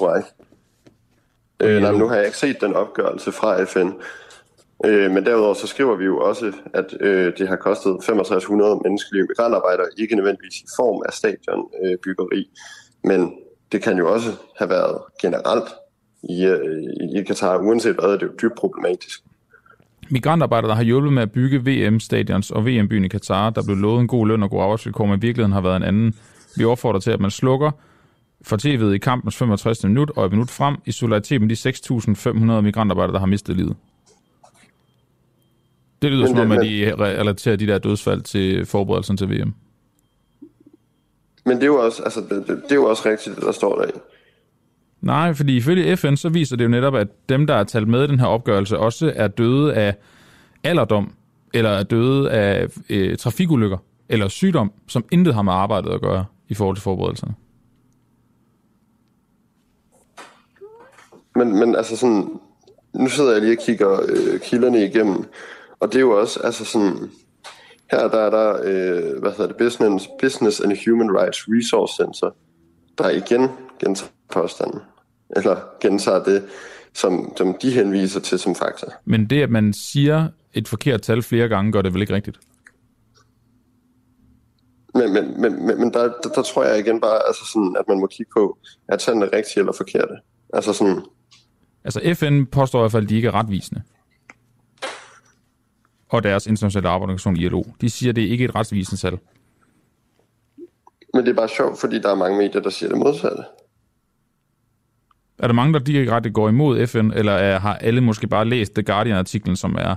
Øh, 1.64 1.82
nej, 1.82 1.92
nu 1.92 2.08
har 2.08 2.16
jeg 2.16 2.24
ikke 2.24 2.38
set 2.38 2.60
den 2.60 2.74
opgørelse 2.74 3.32
fra 3.32 3.64
FN. 3.64 3.90
Øh, 4.84 5.10
men 5.10 5.26
derudover 5.26 5.54
så 5.54 5.66
skriver 5.66 5.96
vi 5.96 6.04
jo 6.04 6.18
også, 6.18 6.52
at 6.74 6.94
øh, 7.00 7.32
det 7.38 7.48
har 7.48 7.56
kostet 7.56 7.96
6500 8.00 8.80
menneskelige 8.84 9.22
migrantarbejdere, 9.22 9.86
ikke 9.98 10.16
nødvendigvis 10.16 10.60
i 10.60 10.66
form 10.76 11.02
af 11.06 11.12
stadionbyggeri, 11.12 12.38
øh, 12.38 13.10
men 13.10 13.32
det 13.72 13.82
kan 13.82 13.98
jo 13.98 14.12
også 14.12 14.30
have 14.58 14.70
været 14.70 14.98
generelt 15.20 15.68
i, 16.22 16.44
øh, 16.44 17.20
i 17.20 17.22
Katar. 17.22 17.58
Uanset 17.58 17.94
hvad, 17.94 18.04
er 18.04 18.18
det 18.18 18.22
jo 18.22 18.32
dybt 18.42 18.54
problematisk. 18.54 19.20
Migrantarbejdere, 20.10 20.68
der 20.68 20.76
har 20.76 20.82
hjulpet 20.82 21.12
med 21.12 21.22
at 21.22 21.32
bygge 21.32 21.58
VM-stadions 21.58 22.50
og 22.50 22.66
VM-byen 22.66 23.04
i 23.04 23.08
Katar, 23.08 23.50
der 23.50 23.62
blev 23.64 23.76
lovet 23.76 24.00
en 24.00 24.08
god 24.08 24.26
løn 24.26 24.42
og 24.42 24.50
gode 24.50 24.62
arbejdsvilkår, 24.62 25.06
men 25.06 25.18
i 25.18 25.20
virkeligheden 25.20 25.52
har 25.52 25.60
været 25.60 25.76
en 25.76 25.82
anden. 25.82 26.14
Vi 26.56 26.64
opfordrer 26.64 27.00
til, 27.00 27.10
at 27.10 27.20
man 27.20 27.30
slukker 27.30 27.70
for 28.45 28.57
tv'et 28.57 28.95
i 28.95 28.99
kampens 28.99 29.36
65. 29.36 29.84
minut 29.84 30.11
og 30.16 30.26
et 30.26 30.32
minut 30.32 30.51
frem 30.51 30.76
i 30.86 30.92
solidaritet 30.92 31.40
med 31.40 31.49
de 31.49 31.70
6.500 32.59 32.61
migrantarbejdere, 32.61 33.12
der 33.12 33.18
har 33.18 33.26
mistet 33.26 33.57
livet. 33.57 33.76
Det 36.03 36.12
lyder 36.12 36.26
Men 36.26 36.36
som 36.36 36.51
om, 36.51 36.53
at 36.53 36.64
de 36.64 36.95
relaterer 36.99 37.57
de 37.57 37.66
der 37.66 37.78
dødsfald 37.78 38.22
til 38.22 38.66
forberedelsen 38.66 39.16
til 39.16 39.30
VM. 39.30 39.55
Men 41.45 41.57
det 41.57 41.62
er 41.62 41.66
jo 41.66 41.84
også, 41.84 42.03
altså, 42.03 42.20
det, 42.20 42.30
det, 42.30 42.49
det 42.62 42.72
er 42.72 42.74
jo 42.74 42.84
også 42.84 43.09
rigtigt, 43.09 43.36
det 43.36 43.45
der 43.45 43.53
står 43.53 43.78
der 43.78 43.88
i. 43.88 43.90
Nej, 45.01 45.34
fordi 45.34 45.57
ifølge 45.57 45.97
FN, 45.97 46.16
så 46.16 46.28
viser 46.28 46.57
det 46.57 46.64
jo 46.64 46.68
netop, 46.68 46.95
at 46.95 47.09
dem, 47.28 47.47
der 47.47 47.55
er 47.55 47.64
talt 47.64 47.88
med 47.88 48.05
i 48.05 48.07
den 48.07 48.20
her 48.20 48.26
opgørelse, 48.26 48.78
også 48.78 49.12
er 49.16 49.28
døde 49.28 49.74
af 49.74 49.97
alderdom, 50.64 51.12
eller 51.55 51.70
er 51.70 51.82
døde 51.82 52.30
af 52.30 52.66
øh, 52.90 53.16
trafikulykker, 53.16 53.78
eller 54.09 54.28
sygdom, 54.28 54.72
som 54.88 55.05
intet 55.12 55.34
har 55.34 55.42
med 55.42 55.53
arbejdet 55.53 55.90
at 55.90 56.01
gøre 56.01 56.24
i 56.49 56.55
forhold 56.55 56.76
til 56.76 56.82
forberedelserne. 56.82 57.34
Men, 61.37 61.59
men 61.59 61.76
altså 61.76 61.97
sådan, 61.97 62.28
nu 62.95 63.09
sidder 63.09 63.32
jeg 63.32 63.41
lige 63.41 63.59
og 63.59 63.62
kigger 63.62 64.01
øh, 64.09 64.41
kilderne 64.41 64.85
igennem, 64.85 65.24
og 65.80 65.93
det 65.93 65.97
er 65.97 66.01
jo 66.01 66.20
også, 66.20 66.41
altså 66.41 66.64
sådan, 66.64 67.11
her 67.91 68.09
der 68.09 68.18
er 68.18 68.30
der, 68.30 68.61
øh, 68.62 69.20
hvad 69.20 69.30
hedder 69.30 69.47
det, 69.47 69.57
Business, 69.57 70.09
Business 70.20 70.61
and 70.61 70.72
Human 70.87 71.16
Rights 71.18 71.45
Resource 71.49 71.95
Center, 72.03 72.30
der 72.99 73.11
igen 73.11 73.49
gentager 73.80 74.11
påstanden, 74.32 74.80
eller 75.37 75.57
gentager 75.80 76.24
det, 76.24 76.45
som, 76.95 77.37
som 77.37 77.57
de 77.62 77.70
henviser 77.70 78.20
til 78.20 78.39
som 78.39 78.55
fakta. 78.55 78.87
Men 79.05 79.30
det, 79.30 79.43
at 79.43 79.51
man 79.51 79.72
siger 79.72 80.28
et 80.55 80.68
forkert 80.68 81.03
tal 81.03 81.22
flere 81.22 81.49
gange, 81.49 81.72
gør 81.72 81.82
det 81.82 81.95
vel 81.95 82.03
ikke 82.03 82.14
rigtigt? 82.14 82.39
Men, 84.95 85.12
men, 85.12 85.41
men, 85.41 85.66
men, 85.66 85.93
der, 85.93 86.03
der, 86.03 86.28
der 86.35 86.43
tror 86.43 86.64
jeg 86.64 86.78
igen 86.78 87.01
bare, 87.01 87.26
altså 87.26 87.45
sådan, 87.53 87.76
at 87.78 87.89
man 87.89 88.01
må 88.01 88.07
kigge 88.07 88.30
på, 88.37 88.59
at 88.89 88.99
tallene 88.99 89.26
er 89.26 89.37
rigtige 89.37 89.59
eller 89.59 89.72
forkerte. 89.72 90.14
Altså 90.53 90.72
sådan... 90.72 91.01
Altså 91.85 92.14
FN 92.14 92.45
påstår 92.45 92.78
i 92.78 92.82
hvert 92.82 92.93
fald, 92.93 93.03
at 93.03 93.09
de 93.09 93.16
ikke 93.16 93.28
er 93.28 93.35
retvisende. 93.35 93.82
Og 96.09 96.22
deres 96.22 96.47
internationale 96.47 96.89
arbejdsorganisation 96.89 97.37
ILO. 97.37 97.62
De 97.80 97.91
siger, 97.91 98.11
at 98.11 98.16
det 98.16 98.22
ikke 98.22 98.45
er 98.45 98.49
et 98.49 98.55
retvisende 98.55 99.01
tal. 99.01 99.18
Men 101.14 101.24
det 101.24 101.30
er 101.30 101.35
bare 101.35 101.49
sjovt, 101.49 101.80
fordi 101.80 101.99
der 101.99 102.11
er 102.11 102.14
mange 102.14 102.39
medier, 102.39 102.62
der 102.62 102.70
siger 102.70 102.89
det 102.89 102.99
modsatte. 102.99 103.43
Er 105.39 105.47
der 105.47 105.55
mange, 105.55 105.72
der 105.72 105.78
direkte 105.78 106.30
går 106.30 106.49
imod 106.49 106.87
FN, 106.87 107.11
eller 107.14 107.32
er, 107.32 107.59
har 107.59 107.74
alle 107.74 108.01
måske 108.01 108.26
bare 108.26 108.45
læst 108.45 108.74
The 108.74 108.82
Guardian-artiklen, 108.82 109.57
som 109.57 109.74
er 109.78 109.95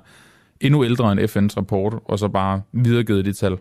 endnu 0.61 0.85
ældre 0.85 1.11
end 1.11 1.19
FN's 1.19 1.57
rapport, 1.57 1.99
og 2.05 2.19
så 2.19 2.27
bare 2.27 2.61
videregivet 2.71 3.25
det 3.25 3.37
tal? 3.37 3.57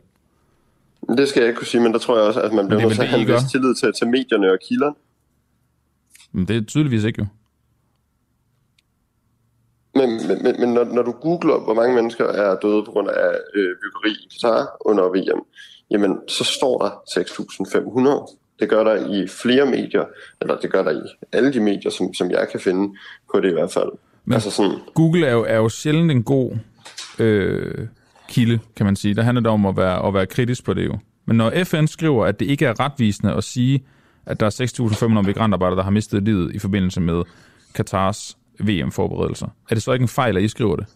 Det 1.08 1.28
skal 1.28 1.40
jeg 1.40 1.48
ikke 1.48 1.58
kunne 1.58 1.66
sige, 1.66 1.82
men 1.82 1.92
der 1.92 1.98
tror 1.98 2.16
jeg 2.16 2.26
også, 2.26 2.40
at 2.40 2.52
man 2.52 2.68
bliver 2.68 2.82
nødt 2.82 2.94
til 2.94 3.02
at 3.02 3.08
have 3.08 3.20
en 3.20 3.28
vis 3.28 3.50
tillid 3.50 3.74
til, 3.74 3.92
til 3.92 4.06
medierne 4.06 4.52
og 4.52 4.58
kilderne. 4.68 4.94
Men 6.32 6.48
det 6.48 6.56
er 6.56 6.60
tydeligvis 6.60 7.04
ikke 7.04 7.22
jo. 7.22 7.26
Men, 9.96 10.10
men, 10.28 10.42
men, 10.42 10.60
men 10.60 10.68
når, 10.74 10.84
når 10.84 11.02
du 11.02 11.12
googler, 11.12 11.58
hvor 11.58 11.74
mange 11.74 11.94
mennesker 11.94 12.24
er 12.24 12.56
døde 12.62 12.84
på 12.84 12.90
grund 12.90 13.08
af 13.08 13.30
øh, 13.54 13.68
byggeri 13.82 14.10
i 14.10 14.28
Qatar 14.32 14.76
under 14.80 15.04
VM, 15.04 15.40
jamen 15.90 16.18
så 16.28 16.44
står 16.44 16.78
der 16.78 16.90
6.500. 18.26 18.36
Det 18.60 18.68
gør 18.68 18.84
der 18.84 19.12
i 19.14 19.28
flere 19.28 19.66
medier, 19.66 20.04
eller 20.40 20.58
det 20.58 20.72
gør 20.72 20.82
der 20.82 20.90
i 20.90 21.02
alle 21.32 21.52
de 21.52 21.60
medier, 21.60 21.90
som, 21.90 22.14
som 22.14 22.30
jeg 22.30 22.48
kan 22.50 22.60
finde 22.60 22.96
på 23.32 23.40
det 23.40 23.48
i 23.48 23.52
hvert 23.52 23.72
fald. 23.72 23.90
Men 24.24 24.34
altså 24.34 24.50
sådan, 24.50 24.76
Google 24.94 25.26
er 25.26 25.32
jo, 25.32 25.44
er 25.44 25.56
jo 25.56 25.68
sjældent 25.68 26.10
en 26.10 26.22
god 26.22 26.52
øh, 27.18 27.86
kilde, 28.28 28.58
kan 28.76 28.86
man 28.86 28.96
sige. 28.96 29.14
Der 29.14 29.22
handler 29.22 29.42
det 29.42 29.50
om 29.50 29.66
at 29.66 29.76
være, 29.76 30.06
at 30.06 30.14
være 30.14 30.26
kritisk 30.26 30.64
på 30.64 30.74
det 30.74 30.86
jo. 30.86 30.98
Men 31.26 31.36
når 31.36 31.64
FN 31.64 31.86
skriver, 31.86 32.26
at 32.26 32.40
det 32.40 32.46
ikke 32.46 32.66
er 32.66 32.80
retvisende 32.80 33.34
at 33.34 33.44
sige, 33.44 33.84
at 34.26 34.40
der 34.40 34.46
er 34.46 35.20
6.500 35.20 35.26
migrantarbejdere, 35.26 35.76
der 35.76 35.82
har 35.82 35.90
mistet 35.90 36.22
livet 36.22 36.54
i 36.54 36.58
forbindelse 36.58 37.00
med 37.00 37.22
Katars 37.74 38.36
VM-forberedelser, 38.60 39.46
er 39.70 39.74
det 39.74 39.82
så 39.82 39.92
ikke 39.92 40.02
en 40.02 40.08
fejl, 40.08 40.36
at 40.36 40.42
I 40.42 40.48
skriver 40.48 40.76
det? 40.76 40.86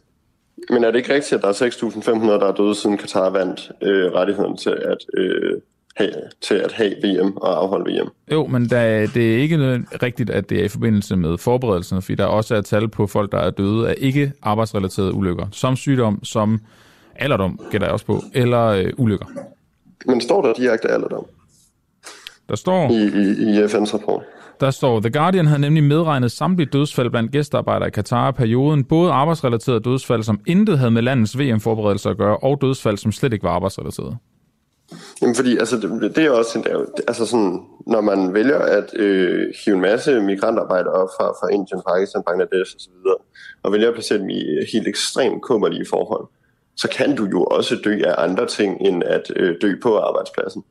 Men 0.71 0.85
er 0.85 0.91
det 0.91 0.99
ikke 0.99 1.15
rigtigt, 1.15 1.33
at 1.33 1.43
der 1.43 1.49
er 1.49 1.71
6.500, 1.71 2.31
der 2.31 2.47
er 2.47 2.55
døde 2.55 2.75
siden 2.75 2.99
Katar 2.99 3.31
vandt 3.31 3.73
øh, 3.83 4.13
rettigheden 4.13 4.57
til 4.57 4.71
at, 4.71 4.99
øh, 5.15 5.61
have, 5.97 6.13
til 6.41 6.55
at 6.55 6.73
have 6.73 6.95
VM 7.03 7.37
og 7.37 7.63
afholde 7.63 7.93
VM? 7.93 8.09
Jo, 8.33 8.47
men 8.47 8.71
der, 8.71 9.07
det 9.07 9.35
er 9.35 9.39
ikke 9.39 9.85
rigtigt, 10.03 10.31
at 10.31 10.51
det 10.51 10.61
er 10.61 10.65
i 10.65 10.69
forbindelse 10.69 11.17
med 11.17 11.39
forberedelserne, 11.39 12.03
fordi 12.03 12.15
der 12.15 12.25
også 12.25 12.55
er 12.55 12.61
tal 12.61 12.89
på 12.89 13.07
folk, 13.07 13.33
der 13.33 13.39
er 13.39 13.51
døde 13.51 13.89
af 13.89 13.95
ikke 13.99 14.33
arbejdsrelaterede 14.43 15.15
ulykker, 15.15 15.47
som 15.53 15.77
sygdom, 15.77 16.25
som 16.25 16.61
alderdom, 17.17 17.61
gætter 17.71 17.87
jeg 17.87 17.93
også 17.93 18.07
på, 18.07 18.23
eller 18.35 18.67
øh, 18.67 18.93
ulykker. 18.97 19.27
Men 20.07 20.21
står 20.21 20.43
der 20.43 20.53
direkte 20.53 20.89
alderdom? 20.89 21.27
Der 22.49 22.57
står... 22.57 22.91
I, 22.91 22.95
i, 22.95 23.51
i 23.51 23.65
FN's 23.65 23.95
rapport. 23.95 24.23
Der 24.61 24.71
står, 24.71 25.01
The 25.01 25.11
Guardian 25.11 25.47
havde 25.47 25.61
nemlig 25.61 25.85
medregnet 25.85 26.33
samtlige 26.33 26.69
dødsfald 26.73 27.11
blandt 27.11 27.33
gæstearbejdere 27.33 27.89
i 27.89 27.91
Katar 27.91 28.29
i 28.29 28.33
perioden, 28.33 28.85
både 28.85 29.13
arbejdsrelaterede 29.13 29.81
dødsfald, 29.81 30.23
som 30.23 30.41
intet 30.47 30.79
havde 30.79 30.91
med 30.91 31.03
landets 31.03 31.39
VM-forberedelser 31.39 32.11
at 32.11 32.17
gøre, 32.17 32.37
og 32.37 32.61
dødsfald, 32.61 32.97
som 32.97 33.13
slet 33.13 33.33
ikke 33.33 33.43
var 33.43 33.51
arbejdsrelaterede. 33.51 34.17
Jamen 35.23 35.35
fordi, 35.35 35.59
altså, 35.59 35.77
det, 35.77 36.17
det 36.17 36.25
er 36.25 36.31
også 36.31 36.59
en, 36.59 36.65
altså 37.09 37.27
sådan, 37.27 37.61
når 37.87 38.01
man 38.01 38.35
vælger 38.35 38.59
at 38.59 38.95
øh, 38.97 39.53
hive 39.65 39.77
en 39.77 39.83
masse 39.83 40.21
migrantarbejdere 40.21 40.93
op 40.93 41.09
fra, 41.19 41.27
fra 41.29 41.49
Indien, 41.53 41.83
Pakistan, 41.89 42.23
Bangladesh 42.27 42.77
osv., 42.77 42.93
og 43.63 43.73
vælger 43.73 43.89
at 43.89 43.95
placere 43.95 44.19
dem 44.19 44.29
i 44.29 44.41
øh, 44.41 44.67
helt 44.73 44.89
ekstremt 44.89 45.43
kummerlige 45.43 45.87
forhold, 45.91 46.29
så 46.77 46.89
kan 46.89 47.17
du 47.17 47.25
jo 47.25 47.45
også 47.45 47.77
dø 47.85 48.01
af 48.05 48.15
andre 48.19 48.47
ting, 48.47 48.81
end 48.81 49.03
at 49.05 49.33
øh, 49.37 49.57
dø 49.63 49.75
på 49.83 49.99
arbejdspladsen. 49.99 50.65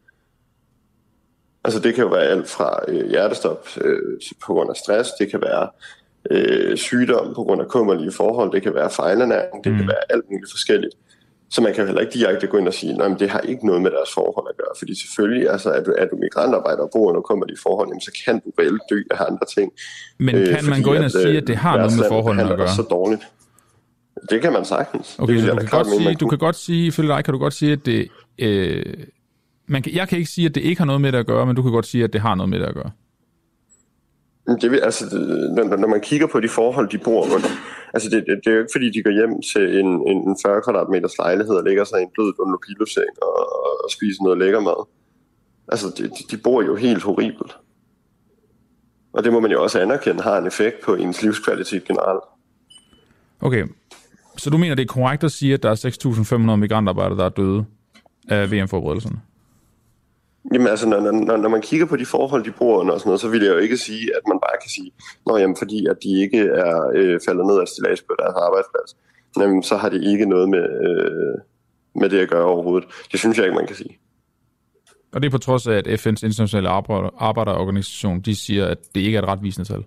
Altså 1.63 1.79
det 1.79 1.95
kan 1.95 2.03
jo 2.03 2.09
være 2.09 2.23
alt 2.23 2.49
fra 2.49 2.79
øh, 2.87 3.09
hjertestop 3.09 3.67
øh, 3.81 4.19
på 4.45 4.53
grund 4.53 4.69
af 4.69 4.75
stress, 4.75 5.09
det 5.19 5.31
kan 5.31 5.41
være 5.41 5.69
øh, 6.31 6.77
sygdom 6.77 7.33
på 7.35 7.43
grund 7.43 7.61
af 7.61 7.67
kummerlige 7.67 8.11
forhold, 8.11 8.51
det 8.51 8.63
kan 8.63 8.73
være 8.73 8.89
fejlernæring, 8.89 9.63
det 9.63 9.71
mm. 9.71 9.77
kan 9.77 9.87
være 9.87 10.03
alt 10.09 10.23
muligt 10.31 10.51
forskelligt. 10.51 10.95
Så 11.51 11.61
man 11.61 11.73
kan 11.73 11.85
heller 11.85 12.01
ikke 12.01 12.13
direkte 12.13 12.47
gå 12.47 12.57
ind 12.57 12.67
og 12.67 12.73
sige, 12.73 13.03
at 13.03 13.19
det 13.19 13.29
har 13.29 13.39
ikke 13.39 13.65
noget 13.65 13.81
med 13.81 13.91
deres 13.91 14.09
forhold 14.13 14.47
at 14.49 14.57
gøre. 14.57 14.73
Fordi 14.77 15.01
selvfølgelig, 15.01 15.49
altså, 15.49 15.69
er, 15.69 15.83
du, 15.83 15.93
er 15.97 16.05
du 16.05 16.15
migrantarbejder 16.15 16.83
og 16.83 16.89
bor 16.93 17.09
under 17.09 17.21
kummerlige 17.21 17.57
forhold, 17.63 17.87
jamen, 17.87 18.01
så 18.01 18.11
kan 18.25 18.39
du 18.39 18.49
reelt 18.59 18.81
dø 18.89 19.01
af 19.11 19.25
andre 19.29 19.45
ting. 19.55 19.71
Men 20.19 20.35
kan 20.35 20.65
øh, 20.65 20.69
man 20.69 20.81
gå 20.81 20.93
ind 20.93 21.03
og 21.03 21.11
sige, 21.11 21.37
at 21.37 21.47
det 21.47 21.55
har 21.55 21.77
noget 21.77 21.97
med 21.97 22.05
forholdene 22.07 22.51
at 22.51 22.57
gøre? 22.57 22.67
så 22.67 22.81
dårligt. 22.81 23.21
Det 24.29 24.41
kan 24.41 24.53
man 24.53 24.65
sagtens. 24.65 25.15
Okay, 25.19 25.33
det 25.33 25.43
så 25.43 25.51
du, 25.51 25.57
kan 25.57 25.67
godt 25.67 25.87
sige, 25.87 26.15
du 26.15 26.27
kan 26.27 26.37
godt 26.37 26.55
sige, 26.55 26.87
ifølge 26.87 27.09
dig 27.09 27.23
kan 27.25 27.33
du 27.33 27.39
godt 27.39 27.53
sige, 27.53 27.71
at 27.71 27.85
det... 27.85 28.07
Øh, 28.39 28.83
man 29.69 29.81
kan, 29.83 29.93
jeg 29.93 30.07
kan 30.07 30.17
ikke 30.17 30.31
sige, 30.31 30.45
at 30.45 30.55
det 30.55 30.61
ikke 30.61 30.79
har 30.79 30.85
noget 30.85 31.01
med 31.01 31.11
det 31.11 31.17
at 31.17 31.25
gøre, 31.25 31.45
men 31.45 31.55
du 31.55 31.61
kan 31.61 31.71
godt 31.71 31.85
sige, 31.85 32.03
at 32.03 32.13
det 32.13 32.21
har 32.21 32.35
noget 32.35 32.49
med 32.49 32.59
det 32.59 32.65
at 32.65 32.73
gøre. 32.73 32.91
Det 34.61 34.71
vil, 34.71 34.79
altså, 34.79 35.03
når, 35.55 35.77
når 35.77 35.87
man 35.87 36.01
kigger 36.01 36.27
på 36.27 36.39
de 36.39 36.49
forhold, 36.49 36.89
de 36.89 36.97
bor 36.97 37.23
under, 37.23 37.49
altså 37.93 38.09
det, 38.09 38.23
det, 38.27 38.39
det 38.43 38.49
er 38.51 38.55
jo 38.55 38.59
ikke 38.59 38.75
fordi, 38.75 38.89
de 38.89 39.03
går 39.03 39.11
hjem 39.11 39.41
til 39.53 39.79
en, 39.79 39.89
en 40.07 40.37
40 40.45 40.61
kvadratmeters 40.61 41.17
lejlighed 41.17 41.55
og 41.55 41.63
lægger 41.63 41.83
sig 41.83 41.99
i 41.99 42.03
en 42.03 42.09
blød 42.13 42.33
piloseng 42.67 43.13
og, 43.21 43.37
og 43.83 43.91
spiser 43.91 44.23
noget 44.23 44.37
lækker 44.37 44.59
mad. 44.59 44.87
Altså, 45.67 45.87
de, 45.97 46.03
de 46.31 46.37
bor 46.43 46.61
jo 46.61 46.75
helt 46.75 47.03
horribelt. 47.03 47.57
Og 49.13 49.23
det 49.23 49.33
må 49.33 49.39
man 49.39 49.51
jo 49.51 49.63
også 49.63 49.79
anerkende 49.79 50.23
har 50.23 50.37
en 50.37 50.47
effekt 50.47 50.75
på 50.85 50.95
ens 50.95 51.21
livskvalitet 51.23 51.83
generelt. 51.83 52.23
Okay, 53.41 53.65
så 54.37 54.49
du 54.49 54.57
mener, 54.57 54.75
det 54.75 54.83
er 54.83 54.93
korrekt 54.93 55.23
at 55.23 55.31
sige, 55.31 55.53
at 55.53 55.63
der 55.63 55.69
er 55.69 56.45
6.500 56.51 56.55
migrantarbejdere, 56.55 57.17
der 57.17 57.25
er 57.25 57.29
døde 57.29 57.65
af 58.29 58.51
VM-forberedelserne? 58.51 59.21
Jamen 60.53 60.67
altså, 60.67 60.87
når, 60.87 60.99
når, 61.11 61.37
når 61.37 61.49
man 61.49 61.61
kigger 61.61 61.85
på 61.85 61.95
de 61.95 62.05
forhold, 62.05 62.43
de 62.43 62.51
bor 62.51 62.79
under 62.79 62.93
og 62.93 62.99
sådan 62.99 63.09
noget, 63.09 63.21
så 63.21 63.29
vil 63.29 63.41
jeg 63.41 63.53
jo 63.53 63.57
ikke 63.57 63.77
sige, 63.77 64.15
at 64.15 64.21
man 64.27 64.39
bare 64.45 64.57
kan 64.61 64.69
sige, 64.69 64.91
Nå, 65.25 65.37
jamen, 65.37 65.55
fordi 65.57 65.85
at 65.85 65.97
de 66.03 66.21
ikke 66.21 66.39
er 66.39 66.91
øh, 66.95 67.19
faldet 67.25 67.45
ned 67.45 67.59
af 67.59 67.67
stillads 67.67 68.01
på 68.01 68.13
deres 68.19 68.35
arbejdsplads, 68.35 68.97
jamen, 69.39 69.63
så 69.63 69.77
har 69.77 69.89
det 69.89 70.03
ikke 70.03 70.25
noget 70.25 70.49
med, 70.49 70.65
øh, 70.87 71.35
med 72.01 72.09
det 72.09 72.19
at 72.19 72.29
gøre 72.29 72.45
overhovedet. 72.45 72.89
Det 73.11 73.19
synes 73.19 73.37
jeg 73.37 73.45
ikke, 73.45 73.55
man 73.55 73.67
kan 73.67 73.75
sige. 73.75 73.99
Og 75.13 75.21
det 75.21 75.27
er 75.27 75.31
på 75.31 75.37
trods 75.37 75.67
af, 75.67 75.73
at 75.73 75.87
FN's 75.87 76.25
internationale 76.25 76.69
arbejderorganisation, 77.19 78.21
de 78.21 78.35
siger, 78.35 78.65
at 78.67 78.77
det 78.95 79.01
ikke 79.01 79.17
er 79.17 79.21
et 79.21 79.27
retvisende 79.27 79.67
tal? 79.67 79.83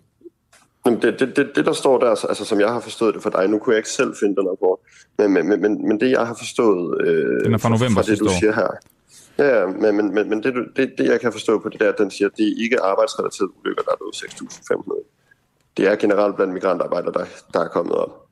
Jamen 0.86 1.02
det, 1.02 1.20
det, 1.20 1.36
det, 1.36 1.50
det, 1.56 1.66
der 1.66 1.72
står 1.72 1.98
der, 1.98 2.26
altså, 2.28 2.44
som 2.44 2.60
jeg 2.60 2.68
har 2.68 2.80
forstået 2.80 3.14
det 3.14 3.22
for 3.22 3.30
dig, 3.30 3.48
nu 3.48 3.58
kunne 3.58 3.72
jeg 3.72 3.78
ikke 3.78 3.88
selv 3.88 4.14
finde 4.20 4.36
den 4.36 4.48
rapport, 4.50 4.78
men, 5.18 5.32
men, 5.32 5.60
men, 5.60 5.88
men 5.88 6.00
det, 6.00 6.10
jeg 6.10 6.26
har 6.26 6.34
forstået 6.34 7.06
øh, 7.06 7.44
den 7.44 7.54
er 7.54 7.58
fra 7.58 7.68
november 7.68 8.02
fra 8.02 8.10
det, 8.12 8.20
du 8.20 8.28
siger 8.40 8.52
her, 8.52 8.68
Ja, 9.38 9.66
men, 9.66 9.96
men, 9.96 10.14
men, 10.14 10.28
men 10.28 10.42
det, 10.42 10.54
det, 10.76 10.92
det, 10.98 11.06
jeg 11.06 11.20
kan 11.20 11.32
forstå 11.32 11.58
på 11.58 11.68
det 11.68 11.80
der, 11.80 11.92
den 11.92 12.10
siger, 12.10 12.28
at 12.28 12.36
det 12.36 12.48
er 12.48 12.62
ikke 12.62 12.80
arbejdsrelaterede 12.80 13.52
ulykker, 13.60 13.82
der 13.82 13.92
er 13.92 13.96
døde 13.96 14.10
6.500. 14.10 15.76
Det 15.76 15.86
er 15.86 15.96
generelt 15.96 16.36
blandt 16.36 16.52
migrantarbejdere, 16.52 17.12
der, 17.12 17.24
der 17.54 17.60
er 17.60 17.68
kommet 17.68 17.94
op. 17.94 18.28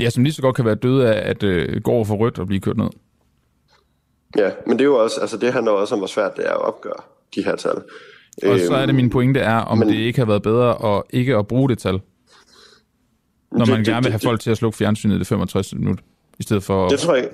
Ja, 0.00 0.10
som 0.10 0.24
lige 0.24 0.32
så 0.32 0.42
godt 0.42 0.56
kan 0.56 0.64
være 0.64 0.74
døde 0.74 1.14
af 1.14 1.30
at 1.30 1.42
øh, 1.42 1.82
gå 1.82 1.90
over 1.90 2.04
for 2.04 2.14
rødt 2.14 2.38
og 2.38 2.46
blive 2.46 2.60
kørt 2.60 2.76
ned. 2.76 2.88
Ja, 4.36 4.50
men 4.66 4.78
det 4.78 4.80
er 4.80 4.88
jo 4.88 5.02
også, 5.02 5.20
altså 5.20 5.36
det 5.36 5.52
handler 5.52 5.72
også 5.72 5.94
om, 5.94 6.00
hvor 6.00 6.06
svært 6.06 6.36
det 6.36 6.46
er 6.46 6.50
at 6.50 6.62
opgøre 6.62 7.02
de 7.34 7.44
her 7.44 7.56
tal. 7.56 7.76
Og 8.46 8.58
så 8.58 8.74
er 8.74 8.86
det 8.86 8.94
min 8.94 9.10
pointe 9.10 9.40
er, 9.40 9.56
om 9.56 9.78
men, 9.78 9.88
det 9.88 9.94
ikke 9.94 10.18
har 10.18 10.26
været 10.26 10.42
bedre 10.42 10.96
at 10.96 11.02
ikke 11.10 11.36
at 11.36 11.46
bruge 11.46 11.68
det 11.68 11.78
tal, 11.78 12.00
når 13.52 13.64
det, 13.64 13.74
man 13.74 13.84
gerne 13.84 14.02
vil 14.02 14.12
have 14.12 14.18
det, 14.18 14.24
folk 14.24 14.40
til 14.40 14.50
at 14.50 14.56
slukke 14.56 14.78
fjernsynet 14.78 15.14
i 15.14 15.18
det 15.18 15.26
65 15.26 15.74
minutter, 15.74 16.04
i 16.38 16.42
stedet 16.42 16.62
for... 16.62 16.88
Det 16.88 16.98
tror 16.98 17.14
jeg 17.14 17.28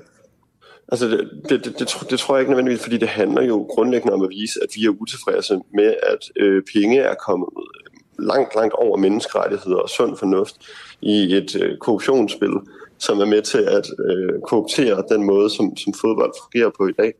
Altså, 0.91 1.07
det, 1.07 1.29
det, 1.49 1.65
det, 1.65 1.79
det, 1.79 2.09
det 2.09 2.19
tror 2.19 2.35
jeg 2.35 2.41
ikke 2.41 2.51
nødvendigvis, 2.51 2.83
fordi 2.83 2.97
det 2.97 3.07
handler 3.07 3.41
jo 3.41 3.67
grundlæggende 3.69 4.13
om 4.13 4.23
at 4.23 4.29
vise, 4.29 4.59
at 4.63 4.69
vi 4.75 4.85
er 4.85 4.89
utilfredse 4.89 5.59
med, 5.73 5.95
at 6.03 6.43
øh, 6.43 6.63
penge 6.73 6.99
er 6.99 7.15
kommet 7.15 7.49
øh, 7.57 8.25
langt, 8.25 8.55
langt 8.55 8.73
over 8.73 8.97
menneskerettigheder 8.97 9.77
og 9.77 9.89
sund 9.89 10.17
fornuft 10.17 10.55
i 11.01 11.35
et 11.35 11.55
øh, 11.55 11.77
korruptionsspil, 11.77 12.53
som 12.97 13.19
er 13.19 13.25
med 13.25 13.41
til 13.41 13.61
at 13.61 13.87
øh, 14.09 14.41
korruptere 14.41 15.03
den 15.09 15.23
måde, 15.23 15.49
som, 15.49 15.77
som 15.77 15.93
fodbold 15.93 16.33
fungerer 16.43 16.71
på 16.77 16.87
i 16.87 16.91
dag. 16.91 17.13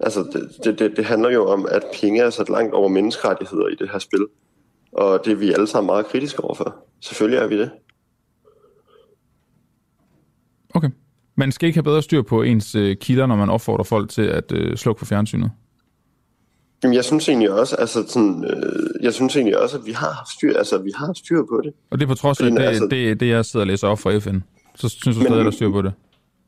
Altså, 0.00 0.48
det, 0.64 0.78
det, 0.78 0.96
det 0.96 1.04
handler 1.04 1.30
jo 1.30 1.46
om, 1.46 1.66
at 1.70 1.84
penge 2.00 2.22
er 2.22 2.30
sat 2.30 2.48
langt 2.48 2.74
over 2.74 2.88
menneskerettigheder 2.88 3.68
i 3.68 3.74
det 3.74 3.90
her 3.90 3.98
spil. 3.98 4.26
Og 4.92 5.24
det 5.24 5.32
er 5.32 5.36
vi 5.36 5.52
alle 5.52 5.66
sammen 5.66 5.86
meget 5.86 6.06
kritiske 6.06 6.44
overfor. 6.44 6.76
Selvfølgelig 7.00 7.38
er 7.38 7.46
vi 7.46 7.58
det. 7.58 7.70
Okay. 10.74 10.90
Man 11.40 11.52
skal 11.52 11.66
ikke 11.66 11.76
have 11.76 11.84
bedre 11.84 12.02
styr 12.02 12.22
på 12.22 12.42
ens 12.42 12.74
øh, 12.74 12.96
kilder, 12.96 13.26
når 13.26 13.36
man 13.36 13.50
opfordrer 13.50 13.84
folk 13.84 14.10
til 14.10 14.22
at 14.22 14.52
øh, 14.52 14.76
slukke 14.76 14.98
for 14.98 15.06
fjernsynet? 15.06 15.50
Jamen, 16.82 16.94
jeg 16.94 17.04
synes 17.04 17.28
egentlig 17.28 17.50
også, 17.50 17.76
altså 17.76 18.04
sådan, 18.08 18.44
øh, 18.44 19.04
jeg 19.04 19.14
synes 19.14 19.36
egentlig 19.36 19.58
også, 19.58 19.78
at 19.78 19.86
vi 19.86 19.92
har 19.92 20.30
styr, 20.36 20.58
altså, 20.58 20.78
vi 20.78 20.92
har 20.96 21.12
styr 21.12 21.42
på 21.42 21.60
det. 21.64 21.72
Og 21.90 21.98
det 21.98 22.04
er 22.04 22.08
på 22.08 22.14
trods 22.14 22.40
af 22.40 22.50
det, 22.50 22.58
altså, 22.58 22.86
det, 22.90 23.20
det, 23.20 23.28
jeg 23.28 23.44
sidder 23.44 23.64
og 23.64 23.66
læser 23.66 23.88
op 23.88 23.98
fra 23.98 24.18
FN. 24.18 24.38
Så 24.74 24.88
synes 24.88 25.16
du 25.16 25.22
stadig, 25.22 25.38
at 25.38 25.44
der 25.44 25.50
styr 25.50 25.70
på 25.70 25.82
det? 25.82 25.92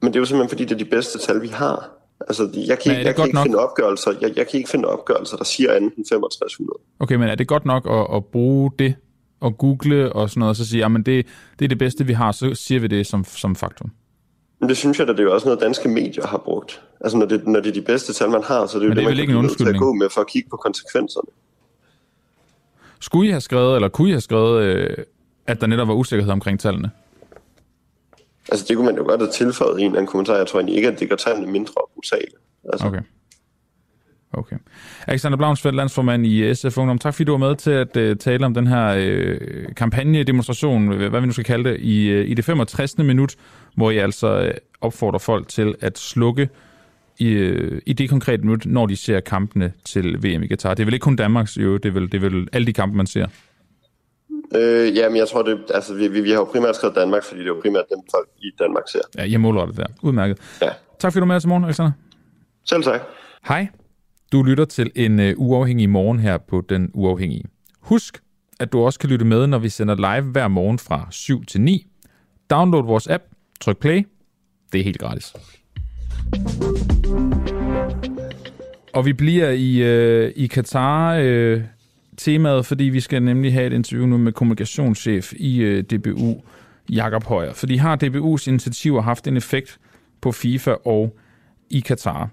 Men 0.02 0.12
det 0.12 0.16
er 0.16 0.20
jo 0.20 0.24
simpelthen, 0.24 0.48
fordi 0.48 0.64
det 0.64 0.72
er 0.72 0.78
de 0.78 0.90
bedste 0.90 1.18
tal, 1.18 1.42
vi 1.42 1.48
har. 1.48 1.90
Altså, 2.20 2.42
jeg 2.42 2.78
kan, 2.78 2.92
ikke, 2.92 3.06
jeg 3.06 3.14
kan 3.16 3.26
ikke 3.26 3.38
finde 3.42 3.58
opgørelser, 3.58 4.10
jeg, 4.20 4.32
jeg 4.36 4.48
kan 4.48 4.58
ikke 4.58 4.70
finde 4.70 4.88
opgørelser, 4.88 5.36
der 5.36 5.44
siger 5.44 5.72
andet 5.72 5.92
end 5.96 6.04
6500. 6.04 6.78
Okay, 7.00 7.14
men 7.14 7.28
er 7.28 7.34
det 7.34 7.48
godt 7.48 7.64
nok 7.64 7.86
at, 7.90 8.16
at 8.16 8.24
bruge 8.24 8.70
det 8.78 8.94
og 9.40 9.58
google 9.58 10.12
og 10.12 10.30
sådan 10.30 10.40
noget, 10.40 10.50
og 10.50 10.56
så 10.56 10.68
sige, 10.68 10.84
at 10.84 10.90
det, 11.06 11.26
det 11.58 11.64
er 11.64 11.68
det 11.68 11.78
bedste, 11.78 12.06
vi 12.06 12.12
har, 12.12 12.32
så 12.32 12.54
siger 12.54 12.80
vi 12.80 12.86
det 12.86 13.06
som, 13.06 13.24
som 13.24 13.56
faktum? 13.56 13.90
Men 14.62 14.68
det 14.68 14.76
synes 14.76 14.98
jeg, 14.98 15.08
at 15.08 15.16
det 15.16 15.20
er 15.20 15.24
jo 15.24 15.34
også 15.34 15.46
noget, 15.46 15.60
danske 15.60 15.88
medier 15.88 16.26
har 16.26 16.38
brugt. 16.38 16.82
Altså, 17.00 17.18
når 17.18 17.26
det, 17.26 17.46
når 17.46 17.60
det 17.60 17.68
er 17.68 17.72
de 17.72 17.82
bedste 17.82 18.12
tal, 18.12 18.30
man 18.30 18.42
har, 18.42 18.66
så 18.66 18.78
det 18.78 18.84
er 18.84 18.88
jo 18.88 18.90
det, 18.90 18.96
det, 18.96 19.04
man 19.04 19.16
kan 19.16 19.26
blive 19.26 19.48
til 19.48 19.68
at 19.68 19.78
gå 19.78 19.92
med 19.92 20.10
for 20.10 20.20
at 20.20 20.26
kigge 20.26 20.50
på 20.50 20.56
konsekvenserne. 20.56 21.28
Skulle 23.00 23.28
I 23.28 23.30
have 23.30 23.40
skrevet, 23.40 23.74
eller 23.74 23.88
kunne 23.88 24.08
I 24.08 24.12
have 24.12 24.20
skrevet, 24.20 24.62
øh, 24.62 24.96
at 25.46 25.60
der 25.60 25.66
netop 25.66 25.88
var 25.88 25.94
usikkerhed 25.94 26.32
omkring 26.32 26.60
tallene? 26.60 26.90
Altså, 28.48 28.66
det 28.68 28.76
kunne 28.76 28.86
man 28.86 28.96
jo 28.96 29.02
godt 29.02 29.20
have 29.20 29.30
tilføjet 29.30 29.78
i 29.78 29.82
en 29.82 29.86
eller 29.86 29.98
anden 29.98 30.10
kommentar. 30.10 30.36
Jeg 30.36 30.46
tror 30.46 30.58
egentlig 30.58 30.76
ikke, 30.76 30.88
at 30.88 31.00
det 31.00 31.08
gør 31.08 31.16
tallene 31.16 31.52
mindre 31.52 31.74
brutale. 31.94 32.32
Altså. 32.72 32.86
Okay. 32.86 33.00
Okay. 34.32 34.56
Alexander 35.06 35.38
Blaunsfeldt, 35.38 35.76
landsformand 35.76 36.26
i 36.26 36.54
SF 36.54 36.78
Ungdom. 36.78 36.98
Tak 36.98 37.14
fordi 37.14 37.24
du 37.24 37.32
var 37.32 37.38
med 37.38 37.56
til 37.56 37.70
at 37.70 37.96
uh, 37.96 38.16
tale 38.16 38.46
om 38.46 38.54
den 38.54 38.66
her 38.66 38.86
uh, 38.96 39.74
kampagne-demonstration, 39.76 41.08
hvad 41.08 41.20
vi 41.20 41.26
nu 41.26 41.32
skal 41.32 41.44
kalde 41.44 41.70
det, 41.70 41.80
i, 41.80 42.20
uh, 42.20 42.30
i 42.30 42.34
det 42.34 42.44
65. 42.44 42.98
minut, 42.98 43.36
hvor 43.76 43.90
I 43.90 43.98
altså 43.98 44.42
uh, 44.42 44.50
opfordrer 44.80 45.18
folk 45.18 45.48
til 45.48 45.74
at 45.80 45.98
slukke 45.98 46.48
i, 47.18 47.36
uh, 47.36 47.78
i 47.86 47.92
det 47.92 48.10
konkrete 48.10 48.42
minut, 48.42 48.66
når 48.66 48.86
de 48.86 48.96
ser 48.96 49.20
kampene 49.20 49.72
til 49.84 50.22
VM 50.22 50.42
i 50.42 50.48
Qatar. 50.48 50.74
Det 50.74 50.82
er 50.82 50.84
vel 50.84 50.94
ikke 50.94 51.04
kun 51.04 51.16
Danmarks, 51.16 51.56
jo, 51.56 51.76
det 51.76 51.86
er 51.86 51.92
vel, 51.92 52.12
det 52.12 52.14
er 52.14 52.30
vel 52.30 52.48
alle 52.52 52.66
de 52.66 52.72
kampe, 52.72 52.96
man 52.96 53.06
ser? 53.06 53.26
Øh, 54.54 54.96
ja, 54.96 55.08
men 55.08 55.16
jeg 55.16 55.28
tror, 55.28 55.42
det, 55.42 55.58
altså, 55.74 55.94
vi, 55.94 56.08
vi, 56.08 56.20
vi 56.20 56.30
har 56.30 56.36
jo 56.36 56.44
primært 56.44 56.76
skrevet 56.76 56.96
Danmark, 56.96 57.24
fordi 57.24 57.40
det 57.40 57.46
er 57.46 57.54
jo 57.54 57.60
primært 57.62 57.84
dem, 57.90 57.98
folk 58.10 58.28
i 58.38 58.50
Danmark 58.58 58.84
ser. 58.88 59.00
Ja, 59.18 59.30
jeg 59.30 59.40
måler 59.40 59.66
det 59.66 59.76
der. 59.76 59.86
Udmærket. 60.02 60.38
Ja. 60.62 60.68
Tak 60.98 61.12
fordi 61.12 61.20
du 61.20 61.20
var 61.20 61.26
med 61.26 61.36
os 61.36 61.44
i 61.44 61.48
morgen, 61.48 61.64
Alexander. 61.64 61.92
Selv 62.64 62.82
tak. 62.82 63.00
Hej. 63.48 63.66
Du 64.32 64.42
lytter 64.42 64.64
til 64.64 64.90
en 64.94 65.20
uh, 65.20 65.26
uafhængig 65.36 65.90
morgen 65.90 66.18
her 66.18 66.38
på 66.38 66.60
Den 66.68 66.90
Uafhængige. 66.94 67.44
Husk, 67.80 68.22
at 68.60 68.72
du 68.72 68.80
også 68.80 68.98
kan 68.98 69.10
lytte 69.10 69.24
med, 69.24 69.46
når 69.46 69.58
vi 69.58 69.68
sender 69.68 69.94
live 69.94 70.30
hver 70.30 70.48
morgen 70.48 70.78
fra 70.78 71.06
7 71.10 71.44
til 71.44 71.60
9. 71.60 71.86
Download 72.50 72.84
vores 72.84 73.08
app, 73.08 73.24
tryk 73.62 73.78
play. 73.78 74.06
Det 74.72 74.80
er 74.80 74.84
helt 74.84 74.98
gratis. 74.98 75.34
Og 78.94 79.06
vi 79.06 79.12
bliver 79.12 79.50
i, 79.50 79.82
øh, 79.82 80.32
i 80.36 80.46
Katar 80.46 81.20
uh, 81.20 81.62
temaet, 82.16 82.66
fordi 82.66 82.84
vi 82.84 83.00
skal 83.00 83.22
nemlig 83.22 83.52
have 83.52 83.66
et 83.66 83.72
interview 83.72 84.06
nu 84.06 84.18
med 84.18 84.32
kommunikationschef 84.32 85.32
i 85.36 85.60
øh, 85.60 85.82
DBU, 85.82 86.42
Jakob 86.90 87.24
Højer. 87.24 87.52
Fordi 87.52 87.76
har 87.76 87.96
DBU's 88.04 88.48
initiativer 88.48 89.02
haft 89.02 89.26
en 89.26 89.36
effekt 89.36 89.78
på 90.20 90.32
FIFA 90.32 90.74
og 90.84 91.16
i 91.70 91.80
Katar? 91.80 92.30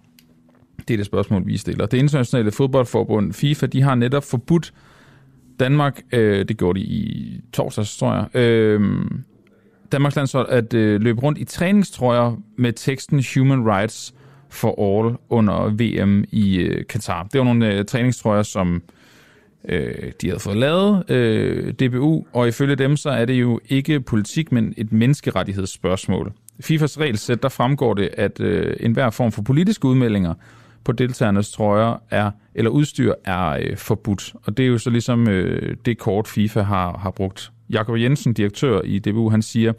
Det 0.88 0.94
er 0.94 0.98
det 0.98 1.06
spørgsmål, 1.06 1.48
vi 1.48 1.58
stiller. 1.58 1.86
Det 1.86 1.98
internationale 1.98 2.52
fodboldforbund 2.52 3.34
FIFA, 3.34 3.66
de 3.66 3.82
har 3.82 3.96
netop 3.96 4.24
forbudt 4.24 4.74
Danmark, 5.60 6.02
øh, 6.14 6.48
det 6.48 6.58
gjorde 6.58 6.80
de 6.80 6.86
i 6.86 7.42
torsdags, 7.54 7.98
tror 7.98 8.14
jeg, 8.14 8.44
øh, 8.44 8.82
Danmarks 9.92 10.16
landshold 10.16 10.50
at 10.50 10.74
øh, 10.74 11.02
løbe 11.02 11.22
rundt 11.22 11.38
i 11.38 11.44
træningstrøjer 11.44 12.36
med 12.58 12.74
teksten 12.74 13.24
Human 13.36 13.66
Rights 13.66 14.14
for 14.50 15.00
All 15.00 15.16
under 15.30 15.70
VM 15.70 16.24
i 16.32 16.58
øh, 16.58 16.86
Katar. 16.86 17.24
Det 17.24 17.40
var 17.40 17.46
nogle 17.46 17.74
øh, 17.74 17.86
træningstrøjer, 17.86 18.44
som 18.44 18.82
øh, 19.70 20.12
de 20.22 20.28
havde 20.28 20.40
fået 20.40 20.58
lavet, 20.58 21.10
øh, 21.10 21.74
DBU, 21.74 22.26
og 22.34 22.48
ifølge 22.48 22.76
dem 22.76 22.98
så 22.98 23.10
er 23.10 23.26
det 23.26 23.34
jo 23.34 23.60
ikke 23.70 24.00
politik, 24.00 24.52
men 24.52 24.74
et 24.78 24.92
menneskerettighedsspørgsmål. 24.92 26.34
FIFAs 26.60 27.00
regelsæt, 27.00 27.44
der 27.44 27.50
fremgår 27.50 27.94
det, 27.94 28.10
at 28.18 28.40
øh, 28.40 28.78
enhver 28.80 29.10
form 29.10 29.32
for 29.32 29.42
politiske 29.42 29.86
udmeldinger 29.86 30.34
på 30.84 30.92
deltagernes 30.92 31.52
trøjer 31.52 32.04
er, 32.10 32.32
eller 32.56 32.72
udstyr 32.72 33.14
er 33.26 33.50
øh, 33.50 33.78
forbudt. 33.78 34.34
Og 34.44 34.58
det 34.58 34.64
er 34.64 34.68
jo 34.68 34.78
så 34.78 34.90
ligesom 34.90 35.30
øh, 35.30 35.76
det 35.86 35.98
kort, 35.98 36.28
FIFA 36.28 36.62
har, 36.62 36.98
har 36.98 37.12
brugt. 37.12 37.52
Jakob 37.70 37.98
Jensen, 37.98 38.34
direktør 38.34 38.82
i 38.82 39.00
DBU, 39.00 39.30
han 39.30 39.42
siger, 39.42 39.74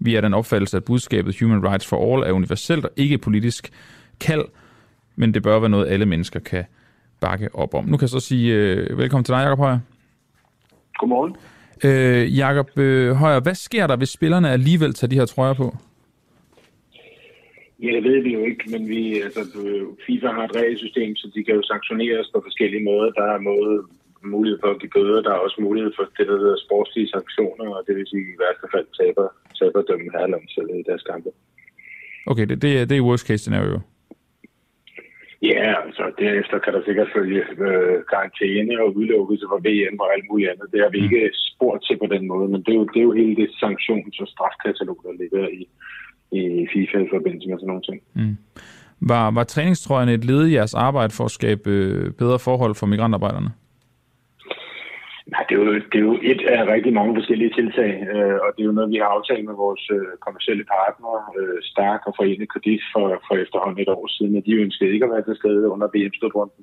vi 0.00 0.14
er 0.14 0.20
den 0.20 0.34
opfattelse, 0.34 0.76
at 0.76 0.84
budskabet 0.84 1.40
Human 1.40 1.68
Rights 1.68 1.86
for 1.86 2.14
All 2.14 2.22
er 2.22 2.32
universelt 2.32 2.84
og 2.84 2.90
ikke 2.96 3.18
politisk 3.18 3.72
kald, 4.20 4.44
men 5.16 5.34
det 5.34 5.42
bør 5.42 5.60
være 5.60 5.70
noget, 5.70 5.88
alle 5.88 6.06
mennesker 6.06 6.40
kan 6.40 6.64
bakke 7.20 7.54
op 7.54 7.74
om. 7.74 7.84
Nu 7.84 7.96
kan 7.96 8.02
jeg 8.02 8.08
så 8.08 8.20
sige 8.20 8.54
øh, 8.54 8.98
velkommen 8.98 9.24
til 9.24 9.34
dig, 9.34 9.42
Jakob 9.42 9.58
Højer. 9.58 9.78
Godmorgen. 10.98 11.36
Øh, 11.84 12.36
Jakob 12.38 12.78
øh, 12.78 13.12
Højer, 13.14 13.40
hvad 13.40 13.54
sker 13.54 13.86
der, 13.86 13.96
hvis 13.96 14.08
spillerne 14.08 14.50
alligevel 14.50 14.94
tager 14.94 15.08
de 15.08 15.16
her 15.16 15.26
trøjer 15.26 15.54
på? 15.54 15.76
Ja, 17.82 17.90
det 17.96 18.04
ved 18.04 18.22
vi 18.22 18.32
jo 18.32 18.44
ikke, 18.44 18.64
men 18.70 18.88
vi, 18.88 19.20
altså, 19.20 19.40
FIFA 20.06 20.26
har 20.26 20.44
et 20.44 20.56
regelsystem, 20.56 21.16
så 21.16 21.30
de 21.34 21.44
kan 21.44 21.54
jo 21.54 21.62
sanktioneres 21.62 22.30
på 22.34 22.40
forskellige 22.44 22.84
måder. 22.84 23.10
Der 23.10 23.26
er 23.34 23.38
måde, 23.38 23.82
mulighed 24.24 24.58
for 24.62 24.70
at 24.70 24.80
give 24.80 24.94
bøder, 24.96 25.22
der 25.22 25.32
er 25.34 25.44
også 25.46 25.58
mulighed 25.68 25.92
for 25.96 26.04
det, 26.18 26.26
der 26.30 26.38
hedder 26.42 26.64
sportslige 26.66 27.08
sanktioner, 27.16 27.66
og 27.76 27.80
det 27.86 27.96
vil 27.96 28.06
sige, 28.06 28.24
at 28.26 28.32
i 28.34 28.40
værste 28.42 28.66
fald 28.74 28.88
taber, 29.00 29.26
taber 29.60 29.82
dømme 29.82 30.08
herlandsædet 30.16 30.76
i 30.80 30.88
deres 30.90 31.04
kampe. 31.10 31.30
Okay, 32.30 32.46
det, 32.50 32.62
det, 32.62 32.72
er, 32.80 32.84
det 32.84 32.96
er 32.96 33.08
worst 33.08 33.26
case 33.26 33.42
scenario. 33.44 33.80
Ja, 35.42 35.68
altså 35.86 36.04
derefter 36.18 36.58
kan 36.58 36.72
der 36.74 36.82
sikkert 36.84 37.08
følge 37.16 37.42
øh, 37.66 37.98
karantæne 38.12 38.74
og 38.82 38.96
udelukkelse 38.96 39.46
fra 39.50 39.64
VM 39.66 39.96
og 40.04 40.08
alt 40.14 40.26
muligt 40.30 40.50
andet. 40.50 40.66
Det 40.72 40.80
har 40.84 40.90
vi 40.94 40.98
ikke 41.06 41.22
spurgt 41.50 41.84
til 41.86 41.96
på 41.98 42.08
den 42.14 42.24
måde, 42.32 42.48
men 42.52 42.60
det 42.64 42.72
er 42.72 42.78
jo, 42.80 42.86
det 42.92 43.00
er 43.00 43.08
jo 43.08 43.12
hele 43.20 43.36
det 43.40 43.48
sanktions- 43.62 44.20
og 44.22 44.28
strafkatalog, 44.34 44.98
der 45.06 45.12
ligger 45.22 45.44
i, 45.58 45.62
i 46.38 46.66
FIFA 46.72 46.98
i 46.98 47.12
forbindelse 47.14 47.48
med 47.48 47.58
sådan 47.58 47.70
nogle 47.72 47.86
ting. 47.88 47.98
Mm. 48.14 48.36
Var, 49.00 49.30
var 49.30 49.44
træningstrøjerne 49.44 50.14
et 50.14 50.24
led 50.24 50.46
i 50.46 50.54
jeres 50.54 50.74
arbejde 50.74 51.12
for 51.16 51.24
at 51.24 51.30
skabe 51.30 51.70
øh, 51.70 52.12
bedre 52.12 52.38
forhold 52.38 52.74
for 52.74 52.86
migrantarbejderne? 52.86 53.50
Nej, 55.32 55.42
det 55.48 55.54
er, 55.54 55.60
jo, 55.64 55.74
det 55.92 55.98
er 55.98 56.06
jo 56.10 56.18
et 56.32 56.42
af 56.56 56.60
rigtig 56.74 56.92
mange 56.98 57.16
forskellige 57.18 57.54
tiltag, 57.58 57.92
øh, 58.14 58.38
og 58.44 58.48
det 58.54 58.60
er 58.62 58.70
jo 58.70 58.78
noget, 58.78 58.92
vi 58.94 59.02
har 59.02 59.10
aftalt 59.16 59.44
med 59.44 59.56
vores 59.64 59.84
øh, 59.96 60.12
kommersielle 60.26 60.64
partnere, 60.76 61.20
øh, 61.38 61.58
Stark 61.72 62.00
og 62.06 62.12
Forenet 62.16 62.52
Kredit, 62.52 62.82
for, 62.92 63.06
for 63.26 63.34
efterhånden 63.44 63.82
et 63.82 63.94
år 63.98 64.06
siden, 64.16 64.36
at 64.36 64.46
de 64.46 64.60
ønskede 64.64 64.92
ikke 64.92 65.06
at 65.06 65.12
være 65.14 65.26
til 65.26 65.40
stede 65.40 65.68
under 65.74 65.86
VM-slutrunden, 65.94 66.62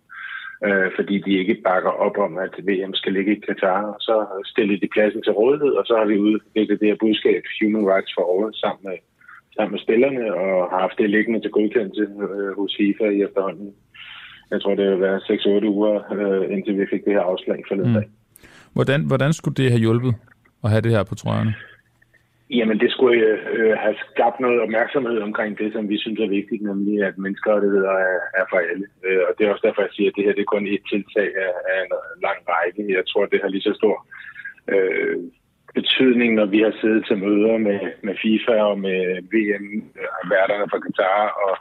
øh, 0.67 0.89
fordi 0.97 1.15
de 1.25 1.31
ikke 1.41 1.55
bakker 1.67 1.93
op 2.05 2.17
om, 2.25 2.33
at 2.45 2.53
VM 2.67 2.93
skal 2.93 3.13
ligge 3.13 3.31
i 3.35 3.43
Katar. 3.47 3.81
Og 3.93 3.99
så 4.07 4.15
stillede 4.51 4.81
de 4.81 4.93
pladsen 4.93 5.21
til 5.23 5.37
rådighed, 5.39 5.73
og 5.79 5.83
så 5.85 5.93
har 5.99 6.05
vi 6.11 6.25
udviklet 6.27 6.79
det 6.79 6.89
her 6.91 7.03
budskab, 7.05 7.41
Human 7.59 7.87
Rights 7.91 8.13
for 8.15 8.23
All, 8.31 8.53
sammen 8.63 8.81
med, 8.87 8.97
sammen 9.55 9.71
med 9.73 9.83
spillerne, 9.85 10.23
og 10.41 10.69
har 10.71 10.79
haft 10.85 10.97
det 11.01 11.09
liggende 11.09 11.41
til 11.41 11.55
godkendelse 11.57 12.05
øh, 12.25 12.51
hos 12.59 12.71
FIFA 12.79 13.05
i 13.17 13.21
efterhånden. 13.27 13.69
Jeg 14.51 14.61
tror, 14.61 14.75
det 14.75 14.91
vil 14.91 15.01
være 15.07 15.19
6-8 15.19 15.67
uger, 15.77 15.95
øh, 16.17 16.43
indtil 16.53 16.79
vi 16.79 16.91
fik 16.93 17.05
det 17.05 17.13
her 17.13 17.25
afslag 17.31 17.59
for 17.67 17.75
mm. 17.75 17.93
dag. 17.97 18.09
Hvordan, 18.73 19.01
hvordan 19.07 19.33
skulle 19.33 19.55
det 19.55 19.71
have 19.71 19.79
hjulpet 19.79 20.13
at 20.63 20.69
have 20.69 20.81
det 20.81 20.91
her 20.91 21.03
på 21.03 21.15
trøjerne? 21.15 21.53
Jamen, 22.49 22.79
det 22.79 22.91
skulle 22.91 23.17
øh, 23.53 23.77
have 23.83 23.95
skabt 24.11 24.39
noget 24.39 24.61
opmærksomhed 24.61 25.17
omkring 25.27 25.57
det, 25.57 25.73
som 25.73 25.89
vi 25.89 25.97
synes 25.97 26.19
er 26.19 26.35
vigtigt, 26.37 26.61
nemlig 26.61 27.03
at 27.03 27.17
menneskerettigheder 27.17 27.93
er, 28.09 28.19
er 28.39 28.45
for 28.49 28.57
alle. 28.71 28.85
Øh, 29.05 29.21
og 29.27 29.31
det 29.35 29.41
er 29.43 29.51
også 29.51 29.67
derfor, 29.67 29.81
jeg 29.81 29.95
siger, 29.95 30.09
at 30.09 30.15
det 30.15 30.23
her 30.25 30.33
det 30.33 30.41
er 30.45 30.53
kun 30.55 30.67
et 30.67 30.83
tiltag 30.91 31.29
af, 31.45 31.53
af 31.71 31.77
en 31.83 31.91
lang 32.27 32.39
række. 32.53 32.95
Jeg 32.97 33.05
tror, 33.07 33.25
det 33.25 33.39
har 33.41 33.49
lige 33.49 33.67
så 33.69 33.73
stor 33.81 33.95
øh, 34.73 35.17
betydning, 35.79 36.29
når 36.35 36.45
vi 36.45 36.59
har 36.65 36.73
siddet 36.81 37.05
til 37.05 37.17
møder 37.17 37.57
med, 37.67 37.79
med 38.07 38.15
FIFA 38.23 38.55
og 38.71 38.79
med 38.79 38.99
VM-værterne 39.33 40.65
øh, 40.65 40.71
fra 40.71 40.83
Qatar 40.85 41.23
og 41.45 41.53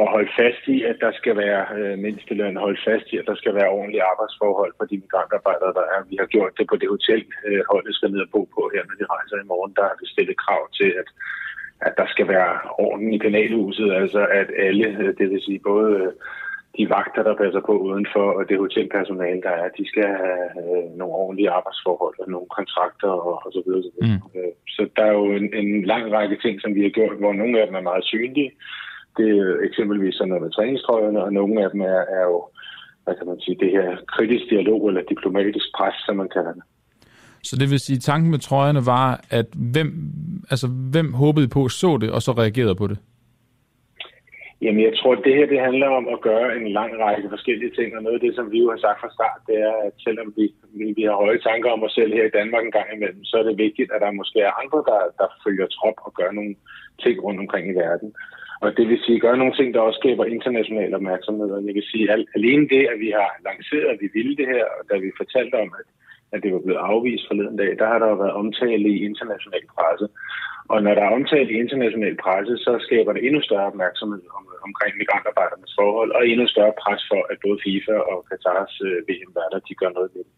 og 0.00 0.06
holde 0.14 0.30
fast 0.40 0.62
i, 0.74 0.76
at 0.90 0.96
der 1.00 1.12
skal 1.20 1.36
være 1.36 1.62
øh, 1.78 1.98
mindsteløn, 1.98 2.56
holde 2.56 2.80
fast 2.88 3.06
i, 3.12 3.16
at 3.16 3.28
der 3.30 3.36
skal 3.40 3.54
være 3.54 3.74
ordentlige 3.78 4.08
arbejdsforhold 4.12 4.72
for 4.78 4.84
de 4.90 5.00
migrantarbejdere, 5.02 5.72
der 5.78 5.86
er. 5.94 6.00
Vi 6.10 6.16
har 6.20 6.28
gjort 6.34 6.52
det 6.58 6.66
på 6.68 6.76
det 6.76 6.88
hotel, 6.94 7.24
øh, 7.46 7.62
holdet 7.70 7.94
skal 7.94 8.10
ned 8.10 8.20
og 8.26 8.30
bo 8.34 8.42
på 8.56 8.62
her, 8.74 8.82
når 8.84 8.96
de 9.00 9.12
rejser 9.14 9.36
i 9.36 9.50
morgen. 9.52 9.72
Der 9.78 9.84
har 9.90 9.96
vi 10.00 10.06
stillet 10.14 10.36
krav 10.44 10.62
til, 10.78 10.90
at, 11.00 11.08
at 11.86 11.92
der 12.00 12.06
skal 12.14 12.28
være 12.28 12.52
orden 12.78 13.12
i 13.16 13.18
kanalhuset, 13.18 13.88
altså 14.02 14.22
at 14.40 14.48
alle, 14.66 14.86
øh, 15.02 15.14
det 15.18 15.26
vil 15.30 15.42
sige 15.46 15.60
både 15.70 15.90
øh, 16.02 16.12
de 16.78 16.84
vagter, 16.96 17.22
der 17.28 17.40
passer 17.42 17.62
på 17.68 17.74
udenfor, 17.88 18.26
og 18.38 18.42
det 18.48 18.58
hotelpersonale, 18.64 19.42
der 19.42 19.54
er, 19.62 19.68
de 19.78 19.88
skal 19.88 20.06
have 20.22 20.44
øh, 20.62 20.86
nogle 20.98 21.14
ordentlige 21.22 21.50
arbejdsforhold 21.58 22.16
og 22.22 22.28
nogle 22.30 22.48
kontrakter 22.58 23.08
og, 23.08 23.34
og 23.46 23.50
så 23.56 23.62
videre. 23.66 23.82
Så, 23.82 23.90
videre. 23.94 24.20
Mm. 24.34 24.40
Øh, 24.40 24.52
så 24.74 24.82
der 24.96 25.04
er 25.04 25.14
jo 25.20 25.26
en, 25.40 25.46
en 25.62 25.84
lang 25.92 26.04
række 26.12 26.36
ting, 26.44 26.60
som 26.60 26.74
vi 26.74 26.82
har 26.82 26.92
gjort, 26.98 27.16
hvor 27.22 27.32
nogle 27.32 27.60
af 27.60 27.66
dem 27.66 27.76
er 27.76 27.88
meget 27.90 28.04
synlige, 28.04 28.50
det 29.16 29.28
er 29.38 29.56
eksempelvis 29.68 30.14
sådan 30.14 30.28
noget 30.28 30.42
med 30.42 30.50
træningstrøjerne, 30.50 31.24
og 31.24 31.32
nogle 31.32 31.64
af 31.64 31.70
dem 31.70 31.80
er, 31.80 32.00
er 32.18 32.24
jo, 32.32 32.48
hvad 33.04 33.14
kan 33.14 33.26
man 33.26 33.40
sige, 33.40 33.56
det 33.60 33.70
her 33.70 33.96
kritisk 34.14 34.44
dialog 34.50 34.88
eller 34.88 35.02
diplomatisk 35.02 35.66
pres, 35.76 35.94
som 36.06 36.16
man 36.16 36.28
kalder 36.28 36.52
det. 36.52 36.62
Så 37.42 37.56
det 37.60 37.70
vil 37.70 37.80
sige, 37.80 37.96
at 37.96 38.02
tanken 38.02 38.30
med 38.30 38.38
trøjerne 38.38 38.86
var, 38.86 39.24
at 39.30 39.46
hvem, 39.74 39.88
altså, 40.50 40.66
hvem 40.92 41.12
håbede 41.12 41.48
på 41.48 41.68
så 41.68 41.98
det, 42.02 42.10
og 42.10 42.20
så 42.22 42.32
reagerede 42.32 42.74
på 42.74 42.86
det? 42.86 42.98
Jamen, 44.64 44.82
jeg 44.88 44.94
tror, 44.98 45.12
at 45.16 45.24
det 45.26 45.34
her 45.38 45.46
det 45.52 45.60
handler 45.68 45.88
om 46.00 46.06
at 46.14 46.20
gøre 46.28 46.48
en 46.58 46.68
lang 46.78 46.92
række 47.04 47.28
forskellige 47.34 47.74
ting, 47.78 47.88
og 47.96 48.02
noget 48.02 48.18
af 48.18 48.24
det, 48.26 48.34
som 48.34 48.46
vi 48.52 48.58
jo 48.62 48.68
har 48.70 48.80
sagt 48.84 49.00
fra 49.00 49.14
start, 49.16 49.40
det 49.48 49.56
er, 49.68 49.74
at 49.86 49.94
selvom 50.06 50.28
vi, 50.36 50.44
vi 50.98 51.02
har 51.08 51.16
høje 51.24 51.40
tanker 51.48 51.70
om 51.70 51.84
os 51.86 51.94
selv 51.98 52.12
her 52.18 52.26
i 52.26 52.36
Danmark 52.38 52.64
en 52.64 52.76
gang 52.78 52.88
imellem, 52.96 53.24
så 53.24 53.34
er 53.38 53.44
det 53.46 53.64
vigtigt, 53.66 53.92
at 53.94 54.00
der 54.04 54.18
måske 54.20 54.38
er 54.48 54.58
andre, 54.62 54.80
der, 54.90 55.00
der 55.20 55.28
følger 55.44 55.66
trop 55.78 55.96
og 56.06 56.12
gør 56.18 56.30
nogle 56.38 56.54
ting 57.02 57.16
rundt 57.24 57.40
omkring 57.44 57.64
i 57.68 57.78
verden. 57.84 58.08
Og 58.64 58.76
det 58.76 58.88
vil 58.88 59.00
sige, 59.04 59.20
gøre 59.20 59.40
nogle 59.40 59.56
ting, 59.56 59.68
der 59.74 59.80
også 59.80 59.98
skaber 60.02 60.24
international 60.24 60.94
opmærksomhed. 60.94 61.50
Og 61.50 61.66
jeg 61.66 61.74
vil 61.74 61.90
sige, 61.92 62.12
at 62.12 62.24
alene 62.36 62.68
det, 62.74 62.82
at 62.92 62.98
vi 63.04 63.10
har 63.18 63.30
lanceret, 63.48 63.88
at 63.92 63.98
vi 64.04 64.08
ville 64.16 64.36
det 64.36 64.46
her, 64.54 64.64
og 64.76 64.82
da 64.90 64.94
vi 65.04 65.18
fortalte 65.22 65.54
om, 65.64 65.70
at, 65.80 65.86
at 66.32 66.42
det 66.42 66.50
var 66.54 66.62
blevet 66.64 66.86
afvist 66.90 67.24
forleden 67.26 67.56
dag, 67.56 67.72
der 67.80 67.86
har 67.92 67.98
der 67.98 68.08
jo 68.08 68.16
været 68.22 68.38
omtale 68.42 68.88
i 68.94 69.04
international 69.10 69.64
presse. 69.74 70.06
Og 70.72 70.78
når 70.82 70.94
der 70.94 71.02
er 71.04 71.16
omtale 71.18 71.50
i 71.52 71.60
international 71.64 72.16
presse, 72.24 72.54
så 72.64 72.72
skaber 72.86 73.12
det 73.12 73.22
endnu 73.26 73.40
større 73.42 73.70
opmærksomhed 73.72 74.22
om, 74.38 74.44
omkring 74.68 74.92
migrantarbejdernes 74.96 75.74
forhold, 75.78 76.10
og 76.16 76.22
endnu 76.30 76.46
større 76.54 76.78
pres 76.82 77.02
for, 77.10 77.22
at 77.32 77.38
både 77.44 77.58
FIFA 77.64 77.96
og 78.12 78.18
Katars 78.30 78.74
øh, 78.88 78.98
VM-værter, 79.08 79.58
de 79.68 79.74
gør 79.80 79.90
noget 79.96 80.10
ved 80.14 80.24
det. 80.28 80.34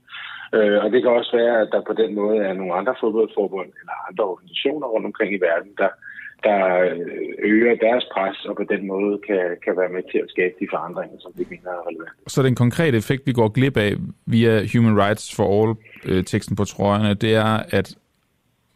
Øh, 0.57 0.79
og 0.85 0.89
det 0.93 0.99
kan 1.03 1.11
også 1.11 1.33
være, 1.41 1.57
at 1.63 1.69
der 1.75 1.83
på 1.89 1.95
den 2.03 2.11
måde 2.21 2.39
er 2.49 2.55
nogle 2.55 2.75
andre 2.81 2.95
fodboldforbund 3.01 3.71
eller 3.81 3.95
andre 4.09 4.25
organisationer 4.33 4.87
rundt 4.87 5.07
omkring 5.11 5.31
i 5.35 5.45
verden, 5.49 5.73
der, 5.83 5.91
der 6.45 6.63
øh, 6.81 7.51
øger 7.53 7.75
deres 7.75 8.05
pres, 8.15 8.45
og 8.45 8.57
på 8.57 8.65
den 8.73 8.87
måde 8.87 9.19
kan, 9.27 9.45
kan 9.65 9.77
være 9.77 9.89
med 9.89 10.03
til 10.13 10.19
at 10.19 10.31
skabe 10.31 10.55
de 10.61 10.67
forandringer, 10.71 11.17
som 11.21 11.33
vi 11.39 11.45
mener 11.51 11.71
er 11.71 11.89
relevante. 11.89 12.23
Så 12.27 12.43
den 12.43 12.55
konkrete 12.55 12.97
effekt, 12.99 13.23
vi 13.27 13.33
går 13.33 13.49
glip 13.49 13.77
af 13.77 13.93
via 14.27 14.67
Human 14.73 14.99
Rights 15.03 15.37
for 15.37 15.47
All-teksten 15.57 16.53
øh, 16.53 16.57
på 16.57 16.65
trøjerne, 16.65 17.15
det 17.15 17.35
er, 17.35 17.63
at 17.71 17.97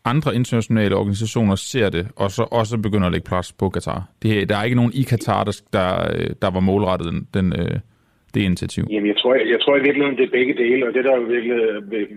andre 0.04 0.34
internationale 0.34 0.96
organisationer 0.96 1.54
ser 1.54 1.90
det, 1.90 2.08
og 2.16 2.30
så 2.30 2.42
også 2.50 2.78
begynder 2.78 3.06
at 3.06 3.12
lægge 3.12 3.24
plads 3.24 3.52
på 3.52 3.68
Katar. 3.68 4.08
Det, 4.22 4.48
der 4.48 4.56
er 4.56 4.64
ikke 4.64 4.76
nogen 4.76 4.92
i 4.94 5.02
Katar, 5.02 5.44
der, 5.44 5.62
der, 5.72 6.14
der 6.42 6.50
var 6.50 6.60
målrettet 6.60 7.12
den, 7.12 7.28
den, 7.34 7.60
øh, 7.60 7.80
det 8.34 8.42
initiativ. 8.50 8.82
Jamen, 8.92 9.08
jeg 9.12 9.18
tror, 9.20 9.32
jeg, 9.38 9.46
jeg 9.54 9.60
tror 9.60 9.74
i 9.76 9.86
virkeligheden, 9.86 10.18
det 10.18 10.26
er 10.26 10.36
begge 10.38 10.54
dele, 10.62 10.82
og 10.88 10.92
det, 10.94 11.04
der 11.04 11.12
jo 11.20 11.24
virkelig, 11.34 11.56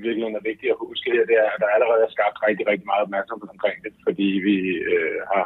virkelig 0.07 0.24
er 0.39 0.49
vigtigt 0.51 0.74
at 0.74 0.82
huske 0.86 1.07
her, 1.16 1.24
det 1.30 1.36
er, 1.43 1.47
at 1.53 1.59
der 1.63 1.70
allerede 1.76 2.01
er 2.07 2.11
skabt 2.16 2.38
rigtig, 2.47 2.66
rigtig 2.72 2.88
meget 2.91 3.05
opmærksomhed 3.07 3.49
omkring 3.55 3.78
det, 3.86 3.93
fordi 4.07 4.28
vi 4.47 4.55
øh, 4.93 5.20
har 5.34 5.45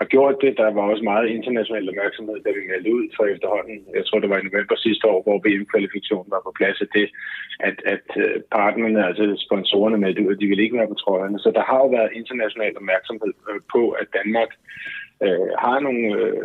har 0.00 0.06
gjort 0.14 0.36
det. 0.44 0.52
Der 0.60 0.68
var 0.78 0.84
også 0.92 1.04
meget 1.12 1.26
international 1.36 1.88
opmærksomhed, 1.90 2.36
da 2.44 2.50
vi 2.56 2.62
meldte 2.70 2.94
ud 2.98 3.06
for 3.16 3.24
efterhånden. 3.34 3.76
Jeg 3.98 4.04
tror, 4.06 4.18
det 4.20 4.30
var 4.32 4.38
i 4.40 4.48
november 4.48 4.76
sidste 4.86 5.04
år, 5.12 5.20
hvor 5.24 5.36
VM-kvalifikationen 5.44 6.30
var 6.34 6.42
på 6.44 6.52
plads, 6.58 6.78
at, 6.84 6.90
det, 6.96 7.06
at, 7.68 7.76
at 7.94 8.06
øh, 8.24 8.36
partnerne, 8.58 9.00
altså 9.08 9.24
sponsorerne 9.46 9.98
med 10.02 10.10
det, 10.14 10.40
de 10.40 10.46
ville 10.50 10.64
ikke 10.64 10.78
være 10.80 10.92
på 10.92 11.00
trøjerne. 11.02 11.38
Så 11.44 11.50
der 11.58 11.64
har 11.70 11.78
jo 11.84 11.88
været 11.96 12.16
international 12.20 12.72
opmærksomhed 12.80 13.32
øh, 13.50 13.60
på, 13.74 13.82
at 14.00 14.06
Danmark 14.18 14.50
øh, 15.24 15.48
har, 15.64 15.78
nogle, 15.86 16.02
øh, 16.20 16.36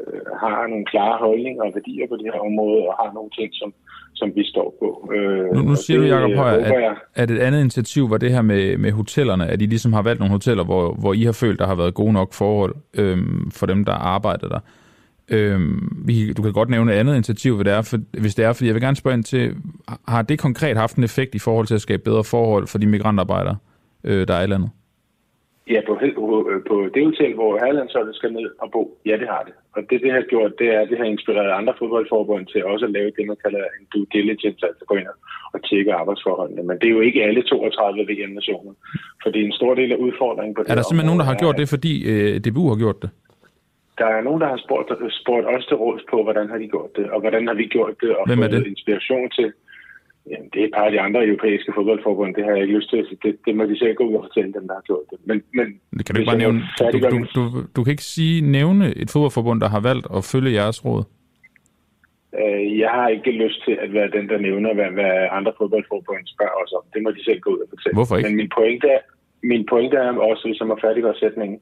har 0.42 0.68
nogle 0.68 0.86
klare 0.86 1.18
holdninger 1.26 1.64
og 1.64 1.72
værdier 1.78 2.08
på 2.10 2.16
det 2.16 2.26
her 2.34 2.40
område, 2.50 2.82
og 2.90 2.94
har 3.02 3.12
nogle 3.14 3.30
ting, 3.38 3.50
som, 3.54 3.74
som 4.20 4.28
vi 4.36 4.44
står 4.54 4.68
på. 4.82 5.12
Øh, 5.16 5.46
nu, 5.56 5.62
nu 5.62 5.76
siger 5.76 6.00
det, 6.00 6.10
du, 6.10 6.16
Jacob 6.16 6.36
Højer, 6.36 6.66
at, 6.66 6.82
jeg... 6.82 6.96
at 7.16 7.32
et 7.32 7.40
andet 7.40 7.60
initiativ 7.60 8.10
var 8.10 8.18
det 8.18 8.32
her 8.32 8.42
med, 8.42 8.78
med 8.78 8.92
hotellerne, 8.92 9.48
at 9.48 9.62
I 9.62 9.66
ligesom 9.66 9.94
har 9.94 10.02
valgt 10.02 10.20
nogle 10.20 10.32
hoteller, 10.32 10.64
hvor, 10.64 10.94
hvor 10.94 11.14
I 11.14 11.24
har 11.24 11.38
følt, 11.44 11.60
der 11.60 11.68
har 11.68 11.76
været 11.76 11.94
gode 11.94 12.14
nok 12.14 12.34
forhold 12.34 12.76
øhm, 12.98 13.52
for 13.52 13.66
dem, 13.66 13.86
der 13.86 13.94
arbejder 13.94 14.48
der. 14.48 14.60
Øhm, 15.30 16.04
vi, 16.06 16.34
du 16.34 16.42
kan 16.42 16.54
godt 16.54 16.70
nævne 16.70 16.94
et 16.94 16.98
andet 16.98 17.14
initiativ, 17.14 17.56
hvad 17.56 17.66
det 17.66 17.74
er, 17.74 17.82
for, 17.82 17.98
hvis 18.20 18.36
det 18.36 18.46
er, 18.46 18.54
fordi 18.54 18.68
jeg 18.68 18.76
vil 18.76 18.82
gerne 18.82 18.96
spørge 18.96 19.18
ind 19.18 19.24
til, 19.24 19.56
har 20.08 20.22
det 20.22 20.40
konkret 20.40 20.78
haft 20.78 20.96
en 20.96 21.04
effekt 21.04 21.36
i 21.36 21.40
forhold 21.40 21.68
til 21.68 21.76
at 21.76 21.82
skabe 21.82 22.04
bedre 22.04 22.24
forhold 22.24 22.68
for 22.68 22.78
de 22.78 22.88
migrantarbejdere, 22.88 23.58
øh, 24.04 24.28
der 24.28 24.34
er 24.34 24.44
i 24.44 24.48
landet? 24.48 24.70
Ja, 25.74 25.80
på, 25.88 25.94
på 26.70 26.76
det 26.94 27.04
hotel, 27.10 27.34
hvor 27.40 27.52
Herlandsholdet 27.64 28.16
skal 28.16 28.32
ned 28.34 28.50
og 28.64 28.68
bo, 28.76 28.84
ja, 29.10 29.16
det 29.22 29.28
har 29.34 29.44
det. 29.48 29.54
Og 29.76 29.82
det, 29.90 29.98
det 30.04 30.12
har 30.12 30.24
gjort, 30.34 30.52
det 30.60 30.68
er, 30.76 30.80
at 30.82 30.90
det 30.92 30.98
har 30.98 31.06
inspireret 31.16 31.58
andre 31.60 31.74
fodboldforbund 31.80 32.46
til 32.46 32.66
også 32.66 32.86
at 32.86 32.92
lave 32.98 33.12
det, 33.16 33.28
man 33.32 33.40
kalder 33.46 33.64
en 33.80 33.86
due 33.94 34.08
diligence, 34.16 34.66
altså 34.70 34.84
gå 34.90 34.96
ind 34.96 35.08
og 35.56 35.60
tjekke 35.70 35.94
arbejdsforholdene. 36.02 36.64
Men 36.70 36.76
det 36.80 36.88
er 36.88 36.96
jo 36.98 37.02
ikke 37.08 37.24
alle 37.28 37.42
32 37.44 38.04
VM-nationer, 38.12 38.74
for 39.22 39.30
det 39.32 39.40
er 39.42 39.46
en 39.46 39.60
stor 39.60 39.74
del 39.80 39.92
af 39.92 40.00
udfordringen 40.06 40.54
på 40.56 40.62
det 40.62 40.70
Er 40.70 40.76
der 40.76 40.88
simpelthen 40.90 41.10
nogen, 41.12 41.22
der 41.24 41.30
har 41.32 41.38
gjort 41.44 41.58
det, 41.62 41.68
fordi 41.76 41.94
øh, 42.12 42.34
DBU 42.44 42.64
har 42.74 42.80
gjort 42.84 43.02
det? 43.04 43.10
Der 44.02 44.10
er 44.18 44.22
nogen, 44.28 44.42
der 44.42 44.50
har 44.54 44.60
spurgt, 44.66 44.88
spurgt 45.22 45.46
os 45.56 45.66
til 45.66 45.78
råds 45.84 46.04
på, 46.12 46.18
hvordan 46.24 46.50
har 46.52 46.58
de 46.58 46.68
gjort 46.76 46.92
det, 46.98 47.06
og 47.14 47.20
hvordan 47.22 47.48
har 47.48 47.56
vi 47.62 47.66
gjort 47.76 47.96
det, 48.02 48.12
og 48.18 48.24
Hvem 48.28 48.44
er 48.44 48.48
det? 48.48 48.68
inspiration 48.68 49.30
til. 49.38 49.50
Jamen, 50.32 50.50
det 50.54 50.60
er 50.62 50.66
et 50.66 50.76
par 50.78 50.86
af 50.86 50.92
de 50.92 51.02
andre 51.02 51.26
europæiske 51.26 51.72
fodboldforbund, 51.76 52.36
det 52.36 52.44
har 52.44 52.52
jeg 52.52 52.62
ikke 52.62 52.78
lyst 52.78 52.90
til. 52.90 53.06
Så 53.10 53.16
det, 53.24 53.38
det 53.46 53.56
må 53.56 53.64
de 53.66 53.80
selv 53.80 53.96
gå 53.96 54.04
ud 54.10 54.16
og 54.16 54.26
fortælle 54.28 54.54
dem, 54.54 54.68
der 54.68 54.76
har 54.80 54.86
gjort 54.90 55.06
det. 55.12 55.20
Men, 55.30 55.38
men 55.58 55.68
det 55.98 56.06
kan 56.06 56.16
du 56.16 56.20
ikke 56.20 56.32
bare 56.34 56.44
nævne. 56.46 56.62
Du, 56.94 56.98
du, 57.14 57.20
du, 57.36 57.44
du, 57.76 57.84
kan 57.84 57.92
ikke 57.92 58.10
sige, 58.16 58.36
nævne 58.58 58.86
et 59.02 59.10
fodboldforbund, 59.14 59.62
der 59.62 59.70
har 59.76 59.82
valgt 59.90 60.08
at 60.18 60.22
følge 60.34 60.52
jeres 60.60 60.86
råd. 60.86 61.04
Øh, 62.40 62.80
jeg 62.80 62.90
har 62.98 63.08
ikke 63.08 63.32
lyst 63.32 63.60
til 63.66 63.76
at 63.84 63.94
være 63.94 64.10
den, 64.18 64.30
der 64.30 64.38
nævner, 64.48 64.74
hvad, 64.74 64.90
hvad 64.98 65.14
andre 65.38 65.54
fodboldforbund 65.60 66.24
spørger 66.36 66.58
os 66.64 66.74
om. 66.78 66.84
Det 66.94 67.04
må 67.04 67.10
de 67.12 67.24
selv 67.24 67.40
gå 67.40 67.50
ud 67.56 67.60
og 67.66 67.70
fortælle. 67.70 67.96
Hvorfor 68.00 68.18
ikke? 68.18 68.30
Men 68.30 68.38
min 68.42 68.50
pointe 68.58 68.88
er, 68.88 69.02
min 69.44 69.66
pointe 69.72 69.98
er 69.98 70.12
også, 70.30 70.56
jeg 70.60 70.68
må 70.68 70.78
færdiggøre 70.82 71.22
sætningen, 71.24 71.60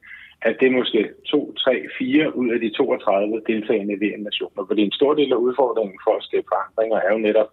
at 0.48 0.54
det 0.60 0.66
er 0.68 0.78
måske 0.80 1.00
2, 1.30 1.54
3, 1.54 1.86
4 1.98 2.36
ud 2.36 2.48
af 2.54 2.60
de 2.60 2.70
32 2.70 3.42
deltagende 3.46 3.94
VM-nationer. 4.02 4.62
Fordi 4.68 4.82
en 4.82 4.98
stor 5.00 5.14
del 5.14 5.32
af 5.32 5.36
udfordringen 5.46 5.98
for 6.04 6.14
at 6.16 6.24
skabe 6.28 6.46
forandringer 6.52 6.98
er 7.06 7.10
jo 7.14 7.18
netop, 7.28 7.50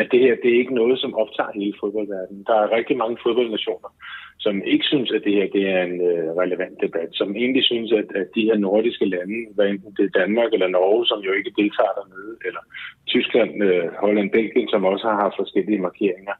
at 0.00 0.06
det 0.12 0.20
her 0.20 0.34
det 0.42 0.50
er 0.50 0.58
ikke 0.62 0.74
noget, 0.74 0.98
som 0.98 1.14
optager 1.14 1.58
hele 1.60 1.74
fodboldverdenen. 1.80 2.44
Der 2.46 2.54
er 2.54 2.76
rigtig 2.76 2.96
mange 2.96 3.16
fodboldnationer, 3.22 3.90
som 4.38 4.62
ikke 4.72 4.84
synes, 4.84 5.10
at 5.12 5.22
det 5.24 5.34
her 5.34 5.48
det 5.56 5.64
er 5.68 5.82
en 5.82 6.00
øh, 6.10 6.28
relevant 6.42 6.76
debat, 6.84 7.10
som 7.12 7.36
egentlig 7.36 7.64
synes, 7.64 7.92
at, 7.92 8.08
at 8.20 8.26
de 8.34 8.44
her 8.48 8.56
nordiske 8.56 9.04
lande, 9.04 9.38
hvad 9.54 9.66
enten 9.68 9.94
det 9.96 10.04
er 10.04 10.18
Danmark 10.20 10.50
eller 10.52 10.68
Norge, 10.68 11.06
som 11.06 11.20
jo 11.20 11.32
ikke 11.32 11.52
deltager 11.60 11.94
dernede, 11.98 12.34
eller 12.46 12.62
Tyskland, 13.06 13.52
øh, 13.64 13.88
Holland, 14.02 14.30
Belgien, 14.30 14.68
som 14.68 14.84
også 14.84 15.06
har 15.10 15.18
haft 15.24 15.36
forskellige 15.42 15.84
markeringer, 15.88 16.36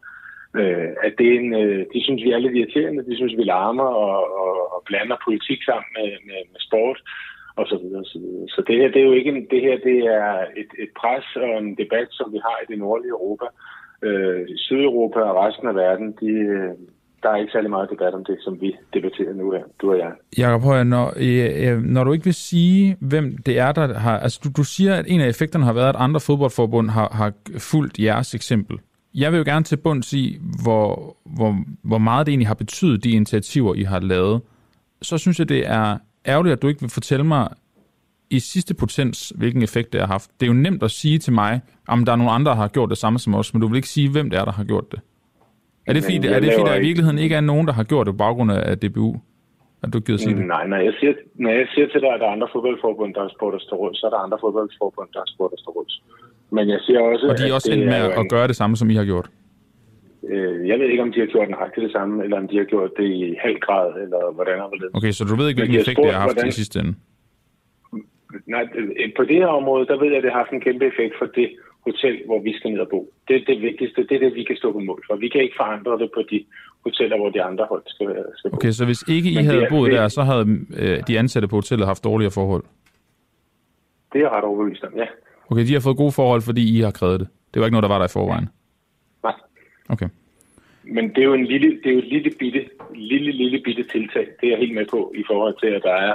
øh, 0.60 0.90
at 1.06 1.12
det 1.18 1.26
er 1.28 1.36
en, 1.40 1.54
øh, 1.62 1.86
de 1.92 2.04
synes, 2.04 2.22
vi 2.26 2.30
er 2.32 2.38
lidt 2.38 2.56
irriterende, 2.56 3.06
de 3.10 3.16
synes, 3.16 3.34
vi 3.36 3.44
larmer 3.44 3.90
og, 4.04 4.16
og, 4.42 4.54
og 4.74 4.82
blander 4.86 5.16
politik 5.26 5.60
sammen 5.62 5.90
med, 5.98 6.10
med, 6.28 6.40
med 6.52 6.60
sport 6.68 6.98
og 7.56 7.64
så 7.70 7.76
videre, 7.82 8.00
og 8.04 8.10
så 8.12 8.18
videre. 8.24 8.48
Så 8.48 8.60
det 8.66 8.76
her, 8.80 8.88
det 8.92 9.00
er 9.00 9.08
jo 9.10 9.18
ikke 9.20 9.32
en, 9.34 9.46
det 9.52 9.60
her, 9.66 9.76
det 9.88 9.98
er 10.20 10.32
et, 10.62 10.70
et 10.84 10.90
pres 11.00 11.26
og 11.36 11.58
en 11.62 11.70
debat, 11.82 12.08
som 12.10 12.32
vi 12.32 12.40
har 12.46 12.56
i 12.60 12.66
det 12.70 12.78
nordlige 12.78 13.14
Europa. 13.18 13.46
Øh, 14.06 14.40
Sydeuropa 14.56 15.20
og 15.20 15.36
resten 15.44 15.66
af 15.68 15.74
verden, 15.74 16.08
de, 16.20 16.32
øh, 16.56 16.72
der 17.22 17.28
er 17.30 17.36
ikke 17.36 17.52
særlig 17.52 17.70
meget 17.70 17.90
debat 17.90 18.14
om 18.14 18.24
det, 18.24 18.36
som 18.40 18.60
vi 18.60 18.76
debatterer 18.94 19.34
nu 19.34 19.50
her, 19.50 19.64
du 19.80 19.90
og 19.92 19.98
jeg. 19.98 20.12
Jakob 20.38 20.62
Højer, 20.62 20.84
når, 20.84 21.06
øh, 21.16 21.72
øh, 21.72 21.82
når 21.82 22.04
du 22.04 22.12
ikke 22.12 22.24
vil 22.24 22.34
sige, 22.34 22.96
hvem 23.00 23.36
det 23.46 23.58
er, 23.58 23.72
der 23.72 23.94
har... 23.94 24.18
Altså, 24.18 24.40
du, 24.44 24.48
du 24.56 24.64
siger, 24.64 24.94
at 24.94 25.04
en 25.08 25.20
af 25.20 25.28
effekterne 25.28 25.64
har 25.64 25.72
været, 25.72 25.88
at 25.88 25.96
andre 25.98 26.20
fodboldforbund 26.20 26.90
har, 26.90 27.08
har 27.12 27.32
fulgt 27.58 27.98
jeres 27.98 28.34
eksempel. 28.34 28.78
Jeg 29.14 29.32
vil 29.32 29.38
jo 29.38 29.44
gerne 29.44 29.64
til 29.64 29.76
bunds 29.76 30.12
i, 30.12 30.38
hvor, 30.64 31.16
hvor, 31.24 31.56
hvor 31.84 31.98
meget 31.98 32.26
det 32.26 32.32
egentlig 32.32 32.48
har 32.48 32.54
betydet, 32.54 33.04
de 33.04 33.10
initiativer, 33.10 33.74
I 33.74 33.82
har 33.82 34.00
lavet. 34.00 34.40
Så 35.02 35.18
synes 35.18 35.38
jeg, 35.38 35.48
det 35.48 35.66
er 35.66 35.98
ærgerligt, 36.26 36.52
at 36.52 36.62
du 36.62 36.68
ikke 36.68 36.80
vil 36.80 36.90
fortælle 36.90 37.24
mig 37.24 37.48
i 38.30 38.38
sidste 38.38 38.74
potens, 38.74 39.32
hvilken 39.36 39.62
effekt 39.62 39.92
det 39.92 40.00
har 40.00 40.08
haft. 40.08 40.30
Det 40.40 40.46
er 40.46 40.50
jo 40.54 40.58
nemt 40.66 40.82
at 40.82 40.90
sige 40.90 41.18
til 41.18 41.32
mig, 41.32 41.60
om 41.88 42.04
der 42.04 42.12
er 42.12 42.16
nogle 42.16 42.32
andre, 42.32 42.50
der 42.50 42.56
har 42.56 42.68
gjort 42.68 42.90
det 42.90 42.98
samme 42.98 43.18
som 43.18 43.34
os, 43.34 43.54
men 43.54 43.60
du 43.60 43.68
vil 43.68 43.76
ikke 43.76 43.88
sige, 43.88 44.08
hvem 44.10 44.30
det 44.30 44.38
er, 44.38 44.44
der 44.44 44.52
har 44.52 44.64
gjort 44.64 44.92
det. 44.92 45.00
Er 45.86 45.92
det 45.92 46.02
fordi, 46.04 46.16
er 46.16 46.40
det, 46.40 46.52
fordi 46.58 46.70
der 46.70 46.76
i 46.76 46.86
virkeligheden 46.88 47.18
ikke 47.18 47.34
er 47.34 47.40
nogen, 47.40 47.66
der 47.66 47.72
har 47.72 47.84
gjort 47.84 48.06
det 48.06 48.14
på 48.14 48.16
baggrund 48.16 48.52
af 48.52 48.78
DBU? 48.78 49.20
At 49.82 49.92
du 49.92 50.00
gider 50.00 50.18
sige 50.18 50.36
det? 50.36 50.46
Nej, 50.46 50.66
når 50.66 50.76
jeg, 50.76 50.94
siger, 51.00 51.12
når 51.34 51.50
jeg 51.50 51.66
siger 51.74 51.86
til 51.92 52.00
dig, 52.00 52.10
at 52.14 52.20
der 52.20 52.26
er 52.26 52.34
andre 52.36 52.48
fodboldforbund, 52.52 53.14
der 53.14 53.20
har 53.20 53.32
spurgt 53.36 53.54
os 53.56 53.64
til 53.68 53.74
råd, 53.80 53.94
så 53.94 54.06
er 54.06 54.10
der 54.10 54.18
andre 54.26 54.38
fodboldforbund, 54.40 55.08
der 55.12 55.18
har 55.24 55.30
spurgt 55.34 55.52
os 55.54 55.62
til 55.64 55.70
råd. 55.76 55.88
Men 56.56 56.68
jeg 56.68 56.80
siger 56.86 57.00
også, 57.00 57.24
Og 57.30 57.38
de 57.38 57.48
er 57.48 57.54
også 57.54 57.72
endt 57.72 57.86
med 57.86 57.94
at, 57.94 58.18
en... 58.18 58.28
gøre 58.28 58.46
det 58.48 58.56
samme, 58.56 58.76
som 58.76 58.90
I 58.90 58.94
har 58.94 59.04
gjort? 59.04 59.30
Øh, 60.28 60.68
jeg 60.68 60.78
ved 60.78 60.86
ikke, 60.86 61.02
om 61.02 61.12
de 61.12 61.20
har 61.20 61.26
gjort 61.26 61.50
nøjagtigt 61.50 61.84
det 61.84 61.92
samme, 61.92 62.24
eller 62.24 62.36
om 62.36 62.48
de 62.48 62.56
har 62.56 62.64
gjort 62.64 62.90
det 62.96 63.04
i 63.04 63.36
halv 63.40 63.58
grad, 63.60 64.02
eller 64.02 64.32
hvordan 64.34 64.58
har 64.58 64.68
det. 64.68 64.90
Okay, 64.94 65.12
så 65.12 65.24
du 65.24 65.34
ved 65.36 65.48
ikke, 65.48 65.60
hvilken 65.60 65.80
effekt 65.80 65.98
det 66.02 66.12
har 66.12 66.20
haft 66.20 66.34
hvordan... 66.34 66.48
i 66.48 66.52
sidste 66.52 66.80
ende? 66.80 66.94
Nej, 68.46 68.64
på 69.16 69.22
det 69.24 69.36
her 69.36 69.46
område, 69.46 69.86
der 69.86 69.98
ved 70.00 70.08
jeg, 70.08 70.16
at 70.16 70.22
det 70.22 70.32
har 70.32 70.38
haft 70.38 70.52
en 70.52 70.60
kæmpe 70.60 70.84
effekt 70.86 71.14
for 71.18 71.26
det 71.26 71.48
hotel, 71.86 72.16
hvor 72.26 72.40
vi 72.46 72.52
skal 72.56 72.70
ned 72.70 72.80
og 72.80 72.88
bo. 72.88 73.00
Det 73.28 73.36
er 73.36 73.44
det 73.46 73.62
vigtigste, 73.62 74.06
det 74.08 74.14
er 74.16 74.18
det, 74.18 74.34
vi 74.34 74.44
kan 74.44 74.56
stå 74.56 74.72
på 74.72 74.78
mål 74.78 75.02
for. 75.06 75.16
Vi 75.16 75.28
kan 75.28 75.40
ikke 75.42 75.54
forandre 75.62 75.98
det 75.98 76.10
på 76.14 76.22
de 76.30 76.44
hoteller, 76.84 77.16
hvor 77.16 77.30
de 77.30 77.42
andre 77.42 77.64
hold 77.68 77.82
skal, 77.86 78.06
skal 78.36 78.50
bo. 78.50 78.56
Okay, 78.56 78.70
så 78.70 78.84
hvis 78.84 79.02
ikke 79.08 79.30
I 79.30 79.34
Men 79.34 79.44
havde 79.44 79.66
boet 79.70 79.92
der, 79.92 80.08
så 80.08 80.22
havde 80.22 80.46
øh, 80.78 80.98
de 81.08 81.18
ansatte 81.18 81.48
på 81.48 81.56
hotellet 81.56 81.86
haft 81.86 82.04
dårligere 82.04 82.32
forhold? 82.32 82.64
Det 84.12 84.20
er 84.20 84.30
ret 84.36 84.44
overbevist 84.44 84.84
om, 84.84 84.92
ja. 84.96 85.06
Okay, 85.50 85.66
de 85.66 85.72
har 85.72 85.80
fået 85.80 85.96
gode 85.96 86.12
forhold, 86.12 86.42
fordi 86.42 86.78
I 86.78 86.80
har 86.80 86.90
krævet 86.90 87.20
det. 87.20 87.28
Det 87.54 87.60
var 87.60 87.66
ikke 87.66 87.72
noget, 87.72 87.82
der 87.82 87.94
var 87.94 87.98
der 87.98 88.04
i 88.04 88.14
forvejen? 88.18 88.44
Nej. 88.44 88.61
Okay. 89.88 90.08
Men 90.84 91.08
det 91.08 91.18
er 91.18 91.24
jo 91.24 91.34
en 91.34 91.46
lille, 91.46 91.80
det 91.82 91.86
er 91.86 91.92
jo 91.92 91.98
et 91.98 92.12
lille 92.12 92.30
bitte, 92.38 92.68
lille, 92.94 93.32
lille 93.32 93.60
bitte 93.64 93.82
tiltag. 93.82 94.26
Det 94.40 94.46
er 94.46 94.50
jeg 94.50 94.58
helt 94.58 94.74
med 94.74 94.86
på 94.90 95.12
i 95.16 95.24
forhold 95.26 95.54
til, 95.60 95.66
at 95.66 95.82
der 95.82 95.94
er 95.94 96.14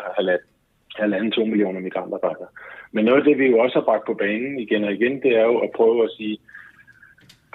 halvanden, 0.98 1.32
to 1.32 1.46
millioner 1.46 1.80
migrantarbejdere. 1.80 2.48
Men 2.92 3.06
noget 3.06 3.18
af 3.20 3.24
det, 3.24 3.38
vi 3.38 3.46
jo 3.46 3.60
også 3.60 3.80
har 3.80 3.86
bragt 3.86 4.06
på 4.06 4.14
banen 4.14 4.60
igen 4.60 4.84
og 4.84 4.94
igen, 4.94 5.22
det 5.22 5.38
er 5.38 5.44
jo 5.44 5.58
at 5.58 5.72
prøve 5.76 6.04
at 6.04 6.12
sige, 6.18 6.38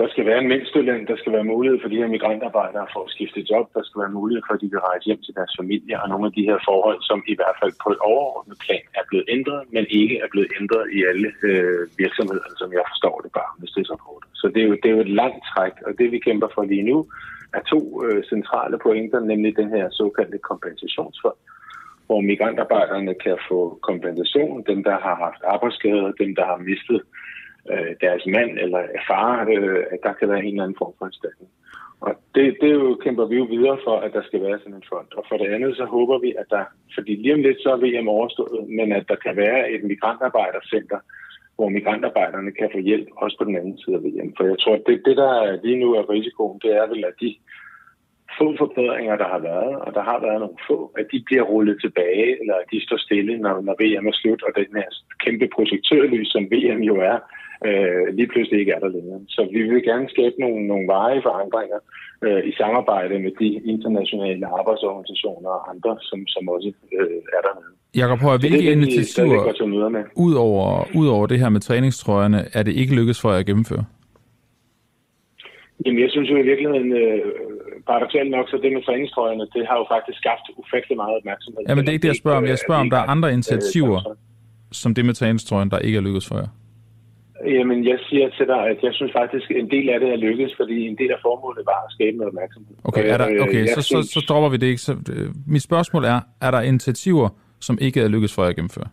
der 0.01 0.09
skal 0.13 0.27
være 0.27 0.41
en 0.43 0.49
mindsteløn, 0.53 1.07
der 1.11 1.17
skal 1.17 1.33
være 1.33 1.51
mulighed 1.55 1.79
for 1.81 1.89
de 1.89 2.01
her 2.01 2.09
migrantarbejdere 2.15 2.87
for 2.93 3.01
at 3.05 3.13
skifte 3.15 3.41
job, 3.51 3.67
der 3.75 3.83
skal 3.85 4.01
være 4.03 4.17
mulighed 4.19 4.43
for, 4.47 4.55
at 4.55 4.61
de 4.63 4.71
kan 4.75 4.87
rejse 4.89 5.07
hjem 5.09 5.23
til 5.23 5.35
deres 5.39 5.53
familie, 5.61 6.03
og 6.03 6.09
nogle 6.09 6.27
af 6.29 6.33
de 6.39 6.49
her 6.51 6.59
forhold, 6.69 6.99
som 7.11 7.19
i 7.33 7.37
hvert 7.41 7.57
fald 7.61 7.73
på 7.85 7.89
et 7.95 8.01
overordnet 8.11 8.59
plan 8.65 8.87
er 9.01 9.05
blevet 9.09 9.27
ændret, 9.37 9.63
men 9.75 9.85
ikke 10.01 10.17
er 10.25 10.29
blevet 10.33 10.51
ændret 10.61 10.85
i 10.97 10.99
alle 11.11 11.29
øh, 11.49 11.83
virksomheder, 12.03 12.49
som 12.61 12.69
jeg 12.77 12.85
forstår 12.93 13.17
det 13.25 13.33
bare 13.39 13.53
med 13.61 13.69
stedsrapporter. 13.73 14.29
Så 14.41 14.47
det 14.53 14.61
er, 14.63 14.69
jo, 14.71 14.75
det 14.83 14.89
er 14.89 14.97
jo 14.97 15.07
et 15.09 15.17
langt 15.23 15.43
træk, 15.53 15.75
og 15.87 15.93
det 15.99 16.09
vi 16.15 16.19
kæmper 16.27 16.49
for 16.55 16.63
lige 16.73 16.89
nu, 16.91 16.99
er 17.57 17.63
to 17.75 17.81
øh, 18.05 18.25
centrale 18.33 18.77
pointer, 18.87 19.21
nemlig 19.21 19.57
den 19.57 19.71
her 19.77 19.87
såkaldte 19.91 20.39
kompensationsfond, 20.51 21.39
hvor 22.07 22.21
migrantarbejderne 22.21 23.15
kan 23.25 23.37
få 23.49 23.79
kompensation, 23.89 24.65
dem 24.71 24.81
der 24.89 24.97
har 25.07 25.17
haft 25.25 25.43
arbejdsskader, 25.55 26.13
dem 26.23 26.31
der 26.39 26.45
har 26.53 26.59
mistet 26.71 27.01
øh, 27.01 27.22
Øh, 27.71 27.95
deres 28.01 28.27
mand 28.27 28.59
eller 28.59 28.83
far, 29.09 29.47
øh, 29.57 29.85
at 29.93 29.99
der 30.03 30.13
kan 30.13 30.29
være 30.29 30.45
en 30.45 30.55
eller 30.55 30.63
anden 30.63 30.81
form 30.83 30.95
for 30.99 31.07
erstatning. 31.07 31.51
Og 32.07 32.13
det, 32.35 32.57
det 32.61 32.73
jo, 32.73 32.95
kæmper 33.05 33.27
vi 33.27 33.37
jo 33.37 33.47
videre 33.55 33.79
for, 33.85 33.97
at 34.05 34.13
der 34.13 34.23
skal 34.23 34.41
være 34.43 34.59
sådan 34.59 34.75
en 34.75 34.91
fond. 34.93 35.09
Og 35.19 35.25
for 35.29 35.37
det 35.37 35.49
andet, 35.55 35.77
så 35.77 35.85
håber 35.85 36.19
vi, 36.19 36.31
at 36.39 36.47
der, 36.51 36.65
fordi 36.95 37.13
lige 37.17 37.35
om 37.35 37.43
lidt 37.43 37.61
så 37.61 37.71
er 37.73 37.83
VM 37.85 38.09
overstået, 38.09 38.69
men 38.79 38.93
at 38.93 39.05
der 39.09 39.17
kan 39.25 39.37
være 39.37 39.71
et 39.71 39.85
migrantarbejdercenter, 39.85 40.99
hvor 41.57 41.69
migrantarbejderne 41.69 42.53
kan 42.53 42.69
få 42.73 42.79
hjælp 42.79 43.09
også 43.17 43.37
på 43.39 43.45
den 43.45 43.57
anden 43.57 43.79
side 43.79 43.97
af 43.97 44.03
VM. 44.03 44.35
For 44.37 44.45
jeg 44.45 44.59
tror, 44.59 44.75
at 44.75 44.85
det, 44.87 45.03
det 45.05 45.17
der 45.17 45.63
lige 45.65 45.81
nu 45.81 45.89
er 45.95 46.11
risikoen, 46.11 46.61
det 46.65 46.73
er 46.77 46.87
vel, 46.87 47.05
at 47.05 47.17
de 47.21 47.37
få 48.39 48.47
forbedringer, 48.59 49.17
der 49.17 49.29
har 49.35 49.39
været, 49.39 49.75
og 49.85 49.95
der 49.95 50.03
har 50.11 50.19
været 50.27 50.41
nogle 50.41 50.63
få, 50.69 50.79
at 50.99 51.07
de 51.13 51.23
bliver 51.27 51.43
rullet 51.43 51.77
tilbage, 51.81 52.41
eller 52.41 52.55
at 52.55 52.71
de 52.73 52.85
står 52.87 52.97
stille, 52.97 53.39
når, 53.39 53.61
når 53.61 53.75
VM 53.83 54.07
er 54.07 54.17
slut, 54.21 54.43
og 54.43 54.53
den 54.57 54.71
her 54.79 54.89
kæmpe 55.25 55.49
projektørlys, 55.57 56.29
som 56.33 56.51
VM 56.53 56.83
jo 56.91 56.97
er, 57.13 57.19
øh, 57.69 58.15
lige 58.19 58.29
pludselig 58.33 58.61
ikke 58.61 58.73
er 58.77 58.81
der 58.85 58.91
længere. 58.97 59.21
Så 59.29 59.41
vi 59.55 59.61
vil 59.63 59.83
gerne 59.91 60.07
skabe 60.15 60.35
nogle, 60.45 60.67
nogle 60.67 60.87
veje 60.87 61.21
forandringer 61.29 61.81
øh, 62.27 62.41
i 62.51 62.53
samarbejde 62.61 63.15
med 63.25 63.33
de 63.41 63.49
internationale 63.75 64.47
arbejdsorganisationer 64.59 65.51
og 65.59 65.71
andre, 65.73 65.93
som, 66.09 66.19
som 66.27 66.49
også 66.49 66.73
øh, 66.99 67.37
er 67.37 67.43
der. 67.47 67.55
Jakob 68.03 68.19
Højer, 68.25 68.39
hvilke 68.39 68.67
det, 68.67 68.77
initiativer, 68.79 69.43
ud 70.17 70.35
over, 70.35 70.67
ud 71.01 71.09
over 71.09 71.27
det 71.27 71.39
her 71.39 71.49
med 71.49 71.61
træningstrøjerne, 71.61 72.41
er 72.53 72.63
det 72.63 72.75
ikke 72.81 72.95
lykkedes 72.95 73.21
for 73.23 73.31
jer 73.33 73.39
at 73.39 73.47
gennemføre? 73.47 73.85
Jamen, 75.87 76.01
jeg 76.05 76.11
synes 76.11 76.31
jo 76.31 76.37
i 76.37 76.47
virkeligheden, 76.51 76.93
øh, 76.93 77.21
paradoxalt 77.87 78.31
nok, 78.31 78.49
så 78.49 78.57
det 78.63 78.73
med 78.73 78.83
træningstrøjerne, 78.83 79.47
det 79.55 79.63
har 79.69 79.77
jo 79.81 79.87
faktisk 79.95 80.19
skabt 80.19 80.47
ufattelig 80.61 80.97
meget 80.97 81.15
opmærksomhed. 81.17 81.61
Jamen, 81.69 81.83
det 81.85 81.89
er 81.89 81.93
ikke 81.93 82.03
det, 82.03 82.13
jeg 82.15 82.23
spørger 82.25 82.39
om. 82.39 82.45
Jeg 82.45 82.59
spørger, 82.59 82.81
om 82.81 82.91
der 82.91 82.97
er 82.97 83.09
andre 83.15 83.33
initiativer, 83.33 84.01
som 84.73 84.95
det 84.95 85.05
med 85.05 85.15
træningstrøjen, 85.15 85.71
der 85.71 85.79
ikke 85.79 85.97
er 85.97 86.03
lykkedes 86.03 86.29
for 86.29 86.37
jer. 86.43 86.49
Jamen, 87.47 87.79
jeg 87.89 87.99
siger 88.09 88.29
til 88.39 88.47
dig, 88.47 88.63
at 88.73 88.79
jeg 88.83 88.95
synes 88.95 89.13
faktisk, 89.21 89.51
at 89.51 89.57
en 89.57 89.71
del 89.71 89.89
af 89.91 90.01
det 90.01 90.09
er 90.09 90.17
lykkedes, 90.17 90.55
fordi 90.61 90.87
en 90.87 90.99
del 90.99 91.11
af 91.17 91.21
formålet 91.23 91.63
var 91.67 91.81
at 91.87 91.93
skabe 91.97 92.17
noget 92.17 92.31
opmærksomhed. 92.33 92.75
Okay, 92.85 93.05
er 93.13 93.17
der, 93.17 93.29
øh, 93.33 93.43
okay 93.47 93.67
så, 93.67 93.83
synes... 93.83 94.07
så, 94.07 94.21
så 94.21 94.27
dropper 94.29 94.51
vi 94.55 94.57
det 94.57 94.67
ikke. 94.67 94.83
Så, 94.89 94.93
øh, 95.15 95.29
mit 95.55 95.63
spørgsmål 95.63 96.05
er, 96.05 96.21
er 96.41 96.51
der 96.51 96.61
initiativer, 96.61 97.29
som 97.61 97.79
ikke 97.81 98.01
er 98.05 98.09
lykkedes 98.09 98.35
for 98.35 98.43
at 98.43 98.57
gennemføre? 98.57 98.91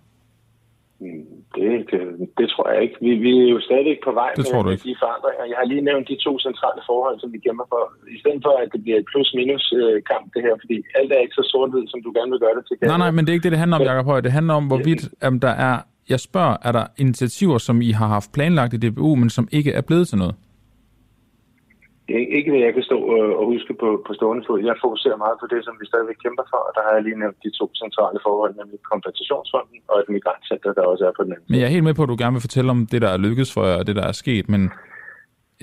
Mm, 1.02 1.26
det, 1.56 1.70
det, 1.92 2.02
det 2.40 2.48
tror 2.54 2.66
jeg 2.72 2.80
ikke. 2.86 2.96
Vi, 3.06 3.12
vi 3.26 3.32
er 3.46 3.50
jo 3.56 3.60
stadig 3.70 3.94
på 4.08 4.12
vej 4.22 4.32
det 4.38 4.46
med, 4.54 4.64
med 4.72 4.78
de 4.88 4.96
forandringer. 5.04 5.46
Jeg 5.52 5.58
har 5.62 5.68
lige 5.72 5.84
nævnt 5.90 6.06
de 6.12 6.18
to 6.28 6.34
centrale 6.48 6.82
forhold, 6.90 7.16
som 7.22 7.30
vi 7.34 7.40
gemmer 7.46 7.66
for. 7.74 7.82
I 8.16 8.20
stedet 8.22 8.42
for, 8.48 8.56
at 8.64 8.68
det 8.74 8.80
bliver 8.84 8.98
et 9.02 9.08
plus-minus 9.12 9.66
øh, 9.82 9.96
kamp, 10.12 10.26
det 10.36 10.42
her, 10.46 10.54
fordi 10.64 10.76
alt 11.00 11.12
er 11.16 11.22
ikke 11.26 11.38
så 11.42 11.46
sort 11.52 11.70
som 11.92 12.00
du 12.06 12.10
gerne 12.18 12.32
vil 12.34 12.42
gøre 12.46 12.56
det 12.58 12.64
til. 12.68 12.76
Nej, 12.92 13.00
nej, 13.04 13.12
men 13.16 13.22
det 13.24 13.30
er 13.30 13.36
ikke 13.38 13.48
det, 13.48 13.56
det 13.56 13.64
handler 13.64 13.78
om, 13.80 13.84
Jacob 13.90 14.06
Høj. 14.12 14.20
Det 14.28 14.32
handler 14.38 14.54
om, 14.62 14.66
hvorvidt 14.72 15.04
om 15.30 15.36
der 15.48 15.54
er 15.70 15.76
jeg 16.10 16.20
spørger, 16.20 16.58
er 16.68 16.72
der 16.72 16.86
initiativer, 16.98 17.58
som 17.58 17.82
I 17.82 17.92
har 17.92 18.08
haft 18.08 18.30
planlagt 18.34 18.74
i 18.74 18.78
DBU, 18.84 19.16
men 19.16 19.30
som 19.30 19.48
ikke 19.52 19.72
er 19.80 19.82
blevet 19.82 20.08
til 20.08 20.18
noget? 20.18 20.36
Ikke 22.38 22.50
hvad 22.52 22.62
jeg 22.68 22.74
kan 22.74 22.84
stå 22.92 22.98
og 23.40 23.46
huske 23.54 23.74
på, 23.82 23.90
på 24.08 24.12
stående 24.18 24.44
fod. 24.48 24.60
Jeg 24.70 24.76
fokuserer 24.86 25.18
meget 25.26 25.38
på 25.42 25.48
det, 25.54 25.60
som 25.66 25.74
vi 25.82 25.86
stadigvæk 25.92 26.20
kæmper 26.26 26.46
for, 26.52 26.60
og 26.68 26.72
der 26.76 26.82
har 26.86 26.94
jeg 26.96 27.04
lige 27.04 27.20
nævnt 27.24 27.40
de 27.46 27.52
to 27.60 27.66
centrale 27.84 28.20
forhold, 28.28 28.52
nemlig 28.62 28.80
kompensationsfonden 28.94 29.78
og 29.92 29.96
et 30.04 30.10
migrantcenter, 30.16 30.72
der 30.78 30.84
også 30.92 31.04
er 31.10 31.14
på 31.18 31.24
den 31.24 31.32
anden 31.34 31.46
Men 31.50 31.60
jeg 31.60 31.68
er 31.68 31.76
helt 31.76 31.88
med 31.90 31.98
på, 31.98 32.04
at 32.04 32.12
du 32.14 32.18
gerne 32.24 32.36
vil 32.38 32.48
fortælle 32.48 32.70
om 32.76 32.82
det, 32.92 33.00
der 33.06 33.12
er 33.16 33.24
lykkedes 33.26 33.52
for 33.56 33.64
jer, 33.70 33.78
og 33.82 33.88
det, 33.88 33.96
der 34.00 34.06
er 34.12 34.16
sket, 34.24 34.46
men 34.54 34.62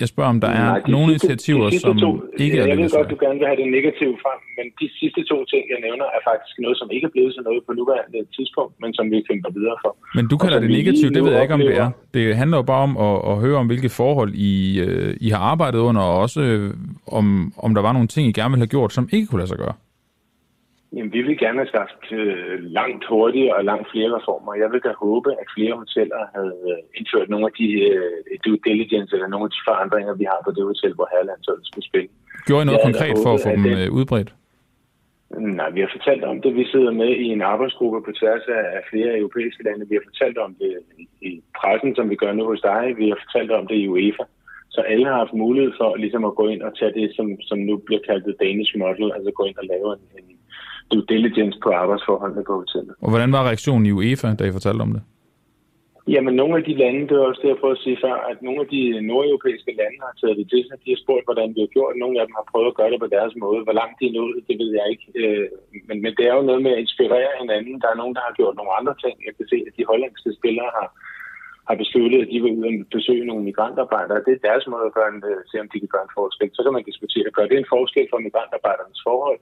jeg 0.01 0.09
spørger, 0.13 0.31
om 0.35 0.41
der 0.45 0.51
er 0.61 0.67
Nej, 0.73 0.83
nogle 0.95 1.13
sidste, 1.13 1.27
initiativer, 1.27 1.67
som 1.87 1.99
to, 2.05 2.11
ikke 2.45 2.59
er 2.59 2.67
Jeg 2.67 2.79
ved 2.79 2.91
godt, 2.97 3.11
du 3.15 3.19
gerne 3.25 3.39
vil 3.41 3.47
have 3.51 3.61
det 3.63 3.69
negative 3.79 4.15
frem, 4.25 4.39
men 4.57 4.67
de 4.81 4.87
sidste 5.01 5.21
to 5.31 5.39
ting, 5.53 5.63
jeg 5.75 5.81
nævner, 5.87 6.07
er 6.17 6.23
faktisk 6.31 6.57
noget, 6.65 6.77
som 6.81 6.89
ikke 6.95 7.07
er 7.11 7.15
blevet 7.17 7.31
til 7.35 7.43
noget 7.49 7.61
på 7.67 7.73
nuværende 7.81 8.21
tidspunkt, 8.37 8.73
men 8.83 8.91
som 8.99 9.05
vi 9.13 9.17
kæmper 9.29 9.51
videre 9.59 9.77
for. 9.85 9.93
Men 10.19 10.25
du 10.33 10.37
kalder 10.43 10.59
det 10.65 10.71
negativt, 10.79 11.15
det 11.17 11.23
ved 11.25 11.33
jeg 11.33 11.43
ikke, 11.47 11.57
om 11.61 11.65
det 11.71 11.77
er. 11.85 11.89
Det 12.17 12.25
handler 12.41 12.57
jo 12.63 12.67
bare 12.73 12.83
om 12.89 12.93
at, 13.09 13.17
at 13.31 13.35
høre 13.45 13.57
om, 13.63 13.67
hvilke 13.67 13.91
forhold 14.01 14.31
I, 14.51 14.55
uh, 14.87 15.13
I 15.27 15.29
har 15.35 15.43
arbejdet 15.53 15.79
under, 15.89 16.03
og 16.11 16.15
også 16.25 16.41
uh, 16.57 17.17
om, 17.19 17.27
om 17.67 17.71
der 17.77 17.83
var 17.87 17.93
nogle 17.97 18.09
ting, 18.09 18.23
I 18.29 18.33
gerne 18.33 18.51
ville 18.53 18.65
have 18.67 18.75
gjort, 18.77 18.93
som 18.93 19.09
ikke 19.13 19.27
kunne 19.27 19.41
lade 19.43 19.53
sig 19.55 19.59
gøre. 19.65 19.77
Jamen, 20.97 21.13
vi 21.17 21.21
vil 21.27 21.39
gerne 21.45 21.59
have 21.63 21.73
skabt 21.75 22.05
øh, 22.21 22.57
langt 22.79 23.05
hurtigere 23.11 23.57
og 23.59 23.65
langt 23.71 23.87
flere 23.93 24.11
reformer. 24.19 24.53
Jeg 24.63 24.69
vil 24.73 24.81
da 24.87 24.93
håbe, 25.07 25.31
at 25.43 25.49
flere 25.57 25.75
hoteller 25.83 26.21
havde 26.37 26.57
øh, 26.71 26.99
indført 26.99 27.29
nogle 27.33 27.47
af 27.51 27.55
de 27.61 27.69
øh, 27.93 28.39
due 28.45 28.59
diligence 28.69 29.13
eller 29.17 29.29
nogle 29.33 29.47
af 29.49 29.53
de 29.57 29.63
forandringer, 29.69 30.15
vi 30.23 30.27
har 30.33 30.41
på 30.45 30.51
det 30.57 30.65
hotel, 30.71 30.93
hvor 30.95 31.09
herrelandsholdet 31.13 31.67
skulle 31.67 31.89
spille. 31.91 32.11
Gjorde 32.47 32.63
I 32.63 32.67
noget 32.67 32.81
Jeg 32.81 32.89
konkret 32.89 33.17
for 33.25 33.33
at 33.37 33.43
få 33.45 33.51
dem 33.57 33.63
det... 33.69 33.77
Øh, 33.79 33.89
udbredt? 33.99 34.31
Nej, 35.59 35.71
vi 35.77 35.81
har 35.85 35.91
fortalt 35.97 36.25
om 36.33 36.37
det. 36.43 36.51
Vi 36.61 36.65
sidder 36.73 36.93
med 37.03 37.11
i 37.25 37.27
en 37.37 37.43
arbejdsgruppe 37.53 37.99
på 38.07 38.11
tværs 38.21 38.45
af 38.77 38.83
flere 38.91 39.19
europæiske 39.23 39.63
lande. 39.67 39.89
Vi 39.91 39.97
har 39.99 40.05
fortalt 40.11 40.39
om 40.47 40.51
det 40.61 40.73
i 41.31 41.31
pressen, 41.59 41.93
som 41.97 42.11
vi 42.11 42.17
gør 42.23 42.33
nu 42.33 42.45
hos 42.51 42.61
dig. 42.71 42.83
Vi 43.01 43.07
har 43.09 43.19
fortalt 43.25 43.51
om 43.59 43.67
det 43.71 43.79
i 43.85 43.89
UEFA. 43.89 44.25
Så 44.75 44.81
alle 44.81 45.07
har 45.11 45.19
haft 45.23 45.43
mulighed 45.45 45.73
for 45.81 45.97
ligesom 45.97 46.25
at 46.25 46.35
gå 46.41 46.45
ind 46.49 46.63
og 46.63 46.73
tage 46.79 46.93
det, 47.01 47.09
som, 47.17 47.27
som 47.41 47.59
nu 47.59 47.75
bliver 47.87 48.03
kaldt 48.09 48.25
det 48.29 48.37
Danish 48.45 48.73
Model, 48.83 49.09
altså 49.17 49.31
gå 49.39 49.45
ind 49.45 49.59
og 49.63 49.67
lave 49.75 49.89
en, 49.97 50.05
en 50.19 50.37
due 50.93 51.05
diligence 51.09 51.59
på 51.65 51.71
arbejdsforholdene 51.83 52.45
på 52.45 52.55
hotellet. 52.63 52.95
Og 53.05 53.09
hvordan 53.11 53.33
var 53.33 53.43
reaktionen 53.49 53.87
i 53.87 53.93
UEFA, 53.93 54.35
da 54.35 54.45
I 54.45 54.53
fortalte 54.53 54.83
om 54.83 54.93
det? 54.93 55.03
Jamen, 56.15 56.35
nogle 56.41 56.55
af 56.61 56.65
de 56.69 56.75
lande, 56.83 57.03
det 57.09 57.15
var 57.19 57.27
også 57.31 57.43
det, 57.43 57.53
jeg 57.53 57.61
prøvede 57.61 57.79
at 57.79 57.85
sige 57.87 57.99
før, 58.05 58.17
at 58.31 58.39
nogle 58.47 58.61
af 58.65 58.69
de 58.75 58.83
nordeuropæiske 59.11 59.73
lande 59.81 59.99
har 60.07 60.15
taget 60.21 60.37
det 60.41 60.47
til 60.51 60.63
sig. 60.65 60.77
De 60.85 60.93
har 60.93 61.01
spurgt, 61.05 61.29
hvordan 61.29 61.49
vi 61.55 61.61
har 61.65 61.71
gjort. 61.77 62.01
Nogle 62.03 62.17
af 62.21 62.25
dem 62.27 62.35
har 62.39 62.47
prøvet 62.53 62.71
at 62.71 62.79
gøre 62.79 62.93
det 62.93 63.01
på 63.03 63.11
deres 63.17 63.35
måde. 63.43 63.61
Hvor 63.67 63.77
langt 63.81 63.97
de 63.99 64.05
er 64.09 64.17
nået, 64.19 64.39
det 64.49 64.57
ved 64.63 64.71
jeg 64.79 64.87
ikke. 64.93 65.07
Øh, 65.21 65.47
men, 65.89 65.97
men 66.05 66.13
det 66.17 66.25
er 66.27 66.35
jo 66.39 66.49
noget 66.49 66.63
med 66.67 66.73
at 66.75 66.83
inspirere 66.85 67.33
hinanden. 67.43 67.75
Der 67.83 67.89
er 67.91 68.01
nogen, 68.01 68.17
der 68.17 68.23
har 68.27 68.35
gjort 68.39 68.57
nogle 68.57 68.77
andre 68.79 68.95
ting. 69.05 69.15
Jeg 69.27 69.35
kan 69.37 69.47
se, 69.53 69.59
at 69.69 69.77
de 69.79 69.89
hollandske 69.91 70.31
spillere 70.39 70.71
har, 70.79 70.89
har 71.69 71.77
besluttet, 71.83 72.19
at 72.23 72.31
de 72.33 72.39
vil 72.43 72.59
ud 72.59 72.67
og 72.69 72.75
besøge 72.97 73.29
nogle 73.29 73.47
migrantarbejdere. 73.49 74.25
Det 74.27 74.33
er 74.35 74.47
deres 74.49 74.65
måde 74.73 74.87
at 74.89 74.97
gøre 74.99 75.11
en, 75.15 75.21
se, 75.51 75.57
om 75.65 75.71
de 75.73 75.83
kan 75.83 75.93
gøre 75.95 76.07
en 76.09 76.17
forskel. 76.21 76.51
Så 76.57 76.61
kan 76.63 76.75
man 76.77 76.89
diskutere, 76.91 77.37
gør 77.37 77.47
det 77.51 77.59
en 77.59 77.73
forskel 77.77 78.07
for 78.11 78.19
migrantarbejdernes 78.27 79.03
forhold? 79.09 79.41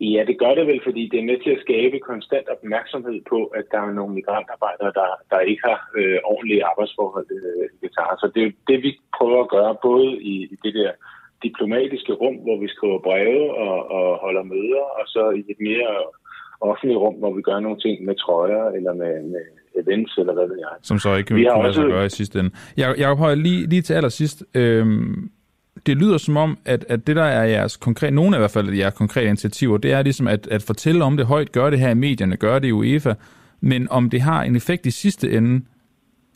Ja, 0.00 0.24
det 0.26 0.38
gør 0.38 0.54
det 0.54 0.66
vel, 0.66 0.80
fordi 0.84 1.08
det 1.12 1.18
er 1.20 1.30
med 1.30 1.38
til 1.44 1.50
at 1.50 1.62
skabe 1.66 1.98
konstant 1.98 2.48
opmærksomhed 2.48 3.20
på, 3.32 3.38
at 3.58 3.64
der 3.70 3.80
er 3.80 3.92
nogle 3.92 4.14
migrantarbejdere, 4.14 4.92
der, 5.00 5.08
der 5.30 5.40
ikke 5.40 5.62
har 5.68 5.80
øh, 5.98 6.18
ordentlige 6.24 6.64
arbejdsforhold 6.64 7.26
øh, 7.30 7.90
Så 8.22 8.30
det 8.34 8.42
er 8.46 8.50
det, 8.68 8.78
vi 8.82 8.90
prøver 9.18 9.40
at 9.42 9.50
gøre, 9.56 9.76
både 9.82 10.08
i, 10.32 10.34
i 10.54 10.56
det 10.64 10.74
der 10.74 10.92
diplomatiske 11.42 12.12
rum, 12.12 12.36
hvor 12.44 12.56
vi 12.62 12.68
skriver 12.68 12.98
breve 13.08 13.42
og, 13.64 13.76
og 13.98 14.06
holder 14.24 14.42
møder, 14.42 14.84
og 14.98 15.04
så 15.14 15.22
i 15.30 15.42
et 15.52 15.60
mere 15.68 15.92
offentligt 16.60 16.98
rum, 16.98 17.14
hvor 17.14 17.32
vi 17.34 17.42
gør 17.42 17.60
nogle 17.60 17.78
ting 17.80 18.04
med 18.04 18.14
trøjer 18.14 18.64
eller 18.76 18.92
med, 19.02 19.14
med 19.32 19.44
events, 19.82 20.12
eller 20.18 20.34
hvad 20.34 20.46
ved 20.48 20.58
jeg. 20.58 20.74
Som 20.82 20.98
så 20.98 21.16
ikke 21.16 21.34
vi 21.34 21.42
kan 21.42 21.62
lade 21.62 21.74
sig 21.74 21.84
gøre 21.84 22.06
i 22.06 22.08
sidste 22.08 22.38
ende. 22.40 22.50
Jeg, 22.76 22.94
Jacob 22.98 23.18
Høj, 23.18 23.34
lige, 23.34 23.66
lige 23.66 23.82
til 23.82 23.94
allersidst. 23.94 24.44
Øhm, 24.54 25.30
det 25.86 25.96
lyder 25.96 26.18
som 26.18 26.36
om, 26.36 26.58
at, 26.64 26.84
at 26.88 27.06
det 27.06 27.16
der 27.16 27.24
er 27.24 27.44
jeres 27.44 27.76
konkrete, 27.76 28.14
nogle 28.14 28.36
af 28.36 28.38
i 28.38 28.40
hvert 28.40 28.50
fald 28.50 28.74
jeres 28.74 28.94
konkrete 28.94 29.26
initiativer, 29.26 29.78
det 29.78 29.92
er 29.92 30.02
ligesom 30.02 30.28
at, 30.28 30.46
at 30.50 30.62
fortælle 30.62 31.04
om 31.04 31.16
det 31.16 31.26
højt, 31.26 31.52
gøre 31.52 31.70
det 31.70 31.78
her 31.78 31.90
i 31.90 31.94
medierne, 31.94 32.36
gøre 32.36 32.60
det 32.60 32.68
i 32.68 32.72
UEFA, 32.72 33.14
men 33.60 33.90
om 33.90 34.10
det 34.10 34.20
har 34.20 34.42
en 34.42 34.56
effekt 34.56 34.86
i 34.86 34.90
sidste 34.90 35.32
ende, 35.32 35.64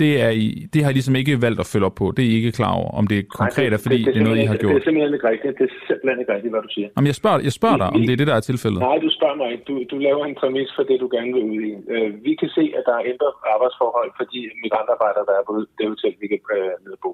det, 0.02 0.12
er 0.26 0.30
I, 0.44 0.46
det 0.72 0.80
har 0.82 0.90
I 0.90 0.96
ligesom 0.98 1.16
ikke 1.20 1.34
valgt 1.46 1.60
at 1.64 1.68
følge 1.72 1.86
op 1.90 1.96
på. 2.00 2.06
Det 2.16 2.22
er 2.24 2.30
I 2.32 2.34
ikke 2.40 2.52
klar 2.60 2.72
over, 2.80 2.90
om 3.00 3.04
det 3.10 3.16
er 3.18 3.24
konkret, 3.40 3.68
Nej, 3.68 3.74
det, 3.74 3.80
fordi 3.84 3.98
det, 3.98 4.06
det, 4.06 4.14
det 4.14 4.20
er 4.22 4.26
noget, 4.28 4.38
I 4.44 4.48
har 4.52 4.58
gjort. 4.62 4.72
Det 4.74 4.80
er 4.82 4.86
simpelthen 4.88 5.14
ikke 5.18 5.28
rigtigt. 5.32 5.54
Det 5.60 5.66
er 5.70 5.74
simpelthen 5.90 6.18
ikke 6.22 6.32
rigtigt, 6.36 6.52
hvad 6.54 6.62
du 6.66 6.70
siger. 6.76 6.88
Jamen, 6.94 7.08
jeg 7.12 7.18
spørger, 7.20 7.38
jeg 7.48 7.54
spørger 7.60 7.78
dig, 7.82 7.88
om 7.96 8.00
det 8.06 8.12
er 8.14 8.20
det, 8.22 8.28
der 8.32 8.36
er 8.40 8.44
tilfældet. 8.50 8.80
Nej, 8.88 8.98
du 9.06 9.10
spørger 9.18 9.36
mig 9.40 9.48
ikke. 9.52 9.64
Du, 9.70 9.74
du 9.92 9.96
laver 10.06 10.22
en 10.30 10.36
præmis 10.40 10.70
for 10.76 10.84
det, 10.88 10.96
du 11.04 11.08
gerne 11.16 11.30
vil 11.34 11.44
ud 11.52 11.62
i. 11.70 11.72
Uh, 11.94 12.10
vi 12.26 12.32
kan 12.40 12.50
se, 12.58 12.64
at 12.78 12.82
der 12.88 12.94
er 13.00 13.04
ændret 13.12 13.32
arbejdsforhold 13.54 14.10
for 14.18 14.24
de 14.32 14.40
migrantarbejdere, 14.64 15.24
der 15.30 15.34
er 15.40 15.44
på 15.48 15.52
det 15.78 15.86
hotel, 15.92 16.14
vi 16.22 16.26
kan 16.32 16.40
uh, 16.58 16.74
nede 16.86 16.98
på. 17.04 17.10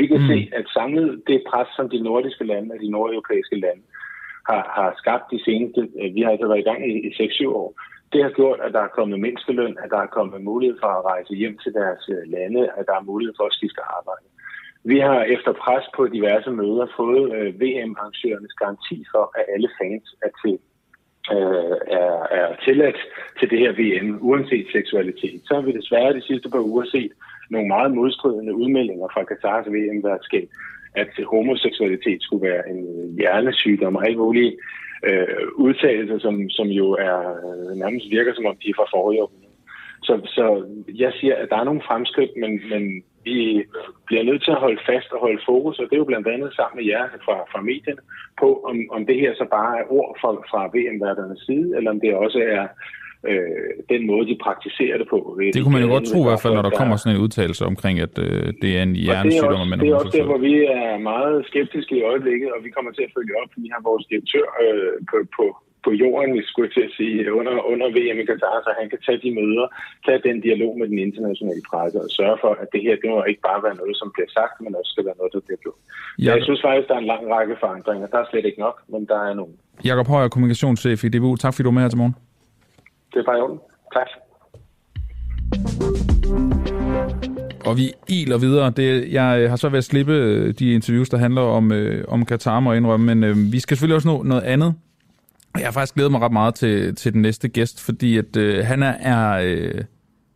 Vi 0.00 0.04
kan 0.10 0.20
mm. 0.22 0.28
se, 0.30 0.38
at 0.58 0.66
samlet 0.78 1.08
det 1.28 1.38
pres, 1.50 1.68
som 1.76 1.86
de 1.94 1.98
nordiske 2.08 2.44
lande 2.52 2.68
og 2.74 2.78
de 2.84 2.92
nordeuropæiske 2.94 3.56
lande 3.64 3.82
har, 4.50 4.62
har 4.76 4.88
skabt 5.02 5.26
de 5.34 5.38
seneste, 5.48 5.80
uh, 6.00 6.08
vi 6.16 6.20
har 6.24 6.30
altså 6.34 6.46
været 6.50 6.62
i 6.64 6.68
gang 6.70 6.80
i, 6.90 6.92
i 7.08 7.10
6-7 7.20 7.48
år, 7.62 7.70
det 8.12 8.22
har 8.22 8.30
gjort, 8.30 8.60
at 8.60 8.72
der 8.72 8.82
er 8.84 8.96
kommet 8.98 9.20
mindsteløn, 9.20 9.76
at 9.84 9.90
der 9.90 10.00
er 10.02 10.14
kommet 10.16 10.44
mulighed 10.50 10.76
for 10.82 10.90
at 10.98 11.04
rejse 11.04 11.34
hjem 11.34 11.58
til 11.58 11.72
deres 11.74 12.02
øh, 12.14 12.22
lande, 12.34 12.62
at 12.78 12.84
der 12.86 12.94
er 12.96 13.08
mulighed 13.10 13.34
for 13.36 13.46
at 13.46 13.56
skifte 13.58 13.82
arbejde. 13.98 14.26
Vi 14.84 14.98
har 14.98 15.22
efter 15.22 15.52
pres 15.52 15.84
på 15.96 16.06
diverse 16.06 16.50
møder 16.50 16.86
fået 16.96 17.24
øh, 17.36 17.60
VM-arrangørernes 17.60 18.54
garanti 18.62 19.04
for, 19.12 19.24
at 19.38 19.44
alle 19.54 19.68
fans 19.80 20.06
er, 20.26 20.32
til, 20.42 20.56
øh, 21.34 21.76
er, 21.98 22.14
er 22.38 22.56
tilladt 22.64 22.98
til 23.38 23.50
det 23.50 23.58
her 23.58 23.72
VM, 23.80 24.18
uanset 24.20 24.66
seksualitet. 24.72 25.40
Så 25.44 25.54
har 25.54 25.62
vi 25.62 25.72
desværre 25.72 26.14
de 26.14 26.22
sidste 26.22 26.48
par 26.50 26.64
uger 26.70 26.84
set 26.84 27.12
nogle 27.50 27.68
meget 27.68 27.90
modstridende 27.94 28.54
udmeldinger 28.54 29.08
fra 29.14 29.24
Katars 29.24 29.66
VM-værtskab, 29.66 30.48
at 30.94 31.10
homoseksualitet 31.30 32.22
skulle 32.22 32.48
være 32.48 32.68
en 32.70 32.80
øh, 32.94 33.16
hjernesygdom 33.18 33.96
og 33.96 34.06
alt 34.06 34.18
muligt 34.18 34.54
øh, 35.08 35.46
udtalelser, 35.54 36.18
som, 36.18 36.50
som 36.50 36.66
jo 36.66 36.86
er 36.92 37.18
øh, 37.46 37.76
nærmest 37.82 38.10
virker 38.10 38.34
som 38.34 38.46
om 38.46 38.56
de 38.62 38.70
er 38.70 38.74
fra 38.76 38.92
forrige 38.94 39.22
år. 39.22 39.32
Så, 40.02 40.14
så 40.24 40.44
jeg 40.88 41.12
siger, 41.20 41.34
at 41.36 41.48
der 41.50 41.56
er 41.56 41.64
nogle 41.64 41.86
fremskridt, 41.88 42.30
men, 42.36 42.52
men 42.72 43.04
vi 43.24 43.64
bliver 44.06 44.22
nødt 44.22 44.44
til 44.44 44.50
at 44.50 44.62
holde 44.64 44.80
fast 44.86 45.12
og 45.12 45.20
holde 45.20 45.42
fokus, 45.46 45.78
og 45.78 45.84
det 45.84 45.94
er 45.94 46.04
jo 46.04 46.10
blandt 46.12 46.28
andet 46.28 46.54
sammen 46.54 46.76
med 46.76 46.86
jer 46.92 47.04
fra, 47.24 47.36
fra 47.52 47.60
medierne, 47.60 48.02
på 48.40 48.48
om, 48.70 48.76
om 48.90 49.06
det 49.06 49.16
her 49.20 49.34
så 49.34 49.46
bare 49.50 49.78
er 49.80 49.92
ord 49.98 50.18
fra, 50.20 50.30
fra 50.50 50.60
VM-værternes 50.74 51.42
side, 51.46 51.76
eller 51.76 51.90
om 51.90 52.00
det 52.00 52.14
også 52.14 52.38
er 52.38 52.66
øh, 53.30 53.70
den 53.92 54.02
måde, 54.10 54.24
de 54.30 54.36
praktiserer 54.46 54.96
det 55.00 55.08
på. 55.14 55.18
Det 55.54 55.62
kunne 55.62 55.76
man 55.76 55.84
jo 55.86 55.90
godt 55.96 56.06
tro 56.10 56.18
i 56.24 56.28
hvert 56.28 56.42
fald, 56.44 56.54
når 56.54 56.66
der 56.68 56.78
kommer 56.80 56.96
sådan 56.96 57.14
en 57.16 57.22
udtalelse 57.24 57.62
omkring, 57.72 57.96
at 58.06 58.14
øh, 58.26 58.46
det 58.62 58.70
er 58.78 58.82
en 58.88 58.94
hjernesygdom. 59.04 59.70
Det, 59.70 59.80
det 59.80 59.88
er 59.90 59.96
også 60.02 60.16
der, 60.18 60.26
hvor 60.30 60.40
vi 60.48 60.54
er 60.80 60.98
meget 61.12 61.36
skeptiske 61.50 61.94
i 62.00 62.02
øjeblikket, 62.10 62.48
og 62.54 62.58
vi 62.66 62.70
kommer 62.76 62.90
til 62.92 63.04
at 63.06 63.12
følge 63.16 63.34
op. 63.42 63.50
Vi 63.64 63.68
har 63.74 63.80
vores 63.90 64.04
direktør 64.10 64.46
øh, 64.64 64.92
på, 65.10 65.16
på, 65.36 65.44
på 65.86 65.90
jorden, 66.02 66.30
skulle 66.50 66.66
jeg 66.68 66.74
til 66.76 66.84
at 66.88 66.94
sige, 66.98 67.16
under, 67.38 67.54
under 67.72 67.86
VM 67.96 68.18
i 68.22 68.24
Katar, 68.30 68.56
så 68.66 68.70
han 68.80 68.86
kan 68.92 69.00
tage 69.06 69.20
de 69.24 69.30
møder, 69.40 69.66
tage 70.06 70.20
den 70.28 70.36
dialog 70.46 70.72
med 70.80 70.86
den 70.92 70.98
internationale 71.06 71.62
presse 71.70 71.96
og 72.06 72.10
sørge 72.18 72.38
for, 72.42 72.52
at 72.62 72.68
det 72.74 72.80
her, 72.86 72.94
det 73.02 73.08
må 73.12 73.18
ikke 73.32 73.44
bare 73.50 73.60
være 73.66 73.76
noget, 73.80 73.94
som 74.00 74.08
bliver 74.14 74.30
sagt, 74.38 74.54
men 74.64 74.70
også 74.78 74.90
skal 74.94 75.04
være 75.08 75.18
noget, 75.20 75.32
der 75.36 75.42
bliver 75.46 75.60
gjort. 75.64 75.80
Ja. 76.24 76.30
Jeg 76.34 76.42
synes 76.46 76.60
faktisk, 76.66 76.86
der 76.88 76.94
er 76.98 77.02
en 77.04 77.10
lang 77.14 77.24
række 77.34 77.54
forandringer. 77.62 78.06
Der 78.12 78.18
er 78.22 78.26
slet 78.30 78.46
ikke 78.50 78.60
nok, 78.66 78.76
men 78.92 79.02
der 79.12 79.18
er 79.28 79.34
nogle. 79.40 79.54
Jakob 79.90 80.06
Højer, 80.12 80.28
kommunikationschef 80.34 80.98
i 81.06 81.08
DBU. 81.14 81.36
Tak 81.36 81.52
fordi 81.52 81.64
du 81.66 81.72
er 81.72 81.78
med 81.78 81.84
her 81.86 81.92
til 81.94 82.02
morgen. 82.04 82.16
Det 83.12 83.18
er 83.20 83.24
bare 83.24 83.38
i 83.38 83.40
orden. 83.40 83.58
Tak. 83.94 84.08
Og 87.66 87.76
vi 87.76 87.92
iler 88.08 88.38
videre. 88.38 88.70
Det, 88.70 89.12
jeg 89.12 89.40
øh, 89.40 89.50
har 89.50 89.56
så 89.56 89.68
været 89.68 89.78
at 89.78 89.84
slippe 89.84 90.12
øh, 90.12 90.54
de 90.54 90.72
interviews, 90.72 91.08
der 91.08 91.16
handler 91.16 91.42
om, 91.42 91.72
øh, 91.72 92.04
om 92.08 92.24
Katar, 92.24 92.60
må 92.60 92.72
indrømme, 92.72 93.14
men 93.14 93.24
øh, 93.24 93.52
vi 93.52 93.60
skal 93.60 93.76
selvfølgelig 93.76 93.94
også 93.94 94.08
nå 94.08 94.22
noget 94.22 94.42
andet. 94.42 94.74
Jeg 95.58 95.66
har 95.66 95.72
faktisk 95.72 95.94
glædet 95.94 96.12
mig 96.12 96.20
ret 96.20 96.32
meget 96.32 96.54
til, 96.54 96.94
til 96.94 97.12
den 97.12 97.22
næste 97.22 97.48
gæst, 97.48 97.84
fordi 97.84 98.18
at 98.18 98.36
øh, 98.36 98.66
han 98.66 98.82
er, 98.82 98.94
er 99.00 99.40
øh, 99.44 99.84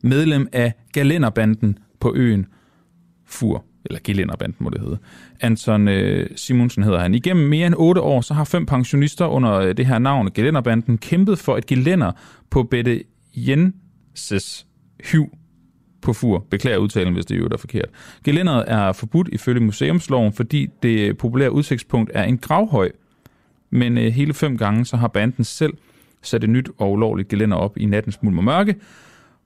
medlem 0.02 0.48
af 0.52 0.72
Galenderbanden 0.92 1.78
på 2.00 2.12
øen 2.16 2.46
Fur, 3.26 3.64
eller 3.90 4.00
Galenderbanden 4.00 4.56
må 4.64 4.70
det 4.70 4.80
hedde. 4.80 4.98
Anton 5.40 5.88
øh, 5.88 6.30
Simonsen 6.36 6.82
hedder 6.82 6.98
han. 6.98 7.14
Igennem 7.14 7.48
mere 7.48 7.66
end 7.66 7.74
otte 7.78 8.00
år, 8.00 8.20
så 8.20 8.34
har 8.34 8.44
fem 8.44 8.66
pensionister 8.66 9.26
under 9.26 9.52
øh, 9.52 9.76
det 9.76 9.86
her 9.86 9.98
navn, 9.98 10.30
Galenderbanden, 10.30 10.98
kæmpet 10.98 11.38
for 11.38 11.56
et 11.56 11.66
gelænder 11.66 12.12
på 12.50 12.62
Bette 12.62 13.02
Jenses 13.34 14.66
hyv 15.04 15.36
på 16.02 16.12
Fur. 16.12 16.46
Beklager 16.50 16.78
udtalen, 16.78 17.14
hvis 17.14 17.26
det 17.26 17.34
er 17.34 17.38
jo 17.38 17.46
er 17.46 17.56
forkert. 17.56 17.88
Gelænderet 18.24 18.64
er 18.66 18.92
forbudt 18.92 19.28
ifølge 19.32 19.60
museumsloven, 19.60 20.32
fordi 20.32 20.68
det 20.82 21.18
populære 21.18 21.52
udsigtspunkt 21.52 22.10
er 22.14 22.24
en 22.24 22.38
gravhøj. 22.38 22.90
Men 23.70 23.98
øh, 23.98 24.12
hele 24.12 24.34
fem 24.34 24.58
gange 24.58 24.84
så 24.84 24.96
har 24.96 25.08
banden 25.08 25.44
selv 25.44 25.72
sat 26.22 26.44
et 26.44 26.50
nyt 26.50 26.70
og 26.78 26.92
ulovligt 26.92 27.28
gelænder 27.28 27.56
op 27.56 27.76
i 27.78 27.86
nattens 27.86 28.22
mulm 28.22 28.38
og 28.38 28.44
mørke. 28.44 28.74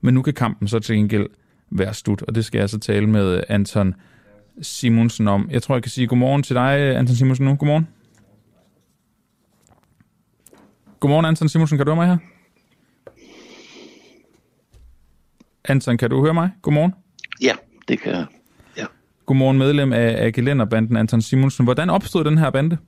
Men 0.00 0.14
nu 0.14 0.22
kan 0.22 0.34
kampen 0.34 0.68
så 0.68 0.78
til 0.78 0.96
gengæld 0.96 1.26
være 1.70 1.94
slut, 1.94 2.22
og 2.22 2.34
det 2.34 2.44
skal 2.44 2.58
jeg 2.58 2.70
så 2.70 2.78
tale 2.78 3.06
med 3.06 3.36
øh, 3.36 3.42
Anton 3.48 3.94
Simonsen 4.62 5.28
om. 5.28 5.48
Jeg 5.50 5.62
tror, 5.62 5.74
jeg 5.74 5.82
kan 5.82 5.90
sige 5.90 6.06
godmorgen 6.06 6.42
til 6.42 6.56
dig, 6.56 6.96
Anton 6.96 7.16
Simonsen, 7.16 7.46
nu. 7.46 7.54
Godmorgen. 7.56 7.88
Godmorgen, 11.00 11.24
Anton 11.24 11.48
Simonsen. 11.48 11.78
Kan 11.78 11.86
du 11.86 11.94
høre 11.94 12.06
mig 12.06 12.08
her? 12.08 12.18
Anton, 15.64 15.96
kan 15.96 16.10
du 16.10 16.22
høre 16.22 16.34
mig? 16.34 16.50
Godmorgen. 16.62 16.94
Ja, 17.42 17.52
det 17.88 18.00
kan 18.00 18.12
jeg. 18.12 18.26
Ja. 18.76 18.84
Godmorgen, 19.26 19.58
medlem 19.58 19.92
af, 19.92 20.24
af 20.24 20.32
Gelenderbanden, 20.32 20.96
Anton 20.96 21.22
Simonsen. 21.22 21.64
Hvordan 21.64 21.90
opstod 21.90 22.24
den 22.24 22.38
her 22.38 22.50
bande? 22.50 22.78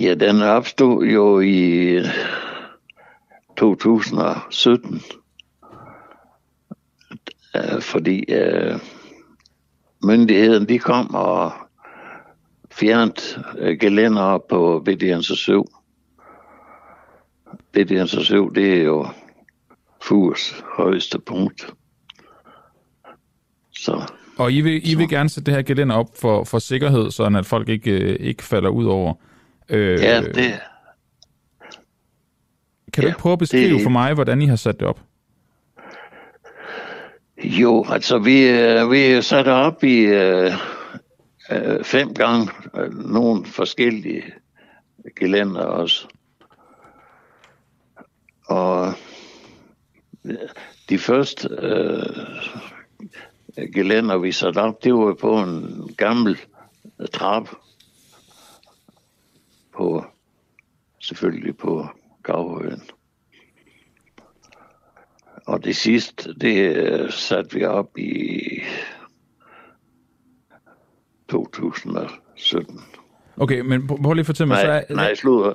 Ja, 0.00 0.14
den 0.14 0.42
opstod 0.42 1.04
jo 1.04 1.40
i 1.40 1.98
2017, 3.56 5.00
øh, 7.56 7.82
fordi 7.82 8.24
øh, 8.32 8.78
myndigheden 10.02 10.68
de 10.68 10.78
kom 10.78 11.14
og 11.14 11.52
fjernet 12.72 13.44
øh, 13.58 13.78
gelænder 13.80 14.38
på 14.48 14.84
BDN's 14.88 15.36
7. 15.36 15.66
BDN's 17.76 18.22
7, 18.22 18.54
det 18.54 18.80
er 18.80 18.84
jo 18.84 19.06
Furs 20.02 20.64
højeste 20.76 21.18
punkt. 21.18 21.74
Så, 23.74 24.12
og 24.38 24.52
I 24.52 24.60
vil, 24.60 24.90
I 24.90 24.94
vil 24.94 25.08
gerne 25.08 25.28
sætte 25.28 25.46
det 25.46 25.54
her 25.54 25.62
gelænder 25.62 25.96
op 25.96 26.06
for, 26.20 26.44
for 26.44 26.58
sikkerhed, 26.58 27.10
så 27.10 27.24
at 27.38 27.46
folk 27.46 27.68
ikke, 27.68 27.90
øh, 27.90 28.16
ikke 28.20 28.42
falder 28.42 28.68
ud 28.68 28.84
over? 28.84 29.14
Øh, 29.68 30.00
ja, 30.00 30.20
det... 30.22 30.60
Kan 32.92 33.02
du 33.02 33.06
ja, 33.06 33.06
ikke 33.06 33.18
prøve 33.18 33.32
at 33.32 33.38
beskrive 33.38 33.74
det... 33.74 33.82
for 33.82 33.90
mig, 33.90 34.14
hvordan 34.14 34.42
I 34.42 34.46
har 34.46 34.56
sat 34.56 34.80
det 34.80 34.88
op? 34.88 35.00
Jo, 37.44 37.84
altså 37.88 38.18
vi, 38.18 38.48
øh, 38.48 38.90
vi 38.90 39.22
satte 39.22 39.48
op 39.52 39.84
i 39.84 40.00
øh, 40.00 40.52
øh, 41.50 41.84
fem 41.84 42.14
gange 42.14 42.50
øh, 42.76 42.92
nogle 42.92 43.46
forskellige 43.46 44.24
gelænder 45.16 45.62
også. 45.62 46.08
Og 48.46 48.92
øh, 50.24 50.36
de 50.88 50.98
første 50.98 51.48
øh, 51.62 52.16
gelænder, 53.74 54.18
vi 54.18 54.32
satte 54.32 54.58
op, 54.58 54.84
det 54.84 54.94
var 54.94 55.14
på 55.14 55.38
en 55.38 55.94
gammel 55.96 56.40
øh, 57.00 57.08
trap 57.08 57.48
på, 59.76 60.04
selvfølgelig 61.00 61.56
på 61.56 61.86
Gavhøjen. 62.22 62.82
Og 65.50 65.64
det 65.64 65.76
sidste, 65.76 66.34
det 66.34 66.76
øh, 66.76 67.12
satte 67.12 67.54
vi 67.54 67.64
op 67.64 67.98
i 67.98 68.40
2017. 71.30 72.80
Okay, 73.36 73.60
men 73.60 73.86
prøv 73.86 74.12
lige 74.12 74.20
at 74.20 74.26
fortælle 74.26 74.48
mig. 74.48 74.64
Nej, 74.64 74.66
så 74.66 74.72
er, 74.88 74.94
nej, 74.94 75.14
slutter. 75.14 75.52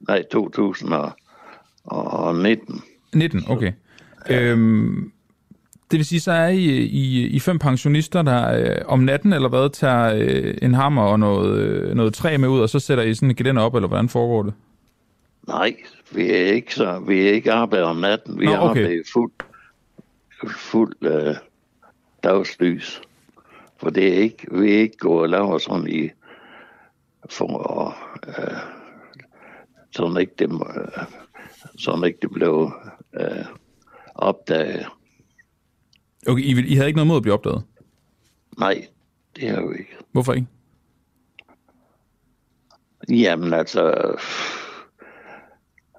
Nej, 0.00 0.24
2019. 0.32 2.82
19, 3.14 3.44
okay. 3.48 3.72
Ja. 4.28 4.42
Øhm, 4.42 5.12
det 5.90 5.96
vil 5.96 6.06
sige, 6.06 6.20
så 6.20 6.32
er 6.32 6.48
I, 6.48 6.64
I, 6.84 7.26
I 7.26 7.40
fem 7.40 7.58
pensionister, 7.58 8.22
der 8.22 8.52
øh, 8.52 8.76
om 8.86 9.00
natten 9.00 9.32
eller 9.32 9.48
hvad, 9.48 9.70
tager 9.70 10.14
øh, 10.14 10.54
en 10.62 10.74
hammer 10.74 11.02
og 11.02 11.20
noget, 11.20 11.58
øh, 11.58 11.94
noget 11.94 12.14
træ 12.14 12.36
med 12.36 12.48
ud, 12.48 12.60
og 12.60 12.68
så 12.68 12.78
sætter 12.78 13.04
I 13.04 13.14
sådan 13.14 13.30
en 13.30 13.36
gelænder 13.36 13.62
op, 13.62 13.74
eller 13.74 13.88
hvordan 13.88 14.08
foregår 14.08 14.42
det? 14.42 14.54
Nej, 15.48 15.76
vi 16.10 16.30
er 16.30 16.52
ikke 16.52 16.74
så, 16.74 16.98
vi 16.98 17.28
er 17.28 17.32
ikke 17.32 17.52
arbejder 17.52 17.86
om 17.86 17.96
natten. 17.96 18.40
Vi 18.40 18.44
Nå, 18.44 18.52
okay. 18.52 18.68
arbejder 18.68 19.02
fuld, 19.12 19.32
fuld 20.48 20.96
øh, 21.02 21.36
dagslys. 22.22 23.02
For 23.76 23.90
det 23.90 24.08
er 24.08 24.18
ikke, 24.18 24.46
vi 24.50 24.74
er 24.74 24.78
ikke 24.78 24.96
gået 24.96 25.22
og 25.22 25.28
laver 25.28 25.58
sådan 25.58 25.88
i, 25.88 26.10
for 27.30 27.80
at, 27.80 27.94
øh, 28.28 28.58
sådan 29.90 30.16
ikke 30.16 30.32
det, 30.38 30.52
øh, 30.52 31.04
sådan 31.78 32.04
ikke 32.04 32.18
det 32.22 32.30
blev 32.30 32.72
øh, 33.14 33.44
opdaget. 34.14 34.86
Okay, 36.28 36.42
I, 36.42 36.66
I 36.66 36.74
havde 36.74 36.88
ikke 36.88 36.96
noget 36.96 37.06
mod 37.06 37.16
at 37.16 37.22
blive 37.22 37.34
opdaget? 37.34 37.62
Nej, 38.58 38.86
det 39.36 39.48
har 39.48 39.66
vi 39.66 39.78
ikke. 39.78 39.96
Hvorfor 40.12 40.32
ikke? 40.32 40.46
Jamen 43.08 43.52
altså, 43.52 44.14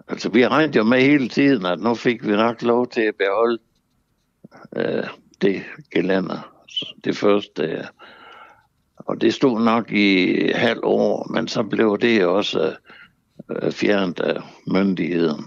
altså 0.10 0.30
vi 0.30 0.48
regnede 0.48 0.78
jo 0.78 0.84
med 0.84 1.02
hele 1.02 1.30
tiden, 1.30 1.66
at 1.66 1.80
nu 1.80 1.96
fik 1.96 2.28
vi 2.28 2.32
nok 2.32 2.62
lov 2.62 2.88
til 2.88 3.02
at 3.02 3.16
beholde 3.16 3.60
øh, 4.76 5.08
det 5.42 5.64
gelænder. 5.92 6.56
Det 7.04 7.18
første, 7.18 7.88
og 8.96 9.22
det 9.22 9.34
stod 9.34 9.60
nok 9.60 9.92
i 9.92 10.48
halv 10.56 10.80
år, 10.84 11.32
men 11.34 11.48
så 11.48 11.64
blev 11.64 11.98
det 11.98 12.26
også 12.26 12.76
øh, 13.50 13.72
fjernet 13.72 14.20
af 14.20 14.42
myndigheden. 14.68 15.46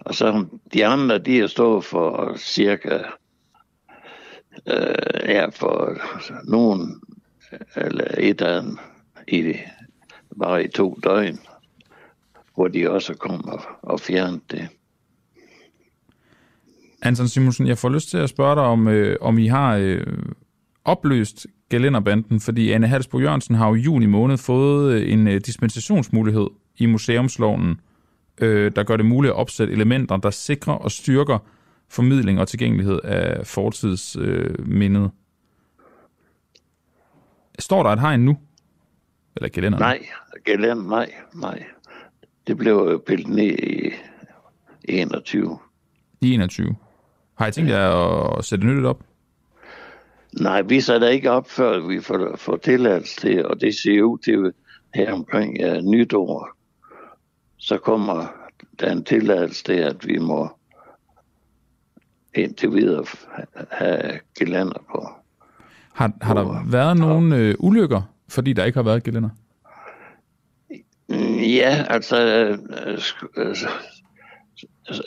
Og 0.00 0.14
så 0.14 0.46
de 0.72 0.86
andre, 0.86 1.18
de 1.18 1.40
er 1.40 1.46
stået 1.46 1.84
for 1.84 2.36
cirka, 2.36 2.98
øh, 4.66 5.28
ja, 5.28 5.46
for 5.46 5.96
nogen, 6.44 7.00
eller 7.76 8.14
et 8.18 8.40
af 8.40 8.62
dem, 8.62 8.78
i, 9.28 9.54
bare 10.38 10.64
i 10.64 10.68
to 10.68 10.98
døgn, 11.04 11.38
hvor 12.58 12.68
de 12.68 12.90
også 12.90 13.14
kom 13.14 13.44
og, 13.48 13.60
og 13.82 14.00
fjernede 14.00 14.40
det. 14.50 14.68
Anton 17.02 17.28
Simonsen, 17.28 17.66
jeg 17.66 17.78
får 17.78 17.88
lyst 17.88 18.10
til 18.10 18.18
at 18.18 18.28
spørge 18.28 18.54
dig, 18.54 18.64
om, 18.64 18.88
øh, 18.88 19.16
om 19.20 19.38
I 19.38 19.46
har 19.46 19.76
øh, 19.76 20.06
opløst 20.84 21.46
Galenderbanden, 21.68 22.40
fordi 22.40 22.72
Anne 22.72 22.86
Halsbo 22.86 23.20
Jørgensen 23.20 23.54
har 23.54 23.68
jo 23.68 23.74
i 23.74 23.78
juni 23.78 24.06
måned 24.06 24.38
fået 24.38 25.12
en 25.12 25.28
øh, 25.28 25.40
dispensationsmulighed 25.40 26.46
i 26.76 26.86
museumsloven 26.86 27.80
øh, 28.40 28.72
der 28.76 28.82
gør 28.82 28.96
det 28.96 29.06
muligt 29.06 29.32
at 29.32 29.36
opsætte 29.36 29.72
elementer, 29.72 30.16
der 30.16 30.30
sikrer 30.30 30.74
og 30.74 30.90
styrker 30.90 31.38
formidling 31.88 32.40
og 32.40 32.48
tilgængelighed 32.48 33.00
af 33.04 33.46
fortidsmindet. 33.46 35.02
Øh, 35.02 35.10
Står 37.58 37.82
der 37.82 37.90
et 37.90 38.00
hegn 38.00 38.20
nu? 38.20 38.38
Eller 39.36 39.48
gelænder? 39.48 39.78
Nej, 39.78 40.06
gelænder, 40.44 40.88
nej, 40.88 41.12
nej. 41.34 41.64
Det 42.48 42.56
blev 42.56 43.02
pillet 43.06 43.28
ned 43.28 43.58
i 43.58 43.92
21. 44.84 45.58
I 46.20 46.34
21? 46.34 46.76
Har 47.34 47.46
I 47.46 47.52
tænkt 47.52 47.70
jer 47.70 47.90
at 48.38 48.44
sætte 48.44 48.66
nyt 48.66 48.84
op? 48.84 49.02
Nej, 50.40 50.62
vi 50.62 50.80
sætter 50.80 51.08
ikke 51.08 51.30
op, 51.30 51.50
før 51.50 51.86
vi 51.86 52.00
får, 52.00 52.36
får 52.36 52.56
tilladelse 52.56 53.20
til, 53.20 53.46
og 53.46 53.60
det 53.60 53.74
ser 53.74 54.02
ud 54.02 54.18
til 54.18 54.52
her 54.94 55.12
omkring 55.12 55.56
uh, 55.64 55.84
nytår 55.84 56.58
så 57.58 57.78
kommer 57.78 58.26
der 58.80 58.92
en 58.92 59.04
tilladelse 59.04 59.64
til, 59.64 59.72
at 59.72 60.06
vi 60.06 60.18
må 60.18 60.48
indtil 62.34 62.72
videre 62.72 63.04
have 63.70 64.20
gelænder 64.38 64.84
på. 64.90 65.08
Har, 65.92 66.12
har 66.22 66.34
der 66.34 66.70
været 66.70 66.96
nogle 66.96 67.36
øh, 67.36 67.54
ulykker, 67.58 68.02
fordi 68.28 68.52
der 68.52 68.64
ikke 68.64 68.78
har 68.78 68.82
været 68.82 69.02
gelænder? 69.02 69.30
Mm, 71.08 71.38
ja, 71.38 71.84
altså 71.88 72.16
øh, 72.26 72.58
øh, 73.36 73.56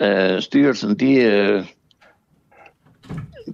øh, 0.01 0.41
styrelsen, 0.41 0.99
de, 0.99 1.15
øh, 1.15 1.65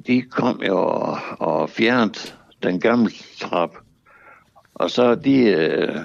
de 0.07 0.21
kom 0.21 0.61
jo 0.63 0.77
og, 0.77 1.17
og 1.39 1.69
fjernede 1.69 2.19
den 2.63 2.79
gamle 2.79 3.11
trap, 3.39 3.77
og 4.73 4.91
så 4.91 5.15
de, 5.15 5.43
øh, 5.43 5.95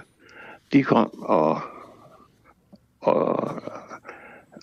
de 0.73 0.83
kom 0.83 1.23
og, 1.23 1.61
og, 3.01 3.63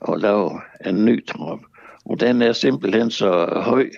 og 0.02 0.20
lavede 0.20 0.56
en 0.86 1.06
ny 1.06 1.26
trap. 1.28 1.60
Og 2.06 2.20
den 2.20 2.42
er 2.42 2.54
simpelthen 2.54 3.12
så 3.12 3.62
høj. 3.62 3.90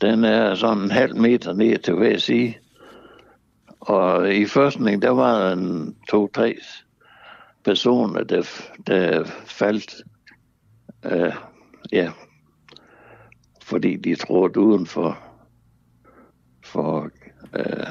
Den 0.00 0.24
er 0.24 0.54
sådan 0.54 0.82
en 0.82 0.90
halv 0.90 1.16
meter 1.16 1.52
ned 1.52 1.78
til 1.78 1.94
hver 1.94 2.18
side. 2.18 2.54
Og 3.80 4.34
i 4.34 4.46
førstning, 4.46 5.02
der 5.02 5.10
var 5.10 5.52
en 5.52 5.96
to-tre 6.10 6.56
personer, 7.64 8.24
der, 8.24 8.42
der 8.86 9.24
faldt. 9.46 9.94
Uh, 11.04 11.34
ja, 11.92 12.12
fordi 13.62 13.96
de 13.96 14.14
trådte 14.14 14.60
uden 14.60 14.86
for, 14.86 15.18
for 16.64 17.10
uh, 17.58 17.86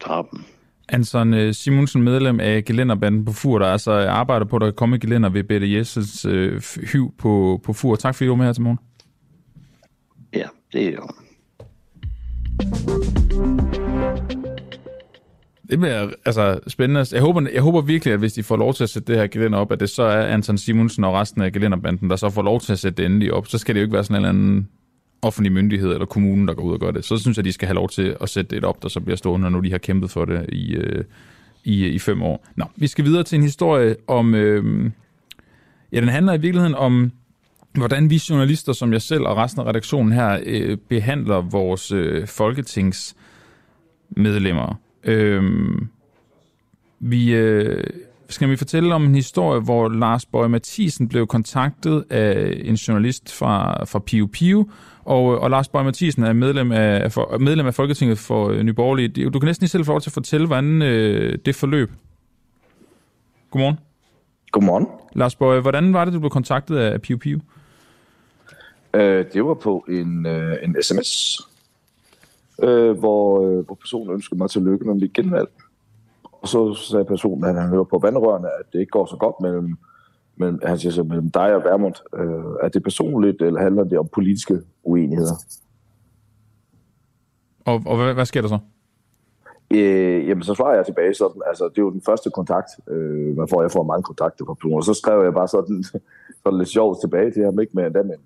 trappen. 0.00 0.44
Anson 0.88 1.34
øh, 1.34 1.54
Simonsen, 1.54 2.02
medlem 2.02 2.40
af 2.40 2.64
Gelænderbanden 2.64 3.24
på 3.24 3.32
FUR, 3.32 3.58
der 3.58 3.66
altså 3.66 3.92
arbejder 3.92 4.46
på, 4.46 4.56
at 4.56 4.62
der 4.62 4.70
kommer 4.70 4.96
gelænder 4.96 5.28
ved 5.28 5.44
Bette 5.44 5.72
Jessens 5.72 6.24
øh, 6.24 6.62
hyv 6.92 7.14
på, 7.18 7.60
på 7.64 7.72
FUR. 7.72 7.96
Tak 7.96 8.14
fordi 8.14 8.26
du 8.26 8.32
var 8.32 8.36
med 8.36 8.46
her 8.46 8.52
til 8.52 8.62
morgen. 8.62 8.78
Ja, 10.34 10.46
det 10.72 10.88
er 10.88 10.92
jo. 10.92 11.08
Det 15.72 15.80
bliver 15.80 16.10
altså 16.24 16.60
spændende. 16.66 17.06
Jeg 17.12 17.20
håber, 17.20 17.46
jeg 17.54 17.62
håber 17.62 17.80
virkelig, 17.80 18.14
at 18.14 18.18
hvis 18.18 18.32
de 18.32 18.42
får 18.42 18.56
lov 18.56 18.74
til 18.74 18.84
at 18.84 18.90
sætte 18.90 19.12
det 19.12 19.20
her 19.20 19.26
gelænder 19.26 19.58
op, 19.58 19.72
at 19.72 19.80
det 19.80 19.90
så 19.90 20.02
er 20.02 20.26
Anton 20.26 20.58
Simonsen 20.58 21.04
og 21.04 21.14
resten 21.14 21.42
af 21.42 21.52
gelænderbanden, 21.52 22.10
der 22.10 22.16
så 22.16 22.30
får 22.30 22.42
lov 22.42 22.60
til 22.60 22.72
at 22.72 22.78
sætte 22.78 23.02
det 23.02 23.06
endelig 23.06 23.32
op. 23.32 23.46
Så 23.46 23.58
skal 23.58 23.74
det 23.74 23.80
jo 23.80 23.84
ikke 23.84 23.94
være 23.94 24.04
sådan 24.04 24.16
en 24.16 24.18
eller 24.24 24.28
anden 24.28 24.68
offentlig 25.22 25.52
myndighed 25.52 25.92
eller 25.92 26.06
kommunen, 26.06 26.48
der 26.48 26.54
går 26.54 26.62
ud 26.62 26.72
og 26.72 26.80
gør 26.80 26.90
det. 26.90 27.04
Så 27.04 27.16
synes 27.16 27.36
jeg, 27.36 27.44
de 27.44 27.52
skal 27.52 27.66
have 27.66 27.74
lov 27.74 27.88
til 27.88 28.16
at 28.20 28.28
sætte 28.28 28.56
det 28.56 28.64
op, 28.64 28.82
der 28.82 28.88
så 28.88 29.00
bliver 29.00 29.16
stående, 29.16 29.42
når 29.42 29.50
nu 29.50 29.60
de 29.60 29.70
har 29.70 29.78
kæmpet 29.78 30.10
for 30.10 30.24
det 30.24 30.46
i, 30.52 30.74
øh, 30.74 31.04
i, 31.64 31.86
i 31.86 31.98
fem 31.98 32.22
år. 32.22 32.46
Nå, 32.56 32.64
vi 32.76 32.86
skal 32.86 33.04
videre 33.04 33.22
til 33.22 33.36
en 33.36 33.42
historie 33.42 33.96
om... 34.06 34.34
Øh, 34.34 34.90
ja, 35.92 36.00
den 36.00 36.08
handler 36.08 36.32
i 36.32 36.40
virkeligheden 36.40 36.74
om 36.74 37.12
hvordan 37.74 38.10
vi 38.10 38.22
journalister, 38.30 38.72
som 38.72 38.92
jeg 38.92 39.02
selv 39.02 39.22
og 39.22 39.36
resten 39.36 39.60
af 39.60 39.64
redaktionen 39.66 40.12
her, 40.12 40.38
øh, 40.46 40.76
behandler 40.88 41.40
vores 41.40 41.92
øh, 41.92 42.26
folketingsmedlemmer. 42.26 44.78
Øh, 45.04 45.42
vi, 47.00 47.34
øh, 47.34 47.84
skal 48.28 48.50
vi 48.50 48.56
fortælle 48.56 48.94
om 48.94 49.04
en 49.04 49.14
historie, 49.14 49.60
hvor 49.60 49.88
Lars 49.88 50.26
Bøge 50.26 50.48
Mathisen 50.48 51.08
blev 51.08 51.26
kontaktet 51.26 52.04
af 52.10 52.60
en 52.64 52.74
journalist 52.74 53.32
fra, 53.32 53.84
fra 53.84 53.98
Pio 53.98 54.28
Pio, 54.32 54.70
og, 55.04 55.24
og 55.24 55.50
Lars 55.50 55.68
Bøge 55.68 55.84
Mathisen 55.84 56.22
er 56.22 56.32
medlem 56.32 56.72
af, 56.72 57.12
for, 57.12 57.38
medlem 57.38 57.66
af 57.66 57.74
Folketinget 57.74 58.18
for 58.18 58.48
øh, 58.48 58.62
Nyborgerlige. 58.62 59.30
Du 59.30 59.38
kan 59.38 59.46
næsten 59.46 59.62
lige 59.62 59.70
selv 59.70 59.84
få 59.84 59.92
lov 59.92 60.00
til 60.00 60.10
at 60.10 60.14
fortælle, 60.14 60.46
hvordan 60.46 60.82
øh, 60.82 61.38
det 61.46 61.54
forløb. 61.54 61.90
Godmorgen. 63.50 63.78
Godmorgen. 64.52 64.86
Lars 65.14 65.34
Bøge, 65.34 65.60
hvordan 65.60 65.92
var 65.92 66.04
det, 66.04 66.14
du 66.14 66.18
blev 66.18 66.30
kontaktet 66.30 66.76
af 66.76 67.02
Pio 67.02 67.16
Pio? 67.16 67.40
Øh, 68.94 69.24
det 69.32 69.44
var 69.44 69.54
på 69.54 69.84
en, 69.88 70.26
øh, 70.26 70.56
en 70.62 70.76
sms, 70.82 71.40
øh, 72.62 72.98
hvor, 72.98 73.46
øh, 73.46 73.64
hvor 73.66 73.74
personen 73.74 74.14
ønskede 74.14 74.38
mig 74.38 74.50
til 74.50 74.62
lykke 74.62 74.84
med 74.84 74.94
mit 74.94 75.12
genvalg. 75.12 75.48
Og 76.22 76.48
så 76.48 76.74
sagde 76.74 77.04
personen, 77.04 77.44
at 77.44 77.54
han 77.54 77.68
hører 77.68 77.84
på 77.84 77.98
vandrørene, 77.98 78.48
at 78.48 78.72
det 78.72 78.80
ikke 78.80 78.90
går 78.90 79.06
så 79.06 79.16
godt 79.16 79.40
mellem, 79.40 79.76
mellem, 80.36 80.60
han 80.64 80.78
siger 80.78 80.92
så, 80.92 81.02
mellem 81.02 81.30
dig 81.30 81.54
og 81.54 81.64
Vermund. 81.64 81.94
Øh, 82.14 82.56
er 82.62 82.68
det 82.68 82.82
personligt, 82.82 83.42
eller 83.42 83.60
handler 83.60 83.84
det 83.84 83.98
om 83.98 84.08
politiske 84.12 84.60
uenigheder? 84.82 85.34
Og, 87.64 87.82
og 87.86 87.96
hvad, 87.96 88.14
hvad 88.14 88.24
sker 88.24 88.40
der 88.40 88.48
så? 88.48 88.58
Øh, 89.74 90.28
jamen, 90.28 90.42
så 90.42 90.54
svarer 90.54 90.74
jeg 90.74 90.86
tilbage 90.86 91.14
sådan, 91.14 91.42
altså, 91.46 91.64
det 91.64 91.78
er 91.78 91.82
jo 91.82 91.90
den 91.90 92.02
første 92.06 92.30
kontakt, 92.30 92.70
øh, 92.88 93.36
man 93.36 93.48
får, 93.48 93.62
jeg 93.62 93.70
får 93.70 93.82
mange 93.82 94.02
kontakter 94.02 94.44
fra 94.44 94.54
personer, 94.54 94.76
og 94.76 94.84
så 94.84 94.94
skrev 94.94 95.22
jeg 95.22 95.34
bare 95.34 95.48
sådan, 95.48 95.84
sådan 96.42 96.58
lidt 96.58 96.68
sjovt 96.68 97.00
tilbage 97.00 97.30
til 97.30 97.44
ham, 97.44 97.60
ikke 97.60 97.72
med 97.74 97.86
endda 97.86 98.02
med 98.02 98.14
en 98.14 98.20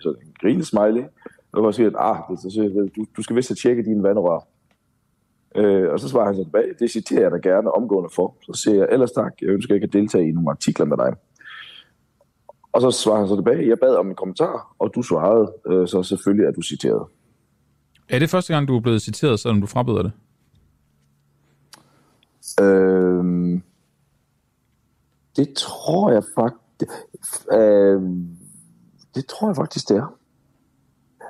så 0.00 0.08
en 0.08 0.34
grinesmiley, 0.40 1.04
og 1.52 1.74
siger, 1.74 1.88
at 1.88 1.96
ah, 1.98 2.38
så 2.38 2.50
siger, 2.50 2.88
du, 2.96 3.06
du 3.16 3.22
skal 3.22 3.36
vist 3.36 3.48
have 3.48 3.56
tjekket 3.56 3.84
dine 3.84 4.02
vandrør. 4.02 4.46
Øh, 5.56 5.92
og 5.92 6.00
så 6.00 6.08
svarer 6.08 6.26
han 6.26 6.34
så 6.34 6.44
tilbage, 6.44 6.74
det 6.78 6.90
citerer 6.90 7.22
jeg 7.22 7.30
dig 7.30 7.42
gerne 7.42 7.70
omgående 7.72 8.10
for. 8.14 8.36
Så 8.42 8.60
siger 8.62 8.76
jeg, 8.76 8.88
ellers 8.90 9.12
tak, 9.12 9.32
jeg 9.40 9.48
ønsker 9.48 9.74
ikke 9.74 9.84
at 9.84 9.92
deltage 9.92 10.28
i 10.28 10.32
nogle 10.32 10.50
artikler 10.50 10.86
med 10.86 10.96
dig. 10.96 11.12
Og 12.72 12.80
så 12.80 12.90
svarer 12.90 13.18
han 13.18 13.28
så 13.28 13.36
tilbage, 13.36 13.68
jeg 13.68 13.78
bad 13.78 13.94
om 13.96 14.08
en 14.08 14.14
kommentar, 14.14 14.74
og 14.78 14.92
du 14.94 15.02
svarede 15.02 15.52
øh, 15.66 15.88
så 15.88 16.02
selvfølgelig, 16.02 16.48
at 16.48 16.56
du 16.56 16.62
citerede. 16.62 17.04
Er 18.08 18.18
det 18.18 18.30
første 18.30 18.52
gang, 18.54 18.68
du 18.68 18.76
er 18.76 18.80
blevet 18.80 19.02
citeret, 19.02 19.40
selvom 19.40 19.60
du 19.60 19.66
frabeder 19.66 20.02
det? 20.02 20.12
Øh, 22.60 23.60
det 25.36 25.54
tror 25.56 26.10
jeg 26.10 26.22
faktisk... 26.34 26.90
Øh, 27.52 28.02
det 29.14 29.26
tror 29.26 29.48
jeg 29.48 29.56
faktisk, 29.56 29.88
det 29.88 29.96
er. 29.96 30.19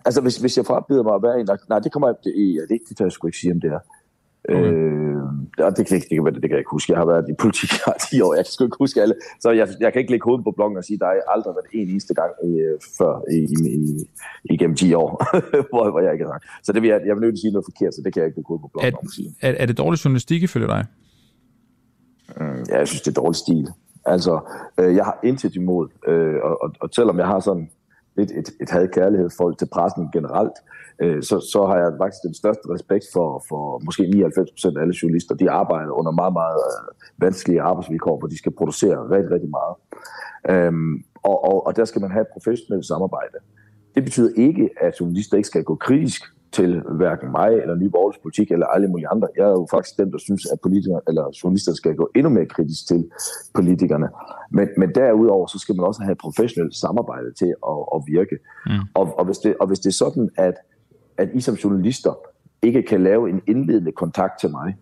Altså, 0.04 0.20
hvis, 0.20 0.36
hvis 0.36 0.56
jeg 0.56 0.66
frabeder 0.66 1.02
mig 1.02 1.14
at 1.14 1.22
være 1.22 1.40
en... 1.40 1.48
Nej, 1.68 1.78
det 1.78 1.92
kommer 1.92 2.08
jeg... 2.08 2.16
Det, 2.24 2.32
ja, 2.56 2.60
det, 2.60 2.80
det 2.88 2.96
kan 2.96 3.04
jeg 3.06 3.12
sgu 3.12 3.26
ikke 3.26 3.38
sige, 3.38 3.52
om 3.52 3.60
det 3.60 3.70
er. 3.72 3.80
Okay. 4.48 4.72
Øh, 4.72 5.10
det, 5.58 5.76
det, 5.76 5.88
det, 5.88 6.02
det, 6.10 6.34
det, 6.34 6.48
kan 6.48 6.56
jeg 6.56 6.58
ikke 6.64 6.76
huske. 6.76 6.92
Jeg 6.92 7.00
har 7.00 7.06
været 7.06 7.24
i 7.28 7.34
politik 7.44 7.70
i 7.74 7.78
10 8.10 8.20
år. 8.20 8.34
Jeg 8.34 8.44
kan 8.44 8.52
sgu 8.52 8.64
ikke 8.64 8.76
huske 8.84 9.02
alle. 9.02 9.14
Så 9.40 9.50
jeg, 9.50 9.68
jeg 9.80 9.92
kan 9.92 10.00
ikke 10.00 10.10
lægge 10.10 10.24
hovedet 10.24 10.44
på 10.44 10.52
bloggen 10.56 10.78
og 10.78 10.84
sige, 10.84 10.94
at 10.96 11.00
der 11.00 11.06
er 11.06 11.20
aldrig 11.34 11.54
været 11.56 11.68
en 11.72 11.88
eneste 11.88 12.14
gang 12.14 12.32
i, 12.48 12.52
før 12.98 13.12
i, 13.36 13.38
i, 13.56 13.58
i, 13.84 13.84
igennem 14.54 14.76
10 14.76 14.94
år, 14.94 15.10
hvor, 15.72 15.90
hvor 15.90 16.00
jeg 16.00 16.12
ikke 16.12 16.24
har 16.24 16.32
sagt. 16.32 16.44
Så 16.66 16.72
det 16.72 16.82
vil 16.82 16.88
jeg, 16.88 17.00
jeg 17.06 17.14
vil 17.14 17.20
nødt 17.20 17.32
til 17.32 17.40
at 17.40 17.44
sige 17.44 17.52
noget 17.52 17.66
forkert, 17.70 17.94
så 17.94 18.00
det 18.04 18.12
kan 18.12 18.20
jeg 18.20 18.26
ikke 18.28 18.38
lægge 18.38 18.48
hovedet 18.48 18.62
på 18.64 18.70
bloggen 18.72 18.94
er, 18.94 18.98
om 18.98 19.06
at 19.10 19.14
sige. 19.18 19.30
Er, 19.42 19.52
er 19.62 19.66
det 19.66 19.78
dårlig 19.78 19.98
journalistik 20.04 20.42
ifølge 20.42 20.66
dig? 20.66 20.82
Mm, 22.40 22.62
ja, 22.70 22.78
jeg 22.78 22.88
synes, 22.88 23.02
det 23.02 23.10
er 23.16 23.20
dårlig 23.22 23.36
stil. 23.36 23.68
Altså, 24.04 24.34
øh, 24.80 24.96
jeg 24.96 25.04
har 25.04 25.18
intet 25.24 25.54
imod, 25.56 25.88
øh, 26.08 26.36
og, 26.42 26.62
og, 26.62 26.68
og 26.80 26.88
selvom 26.92 27.18
jeg 27.18 27.26
har 27.26 27.40
sådan 27.40 27.70
lidt 28.16 28.30
et, 28.30 28.48
et 28.60 28.70
had-kærlighedsforhold 28.70 29.56
til 29.56 29.68
pressen 29.72 30.08
generelt, 30.12 30.56
øh, 31.02 31.22
så, 31.22 31.40
så 31.52 31.66
har 31.66 31.76
jeg 31.76 31.92
faktisk 32.02 32.22
den 32.22 32.34
største 32.34 32.64
respekt 32.74 33.04
for, 33.12 33.44
for 33.48 33.80
måske 33.84 34.02
99 34.02 34.50
procent 34.50 34.76
af 34.76 34.82
alle 34.82 34.94
journalister. 35.02 35.34
De 35.34 35.50
arbejder 35.50 35.92
under 36.00 36.12
meget, 36.12 36.32
meget 36.32 36.60
øh, 36.70 37.22
vanskelige 37.24 37.62
arbejdsvilkår, 37.62 38.18
hvor 38.18 38.28
de 38.28 38.38
skal 38.38 38.52
producere 38.52 38.96
rigtig, 39.14 39.30
rigtig 39.34 39.50
meget. 39.58 39.74
Øhm, 40.50 40.94
og, 41.22 41.44
og, 41.44 41.66
og 41.66 41.76
der 41.76 41.84
skal 41.84 42.00
man 42.00 42.10
have 42.10 42.22
et 42.22 42.32
professionelt 42.32 42.86
samarbejde. 42.86 43.38
Det 43.94 44.04
betyder 44.04 44.30
ikke, 44.36 44.70
at 44.80 45.00
journalister 45.00 45.36
ikke 45.36 45.46
skal 45.46 45.64
gå 45.64 45.74
kritisk 45.74 46.22
til 46.52 46.80
hverken 46.80 47.32
mig 47.32 47.50
eller 47.62 47.74
Nye 47.74 47.90
Borgerlige 47.90 48.22
politik 48.22 48.50
eller 48.50 48.66
alle 48.66 48.88
mulige 48.88 49.08
andre. 49.08 49.28
Jeg 49.36 49.44
er 49.44 49.50
jo 49.50 49.66
faktisk 49.70 49.98
den, 49.98 50.12
der 50.12 50.18
synes, 50.18 50.46
at 50.52 50.60
politikere 50.60 51.00
eller 51.08 51.24
journalister 51.42 51.72
skal 51.72 51.94
gå 51.94 52.10
endnu 52.16 52.30
mere 52.30 52.46
kritisk 52.46 52.86
til 52.88 53.10
politikerne. 53.54 54.08
Men, 54.50 54.68
men 54.76 54.94
derudover, 54.94 55.46
så 55.46 55.58
skal 55.58 55.76
man 55.76 55.86
også 55.86 56.02
have 56.02 56.14
professionelt 56.14 56.74
samarbejde 56.76 57.32
til 57.32 57.54
at, 57.72 57.80
at 57.94 58.02
virke. 58.06 58.36
Mm. 58.66 58.72
Og, 58.94 59.18
og, 59.18 59.24
hvis 59.24 59.38
det, 59.38 59.56
og 59.60 59.66
hvis 59.66 59.78
det 59.78 59.88
er 59.88 59.98
sådan, 60.04 60.30
at, 60.36 60.54
at 61.16 61.28
I 61.34 61.40
som 61.40 61.54
journalister 61.54 62.18
ikke 62.62 62.82
kan 62.82 63.02
lave 63.02 63.30
en 63.30 63.40
indledende 63.46 63.92
kontakt 63.92 64.40
til 64.40 64.50
mig, 64.50 64.76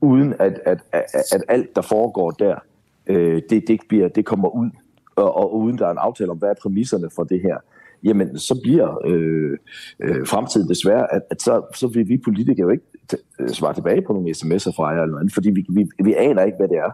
uden 0.00 0.34
at, 0.38 0.60
at, 0.66 0.80
at, 0.92 1.04
at 1.32 1.42
alt, 1.48 1.76
der 1.76 1.82
foregår 1.82 2.30
der, 2.30 2.56
øh, 3.06 3.42
det, 3.50 3.64
det, 3.68 3.80
bliver, 3.88 4.08
det 4.08 4.24
kommer 4.26 4.48
ud, 4.48 4.70
og, 5.16 5.36
og 5.36 5.56
uden 5.56 5.78
der 5.78 5.86
er 5.86 5.90
en 5.90 5.98
aftale 5.98 6.30
om, 6.30 6.38
hvad 6.38 6.48
er 6.48 6.54
præmisserne 6.62 7.08
for 7.16 7.24
det 7.24 7.40
her, 7.40 7.56
jamen 8.04 8.38
så 8.38 8.60
bliver 8.62 9.06
øh, 9.06 9.58
øh, 10.02 10.26
fremtiden 10.26 10.68
desværre, 10.68 11.14
at, 11.14 11.22
at 11.30 11.42
så, 11.42 11.62
så 11.74 11.86
vil 11.88 12.08
vi 12.08 12.18
politikere 12.24 12.64
jo 12.66 12.70
ikke 12.70 12.84
t- 13.12 13.36
øh, 13.40 13.48
svare 13.48 13.74
tilbage 13.74 14.02
på 14.02 14.12
nogle 14.12 14.30
sms'er 14.30 14.72
fra 14.76 14.88
jer 14.88 15.02
eller 15.02 15.06
noget 15.06 15.20
andet, 15.20 15.34
fordi 15.34 15.50
vi, 15.50 15.66
vi, 15.68 15.88
vi 16.04 16.14
aner 16.14 16.42
ikke, 16.42 16.58
hvad 16.58 16.68
det 16.68 16.76
er, 16.76 16.90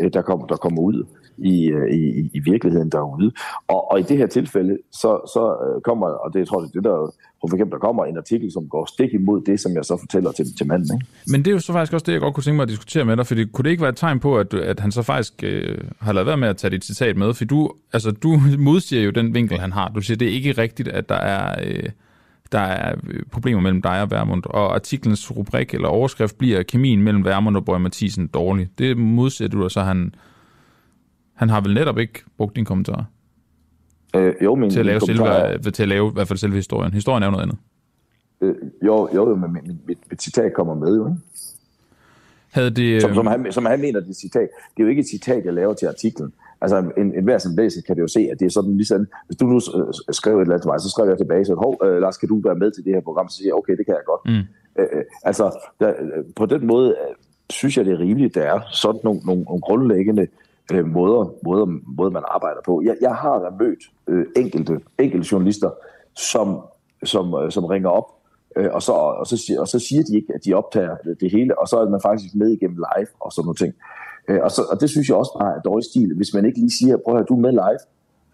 øh, 0.00 0.12
der, 0.12 0.22
kommer, 0.22 0.46
der 0.46 0.56
kommer 0.56 0.82
ud 0.82 1.06
øh, 1.38 1.46
i, 1.46 2.20
i, 2.20 2.30
i 2.34 2.40
virkeligheden 2.44 2.90
derude. 2.90 3.32
Og, 3.68 3.90
og 3.90 4.00
i 4.00 4.02
det 4.02 4.16
her 4.16 4.26
tilfælde, 4.26 4.78
så, 4.92 5.10
så 5.34 5.42
kommer, 5.84 6.06
og 6.06 6.32
det 6.32 6.38
jeg 6.38 6.46
tror 6.46 6.62
jeg, 6.62 6.70
det 6.74 6.84
der 6.84 7.14
for 7.40 7.56
eksempel, 7.56 7.72
der 7.72 7.78
kommer 7.78 8.04
en 8.04 8.16
artikel, 8.16 8.52
som 8.52 8.68
går 8.68 8.86
stik 8.86 9.14
imod 9.14 9.40
det, 9.40 9.60
som 9.60 9.72
jeg 9.74 9.84
så 9.84 9.96
fortæller 10.00 10.32
til, 10.32 10.56
til 10.56 10.66
manden. 10.66 10.96
Ikke? 10.96 11.06
Men 11.26 11.44
det 11.44 11.50
er 11.50 11.52
jo 11.52 11.58
så 11.58 11.72
faktisk 11.72 11.92
også 11.92 12.04
det, 12.06 12.12
jeg 12.12 12.20
godt 12.20 12.34
kunne 12.34 12.44
tænke 12.44 12.56
mig 12.56 12.62
at 12.62 12.68
diskutere 12.68 13.04
med 13.04 13.16
dig, 13.16 13.28
det 13.28 13.52
kunne 13.52 13.64
det 13.64 13.70
ikke 13.70 13.80
være 13.80 13.90
et 13.90 13.96
tegn 13.96 14.20
på, 14.20 14.38
at, 14.38 14.54
at 14.54 14.80
han 14.80 14.92
så 14.92 15.02
faktisk 15.02 15.34
øh, 15.42 15.78
har 16.00 16.12
lavet 16.12 16.26
være 16.26 16.36
med 16.36 16.48
at 16.48 16.56
tage 16.56 16.70
dit 16.70 16.84
citat 16.84 17.16
med? 17.16 17.34
For 17.34 17.44
du, 17.44 17.72
altså, 17.92 18.10
du 18.10 18.40
modsiger 18.58 19.02
jo 19.02 19.10
den 19.10 19.34
vinkel, 19.34 19.58
han 19.58 19.72
har. 19.72 19.88
Du 19.88 20.00
siger, 20.00 20.16
det 20.16 20.28
er 20.28 20.32
ikke 20.32 20.52
rigtigt, 20.52 20.88
at 20.88 21.08
der 21.08 21.14
er... 21.14 21.60
Øh, 21.64 21.88
der 22.52 22.58
er 22.58 22.94
øh, 23.06 23.22
problemer 23.32 23.60
mellem 23.60 23.82
dig 23.82 24.02
og 24.02 24.10
Værmund, 24.10 24.42
og 24.46 24.74
artiklens 24.74 25.36
rubrik 25.36 25.74
eller 25.74 25.88
overskrift 25.88 26.38
bliver 26.38 26.62
kemien 26.62 27.02
mellem 27.02 27.24
Værmund 27.24 27.56
og 27.56 27.64
Bøger 27.64 27.78
Mathisen 27.78 28.26
dårlig. 28.26 28.68
Det 28.78 28.96
modsiger 28.96 29.48
du, 29.48 29.64
og 29.64 29.70
så 29.70 29.80
han, 29.80 30.14
Han 31.34 31.48
har 31.48 31.60
vel 31.60 31.74
netop 31.74 31.98
ikke 31.98 32.24
brugt 32.36 32.56
din 32.56 32.64
kommentar? 32.64 33.04
Øh, 34.16 34.34
jo, 34.42 34.54
min, 34.54 34.70
til, 34.70 34.80
at 34.80 34.86
lave 34.86 35.00
selve, 35.00 35.70
til 35.70 35.82
at 35.82 35.88
lave 35.88 36.08
i 36.08 36.12
hvert 36.12 36.28
fald 36.28 36.38
selve 36.38 36.56
historien. 36.56 36.92
Historien 36.92 37.22
er 37.22 37.26
jo 37.26 37.30
noget 37.30 37.42
andet. 37.42 37.58
Øh, 38.40 38.54
jo, 38.86 39.08
jo, 39.14 39.34
men 39.34 39.52
mit, 39.52 39.62
mit, 39.86 39.98
mit 40.10 40.22
citat 40.22 40.52
kommer 40.54 40.74
med 40.74 40.96
jo, 40.96 41.06
ikke? 41.06 41.18
Havde 42.50 42.70
det, 42.70 43.02
som, 43.02 43.14
som, 43.14 43.26
øh, 43.26 43.30
han, 43.30 43.52
som 43.52 43.66
han 43.66 43.80
mener, 43.80 44.00
det 44.00 44.16
citat. 44.16 44.48
Det 44.76 44.82
er 44.82 44.84
jo 44.84 44.88
ikke 44.88 45.00
et 45.00 45.08
citat, 45.08 45.44
jeg 45.44 45.54
laver 45.54 45.74
til 45.74 45.86
artiklen. 45.86 46.32
Altså, 46.60 46.92
en, 46.96 47.14
en 47.18 47.24
hver 47.24 47.38
som 47.38 47.56
læser 47.56 47.82
kan 47.86 47.96
det 47.96 48.02
jo 48.02 48.08
se, 48.08 48.28
at 48.32 48.40
det 48.40 48.46
er 48.46 48.50
sådan 48.50 48.76
ligesom, 48.76 49.06
hvis 49.26 49.36
du 49.36 49.46
nu 49.46 49.56
øh, 49.56 49.92
skriver 50.10 50.36
et 50.36 50.42
eller 50.42 50.54
andet 50.54 50.62
til 50.62 50.68
mig, 50.68 50.80
så 50.80 50.90
skriver 50.90 51.08
jeg 51.08 51.18
tilbage, 51.18 51.44
så 51.44 51.54
hov, 51.54 51.80
øh, 51.84 52.00
Lars, 52.00 52.16
kan 52.16 52.28
du 52.28 52.40
være 52.40 52.54
med 52.54 52.70
til 52.70 52.84
det 52.84 52.94
her 52.94 53.00
program? 53.00 53.28
Så 53.28 53.36
siger 53.36 53.48
jeg, 53.48 53.54
okay, 53.54 53.76
det 53.76 53.86
kan 53.86 53.94
jeg 53.94 54.04
godt. 54.06 54.20
Mm. 54.24 54.82
Øh, 54.82 55.04
altså, 55.22 55.44
der, 55.80 55.92
på 56.36 56.46
den 56.46 56.66
måde 56.66 56.96
synes 57.50 57.76
jeg, 57.76 57.84
det 57.84 57.92
er 57.92 57.98
rimeligt, 57.98 58.34
der 58.34 58.42
er 58.42 58.60
sådan 58.72 59.00
nogle, 59.04 59.20
nogle, 59.24 59.42
nogle 59.42 59.60
grundlæggende 59.60 60.26
øh, 60.72 60.86
måder, 60.86 61.32
måder, 61.44 61.66
måder, 61.96 62.10
man 62.10 62.22
arbejder 62.28 62.60
på. 62.64 62.82
Jeg, 62.84 62.96
jeg 63.00 63.14
har 63.14 63.38
da 63.38 63.64
mødt 63.64 63.78
øh, 64.06 64.26
enkelte, 64.36 64.80
enkelte 64.98 65.28
journalister, 65.32 65.70
som, 66.14 66.60
som, 67.04 67.34
øh, 67.34 67.50
som 67.52 67.64
ringer 67.64 67.88
op 67.88 68.18
Øh, 68.58 68.70
og, 68.72 68.82
så, 68.82 68.92
og, 68.92 69.26
så, 69.26 69.56
og 69.58 69.68
så 69.68 69.78
siger 69.78 70.02
de 70.02 70.16
ikke, 70.16 70.34
at 70.34 70.44
de 70.44 70.54
optager 70.54 70.96
det 71.20 71.30
hele, 71.30 71.58
og 71.58 71.68
så 71.68 71.76
er 71.78 71.88
man 71.88 72.00
faktisk 72.00 72.34
med 72.34 72.50
igennem 72.50 72.76
live 72.76 73.08
og 73.20 73.32
sådan 73.32 73.46
nogle 73.46 73.56
ting. 73.56 73.74
Øh, 74.28 74.40
og, 74.42 74.50
så, 74.50 74.62
og 74.70 74.80
det 74.80 74.90
synes 74.90 75.08
jeg 75.08 75.16
også 75.16 75.36
bare 75.40 75.56
er 75.56 75.60
dårlig 75.60 75.84
stil, 75.84 76.14
hvis 76.16 76.34
man 76.34 76.44
ikke 76.46 76.58
lige 76.58 76.78
siger, 76.78 76.96
prøv 76.96 77.14
at 77.14 77.18
høre, 77.18 77.26
du 77.28 77.36
er 77.36 77.40
med 77.40 77.52
live, 77.52 77.82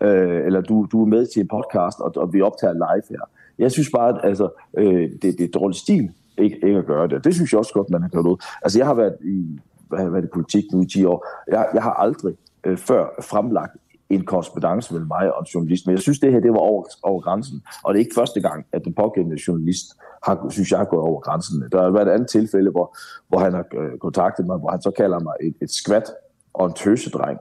øh, 0.08 0.46
eller 0.46 0.60
du, 0.60 0.86
du 0.92 1.02
er 1.02 1.06
med 1.06 1.26
til 1.26 1.40
en 1.40 1.48
podcast, 1.48 2.00
og, 2.00 2.12
og 2.16 2.32
vi 2.32 2.40
optager 2.42 2.72
live 2.72 3.02
her. 3.10 3.24
Jeg 3.58 3.72
synes 3.72 3.90
bare, 3.90 4.08
at 4.08 4.20
altså, 4.22 4.48
øh, 4.78 5.10
det, 5.22 5.38
det 5.38 5.40
er 5.40 5.58
dårlig 5.58 5.76
stil 5.76 6.10
ikke, 6.38 6.56
ikke 6.66 6.78
at 6.78 6.86
gøre 6.86 7.08
det. 7.08 7.24
Det 7.24 7.34
synes 7.34 7.52
jeg 7.52 7.58
også 7.58 7.72
godt, 7.72 7.90
man 7.90 8.02
har 8.02 8.08
gjort 8.08 8.26
ud. 8.26 8.36
Altså 8.62 8.78
jeg 8.78 8.86
har 8.86 8.94
været 8.94 9.16
i, 9.24 9.58
hvad 9.94 10.04
har 10.04 10.10
været 10.10 10.24
i 10.24 10.34
politik 10.34 10.64
nu 10.72 10.82
i 10.82 10.86
10 10.86 11.04
år. 11.04 11.26
Jeg, 11.48 11.68
jeg 11.74 11.82
har 11.82 11.92
aldrig 11.92 12.34
øh, 12.64 12.78
før 12.78 13.06
fremlagt 13.22 13.76
en 14.10 14.24
korrespondence 14.24 14.94
mellem 14.94 15.08
mig 15.08 15.34
og 15.34 15.40
en 15.40 15.46
journalist. 15.54 15.86
Men 15.86 15.92
jeg 15.92 16.02
synes, 16.02 16.18
det 16.18 16.32
her 16.32 16.40
det 16.40 16.52
var 16.52 16.58
over, 16.58 16.84
over 17.02 17.20
grænsen. 17.20 17.62
Og 17.84 17.94
det 17.94 18.00
er 18.00 18.04
ikke 18.04 18.14
første 18.14 18.40
gang, 18.40 18.66
at 18.72 18.84
den 18.84 18.94
pågældende 18.94 19.38
journalist 19.48 19.86
har, 20.24 20.46
synes 20.50 20.70
jeg, 20.70 20.78
har 20.78 20.84
gået 20.84 21.02
over 21.02 21.20
grænsen. 21.20 21.64
Der 21.72 21.82
har 21.82 21.90
været 21.90 22.08
et 22.08 22.12
andet 22.12 22.28
tilfælde, 22.28 22.70
hvor, 22.70 22.96
hvor 23.28 23.38
han 23.38 23.52
har 23.52 23.64
øh, 23.74 23.98
kontaktet 23.98 24.46
mig, 24.46 24.58
hvor 24.58 24.70
han 24.70 24.82
så 24.82 24.90
kalder 24.90 25.18
mig 25.18 25.34
et, 25.40 25.54
et 25.62 25.70
skvat 25.70 26.10
og 26.54 26.66
en 26.66 26.72
tøsedreng, 26.72 27.38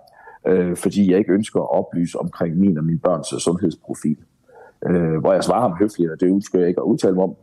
øh, 0.48 0.78
fordi 0.78 1.12
jeg 1.12 1.20
ikke 1.20 1.34
ønsker 1.34 1.60
at 1.62 1.72
oplyse 1.72 2.20
omkring 2.20 2.58
min 2.58 2.78
og 2.78 2.84
min 2.84 3.00
børns 3.00 3.28
sundhedsprofil. 3.44 4.18
Øh, 4.88 5.18
hvor 5.20 5.34
jeg 5.34 5.44
svarer 5.44 5.62
ham 5.62 5.78
høfligt, 5.80 6.12
og 6.12 6.20
det 6.20 6.28
ønsker 6.28 6.60
jeg 6.60 6.68
ikke 6.68 6.82
at 6.82 6.86
udtale 6.86 7.16
mig 7.16 7.24
om, 7.24 7.36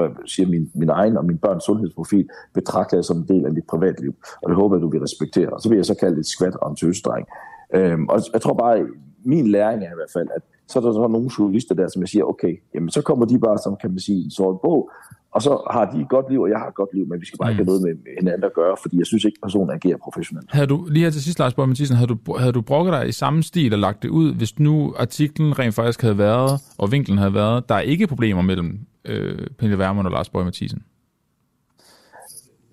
øh, 0.00 0.10
siger 0.26 0.48
min, 0.48 0.70
min 0.74 0.88
egen 0.88 1.16
og 1.16 1.24
min 1.24 1.38
børns 1.38 1.64
sundhedsprofil, 1.64 2.28
betragter 2.54 2.96
jeg 2.96 3.04
som 3.04 3.16
en 3.16 3.28
del 3.28 3.46
af 3.46 3.52
mit 3.52 3.66
privatliv, 3.68 4.14
og 4.42 4.48
det 4.48 4.56
håber 4.56 4.76
jeg, 4.76 4.82
du 4.82 4.90
vil 4.90 5.00
respektere. 5.00 5.48
Og 5.48 5.60
så 5.60 5.68
vil 5.68 5.76
jeg 5.76 5.86
så 5.86 5.94
kalde 5.94 6.14
det 6.14 6.20
et 6.20 6.26
skvat 6.26 6.56
og 6.56 6.70
en 6.70 6.76
tøsedreng. 6.76 7.26
Øh, 7.74 7.98
og 8.08 8.20
jeg 8.32 8.40
tror 8.42 8.54
bare, 8.54 8.86
min 9.24 9.46
læring 9.46 9.82
er 9.82 9.92
i 9.92 9.98
hvert 9.98 10.12
fald, 10.12 10.28
at 10.36 10.42
så 10.66 10.78
er 10.78 10.82
der 10.82 10.92
så 10.92 11.08
nogle 11.08 11.30
journalister 11.38 11.74
der, 11.74 11.88
som 11.88 12.02
jeg 12.02 12.08
siger, 12.08 12.24
okay, 12.24 12.62
jamen 12.74 12.90
så 12.90 13.02
kommer 13.02 13.26
de 13.26 13.38
bare, 13.38 13.58
som 13.58 13.76
kan 13.80 13.90
man 13.90 13.98
sige, 13.98 14.24
en 14.24 14.30
sort 14.30 14.60
bog, 14.60 14.90
og 15.30 15.42
så 15.42 15.68
har 15.70 15.90
de 15.90 16.00
et 16.00 16.08
godt 16.08 16.30
liv, 16.30 16.40
og 16.40 16.50
jeg 16.50 16.58
har 16.58 16.68
et 16.68 16.74
godt 16.74 16.94
liv, 16.94 17.06
men 17.08 17.20
vi 17.20 17.26
skal 17.26 17.38
bare 17.38 17.50
ikke 17.50 17.64
have 17.64 17.66
noget 17.66 17.82
med 17.82 18.12
hinanden 18.18 18.44
at 18.44 18.52
gøre, 18.54 18.76
fordi 18.82 18.98
jeg 18.98 19.06
synes 19.06 19.24
ikke, 19.24 19.38
personen 19.42 19.70
agerer 19.70 19.96
professionelt. 19.96 20.50
Havde 20.52 20.66
du, 20.66 20.86
lige 20.90 21.04
her 21.04 21.10
til 21.10 21.22
sidst, 21.22 21.38
Lars 21.38 21.54
Borg 21.54 21.68
Mathisen, 21.68 21.96
havde 21.96 22.08
du, 22.08 22.36
havde 22.38 22.52
du 22.52 22.60
brokket 22.60 22.92
dig 22.92 23.08
i 23.08 23.12
samme 23.12 23.42
stil 23.42 23.72
og 23.72 23.78
lagt 23.78 24.02
det 24.02 24.08
ud, 24.08 24.34
hvis 24.34 24.58
nu 24.58 24.94
artiklen 24.98 25.58
rent 25.58 25.74
faktisk 25.74 26.02
havde 26.02 26.18
været, 26.18 26.60
og 26.78 26.92
vinklen 26.92 27.18
havde 27.18 27.34
været, 27.34 27.68
der 27.68 27.74
er 27.74 27.80
ikke 27.80 28.06
problemer 28.06 28.42
mellem 28.42 28.80
øh, 29.04 29.46
Pernille 29.58 29.78
Vermund 29.78 30.06
og 30.06 30.12
Lars 30.12 30.28
Borg 30.28 30.44
Mathisen? 30.44 30.82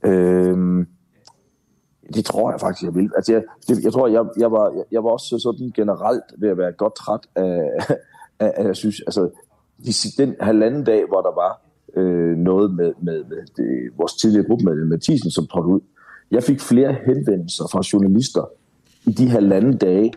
Øhm, 0.05 0.87
det 2.13 2.25
tror 2.25 2.51
jeg 2.51 2.59
faktisk, 2.59 2.85
jeg 2.85 2.95
vil. 2.95 3.09
Altså, 3.15 3.33
jeg, 3.33 3.43
det, 3.67 3.83
jeg 3.83 3.93
tror, 3.93 4.07
jeg, 4.07 4.25
jeg, 4.37 4.51
var, 4.51 4.71
jeg, 4.71 4.83
jeg 4.91 5.03
var 5.03 5.09
også 5.09 5.39
sådan 5.39 5.71
generelt 5.75 6.23
ved 6.37 6.49
at 6.49 6.57
være 6.57 6.71
godt 6.71 6.95
træt 6.95 7.19
af, 7.35 7.59
af, 8.39 8.53
af 8.55 8.65
jeg 8.65 8.75
synes, 8.75 9.01
altså, 9.07 9.29
den 10.17 10.35
halvanden 10.39 10.83
dag, 10.83 11.05
hvor 11.07 11.21
der 11.21 11.35
var 11.35 11.64
øh, 11.95 12.37
noget 12.37 12.75
med, 12.75 12.93
med, 13.01 13.23
med 13.23 13.37
det, 13.57 13.91
vores 13.97 14.13
tidligere 14.13 14.47
gruppemedlem 14.47 14.87
Mathisen, 14.87 15.31
som 15.31 15.47
trådte 15.47 15.67
ud. 15.67 15.79
Jeg 16.31 16.43
fik 16.43 16.61
flere 16.61 16.95
henvendelser 17.05 17.63
fra 17.71 17.81
journalister 17.93 18.49
i 19.07 19.11
de 19.11 19.29
halvanden 19.29 19.77
dage 19.77 20.13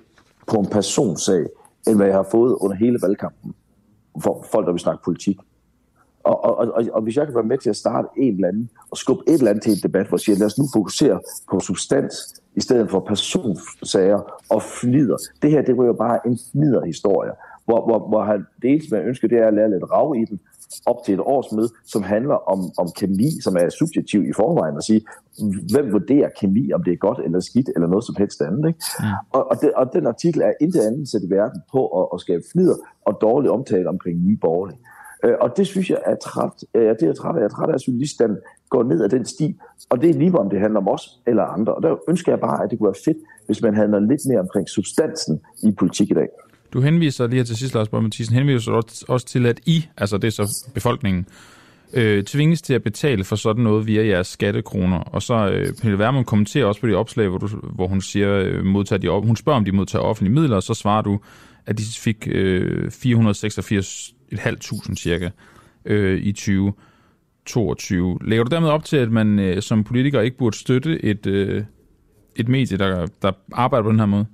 på 0.46 0.56
en 0.56 0.66
personsag, 0.66 1.46
end 1.88 1.96
hvad 1.96 2.06
jeg 2.06 2.16
har 2.16 2.28
fået 2.30 2.54
under 2.60 2.76
hele 2.76 2.98
valgkampen 3.02 3.54
for 4.22 4.46
folk, 4.52 4.66
der 4.66 4.72
vil 4.72 4.80
snakke 4.80 5.04
politik. 5.04 5.36
Og, 6.24 6.44
og, 6.44 6.56
og, 6.56 6.84
og 6.92 7.02
hvis 7.02 7.16
jeg 7.16 7.26
kan 7.26 7.34
være 7.34 7.44
med 7.44 7.58
til 7.58 7.70
at 7.70 7.76
starte 7.76 8.08
en 8.16 8.34
eller 8.34 8.48
anden, 8.48 8.70
og 8.90 8.96
skubbe 8.96 9.22
et 9.26 9.34
eller 9.34 9.50
andet 9.50 9.62
til 9.62 9.72
en 9.72 9.78
debat, 9.82 10.08
hvor 10.08 10.16
jeg 10.16 10.20
siger, 10.20 10.38
lad 10.38 10.46
os 10.46 10.58
nu 10.58 10.64
fokusere 10.74 11.20
på 11.50 11.60
substans, 11.60 12.14
i 12.56 12.60
stedet 12.60 12.90
for 12.90 13.00
personsager 13.00 14.20
og 14.50 14.62
flider. 14.62 15.16
Det 15.42 15.50
her, 15.50 15.62
det 15.62 15.76
var 15.76 15.84
jo 15.84 15.92
bare 15.92 16.26
en 16.26 16.38
fliderhistorie, 16.52 17.30
hvor, 17.64 17.84
hvor, 17.86 18.08
hvor 18.08 18.24
han, 18.24 18.46
det 18.62 18.70
eneste, 18.70 18.94
man 18.94 19.06
ønsker, 19.06 19.28
det 19.28 19.38
er 19.38 19.46
at 19.46 19.54
lære 19.54 19.70
lidt 19.70 19.90
rav 19.92 20.14
i 20.16 20.24
den, 20.24 20.40
op 20.86 20.96
til 21.04 21.14
et 21.14 21.20
årsmøde, 21.20 21.68
som 21.86 22.02
handler 22.02 22.34
om, 22.34 22.60
om 22.78 22.88
kemi, 22.96 23.30
som 23.42 23.56
er 23.56 23.68
subjektiv 23.68 24.20
i 24.24 24.32
forvejen, 24.32 24.76
og 24.76 24.82
sige, 24.82 25.02
hvem 25.72 25.92
vurderer 25.92 26.28
kemi, 26.40 26.72
om 26.72 26.82
det 26.82 26.92
er 26.92 26.96
godt 26.96 27.20
eller 27.24 27.40
skidt, 27.40 27.70
eller 27.74 27.88
noget 27.88 28.04
som 28.04 28.14
helst 28.18 28.42
andet. 28.42 28.68
Ikke? 28.68 28.80
Ja. 29.02 29.12
Og, 29.32 29.50
og, 29.50 29.60
det, 29.60 29.72
og 29.72 29.92
den 29.92 30.06
artikel 30.06 30.40
er 30.42 30.52
intet 30.60 30.80
andet 30.80 31.08
sat 31.08 31.22
i 31.22 31.30
verden 31.30 31.60
på 31.72 31.86
at, 32.00 32.08
at 32.14 32.20
skabe 32.20 32.42
fnider 32.52 32.76
og 33.06 33.18
dårlig 33.20 33.50
omtale 33.50 33.88
omkring 33.88 34.18
nye 34.26 34.38
borgerlige. 34.40 34.78
Øh, 35.24 35.34
og 35.40 35.56
det 35.56 35.66
synes 35.66 35.90
jeg 35.90 35.98
er 36.06 36.14
træt. 36.14 36.64
Ja, 36.74 36.94
det 37.00 37.02
er 37.02 37.12
træt 37.12 37.34
af. 37.36 37.38
Jeg 37.38 37.44
er 37.44 37.48
træt 37.48 37.68
af, 37.68 37.74
at 37.74 37.88
journalisten 37.88 38.36
går 38.70 38.82
ned 38.82 39.04
ad 39.04 39.08
den 39.08 39.24
sti. 39.24 39.56
Og 39.90 40.00
det 40.02 40.10
er 40.10 40.14
lige 40.14 40.38
om 40.38 40.50
det 40.50 40.60
handler 40.60 40.80
om 40.80 40.88
os 40.88 41.20
eller 41.26 41.42
andre. 41.42 41.74
Og 41.74 41.82
der 41.82 41.96
ønsker 42.08 42.32
jeg 42.32 42.40
bare, 42.40 42.64
at 42.64 42.70
det 42.70 42.78
kunne 42.78 42.86
være 42.86 43.02
fedt, 43.04 43.18
hvis 43.46 43.62
man 43.62 43.74
havde 43.74 43.88
noget 43.88 44.08
lidt 44.08 44.20
mere 44.28 44.40
omkring 44.40 44.68
substansen 44.68 45.40
i 45.62 45.70
politik 45.72 46.10
i 46.10 46.14
dag. 46.14 46.28
Du 46.72 46.80
henviser 46.80 47.26
lige 47.26 47.36
her 47.36 47.44
til 47.44 47.56
sidst, 47.56 47.74
Lars 47.74 47.88
Borg 47.88 48.02
Mathisen, 48.02 48.34
henviser 48.34 48.72
også 49.08 49.26
til, 49.26 49.46
at 49.46 49.60
I, 49.66 49.86
altså 49.96 50.18
det 50.18 50.26
er 50.26 50.30
så 50.30 50.70
befolkningen, 50.74 51.26
øh, 51.92 52.24
tvinges 52.24 52.62
til 52.62 52.74
at 52.74 52.82
betale 52.82 53.24
for 53.24 53.36
sådan 53.36 53.64
noget 53.64 53.86
via 53.86 54.06
jeres 54.06 54.26
skattekroner. 54.26 54.98
Og 54.98 55.22
så 55.22 55.34
øh, 55.34 55.66
Pernille 55.80 55.98
Vermund 55.98 56.24
kommenterer 56.24 56.66
også 56.66 56.80
på 56.80 56.86
de 56.86 56.94
opslag, 56.94 57.28
hvor, 57.28 57.38
du, 57.38 57.46
hvor 57.46 57.86
hun 57.86 58.00
siger, 58.00 58.30
øh, 58.30 58.64
modtager 58.64 59.00
de 59.00 59.08
op, 59.08 59.26
hun 59.26 59.36
spørger, 59.36 59.56
om 59.56 59.64
de 59.64 59.72
modtager 59.72 60.02
offentlige 60.02 60.34
midler, 60.34 60.56
og 60.56 60.62
så 60.62 60.74
svarer 60.74 61.02
du, 61.02 61.20
at 61.66 61.78
de 61.78 61.82
fik 61.98 62.28
øh, 62.30 62.86
486.500 62.86 64.94
cirka 64.94 65.30
øh, 65.84 66.22
i 66.22 66.32
2022. 66.32 68.18
Lægger 68.24 68.44
du 68.44 68.54
dermed 68.54 68.68
op 68.68 68.84
til, 68.84 68.96
at 68.96 69.10
man 69.10 69.38
øh, 69.38 69.62
som 69.62 69.84
politiker 69.84 70.20
ikke 70.20 70.36
burde 70.36 70.56
støtte 70.56 71.04
et, 71.04 71.26
øh, 71.26 71.64
et 72.36 72.48
medie, 72.48 72.78
der, 72.78 73.06
der 73.22 73.32
arbejder 73.52 73.82
på 73.82 73.90
den 73.90 73.98
her 73.98 74.06
måde? 74.06 74.26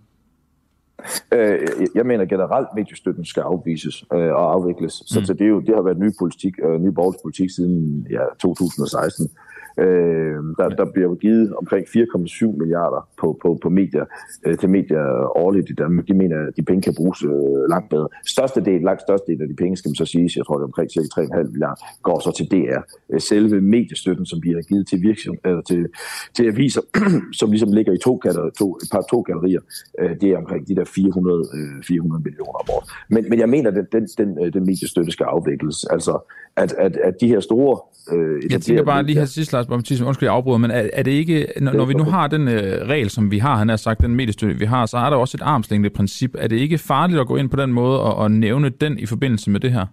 Øh, 1.33 1.69
jeg 1.95 2.07
mener 2.07 2.25
generelt, 2.25 2.69
at 2.71 2.77
mediestøtten 2.77 3.25
skal 3.25 3.41
afvises 3.41 4.05
øh, 4.13 4.19
og 4.19 4.53
afvikles. 4.53 4.93
Så, 5.07 5.21
mm. 5.21 5.27
så 5.27 5.33
det, 5.33 5.45
er 5.45 5.49
jo, 5.49 5.61
det 5.61 5.75
har 5.75 5.83
været 5.83 5.99
ny 5.99 6.11
politik, 6.19 6.55
øh, 6.65 6.81
ny 6.81 6.95
politik 6.95 7.51
siden 7.51 8.07
ja, 8.11 8.25
2016. 8.39 9.31
Øh, 9.79 10.37
der, 10.59 10.69
der 10.69 10.87
bliver 10.93 11.09
jo 11.09 11.15
givet 11.15 11.55
omkring 11.55 11.87
4,7 11.87 12.59
milliarder 12.59 13.09
på, 13.21 13.39
på, 13.43 13.59
på 13.63 13.69
medier, 13.69 14.05
øh, 14.47 14.59
til 14.59 14.71
medier 14.71 15.05
årligt 15.37 15.71
i 15.71 15.75
Danmark. 15.75 16.09
De 16.09 16.15
mener, 16.15 16.37
at 16.47 16.57
de 16.57 16.63
penge 16.63 16.83
kan 16.83 16.95
bruges 16.97 17.23
øh, 17.25 17.69
langt 17.69 17.91
bedre. 17.91 18.09
Største 18.27 18.61
del, 18.65 18.81
langt 18.81 19.03
største 19.03 19.27
del 19.33 19.43
af 19.43 19.49
de 19.49 19.55
penge, 19.55 19.77
skal 19.77 19.89
man 19.89 19.95
så 19.95 20.05
sige, 20.05 20.31
jeg 20.37 20.47
tror 20.47 20.57
det 20.57 20.63
er 20.63 20.73
omkring 20.73 20.91
3,5 20.91 21.51
milliarder, 21.53 21.81
går 22.03 22.19
så 22.21 22.31
til 22.39 22.47
DR. 22.53 22.81
Øh, 23.13 23.21
selve 23.21 23.61
mediestøtten, 23.61 24.27
som 24.27 24.41
bliver 24.41 24.63
givet 24.63 24.87
til, 24.89 25.03
virksom, 25.03 25.37
eller 25.45 25.63
til, 25.63 25.87
til 26.37 26.45
aviser, 26.47 26.83
som 27.41 27.51
ligesom 27.51 27.73
ligger 27.73 27.93
i 27.93 27.99
to, 27.99 28.21
to, 28.59 28.67
et 28.83 28.89
par 28.93 29.05
to 29.11 29.21
gallerier, 29.21 29.61
øh, 30.01 30.11
det 30.21 30.29
er 30.31 30.39
omkring 30.39 30.69
de 30.69 30.75
der 30.75 30.85
400, 30.85 31.45
øh, 31.55 31.83
400 31.83 32.23
millioner 32.23 32.59
om 32.63 32.67
året. 32.75 32.87
Men, 33.09 33.23
men 33.31 33.39
jeg 33.39 33.49
mener, 33.49 33.71
at 33.71 33.77
den, 33.77 33.87
den, 33.93 34.07
den, 34.19 34.45
øh, 34.45 34.53
den 34.53 34.67
mediestøtte 34.67 35.11
skal 35.13 35.25
afvikles. 35.25 35.85
Altså, 35.85 36.19
at, 36.57 36.73
at, 36.73 36.97
at 36.97 37.15
de 37.21 37.29
her 37.29 37.41
store... 37.41 37.81
Øh, 38.13 38.53
jeg 38.53 38.61
tænker 38.61 38.85
bare 38.85 39.03
lige 39.03 39.19
her 39.19 39.25
sidst, 39.25 39.55
Lars 39.65 39.77
Baptiste, 39.79 40.05
undskyld, 40.05 40.27
jeg 40.27 40.35
afbryder, 40.35 40.59
men 40.59 40.71
er, 40.71 40.91
er 40.93 41.03
det 41.03 41.11
ikke, 41.11 41.47
når, 41.61 41.73
når 41.73 41.85
vi 41.85 41.95
nu 41.95 42.05
har 42.05 42.27
den 42.27 42.49
øh, 42.49 42.89
regel, 42.89 43.11
som 43.11 43.31
vi 43.31 43.39
har, 43.39 43.57
han 43.57 43.69
har 43.69 43.77
sagt, 43.77 44.01
den 44.01 44.15
mediestøtte, 44.15 44.59
vi 44.59 44.65
har, 44.65 44.87
så 44.87 44.97
er 44.97 45.11
der 45.11 45.17
også 45.17 45.37
et 45.37 45.43
armslængde 45.43 45.91
princip. 45.91 46.35
Er 46.39 46.49
det 46.49 46.57
ikke 46.57 46.79
farligt 46.79 47.21
at 47.21 47.27
gå 47.27 47.37
ind 47.37 47.51
på 47.51 47.57
den 47.57 47.73
måde 47.73 48.01
og, 48.01 48.15
og 48.17 48.31
nævne 48.31 48.69
den 48.69 48.99
i 48.99 49.07
forbindelse 49.07 49.51
med 49.51 49.61
det 49.61 49.73
her? 49.73 49.87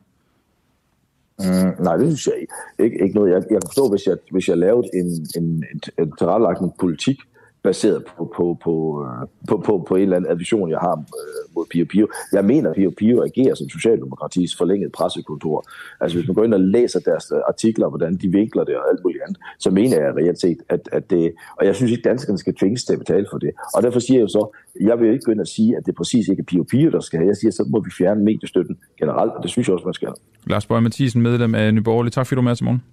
Mm, 1.39 1.83
nej, 1.83 1.97
det 1.97 2.07
synes 2.07 2.27
jeg 2.27 2.35
ikke. 2.41 2.53
Ikke, 2.79 3.03
ikke 3.03 3.15
noget. 3.15 3.31
Jeg, 3.31 3.37
jeg 3.37 3.61
kan 3.61 3.67
forstå, 3.67 3.89
hvis 3.89 4.07
jeg, 4.07 4.17
hvis 4.31 4.49
jeg 4.49 4.57
lavede 4.57 4.89
en, 4.93 5.05
en, 5.35 5.43
en, 5.43 5.63
en 5.99 6.13
tilrettelagt 6.17 6.59
politik, 6.79 7.17
baseret 7.63 8.05
på, 8.05 8.33
på, 8.35 8.57
på, 8.63 9.05
øh, 9.05 9.27
på, 9.49 9.57
på, 9.65 9.85
på 9.87 9.95
en 9.95 10.01
eller 10.01 10.17
anden 10.17 10.39
vision, 10.39 10.69
jeg 10.69 10.79
har 10.79 10.97
øh, 10.97 11.55
mod 11.55 11.65
Pio 11.71 11.85
Pio. 11.89 12.07
Jeg 12.33 12.45
mener, 12.45 12.69
at 12.69 12.75
Pio 12.75 12.91
Pio 12.97 13.23
agerer 13.23 13.55
som 13.55 13.69
Socialdemokratis 13.69 14.55
forlænget 14.57 14.91
pressekontor. 14.91 15.65
Altså 15.99 16.17
hvis 16.17 16.27
man 16.27 16.35
går 16.35 16.43
ind 16.43 16.53
og 16.53 16.59
læser 16.59 16.99
deres 16.99 17.31
øh, 17.35 17.39
artikler, 17.47 17.89
hvordan 17.89 18.15
de 18.15 18.27
vinkler 18.27 18.63
det 18.63 18.75
og 18.77 18.89
alt 18.91 19.03
muligt 19.03 19.23
andet, 19.23 19.37
så 19.59 19.71
mener 19.71 20.01
jeg 20.01 20.15
reelt 20.15 20.39
set, 20.41 20.57
at, 20.69 20.89
at 20.91 21.09
det... 21.09 21.33
Og 21.59 21.65
jeg 21.65 21.75
synes 21.75 21.91
ikke, 21.91 22.09
danskerne 22.09 22.37
skal 22.37 22.55
tvinges 22.55 22.83
til 22.83 22.93
at 22.93 22.99
betale 22.99 23.25
for 23.31 23.37
det. 23.37 23.51
Og 23.75 23.83
derfor 23.83 23.99
siger 23.99 24.17
jeg 24.17 24.23
jo 24.23 24.27
så, 24.27 24.57
jeg 24.81 24.99
vil 24.99 25.07
jo 25.07 25.13
ikke 25.13 25.25
gå 25.25 25.31
ind 25.31 25.41
og 25.41 25.47
sige, 25.47 25.77
at 25.77 25.85
det 25.85 25.95
præcis 25.95 26.27
ikke 26.27 26.41
er 26.41 26.45
Pio 26.45 26.63
Pio, 26.63 26.91
der 26.91 26.99
skal 26.99 27.19
have. 27.19 27.27
Jeg 27.27 27.37
siger, 27.37 27.51
så 27.51 27.65
må 27.69 27.79
vi 27.79 27.91
fjerne 27.97 28.23
mediestøtten 28.23 28.77
generelt, 28.99 29.31
og 29.31 29.43
det 29.43 29.51
synes 29.51 29.67
jeg 29.67 29.73
også, 29.73 29.85
man 29.85 29.93
skal. 29.93 30.09
Lars 30.47 30.65
Bøge 30.65 30.81
Mathisen, 30.81 31.21
medlem 31.21 31.55
af 31.55 31.73
Nyborgerlig. 31.73 32.13
Tak 32.13 32.27
fordi 32.27 32.35
du 32.35 32.41
var 32.41 32.49
med 32.49 32.55
til 32.55 32.65
morgen. 32.65 32.83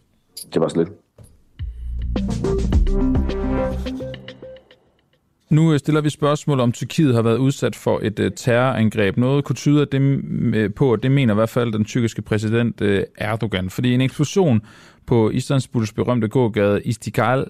Det 0.55 0.61
var 0.61 0.69
slet. 0.69 0.89
Nu 5.51 5.73
øh, 5.73 5.79
stiller 5.79 6.01
vi 6.01 6.11
spørgsmål 6.11 6.61
om 6.61 6.73
Tyrkiet 6.73 7.15
har 7.15 7.23
været 7.23 7.39
udsat 7.39 7.77
for 7.77 8.01
et 8.03 8.19
øh, 8.19 8.33
terrorangreb. 8.37 9.17
Noget 9.17 9.45
kunne 9.45 9.57
tyde 9.57 9.83
at 9.83 9.93
det, 9.93 10.03
mm, 10.03 10.55
øh, 10.55 10.75
på, 10.75 10.93
at 10.93 11.03
det 11.03 11.11
mener 11.11 11.35
i 11.35 11.37
hvert 11.37 11.49
fald 11.49 11.73
den 11.73 11.85
tyrkiske 11.85 12.23
præsident 12.23 12.83
Erdogan. 13.19 13.71
Fordi 13.71 13.95
en 13.95 14.01
eksplosion 14.01 14.61
på 15.07 15.31
Istanbuls 15.31 15.93
berømte 15.93 16.29
gågade 16.29 16.83
Istiklal 16.83 17.47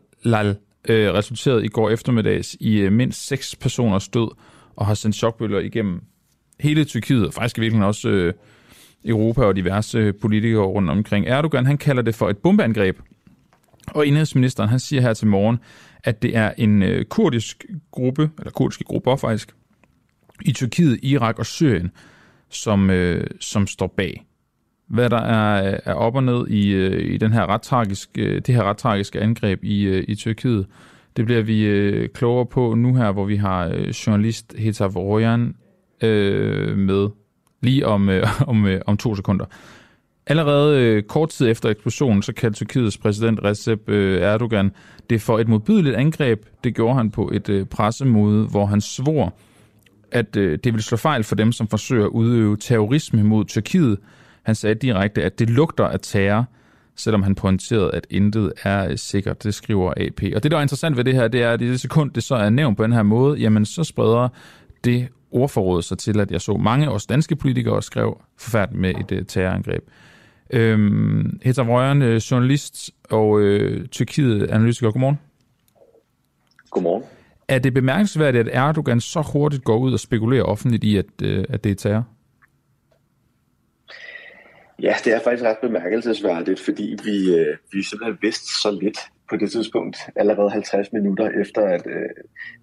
resulterede 0.89 1.65
i 1.65 1.69
går 1.69 1.91
eftermiddags 1.91 2.57
i 2.61 2.89
mindst 2.89 3.27
seks 3.27 3.57
personers 3.57 4.09
død 4.09 4.29
og 4.77 4.87
har 4.87 4.95
sendt 4.95 5.17
chokbølger 5.17 5.59
igennem 5.59 6.01
hele 6.61 6.85
Tyrkiet, 6.85 7.27
og 7.27 7.33
faktisk 7.33 7.59
i 7.59 7.61
virkeligheden 7.61 7.89
også 7.89 8.33
Europa 9.05 9.43
og 9.43 9.57
diverse 9.57 10.13
politikere 10.13 10.65
rundt 10.65 10.91
omkring. 10.91 11.27
Erdogan 11.27 11.67
han 11.67 11.79
kalder 11.79 12.03
det 12.03 12.15
for 12.15 12.29
et 12.31 12.39
bombeangreb, 12.39 12.99
og 13.95 14.07
indrigsministeren 14.07 14.69
han 14.69 14.81
siger 14.81 15.03
her 15.03 15.15
til 15.15 15.27
morgen, 15.27 15.59
at 16.05 16.23
det 16.23 16.37
er 16.37 16.53
en 16.59 16.83
øh, 16.83 17.05
kurdisk 17.05 17.65
gruppe, 17.91 18.31
eller 18.39 18.51
kurdiske 18.51 18.85
grupper 18.85 19.17
faktisk, 19.17 19.55
i 20.45 20.53
Tyrkiet, 20.53 20.99
Irak 21.03 21.39
og 21.39 21.47
Syrien, 21.47 21.91
som, 22.51 22.91
øh, 22.91 23.27
som 23.41 23.67
står 23.67 23.95
bag. 23.97 24.25
Hvad 24.89 25.11
der 25.11 25.21
er, 25.21 25.79
er 25.85 25.95
op 25.95 26.15
og 26.15 26.25
ned 26.25 26.49
i, 26.49 26.69
øh, 26.69 27.15
i 27.15 27.17
den 27.17 27.33
her 27.33 27.47
ret 27.47 27.63
tragiske, 27.63 28.23
øh, 28.23 28.41
det 28.47 28.55
her 28.55 28.63
ret 28.63 28.77
tragiske 28.77 29.21
angreb 29.21 29.65
i, 29.65 29.83
øh, 29.83 30.05
i 30.09 30.15
Tyrkiet, 30.15 30.67
det 31.17 31.25
bliver 31.25 31.43
vi 31.43 31.65
øh, 31.65 32.09
klogere 32.09 32.47
på 32.47 32.75
nu 32.75 32.95
her, 32.95 33.13
hvor 33.13 33.25
vi 33.25 33.37
har 33.37 33.69
øh, 33.69 33.89
journalist 33.89 34.55
Hetav 34.59 34.89
Royan 34.89 35.55
øh, 36.03 36.79
med 36.79 37.09
lige 37.63 37.87
om, 37.87 38.09
øh, 38.09 38.27
om, 38.51 38.67
øh, 38.67 38.81
om 38.87 38.97
to 38.97 39.15
sekunder. 39.15 39.45
Allerede 40.31 40.81
øh, 40.81 41.03
kort 41.03 41.29
tid 41.29 41.49
efter 41.49 41.69
eksplosionen, 41.69 42.23
så 42.23 42.33
kaldte 42.33 42.57
Tyrkiets 42.57 42.99
præsident 42.99 43.41
Recep 43.45 43.89
øh, 43.89 44.23
Erdogan 44.23 44.71
det 45.11 45.23
for 45.23 45.39
et 45.39 45.49
modbydeligt 45.49 45.97
angreb. 45.97 46.47
Det 46.65 46.75
gjorde 46.75 46.95
han 46.95 47.11
på 47.11 47.31
et 47.35 47.49
øh, 47.49 47.67
pressemøde, 47.67 48.47
hvor 48.47 48.67
han 48.67 48.81
svor, 48.81 49.35
at 50.13 50.37
øh, 50.37 50.59
det 50.65 50.73
ville 50.73 50.83
slå 50.83 50.97
fejl 50.97 51.25
for 51.25 51.35
dem, 51.35 51.53
som 51.53 51.69
forsøger 51.69 52.05
at 52.05 52.11
udøve 52.11 52.57
terrorisme 52.57 53.23
mod 53.23 53.45
Tyrkiet. 53.45 53.99
Han 54.43 54.55
sagde 54.55 54.75
direkte, 54.75 55.23
at 55.23 55.39
det 55.39 55.51
lugter 55.51 55.85
af 55.85 56.01
terror, 56.03 56.45
selvom 56.97 57.23
han 57.23 57.35
pointerede, 57.35 57.95
at 57.95 58.07
intet 58.11 58.53
er 58.63 58.89
øh, 58.89 58.99
sikkert. 58.99 59.45
Det 59.45 59.55
skriver 59.55 59.93
AP. 59.97 60.23
Og 60.37 60.43
det, 60.43 60.51
der 60.51 60.57
er 60.57 60.63
interessant 60.63 60.97
ved 60.97 61.05
det 61.05 61.15
her, 61.15 61.29
det 61.29 61.43
er, 61.43 61.53
at 61.53 61.63
i 61.63 61.71
det 61.71 61.81
sekund, 61.81 62.11
det 62.11 62.23
så 62.23 62.35
er 62.35 62.51
nævnt 62.51 62.77
på 62.77 62.83
den 62.83 62.93
her 62.93 63.03
måde, 63.03 63.39
jamen 63.39 63.65
så 63.65 63.85
spreder 63.85 64.29
det 64.85 65.09
ordforrådet 65.31 65.85
sig 65.85 65.99
til, 65.99 66.21
at 66.21 66.31
jeg 66.31 66.41
så 66.41 66.57
mange 66.57 66.91
også 66.91 67.07
danske 67.11 67.37
politikere 67.37 67.83
skrev 67.83 68.21
forfærdeligt 68.39 68.81
med 68.81 68.91
et 68.91 69.13
øh, 69.13 69.27
terrorangreb. 69.27 69.83
Øhm, 70.51 71.41
Heta 71.43 71.63
Røjeren, 71.63 72.03
øh, 72.03 72.17
journalist 72.17 72.91
og 73.11 73.41
øh, 73.41 73.87
Tyrkiet-analytiker. 73.87 74.91
Godmorgen. 74.91 75.19
Godmorgen. 76.71 77.05
Er 77.49 77.59
det 77.59 77.75
bemærkelsesværdigt, 77.75 78.49
at 78.49 78.55
Erdogan 78.55 79.01
så 79.01 79.23
hurtigt 79.33 79.65
går 79.65 79.79
ud 79.79 79.93
og 79.93 80.01
spekulerer 80.01 80.43
offentligt 80.43 80.85
i, 80.85 80.97
at, 80.97 81.07
øh, 81.23 81.45
at 81.49 81.65
det 81.65 81.73
er 81.73 81.77
terror? 81.77 82.05
Ja, 84.83 84.95
det 85.05 85.15
er 85.15 85.21
faktisk 85.25 85.45
ret 85.45 85.59
bemærkelsesværdigt, 85.63 86.61
fordi 86.61 86.97
vi, 87.05 87.35
øh, 87.35 87.57
vi 87.73 87.83
simpelthen 87.83 88.19
vidste 88.23 88.47
så 88.63 88.79
lidt 88.83 88.99
på 89.31 89.37
det 89.37 89.51
tidspunkt, 89.51 89.97
allerede 90.17 90.51
50 90.51 90.93
minutter 90.93 91.31
efter, 91.41 91.63
at 91.63 91.87
øh, 91.87 92.11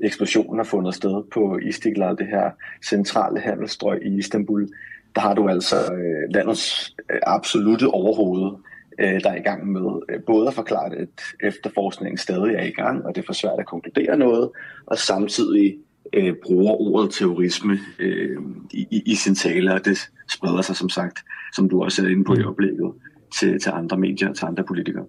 eksplosionen 0.03 0.59
har 0.59 0.63
fundet 0.63 0.95
sted 0.95 1.23
på 1.33 1.57
Istiklal, 1.57 2.17
det 2.17 2.27
her 2.27 2.51
centrale 2.89 3.39
handelsstrøg 3.39 4.01
i 4.05 4.17
Istanbul 4.17 4.69
der 5.15 5.21
har 5.21 5.33
du 5.33 5.47
altså 5.47 5.75
øh, 5.75 6.33
landets 6.33 6.95
øh, 7.11 7.19
absolute 7.23 7.87
overhoved, 7.87 8.51
øh, 8.99 9.21
der 9.23 9.29
er 9.29 9.35
i 9.35 9.41
gang 9.41 9.71
med 9.71 10.01
øh, 10.09 10.19
både 10.27 10.47
at 10.47 10.53
forklare, 10.53 10.95
at 10.95 11.21
efterforskningen 11.43 12.17
stadig 12.17 12.55
er 12.55 12.63
i 12.63 12.71
gang, 12.71 13.05
og 13.05 13.15
det 13.15 13.21
er 13.21 13.25
for 13.25 13.33
svært 13.33 13.59
at 13.59 13.65
konkludere 13.65 14.17
noget, 14.17 14.49
og 14.85 14.97
samtidig 14.97 15.77
øh, 16.13 16.33
bruger 16.43 16.73
ordet 16.73 17.11
terrorisme 17.13 17.79
øh, 17.99 18.37
i, 18.71 19.01
i 19.05 19.15
sin 19.15 19.35
tale, 19.35 19.73
og 19.73 19.85
det 19.85 19.97
spreder 20.29 20.61
sig 20.61 20.75
som 20.75 20.89
sagt, 20.89 21.19
som 21.55 21.69
du 21.69 21.83
også 21.83 22.05
er 22.05 22.09
inde 22.09 22.23
på 22.23 22.35
i 22.35 22.43
oplægget, 22.43 22.91
til, 23.39 23.59
til 23.59 23.69
andre 23.69 23.97
medier 23.97 24.29
og 24.29 24.35
til 24.35 24.45
andre 24.45 24.63
politikere. 24.63 25.05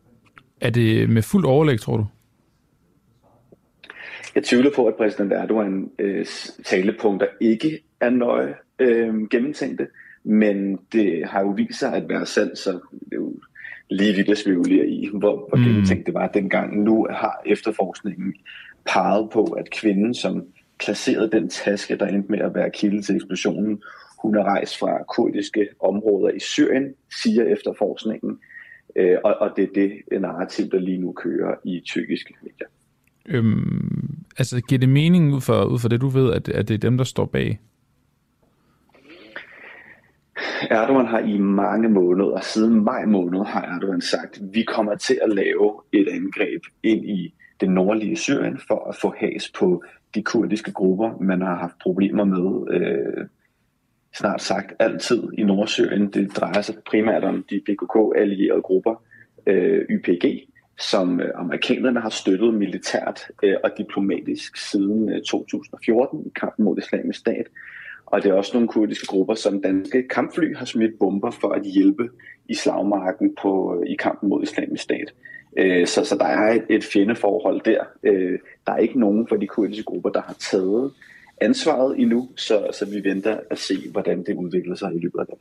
Er 0.60 0.70
det 0.70 1.10
med 1.10 1.22
fuld 1.22 1.44
overlæg, 1.44 1.80
tror 1.80 1.96
du? 1.96 2.06
Jeg 4.34 4.44
tvivler 4.44 4.70
på, 4.76 4.86
at 4.86 4.94
præsident 4.94 5.32
Erdogan 5.32 5.90
øh, 5.98 6.26
talepunkter 6.64 7.26
ikke 7.40 7.78
er 8.00 8.10
nøje 8.10 8.54
øh, 8.78 9.28
gennemtænkte, 9.30 9.86
men 10.24 10.78
det 10.92 11.26
har 11.26 11.40
jo 11.40 11.48
vist 11.48 11.78
sig 11.78 11.94
at 11.94 12.08
være 12.08 12.26
sandt, 12.26 12.58
så 12.58 12.72
det 12.72 13.12
er 13.12 13.16
jo 13.16 13.34
lige 13.90 14.14
vildt 14.14 14.30
at 14.30 14.38
spekulere 14.38 14.88
i, 14.88 15.08
hvor, 15.12 15.48
hvor 15.48 15.56
mm. 15.56 15.62
gennemtænkt 15.62 16.06
det 16.06 16.14
var 16.14 16.26
dengang. 16.26 16.82
Nu 16.82 17.06
har 17.10 17.42
efterforskningen 17.46 18.34
peget 18.86 19.30
på, 19.32 19.44
at 19.44 19.70
kvinden, 19.70 20.14
som 20.14 20.44
placerede 20.80 21.30
den 21.30 21.48
taske, 21.48 21.96
der 21.96 22.06
endte 22.06 22.30
med 22.30 22.38
at 22.38 22.54
være 22.54 22.70
kilde 22.70 23.02
til 23.02 23.16
eksplosionen, 23.16 23.82
hun 24.22 24.34
er 24.34 24.42
rejst 24.42 24.78
fra 24.78 25.02
kurdiske 25.02 25.68
områder 25.80 26.34
i 26.34 26.40
Syrien, 26.40 26.94
siger 27.22 27.44
efterforskningen. 27.44 28.38
Øh, 28.96 29.18
og, 29.24 29.34
og 29.40 29.50
det 29.56 29.64
er 29.64 29.68
det 30.10 30.20
narrativ, 30.20 30.70
der 30.70 30.78
lige 30.78 30.98
nu 30.98 31.12
kører 31.12 31.54
i 31.64 31.82
tyrkiske 31.86 32.34
medier. 32.42 32.68
Øhm, 33.28 34.16
altså 34.38 34.60
giver 34.60 34.78
det 34.78 34.88
mening 34.88 35.34
ud 35.34 35.40
fra, 35.40 35.64
ud 35.64 35.78
fra 35.78 35.88
det, 35.88 36.00
du 36.00 36.08
ved, 36.08 36.32
at, 36.32 36.48
at 36.48 36.68
det 36.68 36.74
er 36.74 36.78
dem, 36.78 36.96
der 36.96 37.04
står 37.04 37.26
bag? 37.26 37.60
Erdogan 40.70 41.06
har 41.06 41.18
i 41.18 41.39
mange 41.39 41.89
måneder, 41.89 42.40
siden 42.40 42.85
maj 42.85 43.05
måned, 43.05 43.44
har 43.44 43.62
Erdogan 43.62 44.01
sagt, 44.01 44.36
at 44.36 44.43
vi 44.52 44.62
kommer 44.62 44.94
til 44.94 45.18
at 45.23 45.35
lave 45.35 45.81
et 45.93 46.09
angreb 46.09 46.62
ind 46.82 47.05
i 47.05 47.35
det 47.60 47.70
nordlige 47.70 48.16
Syrien 48.16 48.59
for 48.68 48.89
at 48.89 48.97
få 48.97 49.14
has 49.18 49.52
på 49.59 49.85
de 50.14 50.23
kurdiske 50.23 50.73
grupper, 50.73 51.18
man 51.20 51.40
har 51.40 51.55
haft 51.55 51.78
problemer 51.82 52.24
med 52.24 52.74
øh, 52.77 53.27
snart 54.14 54.43
sagt 54.43 54.73
altid 54.78 55.23
i 55.39 55.43
Nordsyrien. 55.43 56.10
Det 56.10 56.36
drejer 56.36 56.62
sig 56.62 56.74
primært 56.86 57.24
om 57.24 57.44
de 57.51 57.60
PKK-allierede 57.66 58.62
grupper, 58.62 59.02
øh, 59.47 59.85
YPG, 59.90 60.24
som 60.78 61.20
øh, 61.20 61.31
amerikanerne 61.35 62.01
har 62.01 62.09
støttet 62.09 62.55
militært 62.55 63.20
øh, 63.43 63.56
og 63.64 63.70
diplomatisk 63.78 64.56
siden 64.56 65.09
øh, 65.09 65.23
2014 65.23 66.27
i 66.27 66.32
kampen 66.40 66.64
mod 66.64 66.78
islamisk 66.78 67.18
stat. 67.18 67.47
Og 68.06 68.22
det 68.22 68.30
er 68.30 68.34
også 68.34 68.50
nogle 68.54 68.68
kurdiske 68.68 69.06
grupper, 69.06 69.34
som 69.34 69.62
danske 69.62 70.08
kampfly 70.08 70.56
har 70.56 70.64
smidt 70.64 70.98
bomber 70.98 71.30
for 71.30 71.48
at 71.48 71.62
hjælpe 71.64 72.08
i 72.48 72.54
slagmarken 72.54 73.34
på, 73.42 73.82
i 73.86 73.94
kampen 73.94 74.28
mod 74.28 74.42
islamisk 74.42 74.82
stat. 74.82 75.12
Øh, 75.58 75.86
så, 75.86 76.04
så 76.04 76.16
der 76.16 76.24
er 76.24 76.52
et, 76.52 76.64
et 76.70 76.84
fjendeforhold 76.84 77.60
der. 77.64 77.80
Øh, 78.02 78.38
der 78.66 78.72
er 78.72 78.76
ikke 78.76 79.00
nogen 79.00 79.26
for 79.28 79.36
de 79.36 79.46
kurdiske 79.46 79.84
grupper, 79.84 80.10
der 80.10 80.22
har 80.22 80.36
taget 80.50 80.92
ansvaret 81.40 82.00
endnu, 82.00 82.28
så, 82.36 82.66
så 82.78 82.86
vi 82.86 83.10
venter 83.10 83.40
at 83.50 83.58
se, 83.58 83.74
hvordan 83.92 84.18
det 84.18 84.34
udvikler 84.34 84.74
sig 84.74 84.94
i 84.94 84.98
løbet 84.98 85.18
af 85.20 85.26
dagen. 85.26 85.40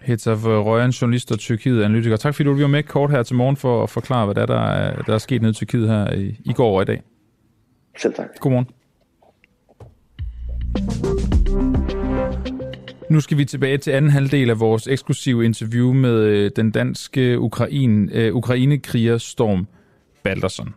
Hetaf 0.00 0.44
Røjan, 0.44 0.90
journalist 0.90 1.32
og 1.32 1.38
Tyrkiet 1.38 1.82
analytiker. 1.82 2.16
Tak 2.16 2.34
fordi 2.34 2.48
du 2.48 2.60
var 2.60 2.66
med 2.66 2.82
kort 2.82 3.10
her 3.10 3.22
til 3.22 3.36
morgen 3.36 3.56
for 3.56 3.82
at 3.82 3.90
forklare, 3.90 4.24
hvad 4.24 4.34
der 4.34 4.42
er, 4.42 4.46
der 4.46 4.60
er, 4.60 5.02
der 5.02 5.14
er 5.14 5.18
sket 5.18 5.42
nede 5.42 5.50
i 5.50 5.54
Tyrkiet 5.54 5.88
her 5.88 6.12
i, 6.12 6.40
i 6.44 6.52
går 6.52 6.76
og 6.76 6.82
i 6.82 6.84
dag. 6.84 7.02
Selv 7.98 8.14
tak. 8.14 8.40
Godmorgen. 8.40 8.66
Nu 13.10 13.20
skal 13.20 13.38
vi 13.38 13.44
tilbage 13.44 13.78
til 13.78 13.90
anden 13.90 14.10
halvdel 14.10 14.50
af 14.50 14.60
vores 14.60 14.86
eksklusive 14.86 15.44
interview 15.44 15.92
med 15.92 16.22
øh, 16.22 16.50
den 16.56 16.70
danske 16.70 17.38
Ukraine, 17.38 18.12
øh, 18.12 18.34
Ukrainekriger 18.34 19.18
Storm 19.18 19.66
Balderson. 20.24 20.74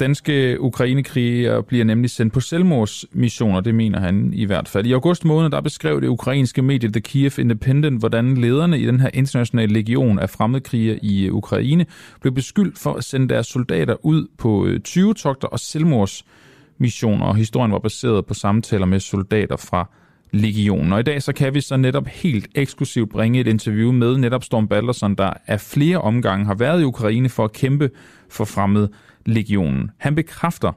Danske 0.00 0.60
ukrainekriger 0.60 1.60
bliver 1.60 1.84
nemlig 1.84 2.10
sendt 2.10 2.32
på 2.32 2.40
selvmordsmissioner, 2.40 3.60
det 3.60 3.74
mener 3.74 4.00
han 4.00 4.32
i 4.32 4.44
hvert 4.44 4.68
fald. 4.68 4.86
I 4.86 4.92
august 4.92 5.24
måned 5.24 5.50
der 5.50 5.60
beskrev 5.60 6.00
det 6.00 6.08
ukrainske 6.08 6.62
medie 6.62 6.92
The 6.92 7.00
Kiev 7.00 7.32
Independent, 7.38 7.98
hvordan 7.98 8.36
lederne 8.36 8.78
i 8.78 8.86
den 8.86 9.00
her 9.00 9.10
internationale 9.14 9.72
legion 9.72 10.18
af 10.18 10.30
fremmedkrigere 10.30 10.98
i 11.02 11.26
øh, 11.26 11.34
Ukraine 11.34 11.86
blev 12.20 12.34
beskyldt 12.34 12.78
for 12.78 12.92
at 12.92 13.04
sende 13.04 13.28
deres 13.28 13.46
soldater 13.46 13.96
ud 14.06 14.26
på 14.38 14.66
øh, 14.66 14.80
20-togter 14.88 15.48
og 15.48 15.60
selvmordsmissioner, 15.60 17.26
og 17.26 17.36
historien 17.36 17.72
var 17.72 17.78
baseret 17.78 18.26
på 18.26 18.34
samtaler 18.34 18.86
med 18.86 19.00
soldater 19.00 19.56
fra 19.56 19.90
legionen. 20.32 20.92
Og 20.92 21.00
i 21.00 21.02
dag 21.02 21.22
så 21.22 21.32
kan 21.32 21.54
vi 21.54 21.60
så 21.60 21.76
netop 21.76 22.06
helt 22.06 22.48
eksklusivt 22.54 23.10
bringe 23.10 23.40
et 23.40 23.46
interview 23.46 23.92
med 23.92 24.16
netop 24.16 24.44
Storm 24.44 24.68
Balderson, 24.68 25.14
der 25.14 25.32
af 25.46 25.60
flere 25.60 26.00
omgange 26.00 26.46
har 26.46 26.54
været 26.54 26.80
i 26.80 26.84
Ukraine 26.84 27.28
for 27.28 27.44
at 27.44 27.52
kæmpe 27.52 27.90
for 28.30 28.44
fremmed 28.44 28.88
legionen. 29.26 29.90
Han 29.98 30.14
bekræfter 30.14 30.72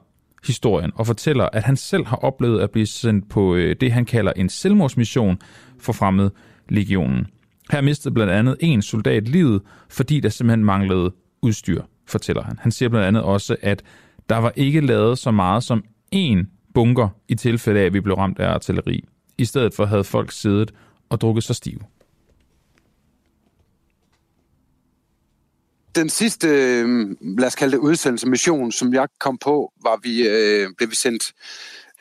historien 0.46 0.90
og 0.94 1.06
fortæller, 1.06 1.48
at 1.52 1.62
han 1.62 1.76
selv 1.76 2.06
har 2.06 2.16
oplevet 2.16 2.60
at 2.60 2.70
blive 2.70 2.86
sendt 2.86 3.28
på 3.28 3.54
øh, 3.54 3.76
det, 3.80 3.92
han 3.92 4.04
kalder 4.04 4.32
en 4.32 4.48
selvmordsmission 4.48 5.38
for 5.80 5.92
fremmed 5.92 6.30
legionen. 6.68 7.26
Her 7.70 7.80
mistede 7.80 8.14
blandt 8.14 8.32
andet 8.32 8.56
en 8.60 8.82
soldat 8.82 9.28
livet, 9.28 9.62
fordi 9.90 10.20
der 10.20 10.28
simpelthen 10.28 10.64
manglede 10.64 11.12
udstyr, 11.42 11.82
fortæller 12.06 12.42
han. 12.42 12.58
Han 12.60 12.72
siger 12.72 12.88
blandt 12.88 13.06
andet 13.06 13.22
også, 13.22 13.56
at 13.62 13.82
der 14.28 14.36
var 14.36 14.52
ikke 14.56 14.80
lavet 14.80 15.18
så 15.18 15.30
meget 15.30 15.62
som 15.62 15.84
én 16.14 16.70
bunker 16.74 17.08
i 17.28 17.34
tilfælde 17.34 17.80
af, 17.80 17.84
at 17.84 17.94
vi 17.94 18.00
blev 18.00 18.16
ramt 18.16 18.38
af 18.38 18.48
artilleri. 18.48 19.04
I 19.38 19.44
stedet 19.44 19.74
for 19.74 19.84
havde 19.84 20.04
folk 20.04 20.32
siddet 20.32 20.74
og 21.08 21.20
drukket 21.20 21.44
sig 21.44 21.56
stive. 21.56 21.80
Den 25.94 26.08
sidste, 26.08 26.48
øh, 26.48 27.16
lad 27.38 27.46
os 27.46 27.54
kalde 27.54 27.72
det 27.72 27.78
udsendelse 27.78 28.28
mission, 28.28 28.72
som 28.72 28.94
jeg 28.94 29.08
kom 29.20 29.38
på, 29.38 29.72
var 29.82 30.00
vi, 30.02 30.28
øh, 30.28 30.68
blev 30.76 30.90
vi 30.90 30.96
sendt 30.96 31.32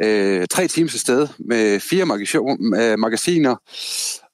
øh, 0.03 0.47
tre 0.47 0.67
teams 0.67 0.93
sted 0.93 1.27
med 1.39 1.79
fire 1.79 2.01
øh, 2.01 2.99
magasiner, 2.99 3.55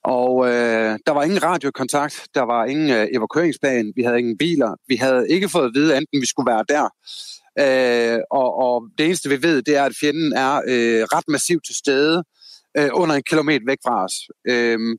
og 0.03 0.47
øh, 0.47 0.99
der 1.05 1.11
var 1.11 1.23
ingen 1.23 1.43
radiokontakt, 1.43 2.27
der 2.35 2.41
var 2.41 2.65
ingen 2.65 2.89
øh, 2.89 3.07
evakueringsplan, 3.15 3.93
vi 3.95 4.03
havde 4.03 4.19
ingen 4.19 4.37
biler, 4.37 4.75
vi 4.87 4.95
havde 4.95 5.29
ikke 5.29 5.49
fået 5.49 5.65
at 5.65 5.71
vide, 5.73 5.97
enten 5.97 6.21
vi 6.21 6.25
skulle 6.25 6.51
være 6.51 6.63
der. 6.69 6.89
Øh, 7.59 8.19
og, 8.31 8.57
og 8.57 8.87
det 8.97 9.05
eneste 9.05 9.29
vi 9.29 9.43
ved, 9.43 9.61
det 9.61 9.75
er, 9.75 9.83
at 9.83 9.95
fjenden 9.99 10.33
er 10.33 10.55
øh, 10.55 11.03
ret 11.03 11.27
massivt 11.27 11.65
til 11.65 11.75
stede 11.75 12.23
øh, 12.77 12.89
under 12.93 13.15
en 13.15 13.23
kilometer 13.23 13.65
væk 13.67 13.77
fra 13.85 14.03
os. 14.03 14.13
Øhm, 14.47 14.97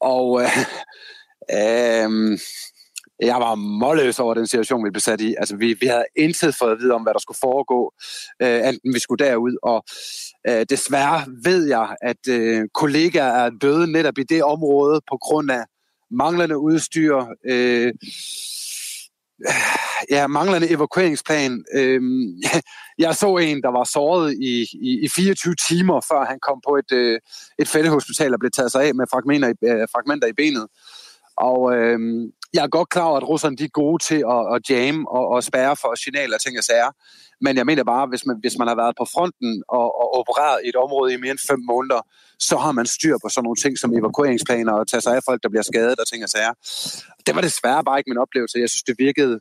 og 0.00 0.42
øh, 0.42 0.48
øh, 1.58 2.38
jeg 3.20 3.36
var 3.36 3.54
målløs 3.54 4.18
over 4.18 4.34
den 4.34 4.46
situation, 4.46 4.84
vi 4.84 4.90
blev 4.90 5.00
sat 5.00 5.20
i. 5.20 5.34
Altså, 5.38 5.56
vi, 5.56 5.76
vi 5.80 5.86
havde 5.86 6.04
intet 6.16 6.54
fået 6.54 6.72
at 6.72 6.78
vide 6.78 6.94
om, 6.94 7.02
hvad 7.02 7.14
der 7.14 7.20
skulle 7.20 7.38
foregå, 7.40 7.92
øh, 8.42 8.68
enten 8.68 8.94
vi 8.94 8.98
skulle 8.98 9.24
derud. 9.24 9.56
Og 9.62 9.84
øh, 10.48 10.66
desværre 10.70 11.24
ved 11.44 11.66
jeg, 11.66 11.96
at 12.02 12.28
øh, 12.28 12.62
kollegaer 12.74 13.32
er 13.44 13.50
døde 13.50 13.92
netop 13.92 14.18
i 14.18 14.22
det 14.22 14.44
område 14.44 15.00
på 15.10 15.18
grund 15.20 15.50
af 15.50 15.64
manglende 16.10 16.58
udstyr, 16.58 17.26
øh, 17.50 17.92
ja, 20.10 20.26
manglende 20.26 20.70
evakueringsplan. 20.70 21.64
Øhm, 21.74 22.42
jeg 23.04 23.14
så 23.14 23.36
en, 23.36 23.62
der 23.62 23.72
var 23.72 23.84
såret 23.84 24.32
i, 24.32 24.66
i, 24.72 25.04
i 25.04 25.08
24 25.08 25.54
timer, 25.68 26.00
før 26.10 26.24
han 26.24 26.38
kom 26.40 26.60
på 26.68 26.76
et, 26.76 26.92
øh, 26.92 27.18
et 27.58 27.68
fældehospital 27.68 28.32
og 28.32 28.40
blev 28.40 28.50
taget 28.50 28.72
sig 28.72 28.84
af 28.84 28.94
med 28.94 29.06
fragmenter 29.10 29.48
i, 29.48 29.54
øh, 29.62 29.88
fragmenter 29.92 30.28
i 30.28 30.32
benet. 30.32 30.66
Og 31.36 31.76
øhm, 31.76 32.30
jeg 32.54 32.62
er 32.64 32.68
godt 32.68 32.88
klar 32.88 33.04
over, 33.04 33.16
at 33.16 33.28
russerne 33.28 33.56
de 33.56 33.64
er 33.64 33.68
gode 33.82 34.02
til 34.02 34.20
at, 34.34 34.42
at 34.54 34.70
jamme 34.70 35.10
og, 35.10 35.28
og 35.28 35.44
spærre 35.44 35.76
for 35.76 35.94
signaler 35.94 36.34
og 36.34 36.40
ting 36.40 36.58
og 36.58 36.64
sager. 36.64 36.90
Men 37.40 37.56
jeg 37.56 37.66
mener 37.66 37.84
bare, 37.84 38.06
hvis 38.06 38.26
man, 38.26 38.36
hvis 38.40 38.58
man 38.58 38.68
har 38.68 38.76
været 38.82 38.94
på 39.00 39.04
fronten 39.14 39.62
og, 39.68 39.86
og 40.00 40.08
opereret 40.18 40.60
i 40.64 40.68
et 40.68 40.76
område 40.76 41.14
i 41.14 41.16
mere 41.16 41.30
end 41.30 41.46
fem 41.50 41.60
måneder, 41.72 42.00
så 42.38 42.56
har 42.56 42.72
man 42.72 42.86
styr 42.86 43.16
på 43.24 43.28
sådan 43.28 43.44
nogle 43.44 43.56
ting 43.56 43.78
som 43.78 43.92
evakueringsplaner 43.98 44.72
og 44.72 44.88
tage 44.88 45.00
sig 45.00 45.16
af 45.16 45.22
folk, 45.28 45.42
der 45.42 45.48
bliver 45.48 45.62
skadet 45.62 46.00
og 46.00 46.06
ting 46.08 46.24
og 46.24 46.30
sager. 46.30 46.52
Det 47.26 47.34
var 47.34 47.40
desværre 47.40 47.84
bare 47.84 47.98
ikke 47.98 48.10
min 48.10 48.18
oplevelse. 48.18 48.58
Jeg 48.58 48.70
synes, 48.70 48.82
det 48.82 48.96
virkede 48.98 49.40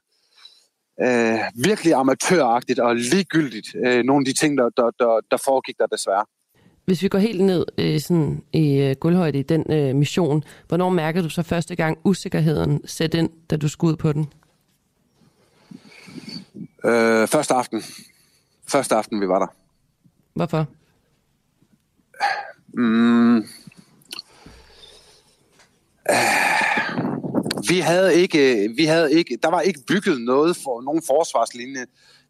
øh, 1.06 1.40
virkelig 1.70 1.94
amatøragtigt 1.94 2.80
og 2.80 2.96
ligegyldigt. 2.96 3.68
Øh, 3.86 4.04
nogle 4.04 4.22
af 4.22 4.26
de 4.26 4.34
ting, 4.42 4.58
der, 4.58 4.70
der, 4.78 4.88
der, 5.00 5.12
der 5.32 5.38
foregik 5.38 5.78
der 5.78 5.88
desværre. 5.96 6.26
Hvis 6.86 7.02
vi 7.02 7.08
går 7.08 7.18
helt 7.18 7.42
ned 7.42 7.66
øh, 7.78 8.00
sådan 8.00 8.44
i 8.54 8.78
øh, 8.78 8.96
gulvhøjde 8.96 9.40
i 9.40 9.44
den 9.44 9.72
øh, 9.72 9.96
mission, 9.96 10.44
hvornår 10.68 10.90
mærker 10.90 11.22
du 11.22 11.30
så 11.30 11.44
første 11.44 11.76
gang 11.76 11.98
usikkerheden 12.04 12.82
sætte 12.86 13.18
ind, 13.18 13.30
da 13.50 13.58
du 13.58 13.68
skulle 13.68 13.92
ud 13.92 13.98
på 13.98 14.14
den? 14.14 14.34
Øh, 16.86 17.28
første 17.28 17.54
aften. 17.54 17.84
Første 18.68 18.96
aften, 18.96 19.22
vi 19.22 19.28
var 19.28 19.40
der. 19.40 19.48
Hvorfor? 20.34 20.68
Mm. 22.74 23.38
Øh, 23.38 23.44
vi 27.70 27.80
havde 27.80 28.16
ikke, 28.16 28.74
vi 28.76 28.86
havde 28.86 29.14
ikke, 29.14 29.38
der 29.44 29.50
var 29.50 29.62
ikke 29.62 29.80
bygget 29.88 30.22
noget 30.22 30.58
for 30.58 30.82
nogen 30.82 31.02
forsvarslinje 31.08 31.86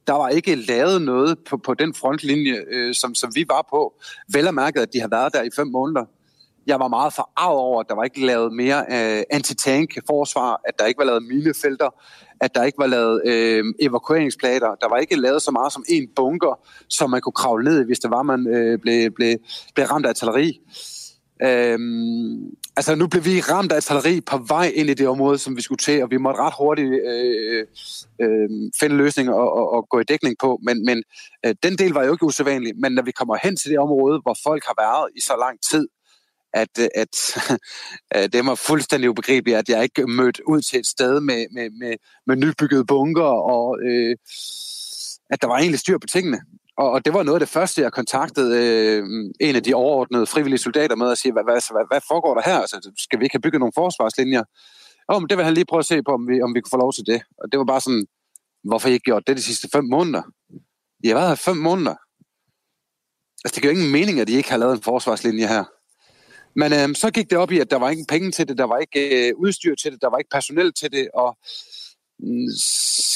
der 0.08 0.14
var 0.14 0.30
ikke 0.30 0.56
lavet 0.56 1.02
noget 1.02 1.38
på, 1.50 1.58
på 1.58 1.74
den 1.74 1.94
frontlinje, 1.94 2.58
øh, 2.72 2.94
som, 2.94 3.16
som 3.16 3.32
vi 3.36 3.46
var 3.50 3.68
på. 3.70 3.94
Vel 4.34 4.48
og 4.48 4.54
mærket, 4.54 4.82
at 4.82 4.94
de 4.94 5.00
har 5.00 5.08
været 5.08 5.34
der 5.34 5.44
i 5.44 5.50
fem 5.56 5.68
måneder. 5.68 6.06
Jeg 6.68 6.80
var 6.80 6.88
meget 6.88 7.14
forarvet 7.14 7.60
over, 7.60 7.80
at 7.80 7.86
der 7.90 7.96
var 7.96 8.04
ikke 8.04 8.26
lavet 8.26 8.54
mere 8.54 8.86
øh, 8.92 9.24
antitank-forsvar, 9.32 10.62
at 10.68 10.80
der 10.80 10.86
ikke 10.86 10.98
var 10.98 11.06
lavet 11.06 11.24
minefelter, 11.24 11.90
at 12.42 12.56
der 12.56 12.64
ikke 12.64 12.78
var 12.78 12.88
lavet 12.88 13.22
øh, 13.26 13.64
evakueringsplater. 13.80 14.76
Der 14.82 14.90
var 14.90 14.98
ikke 14.98 15.16
lavet 15.16 15.42
så 15.42 15.52
meget 15.52 15.74
som 15.74 15.84
en 15.90 16.08
bunker, 16.16 16.60
som 16.90 17.10
man 17.10 17.22
kunne 17.22 17.34
kravle 17.34 17.64
ned 17.64 17.86
hvis 17.86 18.00
det 18.00 18.12
var, 18.12 18.24
man 18.24 18.48
øh, 18.48 18.80
blev, 18.80 19.12
blev, 19.12 19.38
blev 19.76 19.86
ramt 19.86 20.06
af 20.06 20.10
artilleri. 20.10 20.60
Øh, 21.44 21.80
altså 22.76 22.96
nu 22.96 23.08
blev 23.08 23.26
vi 23.26 23.42
ramt 23.42 23.72
af 23.72 23.76
artilleri 23.76 24.22
på 24.22 24.38
vej 24.38 24.72
ind 24.76 24.90
i 24.90 24.94
det 24.94 25.08
område, 25.08 25.38
som 25.38 25.58
vi 25.58 25.62
skulle 25.62 25.78
til, 25.78 26.04
og 26.04 26.12
vi 26.12 26.18
måtte 26.18 26.40
ret 26.42 26.54
hurtigt 26.60 26.94
øh, 27.12 27.68
øh, 28.22 28.50
finde 28.80 28.96
løsninger 28.96 29.34
og, 29.34 29.54
og, 29.54 29.74
og 29.74 29.88
gå 29.90 30.00
i 30.00 30.04
dækning 30.04 30.36
på. 30.40 30.60
Men, 30.64 30.86
men 30.86 31.04
øh, 31.46 31.56
den 31.64 31.78
del 31.78 31.92
var 31.92 32.04
jo 32.04 32.12
ikke 32.12 32.26
usædvanlig. 32.26 32.74
Men 32.80 32.92
når 32.92 33.04
vi 33.04 33.12
kommer 33.12 33.38
hen 33.44 33.56
til 33.56 33.72
det 33.72 33.80
område, 33.80 34.20
hvor 34.24 34.38
folk 34.44 34.64
har 34.68 34.76
været 34.84 35.10
i 35.16 35.22
så 35.22 35.36
lang 35.40 35.58
tid, 35.72 35.88
at, 36.54 36.80
øh, 36.80 36.88
at 36.96 37.16
at 38.12 38.34
det 38.34 38.46
var 38.46 38.56
fuldstændig 38.56 39.10
ubegribeligt, 39.10 39.58
at 39.58 39.70
jeg 39.70 39.84
ikke 39.84 40.08
mødt 40.08 40.40
ud 40.48 40.62
til 40.62 40.80
et 40.80 40.88
sted 40.88 41.20
med, 41.20 41.46
med, 41.52 41.70
med, 41.80 41.94
med 42.28 42.36
nybyggede 42.36 42.86
bunker, 42.86 43.32
og 43.54 43.80
øh, 43.86 44.16
at 45.30 45.42
der 45.42 45.48
var 45.48 45.58
egentlig 45.58 45.80
styr 45.80 45.98
på 45.98 46.08
tingene. 46.08 46.42
Og, 46.78 46.92
og 46.92 47.06
det 47.06 47.14
var 47.14 47.24
noget 47.24 47.36
af 47.36 47.40
det 47.40 47.50
første, 47.50 47.82
jeg 47.82 47.92
kontaktede 47.92 48.52
øh, 48.58 49.04
en 49.40 49.56
af 49.56 49.64
de 49.64 49.74
overordnede 49.74 50.26
frivillige 50.26 50.60
soldater 50.60 50.96
med 50.96 51.12
at 51.12 51.18
sige, 51.18 51.32
hvad, 51.32 51.44
hvad, 51.44 51.54
altså, 51.54 51.74
hvad, 51.74 51.86
hvad 51.92 52.02
foregår 52.08 52.34
der 52.34 52.42
her? 52.46 52.60
Altså, 52.60 52.92
skal 52.98 53.20
vi 53.20 53.26
ikke 53.26 53.34
have 53.34 53.42
bygget 53.42 53.60
nogle 53.60 53.72
forsvarslinjer? 53.76 54.44
Jo, 55.12 55.20
men 55.20 55.30
det 55.30 55.38
vil 55.38 55.46
han 55.46 55.54
lige 55.54 55.66
prøve 55.66 55.80
at 55.80 55.86
se 55.86 56.04
på, 56.04 56.12
om 56.12 56.28
vi, 56.28 56.42
om 56.42 56.56
vi 56.56 56.62
kunne 56.62 56.76
få 56.78 56.84
lov 56.86 56.94
til 56.94 57.06
det. 57.06 57.22
Og 57.38 57.52
det 57.52 57.58
var 57.58 57.66
bare 57.66 57.82
sådan, 57.82 58.06
hvorfor 58.64 58.90
I 58.90 58.94
ikke 58.94 59.04
gjort 59.04 59.28
det 59.28 59.38
de 59.38 59.44
sidste 59.44 59.70
fem 59.74 59.86
måneder? 59.86 60.24
I 61.04 61.08
har 61.08 61.16
været 61.16 61.28
her 61.28 61.36
fem 61.36 61.58
måneder. 61.58 61.96
Altså, 63.44 63.56
det 63.56 63.62
giver 63.62 63.74
jo 63.74 63.80
ingen 63.80 63.92
mening, 63.92 64.20
at 64.20 64.30
I 64.30 64.36
ikke 64.36 64.52
har 64.52 64.58
lavet 64.58 64.76
en 64.76 64.84
forsvarslinje 64.84 65.48
her. 65.48 65.64
Men 66.56 66.74
øh, 66.74 66.96
så 66.96 67.12
gik 67.12 67.30
det 67.30 67.38
op 67.38 67.52
i, 67.52 67.60
at 67.60 67.72
der 67.72 67.78
var 67.78 67.90
ikke 67.90 68.06
penge 68.08 68.32
til 68.32 68.48
det, 68.48 68.58
der 68.58 68.64
var 68.64 68.78
ikke 68.78 69.28
øh, 69.30 69.34
udstyr 69.38 69.76
til 69.76 69.92
det, 69.92 70.02
der 70.02 70.10
var 70.10 70.18
ikke 70.18 70.30
personel 70.30 70.74
til 70.74 70.92
det, 70.92 71.10
og 71.14 71.38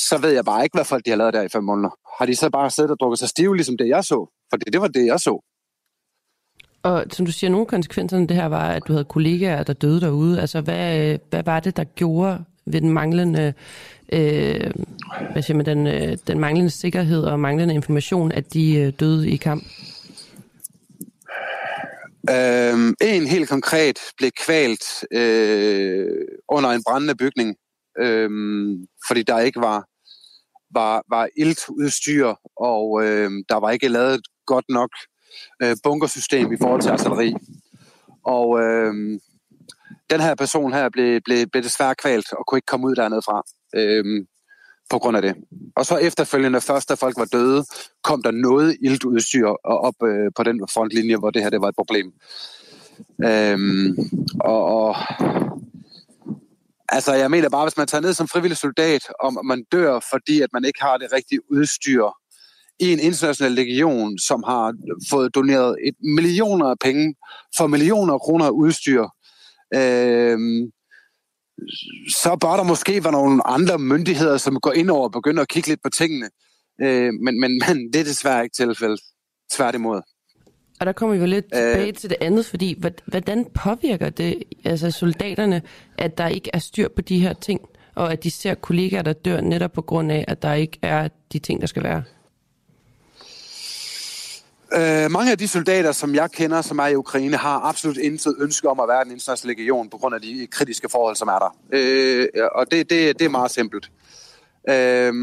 så 0.10 0.18
ved 0.18 0.32
jeg 0.32 0.46
bare 0.46 0.64
ikke, 0.64 0.78
hvad 0.78 0.86
folk 0.86 1.06
de 1.06 1.10
har 1.10 1.18
lavet 1.18 1.34
der 1.34 1.42
i 1.42 1.50
fem 1.50 1.64
måneder. 1.64 1.90
Har 2.20 2.26
de 2.26 2.36
så 2.36 2.50
bare 2.50 2.72
siddet 2.72 2.92
og 2.92 3.00
drukket 3.00 3.20
sig 3.20 3.30
stive, 3.30 3.56
ligesom 3.56 3.78
det 3.78 3.88
jeg 3.88 4.04
så? 4.04 4.30
For 4.50 4.58
det, 4.58 4.74
det 4.74 4.82
var 4.82 4.88
det, 4.88 5.06
jeg 5.06 5.20
så. 5.20 5.44
Og 6.84 7.06
som 7.12 7.26
du 7.26 7.32
siger, 7.32 7.52
nogle 7.52 7.66
konsekvenserne 7.66 8.28
det 8.28 8.36
her 8.36 8.46
var, 8.46 8.68
at 8.68 8.84
du 8.88 8.94
havde 8.94 9.06
kollegaer, 9.06 9.64
der 9.64 9.74
døde 9.74 10.02
derude. 10.02 10.42
Altså, 10.42 10.62
hvad, 10.62 11.18
hvad 11.30 11.44
var 11.44 11.60
det, 11.60 11.78
der 11.78 11.84
gjorde 11.84 12.44
ved 12.66 12.82
den 12.82 12.90
manglende, 12.90 13.54
øh, 14.14 14.72
hvad 15.32 15.42
siger 15.42 15.58
man, 15.58 15.66
den, 15.66 15.88
øh, 15.88 16.18
den 16.28 16.40
manglende 16.40 16.70
sikkerhed 16.70 17.24
og 17.24 17.40
manglende 17.40 17.74
information, 17.74 18.32
at 18.32 18.54
de 18.54 18.76
øh, 18.76 18.94
døde 19.00 19.30
i 19.30 19.36
kamp? 19.36 19.64
Øhm, 22.30 22.94
en 23.02 23.28
helt 23.28 23.50
konkret 23.50 24.00
blev 24.18 24.32
kvalt 24.46 24.84
øh, 25.12 26.08
under 26.50 26.70
en 26.70 26.84
brændende 26.88 27.16
bygning, 27.16 27.56
øhm, 28.00 28.86
fordi 29.08 29.24
der 29.24 29.40
ikke 29.40 29.60
var 29.60 29.86
var, 30.74 31.04
var 31.10 31.30
iltudstyr, 31.38 32.34
og 32.58 33.04
øhm, 33.06 33.44
der 33.50 33.56
var 33.56 33.72
ikke 33.72 33.88
lavet 33.88 34.14
et 34.14 34.28
godt 34.46 34.66
nok 34.70 34.90
øh, 35.64 35.76
bunkersystem 35.84 36.54
i 36.54 36.58
forhold 36.62 36.82
til 36.82 36.90
artilleri. 36.90 37.34
Og 38.24 38.60
øhm, 38.62 39.20
den 40.10 40.20
her 40.20 40.36
person 40.36 40.74
her 40.74 40.90
blev, 40.90 41.22
blev, 41.26 41.48
blev 41.52 41.64
desværre 41.64 41.96
kvalt 41.96 42.34
og 42.34 42.46
kunne 42.48 42.58
ikke 42.58 42.66
komme 42.66 42.88
ud 42.88 42.96
dernede 42.96 43.22
fra 43.22 43.44
Øhm, 43.76 44.28
på 44.90 45.00
grund 45.00 45.18
af 45.18 45.22
det. 45.22 45.36
Og 45.76 45.86
så 45.86 45.98
efterfølgende, 45.98 46.62
først 46.62 46.90
da 46.90 46.94
folk 46.94 47.18
var 47.18 47.26
døde, 47.26 47.66
kom 48.04 48.24
der 48.24 48.32
noget 48.32 48.78
iltudstyr 48.82 49.48
op 49.64 50.04
øh, 50.04 50.32
på 50.36 50.44
den 50.44 50.68
frontlinje, 50.74 51.18
hvor 51.18 51.32
det 51.32 51.44
her 51.44 51.50
det 51.50 51.62
var 51.62 51.68
et 51.68 51.76
problem. 51.76 52.14
Øhm, 53.24 53.98
og, 54.40 54.66
og 54.66 54.96
Altså, 56.90 57.14
jeg 57.14 57.32
mener 57.32 57.50
bare, 57.50 57.66
hvis 57.66 57.78
man 57.78 57.88
tager 57.88 58.02
ned 58.02 58.14
som 58.14 58.28
frivillig 58.28 58.58
soldat, 58.58 59.02
og 59.20 59.46
man 59.46 59.64
dør, 59.72 60.00
fordi 60.12 60.42
at 60.42 60.50
man 60.54 60.66
ikke 60.66 60.82
har 60.82 60.98
det 60.98 61.14
rigtige 61.14 61.52
udstyr 61.52 62.04
i 62.80 62.94
en 62.94 63.00
international 63.00 63.52
legion, 63.52 64.20
som 64.20 64.44
har 64.44 64.74
fået 65.10 65.36
doneret 65.36 65.76
et 65.88 65.96
millioner 66.16 66.66
af 66.66 66.76
penge 66.82 67.16
for 67.58 67.68
millioner 67.68 68.14
af 68.14 68.20
kroner 68.20 68.46
af 68.46 68.50
udstyr, 68.50 69.04
øh, 69.76 70.40
så 72.10 72.38
bør 72.42 72.56
der 72.58 72.64
måske 72.64 73.04
være 73.04 73.14
nogle 73.14 73.48
andre 73.48 73.80
myndigheder, 73.80 74.38
som 74.38 74.60
går 74.60 74.74
ind 74.74 74.90
over 74.90 75.04
og 75.04 75.12
begynder 75.12 75.42
at 75.42 75.50
kigge 75.50 75.70
lidt 75.70 75.80
på 75.84 75.90
tingene. 75.90 76.30
Øh, 76.82 77.14
men, 77.24 77.40
men, 77.40 77.62
men 77.68 77.94
det 77.94 78.00
er 78.00 78.04
desværre 78.04 78.44
ikke 78.44 78.56
tilfældet. 78.56 79.00
Tværtimod. 79.52 80.02
Og 80.80 80.86
der 80.86 80.92
kommer 80.92 81.16
vi 81.16 81.22
jo 81.22 81.28
lidt 81.28 81.46
øh, 81.46 81.62
tilbage 81.62 81.92
til 81.92 82.10
det 82.10 82.18
andet, 82.22 82.46
fordi 82.46 82.84
hvordan 83.06 83.46
påvirker 83.54 84.10
det 84.10 84.44
altså 84.66 84.92
soldaterne, 84.92 85.62
at 85.98 86.18
der 86.18 86.28
ikke 86.28 86.50
er 86.54 86.60
styr 86.60 86.88
på 86.88 87.02
de 87.02 87.20
her 87.20 87.34
ting, 87.34 87.62
og 87.96 88.12
at 88.12 88.24
de 88.24 88.32
ser 88.32 88.54
kollegaer, 88.54 89.02
der 89.02 89.14
dør 89.14 89.42
netop 89.42 89.72
på 89.72 89.82
grund 89.82 90.12
af, 90.12 90.26
at 90.28 90.42
der 90.42 90.54
ikke 90.54 90.80
er 90.82 91.08
de 91.34 91.40
ting, 91.40 91.62
der 91.62 91.68
skal 91.68 91.84
være? 91.84 92.04
Øh, 94.74 95.12
mange 95.12 95.32
af 95.32 95.38
de 95.38 95.48
soldater, 95.48 95.92
som 95.92 96.16
jeg 96.16 96.32
kender, 96.32 96.62
som 96.62 96.80
er 96.80 96.88
i 96.88 96.96
Ukraine, 96.96 97.38
har 97.38 97.60
absolut 97.60 97.98
intet 97.98 98.36
ønske 98.40 98.70
om 98.70 98.80
at 98.80 98.88
være 98.88 99.06
en 99.06 99.12
international 99.12 99.56
legion 99.56 99.90
på 99.90 99.98
grund 99.98 100.16
af 100.16 100.22
de 100.22 100.48
kritiske 100.52 100.90
forhold, 100.92 101.16
som 101.16 101.28
er 101.28 101.40
der. 101.40 101.56
Øh, 101.72 102.28
og 102.56 102.72
det, 102.72 102.90
det, 102.90 103.20
det 103.20 103.26
er 103.26 103.30
meget 103.30 103.52
simpelt. 103.52 103.92
Øh, 104.70 105.14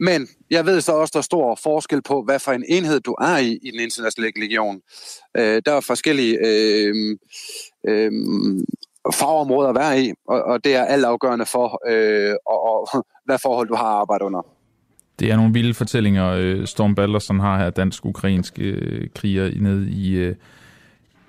men 0.00 0.28
jeg 0.50 0.66
ved 0.66 0.80
så 0.80 0.92
også, 0.92 1.12
der 1.12 1.18
er 1.18 1.22
stor 1.22 1.58
forskel 1.62 2.02
på, 2.02 2.22
hvad 2.22 2.38
for 2.38 2.52
en 2.52 2.64
enhed 2.68 3.00
du 3.00 3.12
er 3.12 3.38
i 3.38 3.58
i 3.62 3.70
den 3.70 3.80
internationale 3.80 4.40
legion. 4.40 4.80
Øh, 5.36 5.62
der 5.66 5.72
er 5.72 5.80
forskellige 5.80 6.38
øh, 6.46 7.16
øh, 7.88 8.12
fagområder 9.14 9.68
at 9.68 9.74
være 9.74 10.02
i, 10.02 10.12
og, 10.28 10.42
og 10.42 10.64
det 10.64 10.74
er 10.74 10.84
alt 10.84 11.04
afgørende 11.04 11.46
for, 11.46 11.80
øh, 11.90 12.34
og, 12.46 12.62
og 12.72 13.04
hvad 13.26 13.38
forhold 13.38 13.68
du 13.68 13.74
har 13.74 13.86
arbejdet 13.86 14.24
under. 14.24 14.46
Det 15.18 15.30
er 15.30 15.36
nogle 15.36 15.52
vilde 15.52 15.74
fortællinger, 15.74 16.26
øh, 16.26 16.66
Storm 16.66 16.94
Balderson 16.94 17.40
har 17.40 17.58
her, 17.58 17.70
dansk-ukrainske 17.70 18.62
øh, 18.62 19.08
kriger 19.14 19.50
nede 19.60 19.90
i, 19.90 20.14
øh, 20.14 20.36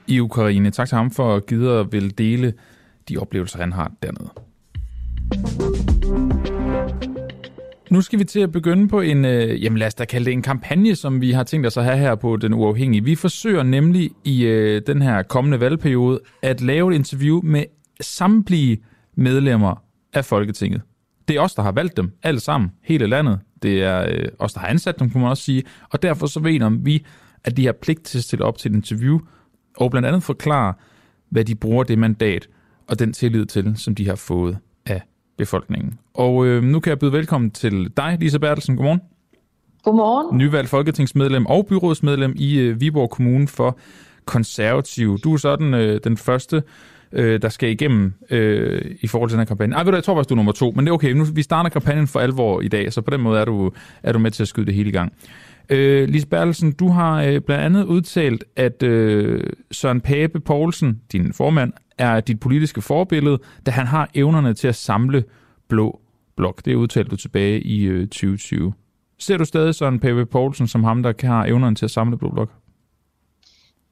i 0.07 0.19
Ukraine. 0.19 0.71
Tak 0.71 0.87
til 0.87 0.95
ham 0.95 1.11
for 1.11 1.35
at 1.35 1.45
gide 1.45 1.71
at 1.71 1.91
vil 1.91 2.17
dele 2.17 2.53
de 3.09 3.17
oplevelser, 3.17 3.59
han 3.59 3.73
har 3.73 3.91
dernede. 4.03 4.29
Nu 7.89 8.01
skal 8.01 8.19
vi 8.19 8.23
til 8.23 8.39
at 8.39 8.51
begynde 8.51 8.87
på 8.87 9.01
en, 9.01 9.25
øh, 9.25 9.63
jamen 9.63 9.77
lad 9.77 9.87
os 9.87 9.93
da 9.93 10.05
kalde 10.05 10.25
det 10.25 10.33
en 10.33 10.41
kampagne, 10.41 10.95
som 10.95 11.21
vi 11.21 11.31
har 11.31 11.43
tænkt 11.43 11.67
os 11.67 11.77
at 11.77 11.83
have 11.83 11.97
her 11.97 12.15
på 12.15 12.37
Den 12.37 12.53
Uafhængige. 12.53 13.03
Vi 13.03 13.15
forsøger 13.15 13.63
nemlig 13.63 14.11
i 14.23 14.45
øh, 14.45 14.81
den 14.87 15.01
her 15.01 15.23
kommende 15.23 15.59
valgperiode 15.59 16.19
at 16.41 16.61
lave 16.61 16.91
et 16.91 16.95
interview 16.95 17.41
med 17.43 17.63
samtlige 18.01 18.77
medlemmer 19.15 19.83
af 20.13 20.25
Folketinget. 20.25 20.81
Det 21.27 21.35
er 21.35 21.41
os, 21.41 21.53
der 21.53 21.61
har 21.61 21.71
valgt 21.71 21.97
dem, 21.97 22.11
alle 22.23 22.39
sammen, 22.39 22.71
hele 22.83 23.07
landet. 23.07 23.39
Det 23.63 23.83
er 23.83 24.05
øh, 24.09 24.27
os, 24.39 24.53
der 24.53 24.59
har 24.59 24.67
ansat 24.67 24.99
dem, 24.99 25.09
kunne 25.09 25.21
man 25.21 25.29
også 25.29 25.43
sige. 25.43 25.63
Og 25.89 26.01
derfor 26.01 26.27
så 26.27 26.39
ved 26.39 26.83
vi, 26.83 27.05
at 27.43 27.57
de 27.57 27.65
har 27.65 27.75
pligt 27.81 28.03
til 28.03 28.17
at 28.17 28.23
stille 28.23 28.45
op 28.45 28.57
til 28.57 28.71
et 28.71 28.75
interview, 28.75 29.19
og 29.77 29.91
blandt 29.91 30.07
andet 30.07 30.23
forklare, 30.23 30.73
hvad 31.29 31.45
de 31.45 31.55
bruger 31.55 31.83
det 31.83 31.99
mandat 31.99 32.47
og 32.87 32.99
den 32.99 33.13
tillid 33.13 33.45
til, 33.45 33.73
som 33.75 33.95
de 33.95 34.07
har 34.07 34.15
fået 34.15 34.57
befolkningen. 35.39 35.99
Og 36.13 36.45
øh, 36.45 36.63
nu 36.63 36.79
kan 36.79 36.89
jeg 36.89 36.99
byde 36.99 37.11
velkommen 37.11 37.51
til 37.51 37.91
dig, 37.97 38.17
Lisa 38.19 38.37
Bertelsen. 38.37 38.75
Godmorgen. 38.75 39.01
Godmorgen. 39.83 40.37
Nyvalgt 40.37 40.69
folketingsmedlem 40.69 41.45
og 41.45 41.65
byrådsmedlem 41.65 42.33
i 42.35 42.59
øh, 42.59 42.81
Viborg 42.81 43.09
Kommune 43.09 43.47
for 43.47 43.77
konservativ. 44.25 45.17
Du 45.23 45.33
er 45.33 45.37
sådan 45.37 45.73
øh, 45.73 45.99
den 46.03 46.17
første, 46.17 46.63
øh, 47.11 47.41
der 47.41 47.49
skal 47.49 47.69
igennem 47.69 48.13
øh, 48.29 48.81
i 49.01 49.07
forhold 49.07 49.29
til 49.29 49.37
den 49.37 49.39
her 49.39 49.45
kampagne. 49.45 49.75
Ej, 49.75 49.83
ved 49.83 49.91
du, 49.91 49.95
jeg 49.95 50.03
tror 50.03 50.15
faktisk, 50.15 50.29
du 50.29 50.33
er 50.33 50.35
nummer 50.35 50.51
to, 50.51 50.71
men 50.75 50.85
det 50.85 50.89
er 50.89 50.93
okay. 50.93 51.11
Nu, 51.11 51.23
vi 51.23 51.41
starter 51.41 51.69
kampagnen 51.69 52.07
for 52.07 52.19
alvor 52.19 52.61
i 52.61 52.67
dag, 52.67 52.93
så 52.93 53.01
på 53.01 53.11
den 53.11 53.21
måde 53.21 53.39
er 53.39 53.45
du, 53.45 53.71
er 54.03 54.11
du 54.11 54.19
med 54.19 54.31
til 54.31 54.43
at 54.43 54.47
skyde 54.47 54.65
det 54.65 54.73
hele 54.73 54.89
i 54.89 54.93
gang. 54.93 55.13
Øh, 55.69 56.09
Lise 56.09 56.27
Bertelsen, 56.27 56.71
du 56.71 56.87
har 56.87 57.23
øh, 57.23 57.41
blandt 57.41 57.63
andet 57.65 57.85
udtalt, 57.85 58.43
at 58.55 58.83
øh, 58.83 59.43
Søren 59.71 60.01
Pape 60.01 60.39
Poulsen, 60.39 61.01
din 61.11 61.33
formand, 61.33 61.73
er 61.97 62.19
dit 62.19 62.39
politiske 62.39 62.81
forbillede, 62.81 63.39
da 63.65 63.71
han 63.71 63.85
har 63.85 64.09
evnerne 64.15 64.53
til 64.53 64.67
at 64.67 64.75
samle 64.75 65.23
blå 65.67 65.99
blok. 66.35 66.65
Det 66.65 66.75
udtalte 66.75 67.09
du 67.09 67.15
tilbage 67.15 67.61
i 67.61 67.83
øh, 67.85 68.07
2020. 68.07 68.73
Ser 69.19 69.37
du 69.37 69.45
stadig 69.45 69.75
Søren 69.75 69.99
Pape 69.99 70.25
Poulsen 70.25 70.67
som 70.67 70.83
ham, 70.83 71.03
der 71.03 71.13
har 71.23 71.45
evnerne 71.45 71.75
til 71.75 71.85
at 71.85 71.91
samle 71.91 72.17
blå 72.17 72.29
blok? 72.29 72.49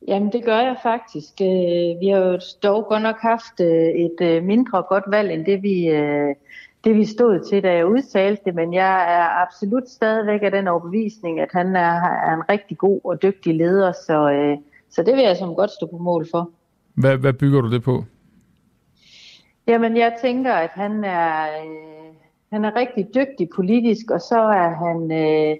Jamen, 0.07 0.31
det 0.31 0.45
gør 0.45 0.59
jeg 0.59 0.75
faktisk. 0.83 1.41
Øh, 1.41 1.99
vi 2.01 2.07
har 2.07 2.17
jo 2.17 2.39
dog 2.63 2.85
godt 2.89 3.03
nok 3.03 3.15
haft 3.21 3.59
øh, 3.61 3.87
et 4.05 4.21
øh, 4.21 4.43
mindre 4.43 4.83
godt 4.89 5.03
valg, 5.07 5.33
end 5.33 5.45
det 5.45 5.63
vi, 5.63 5.87
det 6.87 6.95
vi 6.95 7.05
stod 7.05 7.39
til, 7.49 7.63
da 7.63 7.73
jeg 7.73 7.85
udtalte 7.85 8.41
det, 8.45 8.55
men 8.55 8.73
jeg 8.73 9.15
er 9.17 9.41
absolut 9.45 9.89
stadigvæk 9.89 10.43
af 10.43 10.51
den 10.51 10.67
overbevisning, 10.67 11.39
at 11.39 11.49
han 11.51 11.75
er, 11.75 12.01
er 12.27 12.33
en 12.33 12.49
rigtig 12.49 12.77
god 12.77 13.01
og 13.03 13.21
dygtig 13.21 13.55
leder, 13.55 13.91
så, 13.91 14.17
så 14.89 15.03
det 15.03 15.15
vil 15.15 15.23
jeg 15.23 15.37
som 15.37 15.55
godt 15.55 15.71
stå 15.71 15.85
på 15.85 15.97
mål 15.97 16.27
for. 16.31 16.51
Hvad, 16.93 17.17
hvad 17.17 17.33
bygger 17.33 17.61
du 17.61 17.71
det 17.71 17.83
på? 17.83 18.03
Jamen, 19.67 19.97
jeg 19.97 20.17
tænker, 20.21 20.53
at 20.53 20.69
han 20.69 21.03
er, 21.03 21.47
han 22.51 22.65
er 22.65 22.75
rigtig 22.75 23.07
dygtig 23.15 23.49
politisk, 23.55 24.11
og 24.11 24.21
så 24.21 24.39
er 24.39 24.69
han... 24.69 25.11
Øh, 25.11 25.57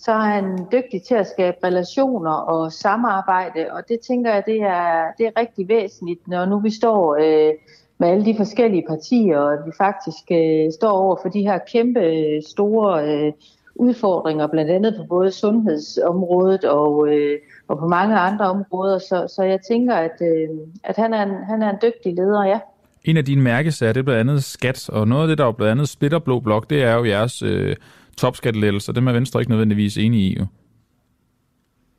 så 0.00 0.12
er 0.12 0.18
han 0.18 0.66
dygtig 0.72 1.02
til 1.02 1.14
at 1.14 1.26
skabe 1.26 1.56
relationer 1.64 2.30
og 2.30 2.72
samarbejde, 2.72 3.66
og 3.72 3.88
det 3.88 4.00
tænker 4.00 4.34
jeg, 4.34 4.42
det 4.46 4.62
er, 4.62 5.06
det 5.18 5.26
er 5.26 5.40
rigtig 5.40 5.68
væsentligt, 5.68 6.28
når 6.28 6.46
nu 6.46 6.60
vi 6.60 6.70
står 6.70 7.16
øh, 7.20 7.54
med 7.98 8.08
alle 8.08 8.24
de 8.24 8.34
forskellige 8.36 8.84
partier, 8.88 9.38
og 9.38 9.66
vi 9.66 9.72
faktisk 9.78 10.24
øh, 10.30 10.72
står 10.72 10.90
over 10.90 11.16
for 11.22 11.28
de 11.28 11.40
her 11.40 11.58
kæmpe 11.72 12.00
øh, 12.00 12.42
store 12.46 12.92
øh, 13.08 13.32
udfordringer, 13.74 14.46
blandt 14.46 14.70
andet 14.70 14.94
på 14.96 15.04
både 15.08 15.30
sundhedsområdet 15.30 16.64
og, 16.64 17.08
øh, 17.08 17.38
og 17.68 17.78
på 17.78 17.86
mange 17.86 18.18
andre 18.18 18.44
områder. 18.44 18.98
Så, 18.98 19.32
så 19.36 19.42
jeg 19.42 19.58
tænker, 19.68 19.94
at, 19.94 20.16
øh, 20.20 20.48
at 20.84 20.96
han, 20.96 21.14
er 21.14 21.22
en, 21.22 21.44
han 21.48 21.62
er 21.62 21.70
en 21.70 21.78
dygtig 21.82 22.14
leder, 22.14 22.44
ja. 22.44 22.58
En 23.04 23.16
af 23.16 23.24
dine 23.24 23.42
mærkesager, 23.42 23.92
det 23.92 24.00
er 24.00 24.04
blandt 24.04 24.30
andet 24.30 24.44
skat, 24.44 24.88
og 24.88 25.08
noget 25.08 25.22
af 25.22 25.28
det, 25.28 25.38
der 25.38 25.46
er 25.46 25.52
blandt 25.52 25.70
andet 25.70 25.88
splitter 25.88 26.18
Blå 26.18 26.40
Blok, 26.40 26.70
det 26.70 26.82
er 26.82 26.94
jo 26.94 27.04
jeres 27.04 27.42
øh, 27.42 27.76
topskattelettelser. 28.16 28.92
Dem 28.92 29.08
er 29.08 29.12
Venstre 29.12 29.40
ikke 29.40 29.50
nødvendigvis 29.50 29.96
enige 29.96 30.22
i. 30.30 30.36
Jo. 30.38 30.46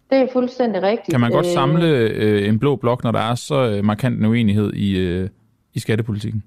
Det 0.09 0.17
er 0.17 0.27
fuldstændig 0.33 0.81
rigtigt. 0.81 1.11
Kan 1.11 1.19
man 1.19 1.31
godt 1.31 1.45
øh, 1.45 1.51
samle 1.51 1.87
øh, 1.87 2.47
en 2.47 2.59
blå 2.59 2.75
blok, 2.75 3.03
når 3.03 3.11
der 3.11 3.19
er 3.19 3.35
så 3.35 3.69
øh, 3.69 3.85
markant 3.85 4.19
en 4.19 4.25
uenighed 4.25 4.73
i, 4.73 4.97
øh, 4.97 5.29
i 5.73 5.79
skattepolitikken? 5.79 6.43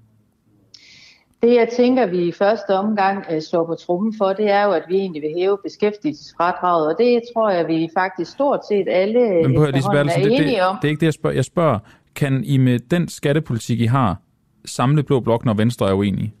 Det, 1.41 1.55
jeg 1.55 1.69
tænker, 1.69 2.05
vi 2.05 2.27
i 2.27 2.31
første 2.31 2.69
omgang 2.69 3.25
øh, 3.31 3.41
slår 3.41 3.65
på 3.65 3.75
trummen 3.75 4.13
for, 4.17 4.33
det 4.33 4.49
er 4.49 4.63
jo, 4.63 4.71
at 4.71 4.83
vi 4.87 4.95
egentlig 4.95 5.21
vil 5.21 5.31
hæve 5.37 5.57
beskæftigelsesfradraget, 5.63 6.87
og 6.87 6.95
det 6.97 7.21
tror 7.33 7.49
jeg, 7.49 7.67
vi 7.67 7.89
faktisk 7.97 8.31
stort 8.31 8.59
set 8.69 8.87
alle 8.89 9.19
Men 9.19 9.55
på, 9.55 9.65
Lise 9.65 9.87
er 9.87 10.01
enige 10.01 10.37
det, 10.37 10.47
det, 10.47 10.61
om. 10.61 10.77
Det 10.81 10.87
er 10.87 10.89
ikke 10.89 10.99
det, 10.99 11.05
jeg 11.05 11.13
spørger. 11.13 11.35
Jeg 11.35 11.45
spørger, 11.45 11.79
kan 12.15 12.43
I 12.43 12.57
med 12.57 12.79
den 12.79 13.07
skattepolitik, 13.07 13.79
I 13.79 13.85
har, 13.85 14.17
samle 14.65 15.03
blå 15.03 15.19
blok, 15.19 15.45
når 15.45 15.53
Venstre 15.53 15.89
er 15.89 15.93
uenige? 15.93 16.33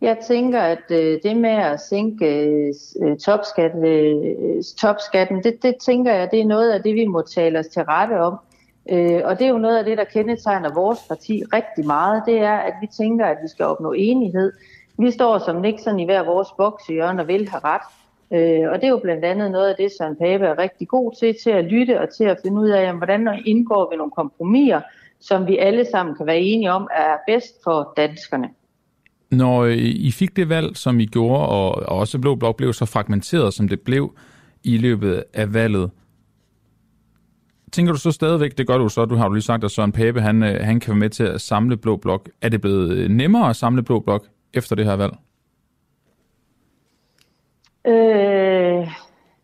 Jeg 0.00 0.18
tænker, 0.28 0.60
at 0.60 0.90
øh, 0.90 1.18
det 1.22 1.36
med 1.36 1.50
at 1.50 1.80
sænke 1.80 2.26
øh, 3.02 3.16
topskat, 3.16 3.72
øh, 3.84 4.62
topskatten, 4.78 5.42
det, 5.42 5.62
det 5.62 5.74
tænker 5.86 6.14
jeg, 6.14 6.28
det 6.30 6.40
er 6.40 6.44
noget 6.44 6.70
af 6.70 6.82
det, 6.82 6.94
vi 6.94 7.06
må 7.06 7.22
tale 7.22 7.58
os 7.58 7.66
til 7.66 7.82
rette 7.82 8.20
om. 8.20 8.38
Øh, 8.90 9.20
og 9.24 9.38
det 9.38 9.44
er 9.46 9.50
jo 9.50 9.58
noget 9.58 9.78
af 9.78 9.84
det, 9.84 9.98
der 9.98 10.04
kendetegner 10.04 10.74
vores 10.74 10.98
parti 11.08 11.42
rigtig 11.52 11.86
meget. 11.86 12.22
Det 12.26 12.38
er, 12.38 12.56
at 12.56 12.74
vi 12.80 12.86
tænker, 12.86 13.26
at 13.26 13.36
vi 13.42 13.48
skal 13.48 13.66
opnå 13.66 13.92
enighed. 13.92 14.52
Vi 14.98 15.10
står 15.10 15.38
som 15.38 15.60
Nixon 15.60 16.00
i 16.00 16.04
hver 16.04 16.24
vores 16.24 16.48
boks 16.56 16.88
i 16.88 16.98
og 16.98 17.28
vil 17.28 17.48
have 17.48 17.60
ret. 17.64 17.86
Øh, 18.32 18.70
og 18.70 18.76
det 18.76 18.84
er 18.84 18.88
jo 18.90 19.00
blandt 19.02 19.24
andet 19.24 19.50
noget 19.50 19.68
af 19.68 19.74
det, 19.78 19.90
Søren 19.98 20.16
Pape 20.16 20.44
er 20.44 20.58
rigtig 20.58 20.88
god 20.88 21.12
til, 21.20 21.36
til 21.42 21.50
at 21.50 21.64
lytte 21.64 22.00
og 22.00 22.08
til 22.16 22.24
at 22.24 22.38
finde 22.42 22.60
ud 22.60 22.68
af, 22.68 22.82
jamen, 22.82 22.98
hvordan 22.98 23.42
indgår 23.46 23.90
vi 23.90 23.96
nogle 23.96 24.12
kompromiser, 24.12 24.80
som 25.20 25.46
vi 25.46 25.58
alle 25.58 25.86
sammen 25.90 26.16
kan 26.16 26.26
være 26.26 26.40
enige 26.40 26.72
om 26.72 26.88
er 26.96 27.16
bedst 27.26 27.54
for 27.64 27.92
danskerne. 27.96 28.48
Når 29.30 29.62
øh, 29.62 29.76
I 29.78 30.10
fik 30.12 30.36
det 30.36 30.48
valg, 30.48 30.76
som 30.76 31.00
I 31.00 31.06
gjorde, 31.06 31.48
og 31.48 31.98
også 31.98 32.18
Blå 32.18 32.34
Blok 32.34 32.56
blev 32.56 32.72
så 32.72 32.84
fragmenteret, 32.84 33.54
som 33.54 33.68
det 33.68 33.80
blev 33.80 34.14
i 34.64 34.78
løbet 34.78 35.24
af 35.34 35.54
valget, 35.54 35.90
tænker 37.72 37.92
du 37.92 37.98
så 37.98 38.10
stadigvæk, 38.10 38.58
det 38.58 38.66
gør 38.66 38.78
du 38.78 38.88
så, 38.88 39.04
du 39.04 39.14
har 39.14 39.24
jo 39.24 39.32
lige 39.32 39.42
sagt, 39.42 39.64
at 39.64 39.70
Søren 39.70 39.92
Pape, 39.92 40.20
han, 40.20 40.42
øh, 40.42 40.60
han 40.60 40.80
kan 40.80 40.90
være 40.90 40.98
med 40.98 41.10
til 41.10 41.24
at 41.24 41.40
samle 41.40 41.76
Blå 41.76 41.96
Blok. 41.96 42.28
Er 42.42 42.48
det 42.48 42.60
blevet 42.60 42.92
øh, 42.92 43.10
nemmere 43.10 43.50
at 43.50 43.56
samle 43.56 43.82
Blå 43.82 44.00
Blok 44.00 44.26
efter 44.54 44.76
det 44.76 44.84
her 44.84 44.96
valg? 44.96 45.12
Øh, 47.86 48.88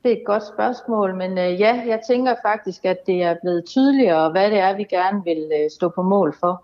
det 0.03 0.13
er 0.13 0.17
et 0.17 0.23
godt 0.27 0.47
spørgsmål, 0.47 1.15
men 1.17 1.39
øh, 1.39 1.61
ja, 1.61 1.83
jeg 1.87 2.01
tænker 2.09 2.35
faktisk, 2.43 2.85
at 2.85 3.07
det 3.07 3.23
er 3.23 3.35
blevet 3.43 3.65
tydeligere, 3.65 4.31
hvad 4.31 4.51
det 4.51 4.59
er, 4.59 4.77
vi 4.77 4.85
gerne 4.85 5.25
vil 5.25 5.51
øh, 5.61 5.71
stå 5.71 5.89
på 5.89 6.03
mål 6.03 6.35
for. 6.41 6.63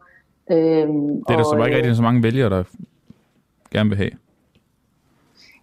Øh, 0.51 0.57
det 0.57 1.23
er 1.29 1.37
der 1.37 1.45
så 1.45 1.65
ikke 1.65 1.77
rigtig 1.77 1.97
så 1.97 2.03
mange 2.03 2.23
vælgere, 2.23 2.51
der 2.51 2.63
gerne 3.71 3.89
vil 3.89 3.99
have? 3.99 4.11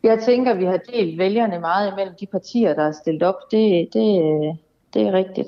Jeg 0.03 0.19
tænker, 0.19 0.53
vi 0.53 0.65
har 0.65 0.80
delt 0.94 1.18
vælgerne 1.18 1.60
meget 1.60 1.91
imellem 1.91 2.15
de 2.19 2.26
partier, 2.26 2.73
der 2.73 2.84
er 2.84 2.91
stillet 2.91 3.23
op. 3.23 3.36
Det, 3.52 3.90
det, 3.94 4.22
det 4.94 5.02
er 5.02 5.11
rigtigt. 5.11 5.48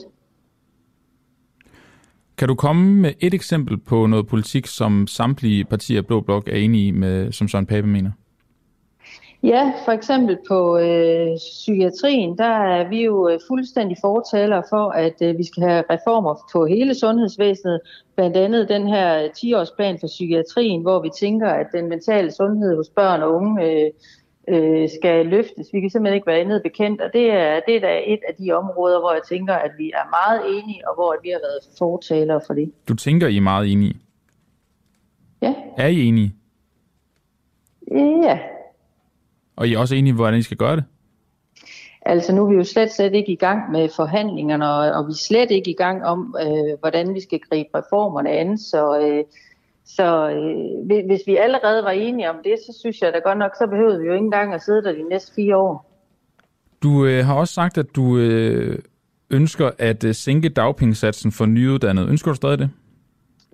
Kan 2.38 2.48
du 2.48 2.56
komme 2.56 3.02
med 3.02 3.14
et 3.20 3.34
eksempel 3.34 3.78
på 3.78 4.06
noget 4.06 4.28
politik, 4.28 4.68
som 4.68 5.08
samtlige 5.08 5.66
partier 5.66 6.02
Blå 6.02 6.22
Blok 6.22 6.48
er 6.48 6.56
enige 6.56 6.92
med, 6.92 7.32
som 7.32 7.48
Søren 7.48 7.66
Pape 7.66 7.88
mener? 7.88 8.12
Ja, 9.44 9.74
for 9.86 9.92
eksempel 9.92 10.38
på 10.48 10.78
øh, 10.78 11.38
psykiatrien, 11.38 12.38
der 12.38 12.56
er 12.78 12.90
vi 12.90 13.04
jo 13.04 13.30
øh, 13.30 13.40
fuldstændig 13.48 13.98
fortalere 14.02 14.64
for, 14.70 14.90
at 14.90 15.14
øh, 15.22 15.38
vi 15.38 15.44
skal 15.44 15.64
have 15.64 15.84
reformer 15.90 16.50
på 16.54 16.66
hele 16.66 16.96
sundhedsvæsenet. 16.96 17.80
Blandt 18.16 18.38
andet 18.38 18.70
den 18.70 18.88
her 18.88 19.24
øh, 19.24 19.30
10-årsplan 19.38 19.98
for 20.00 20.08
psykiatrien, 20.08 20.82
hvor 20.82 21.02
vi 21.02 21.10
tænker, 21.20 21.50
at 21.50 21.68
den 21.74 21.90
mentale 21.90 22.32
sundhed 22.32 22.76
hos 22.76 22.90
børn 22.90 23.22
og 23.22 23.34
unge 23.36 23.66
øh, 23.66 23.92
øh, 24.48 24.90
skal 24.90 25.26
løftes. 25.26 25.68
Vi 25.74 25.82
kan 25.82 25.90
simpelthen 25.90 26.16
ikke 26.16 26.28
være 26.28 26.40
andet 26.40 26.64
bekendt, 26.64 27.02
og 27.02 27.10
det 27.14 27.32
er, 27.32 27.60
det 27.68 27.76
er 27.76 27.80
da 27.80 28.02
et 28.06 28.20
af 28.28 28.36
de 28.36 28.52
områder, 28.52 29.00
hvor 29.00 29.14
jeg 29.14 29.22
tænker, 29.30 29.54
at 29.54 29.72
vi 29.78 29.92
er 29.92 30.10
meget 30.10 30.58
enige, 30.58 30.88
og 30.88 30.96
hvor 30.96 31.16
vi 31.24 31.30
har 31.30 31.40
været 31.40 31.78
fortalere 31.78 32.42
for 32.48 32.54
det. 32.54 32.72
Du 32.88 32.96
tænker, 32.96 33.28
I 33.28 33.38
er 33.38 33.42
meget 33.42 33.72
enige? 33.72 33.98
Ja. 35.42 35.54
Er 35.78 35.88
I 35.88 36.04
enige? 36.04 36.36
Ja, 37.92 38.40
og 39.56 39.68
I 39.68 39.74
er 39.74 39.80
også 39.80 39.96
enige, 39.96 40.14
hvordan 40.14 40.40
I 40.40 40.42
skal 40.42 40.58
gøre 40.58 40.76
det? 40.76 40.84
Altså 42.06 42.36
nu 42.36 42.46
er 42.46 42.50
vi 42.50 42.56
jo 42.56 42.64
slet, 42.64 42.92
slet 42.92 43.14
ikke 43.14 43.32
i 43.32 43.36
gang 43.36 43.72
med 43.72 43.90
forhandlingerne, 43.96 44.70
og, 44.70 44.92
og 44.92 45.08
vi 45.08 45.12
er 45.12 45.16
slet 45.16 45.52
ikke 45.52 45.72
i 45.72 45.74
gang 45.74 46.06
om, 46.06 46.36
øh, 46.42 46.80
hvordan 46.80 47.14
vi 47.14 47.22
skal 47.22 47.40
gribe 47.40 47.70
reformerne 47.76 48.30
an. 48.30 48.58
Så, 48.58 49.00
øh, 49.00 49.24
så 49.86 50.30
øh, 50.30 51.06
hvis 51.06 51.22
vi 51.28 51.38
allerede 51.38 51.84
var 51.84 51.90
enige 51.92 52.30
om 52.30 52.36
det, 52.44 52.56
så 52.66 52.80
synes 52.80 53.02
jeg 53.02 53.14
da 53.14 53.20
godt 53.20 53.38
nok, 53.38 53.52
så 53.56 53.68
behøvede 53.68 54.00
vi 54.00 54.06
jo 54.06 54.14
ikke 54.14 54.26
engang 54.26 54.54
at 54.54 54.62
sidde 54.62 54.84
der 54.84 54.92
de 54.92 55.10
næste 55.10 55.34
fire 55.36 55.58
år. 55.58 55.90
Du 56.84 57.06
øh, 57.06 57.26
har 57.26 57.36
også 57.36 57.54
sagt, 57.54 57.78
at 57.78 57.96
du 57.96 58.18
øh, 58.18 58.80
ønsker 59.30 59.72
at 59.80 60.04
øh, 60.04 60.16
sænke 60.16 60.50
dagpengesatsen 60.50 61.32
for 61.32 61.46
nyuddannede. 61.46 62.08
Ønsker 62.08 62.32
du 62.32 62.36
stadig 62.36 62.60
det? 62.60 62.70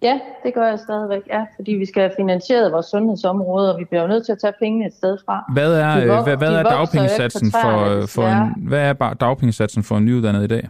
Ja, 0.03 0.19
det 0.43 0.53
gør 0.53 0.68
jeg 0.68 0.80
stadigvæk, 0.80 1.22
ja, 1.27 1.45
fordi 1.56 1.72
vi 1.72 1.85
skal 1.85 2.01
have 2.01 2.11
finansieret 2.18 2.72
vores 2.72 2.85
sundhedsområde, 2.85 3.73
og 3.73 3.80
vi 3.80 3.85
bliver 3.85 4.01
jo 4.01 4.07
nødt 4.07 4.26
til 4.26 4.31
at 4.31 4.39
tage 4.39 4.53
pengene 4.60 4.85
et 4.85 4.93
sted 4.93 5.18
fra. 5.26 5.51
Hvad 5.53 5.73
er, 5.73 5.99
de 5.99 6.01
vok- 6.01 6.23
hvad, 6.23 6.38
hvad 6.38 6.53
er 6.53 6.64
dagpengesatsen 6.64 7.51
for, 7.51 8.06
for 8.07 8.27
en, 8.27 8.68
hvad 8.68 8.80
er 8.80 9.14
dagpengesatsen 9.14 9.84
for 9.84 9.97
en 9.97 10.06
nyuddannet 10.06 10.43
i 10.43 10.47
dag? 10.47 10.69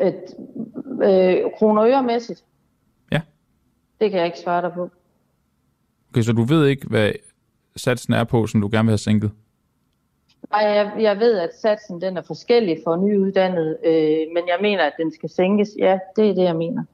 Et, 0.00 0.14
øh, 1.02 1.36
kroner 1.58 1.84
øremæssigt? 1.84 2.44
Det 4.02 4.10
kan 4.10 4.18
jeg 4.18 4.26
ikke 4.26 4.38
svare 4.38 4.62
dig 4.62 4.72
på. 4.72 4.90
Okay, 6.10 6.22
så 6.22 6.32
du 6.32 6.42
ved 6.42 6.66
ikke, 6.66 6.86
hvad 6.86 7.12
satsen 7.76 8.12
er 8.12 8.24
på, 8.24 8.46
som 8.46 8.60
du 8.60 8.68
gerne 8.72 8.86
vil 8.86 8.90
have 8.90 8.98
sænket? 8.98 9.30
Nej, 10.50 10.60
jeg, 10.60 10.92
jeg 11.00 11.18
ved, 11.18 11.38
at 11.38 11.50
satsen 11.60 12.00
den 12.00 12.16
er 12.16 12.22
forskellig 12.22 12.78
for 12.84 12.96
nyuddannede, 12.96 13.78
øh, 13.84 14.34
men 14.34 14.48
jeg 14.48 14.58
mener, 14.60 14.84
at 14.84 14.92
den 14.98 15.12
skal 15.14 15.30
sænkes. 15.30 15.68
Ja, 15.78 15.98
det 16.16 16.30
er 16.30 16.34
det, 16.34 16.42
jeg 16.42 16.56
mener. 16.56 16.84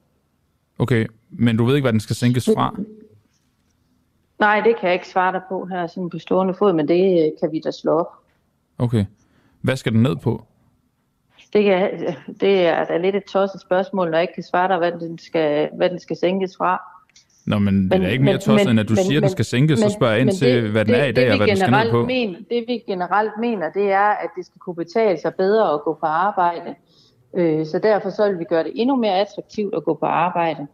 Okay, 0.79 1.07
men 1.29 1.57
du 1.57 1.65
ved 1.65 1.75
ikke, 1.75 1.83
hvad 1.83 1.91
den 1.91 1.99
skal 1.99 2.15
sænkes 2.15 2.49
fra? 2.55 2.75
Nej, 4.39 4.61
det 4.61 4.75
kan 4.79 4.87
jeg 4.87 4.93
ikke 4.93 5.07
svare 5.07 5.31
dig 5.31 5.41
på 5.49 5.65
her 5.65 5.87
sådan 5.87 6.09
på 6.09 6.19
stående 6.19 6.53
fod, 6.53 6.73
men 6.73 6.87
det 6.87 7.25
øh, 7.25 7.31
kan 7.39 7.51
vi 7.51 7.59
da 7.59 7.71
slå 7.71 7.91
op. 7.91 8.11
Okay. 8.77 9.05
Hvad 9.61 9.75
skal 9.75 9.93
den 9.93 10.03
ned 10.03 10.15
på? 10.15 10.43
Det, 11.53 11.63
kan, 11.63 12.15
det 12.39 12.67
er 12.67 12.85
da 12.85 12.97
lidt 12.97 13.15
et 13.15 13.23
tosset 13.23 13.61
spørgsmål, 13.61 14.09
når 14.09 14.17
jeg 14.17 14.23
ikke 14.23 14.33
kan 14.33 14.43
svare 14.43 14.67
dig, 14.67 14.77
hvad 14.77 14.91
den 14.91 15.17
skal, 15.17 15.69
hvad 15.73 15.89
den 15.89 15.99
skal 15.99 16.17
sænkes 16.17 16.57
fra. 16.57 16.81
Nå, 17.45 17.59
men, 17.59 17.89
men 17.89 17.91
det 17.91 18.07
er 18.07 18.11
ikke 18.11 18.23
mere 18.23 18.37
tosset, 18.37 18.69
end 18.69 18.79
at 18.79 18.89
du 18.89 18.93
men, 18.93 19.03
siger, 19.03 19.19
at 19.19 19.21
den 19.21 19.29
skal 19.29 19.45
sænkes, 19.45 19.79
så 19.79 19.89
spørger 19.89 20.13
jeg 20.13 20.21
ind 20.21 20.31
til, 20.31 20.63
det, 20.63 20.71
hvad 20.71 20.85
den 20.85 20.93
er 20.93 21.05
i 21.05 21.11
dag, 21.11 21.25
det, 21.25 21.31
og 21.31 21.37
hvad 21.37 21.47
den 21.47 21.57
skal 21.57 21.71
ned 21.71 21.91
på. 21.91 22.05
Mener, 22.05 22.39
det 22.49 22.63
vi 22.67 22.83
generelt 22.87 23.31
mener, 23.39 23.71
det 23.71 23.91
er, 23.91 24.09
at 24.23 24.29
det 24.37 24.45
skal 24.45 24.59
kunne 24.59 24.75
betale 24.75 25.19
sig 25.21 25.33
bedre 25.35 25.73
at 25.73 25.81
gå 25.81 25.93
på 25.93 26.05
arbejde. 26.05 26.75
Øh, 27.37 27.65
så 27.65 27.79
derfor 27.79 28.09
så 28.09 28.29
vil 28.29 28.39
vi 28.39 28.43
gøre 28.43 28.63
det 28.63 28.71
endnu 28.75 28.95
mere 28.95 29.19
attraktivt 29.19 29.75
at 29.75 29.83
gå 29.83 29.93
på 29.93 30.05
arbejde. 30.05 30.67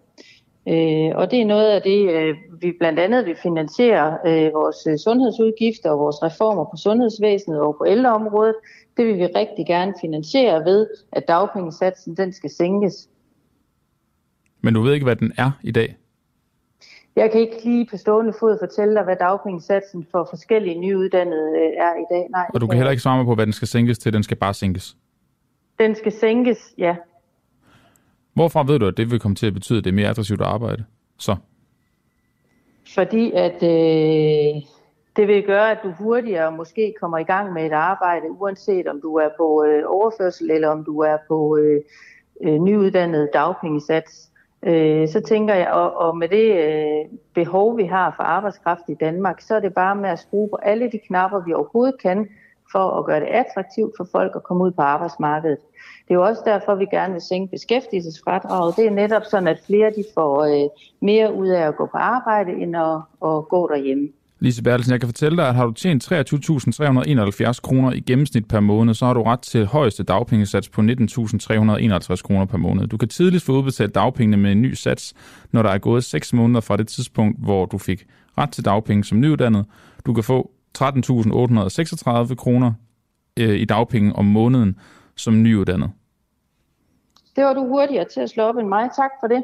Øh, 0.67 1.11
og 1.15 1.31
det 1.31 1.41
er 1.41 1.45
noget 1.45 1.67
af 1.67 1.81
det, 1.81 2.09
øh, 2.09 2.35
vi 2.61 2.73
blandt 2.79 2.99
andet 2.99 3.25
vil 3.25 3.35
finansiere 3.43 4.17
øh, 4.25 4.53
vores 4.53 4.87
øh, 4.87 4.97
sundhedsudgifter 4.97 5.89
og 5.89 5.99
vores 5.99 6.23
reformer 6.23 6.63
på 6.63 6.77
sundhedsvæsenet 6.77 7.59
og 7.59 7.75
på 7.77 7.85
ældreområdet. 7.87 8.55
Det 8.97 9.05
vil 9.05 9.17
vi 9.17 9.25
rigtig 9.25 9.65
gerne 9.67 9.93
finansiere 10.01 10.65
ved, 10.65 10.87
at 11.11 11.23
dagpengesatsen 11.27 12.17
den 12.17 12.33
skal 12.33 12.49
sænkes. 12.49 13.09
Men 14.61 14.73
du 14.73 14.81
ved 14.81 14.93
ikke, 14.93 15.03
hvad 15.03 15.15
den 15.15 15.31
er 15.37 15.51
i 15.63 15.71
dag? 15.71 15.95
Jeg 17.15 17.31
kan 17.31 17.41
ikke 17.41 17.63
lige 17.63 17.87
på 17.91 17.97
stående 17.97 18.33
fod 18.39 18.57
fortælle 18.61 18.95
dig, 18.95 19.03
hvad 19.03 19.15
dagpengesatsen 19.15 20.07
for 20.11 20.27
forskellige 20.29 20.79
nyuddannede 20.79 21.75
er 21.77 21.93
i 21.93 22.05
dag. 22.11 22.27
Nej, 22.29 22.45
og 22.53 22.61
du 22.61 22.67
kan 22.67 22.77
heller 22.77 22.91
ikke 22.91 23.03
svare 23.03 23.17
mig 23.17 23.25
på, 23.25 23.35
hvad 23.35 23.45
den 23.45 23.53
skal 23.53 23.67
sænkes 23.67 23.97
til. 23.97 24.13
Den 24.13 24.23
skal 24.23 24.37
bare 24.37 24.53
sænkes? 24.53 24.97
Den 25.79 25.95
skal 25.95 26.11
sænkes, 26.11 26.73
ja. 26.77 26.95
Hvorfra 28.33 28.63
ved 28.63 28.79
du, 28.79 28.87
at 28.87 28.97
det 28.97 29.11
vil 29.11 29.19
komme 29.19 29.35
til 29.35 29.47
at 29.47 29.53
betyde, 29.53 29.77
at 29.77 29.83
det 29.83 29.89
er 29.89 29.95
mere 29.95 30.09
attraktivt 30.09 30.41
at 30.41 30.47
arbejde? 30.47 30.83
Så. 31.17 31.35
Fordi 32.95 33.31
at 33.31 33.63
øh, 33.63 34.61
det 35.15 35.27
vil 35.27 35.43
gøre, 35.43 35.71
at 35.71 35.77
du 35.83 35.91
hurtigere 35.91 36.51
måske 36.51 36.93
kommer 37.01 37.17
i 37.17 37.23
gang 37.23 37.53
med 37.53 37.65
et 37.65 37.71
arbejde, 37.71 38.31
uanset 38.31 38.87
om 38.87 39.01
du 39.01 39.15
er 39.15 39.29
på 39.37 39.65
øh, 39.67 39.83
overførsel 39.87 40.51
eller 40.51 40.69
om 40.69 40.83
du 40.83 40.99
er 40.99 41.17
på 41.27 41.57
øh, 41.57 41.81
øh, 42.43 42.59
nyuddannet 42.59 43.29
dagpengesats. 43.33 44.31
Øh, 44.65 45.07
så 45.07 45.21
tænker 45.21 45.53
jeg, 45.53 45.71
og, 45.71 45.97
og 45.97 46.17
med 46.17 46.29
det 46.29 46.51
øh, 46.53 47.17
behov, 47.33 47.77
vi 47.77 47.83
har 47.83 48.13
for 48.15 48.23
arbejdskraft 48.23 48.83
i 48.87 48.93
Danmark, 48.93 49.41
så 49.41 49.55
er 49.55 49.59
det 49.59 49.73
bare 49.73 49.95
med 49.95 50.09
at 50.09 50.19
skrue 50.19 50.49
på 50.49 50.55
alle 50.55 50.91
de 50.91 50.97
knapper, 50.97 51.45
vi 51.45 51.53
overhovedet 51.53 52.01
kan, 52.01 52.27
for 52.71 52.99
at 52.99 53.05
gøre 53.05 53.19
det 53.19 53.27
attraktivt 53.27 53.93
for 53.97 54.07
folk 54.11 54.35
at 54.35 54.43
komme 54.43 54.63
ud 54.63 54.71
på 54.71 54.81
arbejdsmarkedet. 54.81 55.57
Det 56.07 56.11
er 56.11 56.15
jo 56.15 56.23
også 56.23 56.41
derfor, 56.45 56.75
vi 56.75 56.85
gerne 56.85 57.13
vil 57.13 57.21
sænke 57.21 57.51
beskæftigelsesfradraget. 57.51 58.75
Det 58.77 58.85
er 58.85 58.91
netop 58.91 59.23
sådan, 59.25 59.47
at 59.47 59.63
flere 59.65 59.89
de 59.89 60.03
får 60.13 60.43
øh, 60.43 60.69
mere 61.01 61.33
ud 61.33 61.47
af 61.47 61.67
at 61.67 61.75
gå 61.75 61.85
på 61.85 61.97
arbejde, 61.97 62.51
end 62.51 62.77
at, 62.77 62.95
at 63.29 63.47
gå 63.47 63.67
derhjemme. 63.67 64.09
Lise 64.39 64.63
Bertelsen, 64.63 64.91
jeg 64.91 64.99
kan 64.99 65.09
fortælle 65.09 65.37
dig, 65.37 65.47
at 65.47 65.55
har 65.55 65.65
du 65.65 65.71
tjent 65.71 66.11
23.371 66.11 67.61
kroner 67.61 67.91
i 67.91 67.99
gennemsnit 67.99 68.47
per 68.47 68.59
måned, 68.59 68.93
så 68.93 69.05
har 69.05 69.13
du 69.13 69.23
ret 69.23 69.39
til 69.39 69.65
højeste 69.65 70.03
dagpengesats 70.03 70.69
på 70.69 70.81
19.351 70.81 70.87
kroner 72.21 72.45
per 72.45 72.57
måned. 72.57 72.87
Du 72.87 72.97
kan 72.97 73.09
tidligst 73.09 73.45
få 73.45 73.51
udbetalt 73.51 73.95
dagpengene 73.95 74.37
med 74.37 74.51
en 74.51 74.61
ny 74.61 74.73
sats, 74.73 75.13
når 75.51 75.61
der 75.61 75.69
er 75.69 75.77
gået 75.77 76.03
6 76.03 76.33
måneder 76.33 76.61
fra 76.61 76.77
det 76.77 76.87
tidspunkt, 76.87 77.43
hvor 77.43 77.65
du 77.65 77.77
fik 77.77 78.07
ret 78.37 78.49
til 78.49 78.65
dagpenge 78.65 79.03
som 79.03 79.19
nyuddannet. 79.19 79.65
Du 80.05 80.13
kan 80.13 80.23
få 80.23 80.51
13.836 80.77 82.35
kroner 82.35 82.73
øh, 83.39 83.55
i 83.55 83.65
dagpenge 83.65 84.15
om 84.15 84.25
måneden 84.25 84.79
som 85.15 85.43
nyuddannet. 85.43 85.91
Det 87.35 87.43
var 87.43 87.53
du 87.53 87.67
hurtigere 87.67 88.05
til 88.13 88.19
at 88.19 88.29
slå 88.29 88.43
op 88.43 88.57
end 88.57 88.67
mig. 88.67 88.89
Tak 88.95 89.11
for 89.21 89.27
det. 89.27 89.43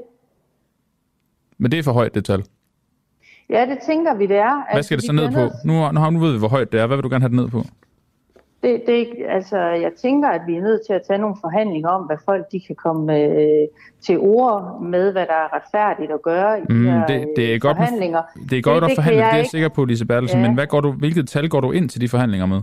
Men 1.57 1.71
det 1.71 1.79
er 1.79 1.83
for 1.83 1.91
højt, 1.91 2.15
det 2.15 2.25
tal. 2.25 2.43
Ja, 3.51 3.65
det 3.65 3.77
tænker 3.85 4.13
vi, 4.15 4.25
det 4.25 4.37
er. 4.37 4.73
Hvad 4.73 4.83
skal 4.83 4.97
det 4.97 5.05
så 5.05 5.13
ned 5.13 5.31
på? 5.31 5.49
Nu, 5.65 5.91
nu, 5.91 6.09
nu 6.09 6.19
ved 6.19 6.33
vi, 6.33 6.39
hvor 6.39 6.47
højt 6.47 6.71
det 6.71 6.79
er. 6.79 6.87
Hvad 6.87 6.97
vil 6.97 7.03
du 7.03 7.09
gerne 7.09 7.21
have 7.21 7.29
det 7.29 7.35
ned 7.35 7.47
på? 7.47 7.63
Det, 8.63 8.83
det, 8.87 9.07
altså, 9.29 9.57
jeg 9.57 9.91
tænker, 10.01 10.29
at 10.29 10.41
vi 10.47 10.55
er 10.55 10.61
nødt 10.61 10.81
til 10.87 10.93
at 10.93 11.01
tage 11.07 11.19
nogle 11.19 11.35
forhandlinger 11.41 11.89
om, 11.89 12.01
hvad 12.05 12.17
folk 12.25 12.51
de 12.51 12.59
kan 12.67 12.75
komme 12.75 13.19
øh, 13.19 13.67
til 14.01 14.19
ord 14.19 14.81
med, 14.81 15.11
hvad 15.11 15.25
der 15.25 15.33
er 15.33 15.55
retfærdigt 15.55 16.11
at 16.11 16.21
gøre 16.21 16.59
i 16.59 16.63
mm, 16.69 16.83
de 16.83 16.91
her 16.91 17.05
det, 17.05 17.27
det 17.35 17.55
er 17.55 17.59
godt 17.59 17.77
forhandlinger. 17.77 18.21
Med, 18.35 18.47
det 18.49 18.57
er 18.57 18.61
godt 18.61 18.83
det, 18.83 18.89
at 18.89 18.95
forhandle, 18.95 19.21
det 19.21 19.31
er 19.31 19.35
jeg 19.35 19.47
sikker 19.47 19.69
på, 19.69 19.85
Lise 19.85 20.05
Bertelsen, 20.05 20.39
ja. 20.39 20.47
men 20.47 20.55
hvad 20.55 20.67
går 20.67 20.81
du, 20.81 20.91
hvilket 20.91 21.27
tal 21.29 21.49
går 21.49 21.59
du 21.59 21.71
ind 21.71 21.89
til 21.89 22.01
de 22.01 22.09
forhandlinger 22.09 22.45
med? 22.45 22.61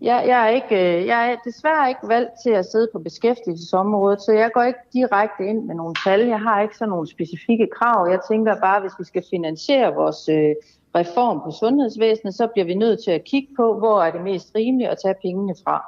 Jeg, 0.00 0.24
jeg, 0.28 0.44
er 0.46 0.48
ikke, 0.48 1.00
øh, 1.00 1.06
jeg 1.06 1.30
er 1.30 1.36
desværre 1.44 1.88
ikke 1.88 2.08
valgt 2.08 2.30
til 2.42 2.50
at 2.50 2.66
sidde 2.66 2.88
på 2.92 2.98
beskæftigelsesområdet, 2.98 4.20
så 4.22 4.32
jeg 4.32 4.50
går 4.54 4.62
ikke 4.62 4.78
direkte 4.92 5.46
ind 5.46 5.64
med 5.64 5.74
nogle 5.74 5.94
tal. 6.04 6.20
Jeg 6.26 6.40
har 6.40 6.60
ikke 6.60 6.76
sådan 6.76 6.90
nogle 6.90 7.08
specifikke 7.08 7.68
krav. 7.78 8.08
Jeg 8.10 8.20
tænker 8.30 8.60
bare, 8.60 8.80
hvis 8.80 8.92
vi 8.98 9.04
skal 9.04 9.22
finansiere 9.30 9.94
vores 9.94 10.28
øh, 10.28 10.54
reform 10.94 11.40
på 11.44 11.50
sundhedsvæsenet, 11.60 12.34
så 12.34 12.46
bliver 12.52 12.66
vi 12.66 12.74
nødt 12.74 12.98
til 13.04 13.10
at 13.10 13.24
kigge 13.24 13.48
på, 13.56 13.78
hvor 13.78 14.02
er 14.02 14.10
det 14.10 14.22
mest 14.22 14.50
rimeligt 14.54 14.90
at 14.90 14.98
tage 15.04 15.14
pengene 15.22 15.54
fra. 15.64 15.82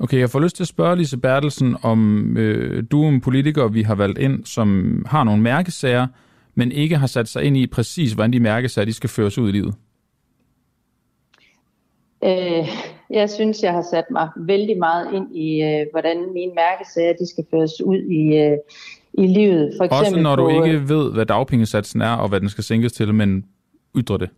Okay, 0.00 0.18
jeg 0.18 0.30
får 0.30 0.40
lyst 0.40 0.56
til 0.56 0.64
at 0.64 0.68
spørge 0.68 0.96
Lise 0.96 1.18
Bertelsen, 1.18 1.76
om 1.82 2.36
øh, 2.36 2.84
du 2.90 3.04
er 3.04 3.08
en 3.08 3.20
politiker, 3.20 3.68
vi 3.68 3.82
har 3.82 3.94
valgt 3.94 4.18
ind, 4.18 4.44
som 4.44 4.68
har 5.08 5.24
nogle 5.24 5.42
mærkesager, 5.42 6.06
men 6.54 6.72
ikke 6.72 6.96
har 6.96 7.06
sat 7.06 7.28
sig 7.28 7.44
ind 7.44 7.56
i 7.56 7.66
præcis, 7.66 8.12
hvordan 8.12 8.32
de 8.32 8.40
mærkesager 8.40 8.86
de 8.86 8.92
skal 8.92 9.10
føres 9.10 9.38
ud 9.38 9.48
i 9.48 9.52
livet. 9.52 9.74
Øh, 12.24 12.68
jeg 13.10 13.30
synes, 13.30 13.62
jeg 13.62 13.72
har 13.72 13.84
sat 13.90 14.04
mig 14.10 14.28
vældig 14.36 14.78
meget 14.78 15.14
ind 15.14 15.36
i, 15.36 15.62
øh, 15.62 15.86
hvordan 15.90 16.32
mine 16.32 16.52
mærkesager 16.54 17.12
de 17.12 17.30
skal 17.30 17.44
føres 17.50 17.80
ud 17.84 17.98
i, 17.98 18.36
øh, 18.36 18.58
i 19.12 19.26
livet. 19.26 19.74
For 19.76 19.84
eksempel 19.84 20.06
Også 20.06 20.20
når 20.20 20.36
du 20.36 20.42
på, 20.42 20.64
ikke 20.64 20.88
ved, 20.88 21.12
hvad 21.12 21.26
dagpengesatsen 21.26 22.00
er, 22.00 22.12
og 22.12 22.28
hvad 22.28 22.40
den 22.40 22.48
skal 22.48 22.64
sænkes 22.64 22.92
til, 22.92 23.14
men 23.14 23.44
ytrer 23.96 24.16
det. 24.16 24.30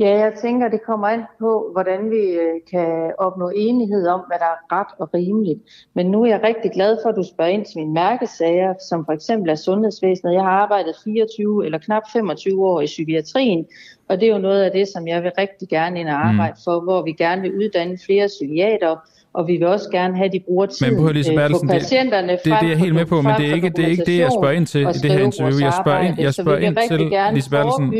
Ja, 0.00 0.18
jeg 0.24 0.32
tænker, 0.42 0.68
det 0.68 0.82
kommer 0.86 1.08
an 1.08 1.22
på, 1.38 1.68
hvordan 1.72 2.10
vi 2.10 2.22
øh, 2.44 2.56
kan 2.70 3.12
opnå 3.18 3.50
enighed 3.56 4.06
om, 4.06 4.20
hvad 4.28 4.38
der 4.38 4.50
er 4.56 4.78
ret 4.78 4.92
og 4.98 5.14
rimeligt. 5.14 5.60
Men 5.94 6.06
nu 6.06 6.22
er 6.22 6.26
jeg 6.26 6.40
rigtig 6.44 6.70
glad 6.70 6.98
for, 7.02 7.08
at 7.10 7.16
du 7.16 7.24
spørger 7.34 7.50
ind 7.50 7.64
til 7.64 7.78
mine 7.78 7.92
mærkesager, 7.92 8.74
som 8.88 9.04
for 9.04 9.12
eksempel 9.12 9.50
er 9.50 9.54
sundhedsvæsenet. 9.54 10.34
Jeg 10.34 10.42
har 10.42 10.50
arbejdet 10.50 10.94
24 11.04 11.64
eller 11.64 11.78
knap 11.78 12.02
25 12.12 12.66
år 12.66 12.80
i 12.80 12.86
psykiatrien, 12.86 13.66
og 14.08 14.20
det 14.20 14.28
er 14.28 14.32
jo 14.32 14.38
noget 14.38 14.62
af 14.62 14.70
det, 14.70 14.88
som 14.88 15.08
jeg 15.08 15.22
vil 15.22 15.32
rigtig 15.38 15.68
gerne 15.68 16.00
ind 16.00 16.08
og 16.08 16.18
mm. 16.18 16.28
arbejde 16.30 16.56
mm. 16.56 16.64
for, 16.64 16.80
hvor 16.80 17.02
vi 17.02 17.12
gerne 17.12 17.42
vil 17.42 17.54
uddanne 17.54 17.98
flere 18.06 18.26
psykiater, 18.26 18.96
og 19.32 19.48
vi 19.48 19.56
vil 19.56 19.66
også 19.66 19.88
gerne 19.90 20.16
have, 20.16 20.26
at 20.26 20.32
de 20.32 20.40
bruger 20.40 20.66
tid 20.66 20.90
men 20.90 21.00
på, 21.02 21.12
Lise 21.12 21.32
øh, 21.32 21.50
på 21.50 21.66
patienterne. 21.68 22.32
Det, 22.32 22.40
det, 22.44 22.52
det 22.60 22.66
er 22.66 22.68
jeg 22.68 22.78
helt 22.78 22.94
med 22.94 23.06
på, 23.06 23.22
men 23.22 23.32
det 23.38 23.50
er 23.50 23.54
ikke 23.54 23.70
det, 23.76 23.84
er 23.84 23.88
ikke 23.88 24.04
det 24.04 24.18
jeg 24.18 24.30
spørger 24.40 24.54
ind 24.54 24.66
til 24.66 24.80
i 24.80 24.84
det 24.84 25.12
her 25.12 25.24
interview. 25.24 25.58
Jeg 25.60 25.72
spørger 25.84 26.00
ind, 26.00 26.20
jeg 26.20 26.34
spørger 26.34 26.58
ind 26.58 26.76
til 26.88 26.98
Lise 27.34 27.50
Bertelsen 27.50 27.92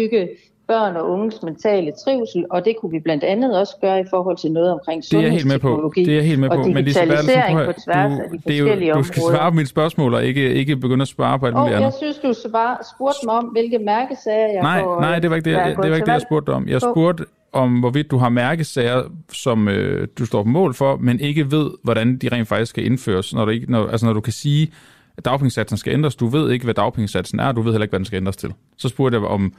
børn 0.73 0.97
og 0.97 1.11
unges 1.11 1.43
mentale 1.43 1.93
trivsel, 2.05 2.45
og 2.51 2.65
det 2.65 2.75
kunne 2.81 2.93
vi 2.93 3.01
blandt 3.01 3.25
andet 3.25 3.59
også 3.61 3.75
gøre 3.81 4.01
i 4.01 4.05
forhold 4.11 4.37
til 4.37 4.51
noget 4.53 4.73
omkring 4.73 5.05
sundhedsteknologi 5.05 6.05
det 6.05 6.13
er 6.13 6.17
jeg 6.17 6.27
helt 6.27 6.41
med 6.41 6.49
på. 6.49 6.55
og 6.55 6.65
digitalisering 6.65 7.59
på 7.67 7.73
tværs 7.85 8.13
du, 8.13 8.23
af 8.23 8.29
de 8.31 8.39
forskellige 8.39 8.89
jo, 8.89 8.95
Du 8.95 9.03
skal 9.03 9.23
svare 9.23 9.51
på 9.51 9.55
mine 9.55 9.67
spørgsmål, 9.67 10.15
og 10.15 10.25
ikke, 10.25 10.55
ikke 10.55 10.77
begynde 10.77 11.03
at 11.03 11.09
svare 11.09 11.39
på 11.39 11.47
alt 11.47 11.57
muligt 11.57 11.77
andet. 11.77 12.01
Jeg 12.03 12.15
synes, 12.21 12.39
du 12.39 12.51
bare 12.53 12.77
spurgte 12.95 13.27
mig 13.27 13.35
om, 13.35 13.45
hvilke 13.45 13.79
mærkesager 13.79 14.47
jeg 14.55 14.63
Nej, 14.63 14.81
får, 14.83 15.01
nej, 15.01 15.19
det 15.19 15.31
var 15.31 15.37
ikke 15.37 15.51
det, 15.51 15.57
jeg, 15.57 15.67
det, 15.83 15.91
var 15.91 15.97
ikke 15.97 16.07
det, 16.07 16.13
jeg 16.13 16.21
spurgte 16.21 16.51
om. 16.51 16.69
Jeg 16.69 16.81
spurgte 16.81 17.25
om, 17.53 17.81
hvorvidt 17.81 18.11
du 18.11 18.17
har 18.17 18.29
mærkesager, 18.29 19.03
som 19.33 19.69
øh, 19.69 20.09
du 20.19 20.27
står 20.27 20.43
på 20.43 20.49
mål 20.49 20.75
for, 20.75 20.97
men 20.97 21.21
ikke 21.21 21.51
ved, 21.51 21.71
hvordan 21.83 22.17
de 22.17 22.29
rent 22.33 22.49
faktisk 22.49 22.71
skal 22.71 22.85
indføres, 22.85 23.35
når 23.35 23.45
du, 23.45 23.51
ikke, 23.51 23.73
når, 23.73 23.87
altså 23.87 24.07
når 24.07 24.13
du 24.13 24.21
kan 24.21 24.33
sige, 24.33 24.73
at 25.17 25.25
dagpengesatsen 25.25 25.79
skal 25.79 25.93
ændres. 25.93 26.17
Du 26.17 26.27
ved 26.27 26.51
ikke, 26.51 26.65
hvad 26.65 26.75
dagpengesatsen 26.75 27.41
er, 27.41 27.47
og 27.47 27.57
du 27.57 27.63
ved 27.63 27.73
heller 27.73 27.85
ikke, 27.85 27.93
hvad 27.93 27.99
den 27.99 28.05
skal 28.05 28.17
ændres 28.17 28.37
til. 28.37 28.53
Så 28.77 28.89
spurgte 28.89 29.19
jeg 29.19 29.27
om, 29.27 29.53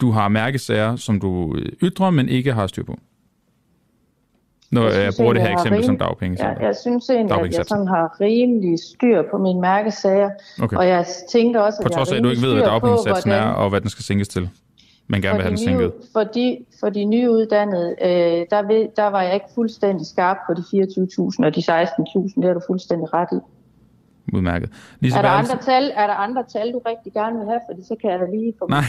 du 0.00 0.10
har 0.10 0.28
mærkesager, 0.28 0.96
som 0.96 1.20
du 1.20 1.56
ytrer, 1.82 2.10
men 2.10 2.28
ikke 2.28 2.52
har 2.52 2.66
styr 2.66 2.84
på? 2.84 2.98
Når 4.70 4.88
jeg, 4.88 5.04
jeg 5.04 5.12
bruger 5.18 5.32
det 5.32 5.42
her 5.42 5.52
eksempel 5.52 5.78
rim... 5.80 5.86
som 5.86 5.98
dagpenge. 5.98 6.46
Ja, 6.46 6.66
jeg 6.66 6.76
synes 6.76 7.10
egentlig, 7.10 7.40
at 7.40 7.56
jeg 7.56 7.64
sådan 7.66 7.86
har 7.86 8.20
rimelig 8.20 8.78
styr 8.78 9.22
på 9.30 9.38
mine 9.38 9.60
mærkesager. 9.60 10.30
Okay. 10.62 10.76
Og 10.76 10.88
jeg 10.88 11.06
tænker 11.30 11.60
også, 11.60 11.78
at 11.80 11.82
på 11.86 11.88
trods 11.88 12.12
af, 12.12 12.16
at 12.16 12.24
du 12.24 12.28
ikke 12.28 12.42
ved, 12.42 12.52
hvad 12.52 12.62
dagpengesatsen 12.62 13.30
hvordan... 13.30 13.48
er, 13.48 13.52
og 13.52 13.70
hvad 13.70 13.80
den 13.80 13.90
skal 13.90 14.04
sænkes 14.04 14.28
til, 14.28 14.50
men 15.06 15.22
gerne 15.22 15.34
vil 15.36 15.42
have 15.42 15.50
den 15.50 15.58
sænket. 15.58 15.92
For 16.12 16.24
de, 16.24 16.58
for 16.80 16.88
de 16.88 17.04
nyuddannede, 17.04 17.94
øh, 18.02 18.46
der, 18.50 18.66
ved, 18.66 18.88
der 18.96 19.06
var 19.06 19.22
jeg 19.22 19.34
ikke 19.34 19.46
fuldstændig 19.54 20.06
skarp 20.06 20.36
på 20.46 20.54
de 20.54 20.60
24.000 20.60 21.46
og 21.46 21.54
de 21.54 21.60
16.000. 21.60 22.40
Det 22.40 22.50
er 22.50 22.54
du 22.54 22.60
fuldstændig 22.66 23.14
ret 23.14 23.28
i. 23.32 23.40
Udmærket. 24.34 24.70
Lise 25.00 25.18
er, 25.18 25.22
der 25.22 25.28
andre 25.28 25.56
tal, 25.56 25.92
er 25.96 26.06
der 26.06 26.14
andre 26.14 26.42
tal, 26.52 26.72
du 26.72 26.80
rigtig 26.86 27.12
gerne 27.12 27.38
vil 27.38 27.46
have? 27.48 27.60
Fordi 27.68 27.82
så 27.90 27.94
kan 28.00 28.10
jeg 28.10 28.18
da 28.18 28.26
lige 28.36 28.52
få 28.58 28.66
Nej, 28.68 28.80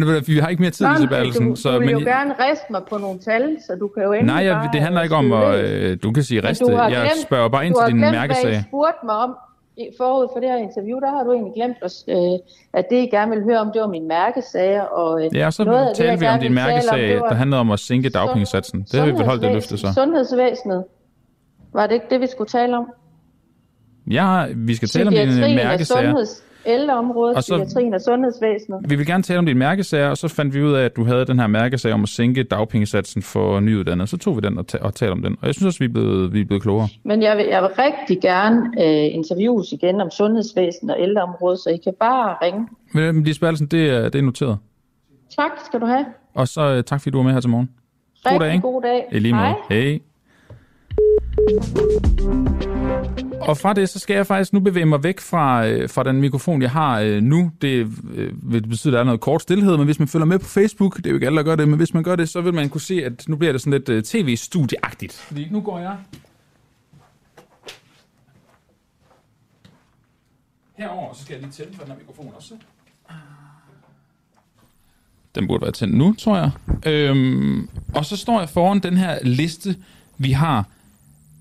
nej, 0.00 0.20
vi 0.26 0.38
har 0.38 0.48
ikke 0.48 0.62
mere 0.62 0.70
tid, 0.70 0.86
Lise 0.86 1.08
Bertelsen. 1.08 1.48
Du, 1.48 1.56
så, 1.56 1.72
du 1.72 1.78
vil 1.78 1.86
men, 1.86 1.98
jo 1.98 2.10
gerne 2.10 2.34
riste 2.44 2.66
mig 2.70 2.82
på 2.90 2.98
nogle 2.98 3.18
tal, 3.18 3.56
så 3.66 3.72
du 3.74 3.88
kan 3.88 4.02
jo 4.02 4.12
endelig 4.12 4.34
Nej, 4.34 4.44
jeg, 4.44 4.68
det 4.72 4.80
handler 4.80 5.02
ikke 5.02 5.16
om, 5.16 5.32
at 5.32 5.54
øh, 5.54 5.98
du 6.02 6.12
kan 6.12 6.22
sige 6.22 6.48
riste. 6.48 6.64
Jeg 6.72 6.90
glemt, 6.90 7.22
spørger 7.22 7.48
bare 7.48 7.66
ind 7.66 7.74
til 7.84 7.92
din 7.92 8.00
mærkesag. 8.00 8.42
Du 8.42 8.46
har 8.46 8.52
glemt, 8.52 8.66
spurgte 8.68 9.06
mig 9.06 9.16
om 9.16 9.36
forud 9.96 10.28
for 10.32 10.40
det 10.40 10.48
her 10.48 10.56
interview, 10.56 10.98
der 11.00 11.10
har 11.10 11.22
du 11.24 11.32
egentlig 11.32 11.54
glemt, 11.54 11.76
øh, 12.08 12.16
at 12.78 12.84
det, 12.90 12.96
I 12.96 13.06
gerne 13.06 13.30
ville 13.30 13.44
høre 13.44 13.58
om, 13.58 13.70
det 13.72 13.80
var 13.82 13.88
min 13.88 14.08
mærkesager. 14.08 14.82
Og, 14.82 15.24
øh, 15.24 15.36
ja, 15.36 15.50
så 15.50 15.64
noget 15.64 15.96
talte 15.96 16.12
det, 16.12 16.20
vi 16.20 16.26
om 16.26 16.40
din 16.40 16.54
mærkesag, 16.54 17.22
om, 17.22 17.28
der 17.28 17.34
handlede 17.34 17.60
om 17.60 17.70
at 17.70 17.80
sænke 17.80 18.08
dagpengesatsen. 18.08 18.82
Det 18.92 19.00
har 19.00 19.06
vi 19.06 19.12
vel 19.12 19.24
holdt 19.24 19.42
det 19.42 19.52
løfte 19.52 19.78
så. 19.78 19.92
Sundhedsvæsenet. 19.94 20.84
Var 21.72 21.86
det 21.86 21.94
ikke 21.94 22.06
det, 22.10 22.20
vi 22.20 22.26
skulle 22.26 22.48
tale 22.48 22.76
om? 22.76 22.86
Ja, 24.10 24.46
vi 24.56 24.74
skal 24.74 24.88
tale 24.88 25.08
om 25.08 25.14
dine 25.14 25.54
mærkesager. 25.54 26.02
Sundheds, 26.02 26.42
ældreområdet, 26.66 27.36
og 27.36 27.42
så, 27.42 27.54
psykiatrien 27.54 27.94
og 27.94 28.00
sundhedsvæsenet. 28.00 28.80
Vi 28.88 28.96
vil 28.96 29.06
gerne 29.06 29.22
tale 29.22 29.38
om 29.38 29.46
dine 29.46 29.58
mærkesager, 29.58 30.08
og 30.08 30.16
så 30.16 30.28
fandt 30.28 30.54
vi 30.54 30.62
ud 30.62 30.72
af, 30.72 30.84
at 30.84 30.96
du 30.96 31.04
havde 31.04 31.24
den 31.26 31.38
her 31.38 31.46
mærkesag 31.46 31.92
om 31.92 32.02
at 32.02 32.08
sænke 32.08 32.42
dagpengesatsen 32.42 33.22
for 33.22 33.60
nyuddannede. 33.60 34.06
Så 34.06 34.16
tog 34.16 34.36
vi 34.36 34.40
den 34.40 34.58
og, 34.58 34.66
ta- 34.66 34.78
og 34.80 34.94
talte 34.94 35.12
om 35.12 35.22
den, 35.22 35.36
og 35.40 35.46
jeg 35.46 35.54
synes 35.54 35.66
også, 35.66 35.78
vi 35.78 35.84
er 35.84 35.88
blevet, 35.88 36.32
vi 36.32 36.40
er 36.40 36.44
blevet 36.44 36.62
klogere. 36.62 36.88
Men 37.04 37.22
jeg 37.22 37.36
vil, 37.36 37.46
jeg 37.46 37.62
vil 37.62 37.70
rigtig 37.78 38.20
gerne 38.20 38.62
øh, 38.78 39.14
interviews 39.14 39.72
igen 39.72 40.00
om 40.00 40.10
sundhedsvæsenet 40.10 40.94
og 40.96 41.02
ældreområdet, 41.02 41.58
så 41.60 41.70
I 41.70 41.76
kan 41.76 41.92
bare 42.00 42.36
ringe. 42.42 42.68
Men 42.94 43.22
Lise 43.24 43.40
Bertelsen, 43.40 43.66
det 43.66 43.90
er, 43.90 44.08
det 44.08 44.18
er 44.18 44.22
noteret. 44.22 44.58
Tak 45.38 45.50
skal 45.66 45.80
du 45.80 45.86
have. 45.86 46.04
Og 46.34 46.48
så 46.48 46.60
øh, 46.60 46.84
tak, 46.84 47.00
fordi 47.00 47.10
du 47.10 47.18
var 47.18 47.24
med 47.24 47.32
her 47.32 47.40
til 47.40 47.50
morgen. 47.50 47.70
God 48.24 48.32
rigtig 48.32 48.50
dag. 48.50 48.62
god 48.62 48.82
dag. 48.82 49.06
I 49.12 49.18
lige 49.18 49.34
måde. 49.34 49.54
Hej. 49.70 49.98
Hej. 53.10 53.29
Og 53.40 53.56
fra 53.58 53.72
det, 53.72 53.88
så 53.88 53.98
skal 53.98 54.14
jeg 54.14 54.26
faktisk 54.26 54.52
nu 54.52 54.60
bevæge 54.60 54.86
mig 54.86 55.02
væk 55.02 55.20
fra, 55.20 55.66
øh, 55.66 55.88
fra 55.88 56.02
den 56.02 56.20
mikrofon, 56.20 56.62
jeg 56.62 56.70
har 56.70 57.00
øh, 57.00 57.22
nu. 57.22 57.50
Det 57.62 57.92
øh, 58.14 58.52
vil 58.52 58.68
betyde, 58.68 58.92
at 58.92 58.92
der 58.92 59.00
er 59.00 59.04
noget 59.04 59.20
kort 59.20 59.42
stillhed, 59.42 59.76
men 59.76 59.84
hvis 59.84 59.98
man 59.98 60.08
følger 60.08 60.26
med 60.26 60.38
på 60.38 60.46
Facebook, 60.46 60.96
det 60.96 61.06
er 61.06 61.10
jo 61.10 61.16
ikke 61.16 61.26
alle, 61.26 61.36
der 61.36 61.42
gør 61.42 61.56
det, 61.56 61.68
men 61.68 61.76
hvis 61.76 61.94
man 61.94 62.02
gør 62.02 62.16
det, 62.16 62.28
så 62.28 62.40
vil 62.40 62.54
man 62.54 62.68
kunne 62.68 62.80
se, 62.80 63.04
at 63.04 63.28
nu 63.28 63.36
bliver 63.36 63.52
det 63.52 63.60
sådan 63.60 63.72
lidt 63.72 63.88
øh, 63.88 64.02
tv-studieagtigt. 64.02 65.12
Fordi 65.12 65.48
nu 65.50 65.60
går 65.60 65.78
jeg 65.78 65.96
herover, 70.80 71.14
så 71.14 71.22
skal 71.22 71.34
jeg 71.34 71.42
lige 71.42 71.52
tænde 71.52 71.76
for 71.76 71.82
den 71.82 71.92
her 71.92 71.98
mikrofon 71.98 72.32
også. 72.36 72.54
Den 75.34 75.46
burde 75.46 75.62
være 75.62 75.72
tændt 75.72 75.94
nu, 75.94 76.14
tror 76.18 76.36
jeg. 76.36 76.50
Øhm, 76.86 77.68
og 77.94 78.04
så 78.04 78.16
står 78.16 78.40
jeg 78.40 78.48
foran 78.48 78.78
den 78.78 78.96
her 78.96 79.18
liste, 79.22 79.76
vi 80.18 80.32
har 80.32 80.66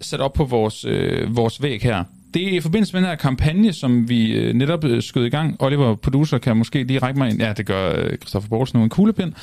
sat 0.02 0.20
op 0.20 0.34
på 0.34 0.44
vores, 0.44 0.86
øh, 0.86 1.36
vores 1.36 1.62
væg 1.62 1.82
her. 1.82 2.04
Det 2.34 2.44
er 2.44 2.58
i 2.58 2.60
forbindelse 2.60 2.94
med 2.94 3.02
den 3.02 3.10
her 3.10 3.16
kampagne, 3.16 3.74
som 3.74 4.10
vi 4.10 4.32
øh, 4.32 4.54
netop 4.54 4.84
øh, 4.84 5.04
skød 5.04 5.26
i 5.26 5.30
gang. 5.30 5.56
Oliver, 5.60 5.96
producer, 5.96 6.38
kan 6.38 6.58
måske 6.58 6.84
lige 6.84 7.00
række 7.00 7.20
mig 7.20 7.30
ind. 7.30 7.42
Ja, 7.42 7.54
det 7.54 7.66
gør 7.66 7.96
øh, 7.96 8.18
Christoffer 8.18 8.50
Borgsen 8.50 8.78
nu 8.78 8.84
en 8.84 8.90
kuglepind. 8.90 9.34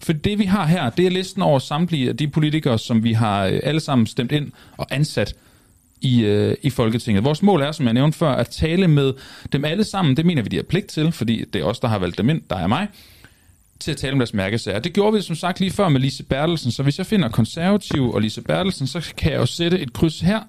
For 0.00 0.12
det, 0.12 0.38
vi 0.38 0.44
har 0.44 0.66
her, 0.66 0.90
det 0.90 1.06
er 1.06 1.10
listen 1.10 1.42
over 1.42 1.58
samtlige 1.58 2.08
af 2.08 2.16
de 2.16 2.28
politikere, 2.28 2.78
som 2.78 3.04
vi 3.04 3.12
har 3.12 3.46
øh, 3.46 3.60
alle 3.62 3.80
sammen 3.80 4.06
stemt 4.06 4.32
ind 4.32 4.52
og 4.76 4.86
ansat 4.90 5.34
i, 6.00 6.24
øh, 6.24 6.56
i 6.62 6.70
Folketinget. 6.70 7.24
Vores 7.24 7.42
mål 7.42 7.60
er, 7.60 7.72
som 7.72 7.86
jeg 7.86 7.94
nævnte 7.94 8.18
før, 8.18 8.30
at 8.30 8.48
tale 8.48 8.88
med 8.88 9.12
dem 9.52 9.64
alle 9.64 9.84
sammen. 9.84 10.16
Det 10.16 10.26
mener 10.26 10.42
vi, 10.42 10.48
de 10.48 10.56
har 10.56 10.62
pligt 10.62 10.86
til, 10.86 11.12
fordi 11.12 11.44
det 11.52 11.60
er 11.60 11.64
os, 11.64 11.78
der 11.78 11.88
har 11.88 11.98
valgt 11.98 12.18
dem 12.18 12.28
ind, 12.28 12.42
der 12.50 12.56
er 12.56 12.66
mig 12.66 12.88
til 13.84 13.90
at 13.90 13.96
tale 13.96 14.12
om 14.12 14.18
deres 14.18 14.34
mærkesager. 14.34 14.78
Det 14.78 14.92
gjorde 14.92 15.16
vi 15.16 15.22
som 15.22 15.36
sagt 15.36 15.60
lige 15.60 15.70
før 15.70 15.88
med 15.88 16.00
Lise 16.00 16.24
Bertelsen, 16.24 16.72
så 16.72 16.82
hvis 16.82 16.98
jeg 16.98 17.06
finder 17.06 17.28
konservativ 17.28 18.12
og 18.12 18.20
Lise 18.20 18.42
Bertelsen, 18.42 18.86
så 18.86 19.12
kan 19.16 19.32
jeg 19.32 19.38
jo 19.38 19.46
sætte 19.46 19.80
et 19.80 19.92
kryds 19.92 20.20
her. 20.20 20.40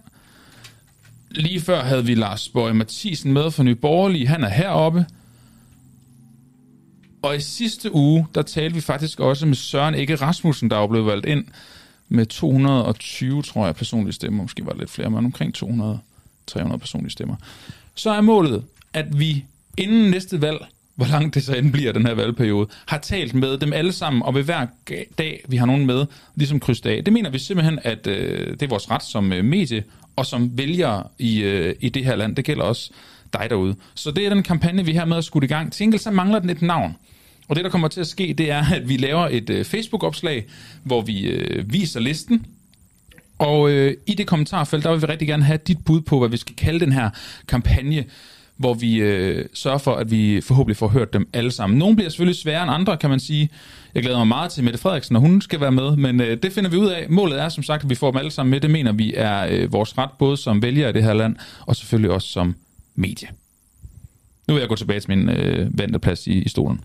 Lige 1.31 1.61
før 1.61 1.83
havde 1.83 2.05
vi 2.05 2.15
Lars 2.15 2.49
Borg 2.49 2.75
Mathisen 2.75 3.33
med 3.33 3.51
for 3.51 3.63
Nye 3.63 3.75
Borgerlige. 3.75 4.27
Han 4.27 4.43
er 4.43 4.49
heroppe. 4.49 5.05
Og 7.21 7.35
i 7.35 7.39
sidste 7.39 7.95
uge, 7.95 8.27
der 8.35 8.41
talte 8.41 8.75
vi 8.75 8.81
faktisk 8.81 9.19
også 9.19 9.45
med 9.45 9.55
Søren 9.55 9.95
Ikke 9.95 10.15
Rasmussen, 10.15 10.69
der 10.69 10.77
er 10.77 10.87
blevet 10.87 11.05
valgt 11.05 11.25
ind 11.25 11.45
med 12.09 12.25
220, 12.25 13.41
tror 13.41 13.65
jeg, 13.65 13.75
personlige 13.75 14.13
stemmer. 14.13 14.43
Måske 14.43 14.65
var 14.65 14.71
det 14.71 14.79
lidt 14.79 14.89
flere, 14.89 15.09
men 15.09 15.25
omkring 15.25 15.55
200-300 16.51 16.77
personlige 16.77 17.11
stemmer. 17.11 17.35
Så 17.95 18.09
er 18.09 18.21
målet, 18.21 18.63
at 18.93 19.19
vi 19.19 19.45
inden 19.77 20.11
næste 20.11 20.41
valg 20.41 20.65
hvor 20.95 21.05
langt 21.05 21.35
det 21.35 21.43
så 21.43 21.55
end 21.55 21.71
bliver, 21.71 21.91
den 21.91 22.05
her 22.05 22.13
valgperiode, 22.13 22.69
har 22.87 22.97
talt 22.97 23.33
med 23.33 23.57
dem 23.57 23.73
alle 23.73 23.91
sammen, 23.91 24.23
og 24.23 24.35
ved 24.35 24.43
hver 24.43 24.65
dag, 25.17 25.45
vi 25.47 25.57
har 25.57 25.65
nogen 25.65 25.85
med, 25.85 26.05
ligesom 26.35 26.59
krydset 26.59 26.85
af. 26.85 27.03
Det 27.03 27.13
mener 27.13 27.29
vi 27.29 27.39
simpelthen, 27.39 27.79
at 27.83 28.07
øh, 28.07 28.51
det 28.51 28.61
er 28.61 28.67
vores 28.67 28.91
ret 28.91 29.03
som 29.03 29.33
øh, 29.33 29.45
medie, 29.45 29.83
og 30.15 30.25
som 30.25 30.57
vælger 30.57 31.11
i, 31.19 31.41
øh, 31.41 31.75
i 31.79 31.89
det 31.89 32.05
her 32.05 32.15
land. 32.15 32.35
Det 32.35 32.45
gælder 32.45 32.63
også 32.63 32.91
dig 33.33 33.47
derude. 33.49 33.75
Så 33.95 34.11
det 34.11 34.25
er 34.25 34.29
den 34.29 34.43
kampagne, 34.43 34.85
vi 34.85 34.91
her 34.91 35.05
med 35.05 35.17
at 35.17 35.23
skudt 35.23 35.43
i 35.43 35.47
gang. 35.47 35.73
Til 35.73 35.83
enkelt 35.83 36.03
så 36.03 36.11
mangler 36.11 36.39
den 36.39 36.49
et 36.49 36.61
navn. 36.61 36.95
Og 37.47 37.55
det, 37.55 37.63
der 37.63 37.69
kommer 37.69 37.87
til 37.87 38.01
at 38.01 38.07
ske, 38.07 38.35
det 38.37 38.51
er, 38.51 38.73
at 38.73 38.89
vi 38.89 38.97
laver 38.97 39.27
et 39.31 39.49
øh, 39.49 39.65
Facebook-opslag, 39.65 40.45
hvor 40.83 41.01
vi 41.01 41.21
øh, 41.21 41.73
viser 41.73 41.99
listen, 41.99 42.45
og 43.39 43.71
øh, 43.71 43.97
i 44.07 44.13
det 44.13 44.27
kommentarfelt, 44.27 44.83
der 44.83 44.91
vil 44.91 45.01
vi 45.01 45.05
rigtig 45.05 45.27
gerne 45.27 45.43
have 45.43 45.59
dit 45.67 45.85
bud 45.85 46.01
på, 46.01 46.19
hvad 46.19 46.29
vi 46.29 46.37
skal 46.37 46.55
kalde 46.55 46.79
den 46.79 46.91
her 46.91 47.09
kampagne 47.47 48.05
hvor 48.57 48.73
vi 48.73 48.95
øh, 48.95 49.45
sørger 49.53 49.77
for, 49.77 49.95
at 49.95 50.11
vi 50.11 50.41
forhåbentlig 50.41 50.77
får 50.77 50.87
hørt 50.87 51.13
dem 51.13 51.29
alle 51.33 51.51
sammen. 51.51 51.79
Nogle 51.79 51.95
bliver 51.95 52.09
selvfølgelig 52.09 52.39
sværere 52.39 52.63
end 52.63 52.71
andre, 52.71 52.97
kan 52.97 53.09
man 53.09 53.19
sige. 53.19 53.49
Jeg 53.95 54.03
glæder 54.03 54.17
mig 54.17 54.27
meget 54.27 54.51
til 54.51 54.63
Mette 54.63 54.79
Frederiksen, 54.79 55.13
når 55.13 55.19
hun 55.19 55.41
skal 55.41 55.61
være 55.61 55.71
med, 55.71 55.95
men 55.95 56.21
øh, 56.21 56.37
det 56.43 56.53
finder 56.53 56.69
vi 56.69 56.77
ud 56.77 56.87
af. 56.87 57.05
Målet 57.09 57.41
er 57.41 57.49
som 57.49 57.63
sagt, 57.63 57.83
at 57.83 57.89
vi 57.89 57.95
får 57.95 58.11
dem 58.11 58.17
alle 58.17 58.31
sammen 58.31 58.51
med. 58.51 58.61
Det 58.61 58.71
mener 58.71 58.91
vi 58.91 59.13
er 59.15 59.47
øh, 59.49 59.73
vores 59.73 59.97
ret, 59.97 60.09
både 60.19 60.37
som 60.37 60.61
vælgere 60.61 60.89
i 60.89 60.93
det 60.93 61.03
her 61.03 61.13
land, 61.13 61.35
og 61.65 61.75
selvfølgelig 61.75 62.11
også 62.11 62.27
som 62.27 62.55
medie. 62.95 63.27
Nu 64.47 64.53
vil 64.53 64.61
jeg 64.61 64.69
gå 64.69 64.75
tilbage 64.75 64.99
til 64.99 65.09
min 65.09 65.29
øh, 65.29 65.79
venteplads 65.79 66.27
i, 66.27 66.33
i 66.33 66.49
stolen. 66.49 66.81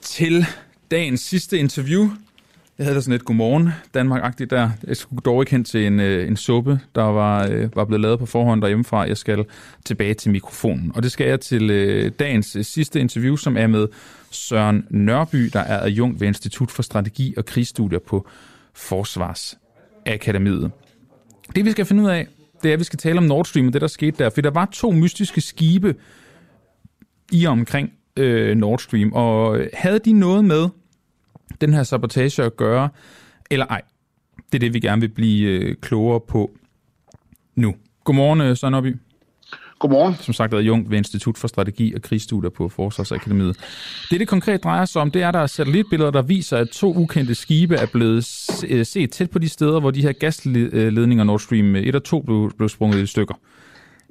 Til 0.00 0.46
dagens 0.90 1.20
sidste 1.20 1.58
interview 1.58 2.10
jeg 2.78 2.86
havde 2.86 2.96
da 2.96 3.00
sådan 3.00 3.14
et 3.14 3.24
godmorgen 3.24 3.68
Danmark-agtigt 3.94 4.50
der. 4.50 4.70
Jeg 4.86 4.96
skulle 4.96 5.20
dog 5.24 5.42
ikke 5.42 5.50
hen 5.50 5.64
til 5.64 5.86
en, 5.86 6.00
øh, 6.00 6.28
en 6.28 6.36
suppe, 6.36 6.80
der 6.94 7.02
var, 7.02 7.48
øh, 7.50 7.76
var 7.76 7.84
blevet 7.84 8.00
lavet 8.00 8.18
på 8.18 8.26
forhånd 8.26 8.62
derhjemmefra. 8.62 9.00
Jeg 9.00 9.16
skal 9.16 9.44
tilbage 9.84 10.14
til 10.14 10.30
mikrofonen. 10.30 10.92
Og 10.94 11.02
det 11.02 11.12
skal 11.12 11.26
jeg 11.26 11.40
til 11.40 11.70
øh, 11.70 12.12
dagens 12.18 12.56
øh, 12.56 12.64
sidste 12.64 13.00
interview, 13.00 13.36
som 13.36 13.56
er 13.56 13.66
med 13.66 13.88
Søren 14.30 14.86
Nørby, 14.90 15.50
der 15.52 15.60
er 15.60 15.80
adjunkt 15.82 16.20
ved 16.20 16.28
Institut 16.28 16.70
for 16.70 16.82
Strategi 16.82 17.34
og 17.36 17.44
Krigsstudier 17.44 17.98
på 17.98 18.28
Forsvarsakademiet. 18.74 20.70
Det 21.54 21.64
vi 21.64 21.70
skal 21.70 21.84
finde 21.84 22.02
ud 22.02 22.08
af, 22.08 22.26
det 22.62 22.68
er, 22.68 22.72
at 22.72 22.78
vi 22.78 22.84
skal 22.84 22.98
tale 22.98 23.18
om 23.18 23.24
Nord 23.24 23.44
Stream 23.44 23.66
og 23.66 23.72
det, 23.72 23.80
der 23.80 23.86
skete 23.86 24.24
der. 24.24 24.30
For 24.30 24.40
der 24.40 24.50
var 24.50 24.68
to 24.72 24.90
mystiske 24.90 25.40
skibe 25.40 25.94
i 27.32 27.44
og 27.44 27.52
omkring 27.52 27.90
øh, 28.16 28.56
Nord 28.56 28.78
Stream, 28.78 29.12
og 29.12 29.60
havde 29.72 29.98
de 29.98 30.12
noget 30.12 30.44
med 30.44 30.68
den 31.60 31.72
her 31.72 31.82
sabotage 31.82 32.42
at 32.42 32.56
gøre, 32.56 32.88
eller 33.50 33.66
ej. 33.66 33.82
Det 34.52 34.54
er 34.54 34.60
det, 34.60 34.74
vi 34.74 34.80
gerne 34.80 35.00
vil 35.00 35.08
blive 35.08 35.48
øh, 35.48 35.76
klogere 35.76 36.20
på 36.20 36.50
nu. 37.54 37.74
Godmorgen, 38.04 38.40
øh, 38.40 38.56
Søren 38.56 38.74
Opby. 38.74 38.96
Godmorgen. 39.78 40.14
Som 40.14 40.34
sagt 40.34 40.54
er 40.54 40.58
Jung 40.58 40.90
ved 40.90 40.98
Institut 40.98 41.38
for 41.38 41.48
Strategi 41.48 41.94
og 41.94 42.02
Krigsstudier 42.02 42.50
på 42.50 42.68
Forsvarsakademiet. 42.68 43.56
Det, 44.10 44.20
det 44.20 44.28
konkret 44.28 44.64
drejer 44.64 44.84
sig 44.84 45.02
om, 45.02 45.10
det 45.10 45.22
er, 45.22 45.28
at 45.28 45.34
der 45.34 45.40
er 45.40 45.46
satellitbilleder, 45.46 46.10
der 46.10 46.22
viser, 46.22 46.58
at 46.58 46.68
to 46.68 46.94
ukendte 46.94 47.34
skibe 47.34 47.76
er 47.76 47.86
blevet 47.86 48.48
øh, 48.68 48.86
set 48.86 49.10
tæt 49.10 49.30
på 49.30 49.38
de 49.38 49.48
steder, 49.48 49.80
hvor 49.80 49.90
de 49.90 50.02
her 50.02 50.12
gasledninger 50.12 51.24
Nord 51.24 51.40
Stream 51.40 51.76
1 51.76 51.94
og 51.94 52.04
2 52.04 52.20
blev, 52.20 52.52
blev 52.56 52.68
sprunget 52.68 53.02
i 53.02 53.06
stykker. 53.06 53.34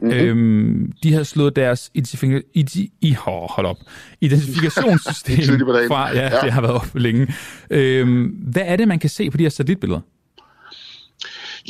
Mm-hmm. 0.01 0.19
Øhm, 0.19 0.91
de 1.03 1.11
havde 1.11 1.25
slået 1.25 1.55
deres 1.55 1.91
identifika- 1.97 2.51
i, 2.53 2.91
i, 3.01 3.15
oh, 3.25 3.49
hold 3.49 3.67
op, 3.67 3.77
identifikationssystem 4.21 5.59
fra. 5.91 6.15
Ja, 6.15 6.23
ja, 6.23 6.41
det 6.43 6.51
har 6.51 6.61
været 6.61 6.73
op 6.73 6.87
længe. 6.95 7.33
Øhm, 7.69 8.23
hvad 8.23 8.63
er 8.65 8.75
det, 8.75 8.87
man 8.87 8.99
kan 8.99 9.09
se 9.09 9.31
på 9.31 9.37
de 9.37 9.43
her 9.43 9.49
satellitbilleder? 9.49 10.01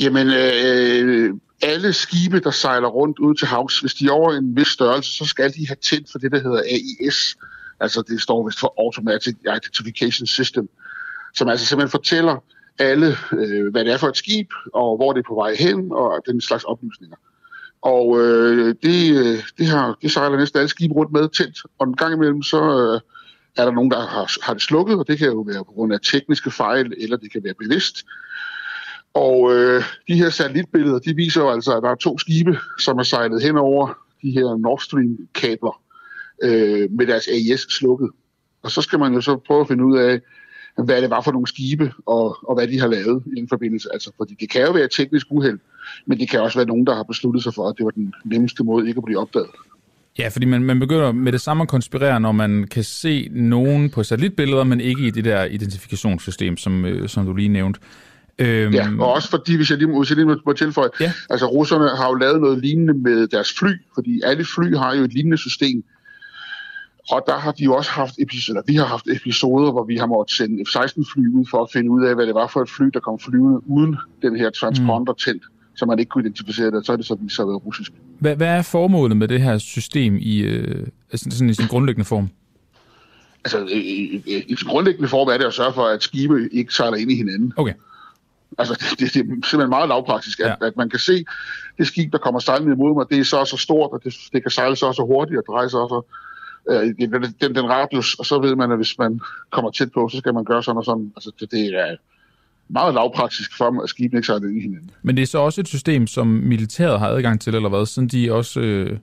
Jamen, 0.00 0.26
øh, 0.26 1.34
alle 1.62 1.92
skibe, 1.92 2.40
der 2.40 2.50
sejler 2.50 2.88
rundt 2.88 3.18
ud 3.18 3.34
til 3.34 3.46
havs, 3.46 3.80
hvis 3.80 3.94
de 3.94 4.06
er 4.06 4.10
over 4.10 4.32
en 4.32 4.56
vis 4.56 4.66
størrelse, 4.66 5.16
så 5.16 5.24
skal 5.24 5.54
de 5.54 5.66
have 5.66 5.76
tændt 5.76 6.12
for 6.12 6.18
det, 6.18 6.32
der 6.32 6.40
hedder 6.40 6.60
AIS. 6.60 7.36
Altså, 7.80 8.02
det 8.08 8.22
står 8.22 8.46
vist 8.46 8.60
for 8.60 8.74
Automatic 8.78 9.34
Identification 9.56 10.26
System, 10.26 10.68
som 11.34 11.48
altså 11.48 11.66
simpelthen 11.66 11.90
fortæller 11.90 12.44
alle, 12.78 13.16
øh, 13.32 13.70
hvad 13.72 13.84
det 13.84 13.92
er 13.92 13.96
for 13.96 14.08
et 14.08 14.16
skib, 14.16 14.50
og 14.74 14.96
hvor 14.96 15.12
det 15.12 15.18
er 15.18 15.28
på 15.28 15.34
vej 15.34 15.54
hen, 15.58 15.92
og 15.92 16.22
den 16.26 16.40
slags 16.40 16.64
oplysninger. 16.64 17.16
Og 17.82 18.20
øh, 18.20 18.74
det, 18.82 19.16
øh, 19.18 19.42
det, 19.58 19.66
har, 19.66 19.98
det 20.02 20.10
sejler 20.10 20.38
næsten 20.38 20.58
alle 20.58 20.68
skibe 20.68 20.94
rundt 20.94 21.12
med 21.12 21.28
tændt. 21.28 21.58
Og 21.78 21.86
en 21.86 21.96
gang 21.96 22.14
imellem, 22.14 22.42
så 22.42 22.56
øh, 22.56 23.00
er 23.56 23.64
der 23.64 23.72
nogen, 23.72 23.90
der 23.90 24.06
har, 24.06 24.44
har 24.46 24.52
det 24.52 24.62
slukket, 24.62 24.98
og 24.98 25.08
det 25.08 25.18
kan 25.18 25.26
jo 25.26 25.40
være 25.40 25.64
på 25.64 25.72
grund 25.72 25.92
af 25.92 25.98
tekniske 26.12 26.50
fejl, 26.50 26.92
eller 26.98 27.16
det 27.16 27.32
kan 27.32 27.44
være 27.44 27.54
bevidst. 27.54 28.04
Og 29.14 29.54
øh, 29.54 29.82
de 30.08 30.14
her 30.14 30.30
satellitbilleder, 30.30 30.98
de 30.98 31.16
viser 31.16 31.40
jo 31.40 31.50
altså, 31.50 31.76
at 31.76 31.82
der 31.82 31.90
er 31.90 31.94
to 31.94 32.18
skibe, 32.18 32.58
som 32.78 32.98
er 32.98 33.02
sejlet 33.02 33.42
hen 33.42 33.56
over 33.56 33.98
de 34.22 34.30
her 34.30 34.56
Nord 34.56 34.80
Stream-kabler 34.80 35.82
øh, 36.42 36.90
med 36.90 37.06
deres 37.06 37.28
AIS 37.28 37.60
slukket. 37.60 38.10
Og 38.62 38.70
så 38.70 38.82
skal 38.82 38.98
man 38.98 39.14
jo 39.14 39.20
så 39.20 39.36
prøve 39.46 39.60
at 39.60 39.68
finde 39.68 39.84
ud 39.84 39.98
af, 39.98 40.20
hvad 40.78 41.02
det 41.02 41.10
var 41.10 41.20
for 41.20 41.32
nogle 41.32 41.46
skibe, 41.46 41.92
og, 42.06 42.36
og 42.48 42.54
hvad 42.54 42.68
de 42.68 42.80
har 42.80 42.88
lavet 42.88 43.22
i 43.26 43.40
den 43.40 43.48
forbindelse. 43.48 43.88
Altså, 43.92 44.10
fordi 44.16 44.36
det 44.40 44.50
kan 44.50 44.62
jo 44.62 44.72
være 44.72 44.84
et 44.84 44.90
teknisk 44.90 45.26
uheld, 45.30 45.58
men 46.06 46.18
det 46.18 46.30
kan 46.30 46.40
også 46.40 46.58
være 46.58 46.66
nogen, 46.66 46.86
der 46.86 46.94
har 46.94 47.02
besluttet 47.02 47.42
sig 47.42 47.54
for, 47.54 47.68
at 47.68 47.74
det 47.78 47.84
var 47.84 47.90
den 47.90 48.14
nemmeste 48.24 48.64
måde 48.64 48.88
ikke 48.88 48.98
at 48.98 49.04
blive 49.04 49.18
opdaget. 49.18 49.50
Ja, 50.18 50.28
fordi 50.28 50.46
man, 50.46 50.62
man 50.62 50.80
begynder 50.80 51.12
med 51.12 51.32
det 51.32 51.40
samme 51.40 51.62
at 51.62 51.68
konspirere, 51.68 52.20
når 52.20 52.32
man 52.32 52.66
kan 52.70 52.84
se 52.84 53.28
nogen 53.32 53.90
på 53.90 54.02
satellitbilleder, 54.02 54.64
men 54.64 54.80
ikke 54.80 55.06
i 55.06 55.10
det 55.10 55.24
der 55.24 55.44
identifikationssystem, 55.44 56.56
som, 56.56 56.84
øh, 56.84 57.08
som 57.08 57.26
du 57.26 57.34
lige 57.34 57.48
nævnte. 57.48 57.80
Øhm... 58.38 58.74
Ja, 58.74 58.88
og 58.98 59.12
også 59.12 59.30
fordi, 59.30 59.56
hvis 59.56 59.70
jeg 59.70 59.78
lige, 59.78 59.98
hvis 59.98 60.10
jeg 60.10 60.16
lige 60.16 60.36
må 60.46 60.52
tilføje, 60.52 60.88
ja. 61.00 61.12
altså 61.30 61.46
russerne 61.46 61.96
har 61.96 62.08
jo 62.08 62.14
lavet 62.14 62.40
noget 62.40 62.58
lignende 62.58 62.94
med 62.94 63.26
deres 63.26 63.52
fly, 63.58 63.68
fordi 63.94 64.20
alle 64.24 64.44
fly 64.44 64.76
har 64.76 64.94
jo 64.94 65.04
et 65.04 65.12
lignende 65.12 65.36
system, 65.36 65.84
og 67.12 67.22
der 67.26 67.38
har 67.38 67.52
de 67.52 67.64
jo 67.64 67.74
også 67.74 67.90
haft 67.90 68.14
episoder, 68.18 68.58
eller 68.58 68.72
vi 68.72 68.76
har 68.76 68.84
haft 68.84 69.06
episoder, 69.08 69.72
hvor 69.72 69.84
vi 69.84 69.96
har 69.96 70.06
måttet 70.06 70.36
sende 70.36 70.64
F-16-fly 70.68 71.24
ud 71.38 71.46
for 71.50 71.62
at 71.62 71.68
finde 71.72 71.90
ud 71.90 72.04
af, 72.04 72.14
hvad 72.14 72.26
det 72.26 72.34
var 72.34 72.46
for 72.46 72.60
et 72.62 72.70
fly, 72.70 72.86
der 72.94 73.00
kom 73.00 73.18
flyvende 73.18 73.60
uden 73.66 73.96
den 74.22 74.36
her 74.36 74.50
transponder 74.50 75.12
tændt, 75.12 75.42
mm. 75.42 75.76
så 75.76 75.86
man 75.86 75.98
ikke 75.98 76.10
kunne 76.10 76.24
identificere 76.24 76.70
det, 76.70 76.86
så 76.86 76.92
er 76.92 76.96
det 76.96 77.06
så 77.06 77.14
vist 77.14 77.36
sig 77.36 77.42
at 77.42 77.48
være 77.48 77.56
russisk. 77.56 77.92
Hvad, 78.18 78.36
hvad 78.36 78.48
er 78.48 78.62
formålet 78.62 79.16
med 79.16 79.28
det 79.28 79.40
her 79.40 79.58
system 79.58 80.16
i, 80.20 80.38
øh, 80.38 80.86
altså 81.12 81.28
sådan 81.30 81.50
i 81.50 81.54
sin 81.54 81.66
grundlæggende 81.66 82.04
form? 82.04 82.28
Altså, 83.44 83.66
i, 83.66 83.78
i, 84.26 84.44
i 84.48 84.56
sin 84.56 84.68
grundlæggende 84.68 85.08
form 85.08 85.28
er 85.28 85.36
det 85.38 85.44
at 85.44 85.54
sørge 85.54 85.72
for, 85.72 85.84
at 85.84 86.02
skibe 86.02 86.48
ikke 86.52 86.74
sejler 86.74 86.96
ind 86.96 87.12
i 87.12 87.16
hinanden. 87.16 87.52
Okay. 87.56 87.74
Altså, 88.58 88.74
det, 88.74 88.90
det, 88.90 89.14
det 89.14 89.20
er 89.20 89.24
simpelthen 89.24 89.68
meget 89.68 89.88
lavpraktisk, 89.88 90.40
at, 90.40 90.46
ja. 90.60 90.66
at 90.66 90.76
man 90.76 90.90
kan 90.90 90.98
se 90.98 91.24
det 91.78 91.86
skib, 91.86 92.12
der 92.12 92.18
kommer 92.18 92.40
sejlende 92.40 92.72
imod 92.72 92.94
mig, 92.94 93.06
det 93.10 93.18
er 93.18 93.24
så 93.24 93.44
så 93.44 93.56
stort, 93.56 93.90
og 93.92 94.00
det, 94.04 94.14
det 94.32 94.42
kan 94.42 94.50
sejle 94.50 94.76
så 94.76 94.92
så 94.92 95.02
hurtigt 95.02 95.38
og 95.38 95.44
dreje 95.48 95.68
sig 95.68 95.78
så 95.88 96.02
øh, 96.70 96.94
den, 97.40 97.54
den 97.54 97.70
radius, 97.70 98.14
og 98.14 98.26
så 98.26 98.38
ved 98.38 98.56
man, 98.56 98.70
at 98.70 98.78
hvis 98.78 98.98
man 98.98 99.20
kommer 99.50 99.70
tæt 99.70 99.92
på, 99.92 100.08
så 100.08 100.18
skal 100.18 100.34
man 100.34 100.44
gøre 100.44 100.62
sådan 100.62 100.78
og 100.78 100.84
sådan. 100.84 101.12
Altså, 101.16 101.30
det, 101.40 101.50
det 101.50 101.66
er 101.66 101.96
meget 102.68 102.94
lavpraktisk 102.94 103.56
for, 103.56 103.82
at 103.82 103.88
skibene 103.88 104.18
ikke 104.18 104.26
sejler 104.26 104.48
ind 104.48 104.58
i 104.58 104.60
hinanden. 104.60 104.90
Men 105.02 105.16
det 105.16 105.22
er 105.22 105.26
så 105.26 105.38
også 105.38 105.60
et 105.60 105.68
system, 105.68 106.06
som 106.06 106.26
militæret 106.26 106.98
har 106.98 107.08
adgang 107.08 107.40
til, 107.40 107.54
eller 107.54 107.68
hvad, 107.68 107.86
siden 107.86 108.08
de 108.08 108.32
også 108.32 108.60
øh, 108.60 108.98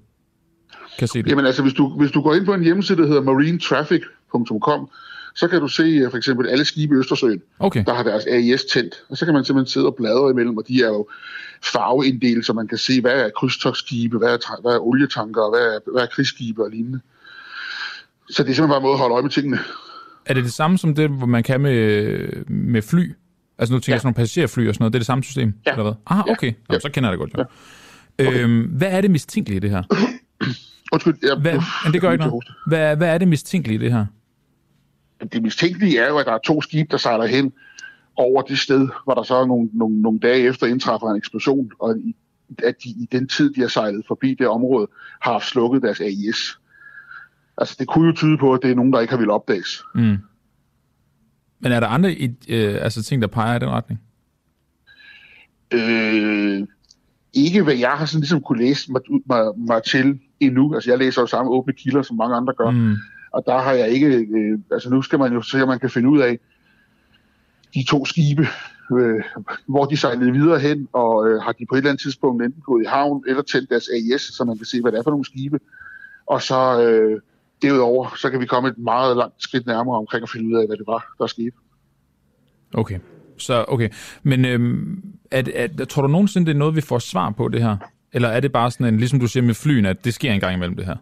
kan 0.99 1.07
se 1.07 1.23
det? 1.23 1.30
Jamen 1.30 1.45
altså, 1.45 1.61
hvis 1.61 1.73
du, 1.73 1.90
hvis 1.90 2.11
du 2.11 2.22
går 2.22 2.34
ind 2.36 2.45
på 2.45 2.53
en 2.53 2.64
hjemmeside, 2.64 3.02
der 3.02 3.07
hedder 3.07 3.22
marinetraffic.com, 3.22 4.90
så 5.36 5.48
kan 5.48 5.60
du 5.60 5.68
se 5.68 5.84
øh, 5.84 6.10
for 6.10 6.18
eksempel 6.18 6.48
alle 6.48 6.65
skibe 6.65 6.95
i 6.95 6.98
Østersøen, 6.98 7.41
okay. 7.60 7.84
der 7.86 7.94
har 7.94 8.03
deres 8.03 8.26
AIS 8.26 8.65
tændt. 8.65 8.95
Og 9.10 9.18
så 9.18 9.26
kan 9.26 9.34
man 9.34 9.45
simpelthen 9.45 9.72
sidde 9.72 9.86
og 9.86 9.95
bladre 9.95 10.31
imellem, 10.31 10.57
og 10.57 10.68
de 10.68 10.84
er 10.84 10.88
jo 10.88 11.07
farveinddelt, 11.64 12.45
så 12.45 12.53
man 12.53 12.68
kan 12.68 12.77
se, 12.77 13.02
hvad 13.02 13.11
er 13.11 13.30
krydstogsskibe, 13.30 14.18
hvad 14.18 14.34
er, 14.34 14.61
hvad 14.61 14.73
er 14.73 14.80
olietanker, 14.80 15.49
hvad 15.49 15.76
er, 15.76 15.91
hvad 15.91 16.02
er 16.02 16.07
krigsskibe 16.07 16.64
og 16.64 16.69
lignende. 16.69 16.99
Så 18.30 18.44
det 18.44 18.50
er 18.50 18.56
simpelthen 18.56 18.68
bare 18.70 18.78
en 18.78 18.84
måde 18.84 18.94
at 18.94 19.00
holde 19.00 19.14
øje 19.14 19.24
med 19.24 19.32
tingene. 19.32 19.60
Er 20.26 20.34
det 20.34 20.44
det 20.44 20.54
samme 20.54 20.78
som 20.78 20.96
det, 20.96 21.10
hvor 21.10 21.28
man 21.28 21.44
kan 21.44 21.62
med, 21.62 22.28
med 22.48 22.82
fly? 22.82 23.12
Altså 23.58 23.74
nu 23.74 23.80
tænker 23.80 23.92
ja. 23.92 23.94
jeg 23.94 24.02
sådan 24.02 24.08
nogle 24.08 24.16
passagerfly 24.16 24.68
og 24.68 24.76
sådan 24.76 24.84
noget. 24.84 24.94
Det 24.94 24.98
er 24.98 25.00
det 25.00 25.06
samme 25.06 25.24
system? 25.24 25.54
Ja. 25.66 25.72
Eller 25.72 25.84
hvad? 25.84 25.94
Ah, 26.08 26.26
okay. 26.30 26.48
Ja. 26.48 26.74
Nå, 26.74 26.80
så 26.80 26.90
kender 26.94 27.10
jeg 27.10 27.20
det 27.20 27.34
godt. 27.34 27.50
Ja. 28.20 28.28
Okay. 28.28 28.44
Øhm, 28.44 28.62
hvad 28.62 28.88
er 28.92 29.02
det 29.02 29.12
mistænkelige 29.12 29.58
i 29.58 29.60
det 29.60 29.70
her? 29.70 29.84
Undskyld. 30.94 31.18
Ja, 31.24 31.36
hvad, 31.36 31.54
men 31.84 31.94
det 31.94 32.02
gør 32.02 32.12
ikke 32.12 32.26
noget. 32.26 32.46
Hvad, 32.68 32.96
hvad 32.96 33.14
er 33.14 33.18
det 33.18 33.28
mistænkelige 33.28 33.80
i 33.80 33.84
det 33.84 33.92
her? 33.92 34.06
Det 35.34 35.44
mistænkelige 35.44 36.00
er 36.00 36.08
jo, 36.10 36.18
at 36.18 36.26
der 36.26 36.34
er 36.34 36.40
to 36.46 36.62
skibe, 36.62 36.88
der 36.92 36.98
sejler 36.98 37.26
hen 37.26 37.54
over 38.16 38.42
det 38.42 38.60
sted, 38.60 38.88
hvor 39.04 39.14
der 39.14 39.24
så 39.24 39.36
er 39.36 39.46
nogle, 39.46 39.70
nogle, 39.74 40.02
nogle 40.02 40.20
dage 40.20 40.40
efter 40.40 40.68
indtræffer 40.68 41.08
en 41.08 41.18
eksplosion, 41.18 41.72
og 41.80 41.96
at 42.64 42.76
de 42.84 42.90
i 42.90 43.08
den 43.12 43.28
tid, 43.28 43.54
de 43.54 43.62
har 43.62 43.68
sejlet 43.68 44.06
forbi 44.08 44.34
det 44.34 44.48
område, 44.48 44.88
har 45.22 45.40
slukket 45.40 45.82
deres 45.82 46.02
AIS. 46.02 46.60
Altså, 47.60 47.76
det 47.80 47.88
kunne 47.88 48.07
jo 48.07 48.15
tyde 48.15 48.38
på, 48.38 48.53
at 48.53 48.60
det 48.64 48.72
er 48.72 48.76
nogen, 48.76 48.94
der 48.94 48.99
ikke 48.99 49.11
har 49.11 49.19
vil 49.19 49.30
opdages. 49.30 49.84
Mm. 49.95 50.18
Men 51.60 51.72
er 51.72 51.80
der 51.80 51.88
andre 51.88 52.15
øh, 52.49 52.77
altså 52.81 53.03
ting, 53.03 53.22
der 53.22 53.27
peger 53.27 53.56
i 53.56 53.60
den 53.60 53.69
retning? 53.69 54.02
Øh, 55.73 56.68
ikke 57.34 57.64
hvad 57.64 57.76
jeg 57.76 57.91
har 57.91 58.06
sådan 58.06 58.19
ligesom 58.19 58.41
kunne 58.41 58.60
læse 58.60 58.91
mig, 58.91 59.02
mig, 59.26 59.44
mig 59.57 59.84
til 59.84 60.19
endnu. 60.40 60.73
Altså, 60.73 60.91
jeg 60.91 60.99
læser 60.99 61.22
jo 61.22 61.27
samme 61.27 61.52
åbne 61.52 61.73
kilder, 61.73 62.02
som 62.02 62.18
mange 62.18 62.36
andre 62.36 62.53
gør. 62.53 62.69
Mm. 62.72 62.95
Og 63.31 63.44
der 63.45 63.57
har 63.61 63.72
jeg 63.72 63.90
ikke... 63.90 64.07
Øh, 64.07 64.60
altså, 64.72 64.90
nu 64.90 65.02
skal 65.02 65.19
man 65.19 65.34
jo 65.34 65.41
se, 65.41 65.61
om 65.61 65.68
man 65.68 65.80
kan 65.80 65.90
finde 65.90 66.10
ud 66.10 66.19
af 66.19 66.40
de 67.73 67.84
to 67.84 68.06
skibe, 68.06 68.48
øh, 68.99 69.23
hvor 69.65 69.86
de 69.86 69.98
sejlede 69.98 70.31
videre 70.31 70.60
hen, 70.60 70.88
og 70.94 71.30
øh, 71.30 71.41
har 71.41 71.52
de 71.52 71.65
på 71.69 71.76
et 71.76 71.77
eller 71.77 71.90
andet 71.90 72.02
tidspunkt 72.02 72.44
enten 72.44 72.61
gået 72.61 72.84
i 72.84 72.88
havn 72.88 73.23
eller 73.27 73.41
tændt 73.41 73.69
deres 73.69 73.90
AIS, 73.90 74.22
så 74.22 74.44
man 74.44 74.57
kan 74.57 74.65
se, 74.65 74.81
hvad 74.81 74.91
det 74.91 74.99
er 74.99 75.03
for 75.03 75.11
nogle 75.11 75.26
skibe. 75.26 75.60
Og 76.26 76.41
så 76.41 76.81
øh, 76.84 77.22
derudover, 77.61 78.15
så 78.15 78.30
kan 78.30 78.40
vi 78.40 78.45
komme 78.45 78.69
et 78.69 78.77
meget 78.77 79.18
langt 79.18 79.44
skridt 79.44 79.65
nærmere 79.65 79.98
omkring 79.98 80.23
at 80.23 80.30
finde 80.30 80.56
ud 80.56 80.61
af, 80.61 80.68
hvad 80.68 80.77
det 80.77 80.88
var, 80.88 81.14
der 81.19 81.27
skete. 81.27 81.52
Okay. 82.73 82.99
Så 83.38 83.65
okay. 83.68 83.90
Men 84.23 84.45
øhm, 84.45 85.03
er, 85.31 85.44
er, 85.56 85.86
tror 85.86 86.02
du 86.02 86.07
nogensinde, 86.07 86.45
det 86.45 86.53
er 86.53 86.57
noget, 86.57 86.76
vi 86.76 86.81
får 86.81 86.99
svar 86.99 87.30
på 87.30 87.48
det 87.48 87.61
her? 87.61 87.77
Eller 88.14 88.30
er 88.30 88.40
det 88.40 88.52
bare 88.52 88.72
sådan 88.72 88.94
en, 88.94 88.98
ligesom 88.98 89.19
du 89.19 89.27
siger 89.27 89.44
med 89.44 89.53
flyen, 89.53 89.86
at 89.86 90.06
det 90.06 90.14
sker 90.14 90.31
en 90.31 90.40
gang 90.40 90.53
imellem 90.53 90.76
det 90.76 90.86
her? 90.86 90.95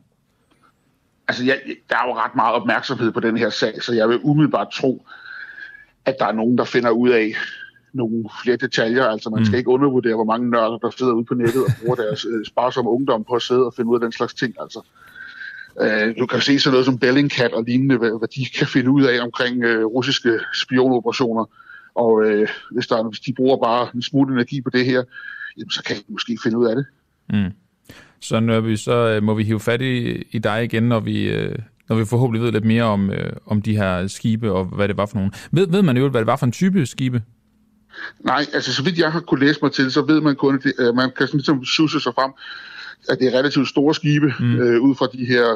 Altså, 1.28 1.46
jeg, 1.46 1.62
der 1.90 1.96
er 1.96 2.08
jo 2.08 2.14
ret 2.14 2.36
meget 2.36 2.56
opmærksomhed 2.56 3.12
på 3.12 3.20
den 3.20 3.38
her 3.38 3.50
sag, 3.50 3.82
så 3.82 3.94
jeg 3.94 4.10
vil 4.10 4.20
umiddelbart 4.24 4.68
tro, 4.74 5.06
at 6.06 6.16
der 6.20 6.26
er 6.26 6.32
nogen, 6.32 6.58
der 6.58 6.64
finder 6.64 6.90
ud 6.90 7.10
af 7.10 7.34
nogle 7.94 8.30
flere 8.44 8.58
detaljer. 8.58 9.06
Altså, 9.06 9.30
man 9.30 9.46
skal 9.46 9.56
mm. 9.56 9.58
ikke 9.58 9.70
undervurdere, 9.70 10.16
hvor 10.16 10.24
mange 10.24 10.50
nørder, 10.50 10.78
der 10.78 10.90
sidder 10.90 11.14
ude 11.14 11.26
på 11.26 11.34
nettet 11.34 11.64
og 11.64 11.72
bruger 11.82 11.96
deres 11.96 12.26
øh, 12.26 12.46
sparsomme 12.46 12.92
ungdom 12.92 13.24
på 13.24 13.34
at 13.34 13.42
sidde 13.42 13.66
og 13.66 13.74
finde 13.74 13.90
ud 13.90 13.96
af 13.96 14.02
den 14.02 14.12
slags 14.12 14.34
ting. 14.34 14.56
Altså, 14.62 14.80
Øh, 15.82 16.16
du 16.20 16.26
kan 16.26 16.42
se 16.42 16.60
sådan 16.60 16.72
noget 16.72 16.86
som 16.86 17.00
Bellingcat 17.00 17.54
og 17.54 17.64
lignende, 17.64 17.98
hvad, 17.98 18.20
hvad 18.20 18.28
de 18.28 18.46
kan 18.58 18.68
finde 18.68 18.90
ud 18.90 19.04
af 19.04 19.24
omkring 19.24 19.64
øh, 19.64 19.86
russiske 19.86 20.40
spionoperationer. 20.54 21.46
Og 21.96 22.26
øh, 22.26 22.48
hvis, 22.72 22.88
der, 22.88 23.10
hvis 23.10 23.20
de 23.20 23.34
bruger 23.34 23.58
bare 23.64 23.90
en 23.96 24.02
smule 24.02 24.34
energi 24.34 24.62
på 24.62 24.70
det 24.70 24.86
her, 24.86 25.04
jamen, 25.58 25.70
så 25.70 25.84
kan 25.84 25.96
de 25.96 26.04
måske 26.10 26.38
finde 26.44 26.58
ud 26.58 26.66
af 26.68 26.76
det. 26.76 26.86
Mm. 27.30 27.52
Så 28.22 28.40
Nørby, 28.40 28.76
så 28.76 28.92
øh, 28.92 29.24
må 29.24 29.34
vi 29.34 29.44
hive 29.44 29.60
fat 29.60 29.82
i, 29.82 30.24
i 30.32 30.40
dig 30.40 30.64
igen, 30.64 30.84
når 30.84 31.00
vi, 31.00 31.30
øh, 31.30 31.56
når 31.90 31.96
vi 31.96 32.06
forhåbentlig 32.06 32.42
ved 32.44 32.52
lidt 32.52 32.66
mere 32.66 32.84
om, 32.84 33.12
øh, 33.12 33.34
om 33.46 33.62
de 33.62 33.78
her 33.78 34.08
skibe, 34.08 34.52
og 34.52 34.66
hvad 34.66 34.88
det 34.88 34.98
var 34.98 35.06
for 35.06 35.16
nogle. 35.16 35.32
Ved, 35.52 35.68
ved 35.68 35.82
man 35.82 35.98
jo, 35.98 36.10
hvad 36.10 36.22
det 36.22 36.28
var 36.28 36.36
for 36.36 36.46
en 36.46 36.52
type 36.52 36.86
skibe? 36.86 37.22
Nej, 38.20 38.46
altså 38.54 38.74
så 38.74 38.84
vidt 38.84 38.98
jeg 38.98 39.12
har 39.12 39.20
kunne 39.20 39.46
læse 39.46 39.60
mig 39.62 39.72
til, 39.72 39.92
så 39.92 40.02
ved 40.02 40.22
man 40.22 40.36
kun, 40.36 40.56
at 40.56 40.64
det, 40.64 40.74
øh, 40.80 40.96
man 40.96 41.12
kan 41.18 41.28
sådan 41.28 41.38
ligesom 41.38 41.66
sig 42.00 42.14
frem 42.14 42.32
at 43.10 43.20
det 43.20 43.28
er 43.28 43.38
relativt 43.38 43.70
store 43.70 43.96
skibe, 43.96 44.34
mm. 44.40 44.60
øh, 44.60 44.82
ud 44.82 44.96
fra 44.96 45.08
de 45.14 45.26
her 45.26 45.56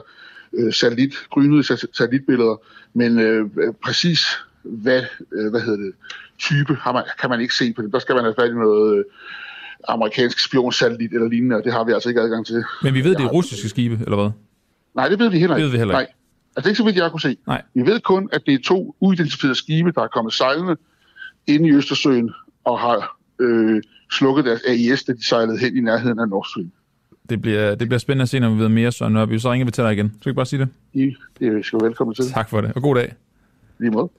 øh, 0.53 0.73
satellit, 0.73 1.13
grynede 1.29 1.63
satellitbilleder, 1.93 2.55
men 2.93 3.19
øh, 3.19 3.49
præcis 3.83 4.25
hvad, 4.63 5.03
øh, 5.33 5.49
hvad 5.49 5.61
hedder 5.61 5.83
det, 5.83 5.93
type 6.39 6.75
har 6.75 6.91
man, 6.93 7.03
kan 7.21 7.29
man 7.29 7.41
ikke 7.41 7.53
se 7.53 7.73
på 7.73 7.81
det. 7.81 7.93
Der 7.93 7.99
skal 7.99 8.15
man 8.15 8.23
have 8.23 8.35
fat 8.39 8.49
i 8.49 8.53
noget 8.53 8.97
øh, 8.97 9.03
amerikansk 9.87 10.39
spionsatellit 10.39 11.13
eller 11.13 11.29
lignende, 11.29 11.55
og 11.55 11.63
det 11.63 11.73
har 11.73 11.83
vi 11.83 11.91
altså 11.91 12.09
ikke 12.09 12.21
adgang 12.21 12.45
til. 12.45 12.63
Men 12.83 12.93
vi 12.93 13.03
ved, 13.03 13.15
det 13.15 13.23
er 13.23 13.29
russiske 13.29 13.69
skibe, 13.69 13.99
eller 14.03 14.15
hvad? 14.21 14.31
Nej, 14.95 15.09
det 15.09 15.19
ved 15.19 15.29
vi 15.29 15.39
heller 15.39 15.55
ikke. 15.55 15.65
Det 15.65 15.71
ved 15.71 15.71
vi 15.71 15.77
heller 15.77 15.99
ikke. 15.99 16.11
Nej. 16.11 16.15
Altså, 16.55 16.61
det 16.61 16.65
er 16.65 16.69
ikke 16.69 16.77
så 16.77 16.83
vidt, 16.83 16.95
jeg 16.95 17.11
kunne 17.11 17.21
se. 17.21 17.37
Nej. 17.47 17.61
Vi 17.73 17.81
ved 17.81 17.99
kun, 17.99 18.29
at 18.31 18.41
det 18.45 18.53
er 18.53 18.59
to 18.63 18.95
uidentificerede 18.99 19.55
skibe, 19.55 19.91
der 19.91 20.01
er 20.01 20.07
kommet 20.07 20.33
sejlende 20.33 20.75
ind 21.47 21.65
i 21.65 21.71
Østersøen 21.71 22.31
og 22.63 22.79
har 22.79 23.17
øh, 23.39 23.81
slukket 24.11 24.45
deres 24.45 24.61
AIS, 24.67 25.03
da 25.03 25.13
de 25.13 25.27
sejlede 25.27 25.57
hen 25.57 25.77
i 25.77 25.81
nærheden 25.81 26.19
af 26.19 26.29
Nordsøen 26.29 26.71
det 27.29 27.41
bliver, 27.41 27.75
det 27.75 27.87
bliver 27.87 27.99
spændende 27.99 28.23
at 28.23 28.29
se, 28.29 28.39
når 28.39 28.49
vi 28.49 28.59
ved 28.59 28.69
mere, 28.69 28.91
Søren 28.91 29.13
Nørby. 29.13 29.37
Så 29.37 29.51
ringer 29.51 29.65
vi 29.65 29.71
til 29.71 29.83
dig 29.83 29.93
igen. 29.93 30.13
Skal 30.21 30.31
vi 30.31 30.35
bare 30.35 30.45
sige 30.45 30.59
det? 30.59 30.69
I, 30.93 31.15
det 31.39 31.65
skal 31.65 31.79
velkommen 31.81 32.15
til. 32.15 32.25
Tak 32.25 32.49
for 32.49 32.61
det, 32.61 32.71
og 32.75 32.81
god 32.81 32.95
dag. 32.95 33.13
Lige 33.79 33.91
måde. 33.91 34.09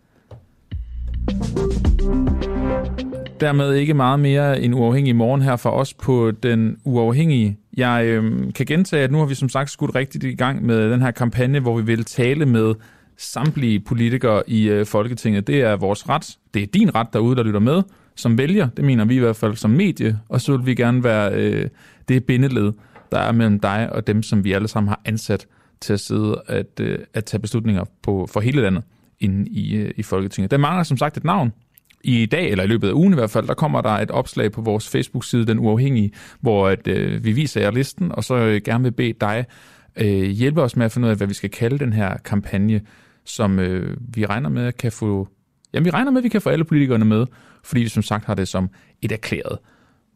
Dermed 3.40 3.74
ikke 3.74 3.94
meget 3.94 4.20
mere 4.20 4.60
en 4.60 4.74
uafhængig 4.74 5.16
morgen 5.16 5.42
her 5.42 5.56
for 5.56 5.70
os 5.70 5.94
på 5.94 6.30
den 6.30 6.78
uafhængige. 6.84 7.58
Jeg 7.76 8.04
øh, 8.06 8.52
kan 8.52 8.66
gentage, 8.66 9.04
at 9.04 9.12
nu 9.12 9.18
har 9.18 9.26
vi 9.26 9.34
som 9.34 9.48
sagt 9.48 9.70
skudt 9.70 9.94
rigtigt 9.94 10.24
i 10.24 10.34
gang 10.34 10.66
med 10.66 10.90
den 10.90 11.02
her 11.02 11.10
kampagne, 11.10 11.60
hvor 11.60 11.76
vi 11.76 11.82
vil 11.82 12.04
tale 12.04 12.46
med 12.46 12.74
samtlige 13.16 13.80
politikere 13.80 14.42
i 14.46 14.68
øh, 14.68 14.86
Folketinget. 14.86 15.46
Det 15.46 15.60
er 15.60 15.76
vores 15.76 16.08
ret. 16.08 16.38
Det 16.54 16.62
er 16.62 16.66
din 16.66 16.94
ret 16.94 17.06
derude, 17.12 17.36
der 17.36 17.42
lytter 17.42 17.60
med 17.60 17.82
som 18.14 18.38
vælger. 18.38 18.68
Det 18.76 18.84
mener 18.84 19.04
vi 19.04 19.16
i 19.16 19.18
hvert 19.18 19.36
fald 19.36 19.56
som 19.56 19.70
medie. 19.70 20.18
Og 20.28 20.40
så 20.40 20.56
vil 20.56 20.66
vi 20.66 20.74
gerne 20.74 21.04
være 21.04 21.32
øh, 21.34 21.68
det 22.08 22.24
bindeled, 22.24 22.72
der 23.12 23.18
er 23.18 23.32
mellem 23.32 23.60
dig 23.60 23.92
og 23.92 24.06
dem, 24.06 24.22
som 24.22 24.44
vi 24.44 24.52
alle 24.52 24.68
sammen 24.68 24.88
har 24.88 25.00
ansat 25.04 25.46
til 25.80 25.92
at 25.92 26.00
sidde 26.00 26.42
at, 26.46 26.80
øh, 26.80 26.98
at 27.14 27.24
tage 27.24 27.40
beslutninger 27.40 27.84
på, 28.02 28.26
for 28.30 28.40
hele 28.40 28.62
landet 28.62 28.82
inde 29.20 29.50
i, 29.50 29.76
øh, 29.76 29.90
i 29.96 30.02
Folketinget. 30.02 30.50
Der 30.50 30.56
mangler 30.56 30.82
som 30.82 30.96
sagt 30.96 31.16
et 31.16 31.24
navn. 31.24 31.52
I 32.04 32.26
dag, 32.26 32.50
eller 32.50 32.64
i 32.64 32.66
løbet 32.66 32.88
af 32.88 32.92
ugen 32.92 33.12
i 33.12 33.14
hvert 33.14 33.30
fald, 33.30 33.46
der 33.46 33.54
kommer 33.54 33.80
der 33.80 33.90
et 33.90 34.10
opslag 34.10 34.52
på 34.52 34.60
vores 34.60 34.88
Facebook-side, 34.88 35.46
Den 35.46 35.58
Uafhængige, 35.58 36.10
hvor 36.40 36.68
at, 36.68 36.86
øh, 36.86 37.24
vi 37.24 37.32
viser 37.32 37.60
jer 37.60 37.70
listen, 37.70 38.12
og 38.12 38.24
så 38.24 38.34
øh, 38.34 38.60
gerne 38.64 38.84
vil 38.84 38.90
bede 38.90 39.12
dig 39.20 39.44
øh, 39.96 40.22
hjælpe 40.22 40.62
os 40.62 40.76
med 40.76 40.86
at 40.86 40.92
finde 40.92 41.06
ud 41.06 41.10
af, 41.10 41.16
hvad 41.16 41.26
vi 41.26 41.34
skal 41.34 41.50
kalde 41.50 41.78
den 41.78 41.92
her 41.92 42.16
kampagne, 42.16 42.80
som 43.24 43.58
øh, 43.58 43.96
vi 44.14 44.26
regner 44.26 44.48
med 44.48 44.72
kan 44.72 44.92
få... 44.92 45.28
Jamen, 45.74 45.84
vi 45.84 45.90
regner 45.90 46.10
med, 46.10 46.18
at 46.20 46.24
vi 46.24 46.28
kan 46.28 46.40
få 46.40 46.50
alle 46.50 46.64
politikerne 46.64 47.04
med, 47.04 47.26
fordi 47.64 47.80
vi 47.80 47.88
som 47.88 48.02
sagt 48.02 48.24
har 48.24 48.34
det 48.34 48.48
som 48.48 48.70
et 49.02 49.12
erklæret 49.12 49.58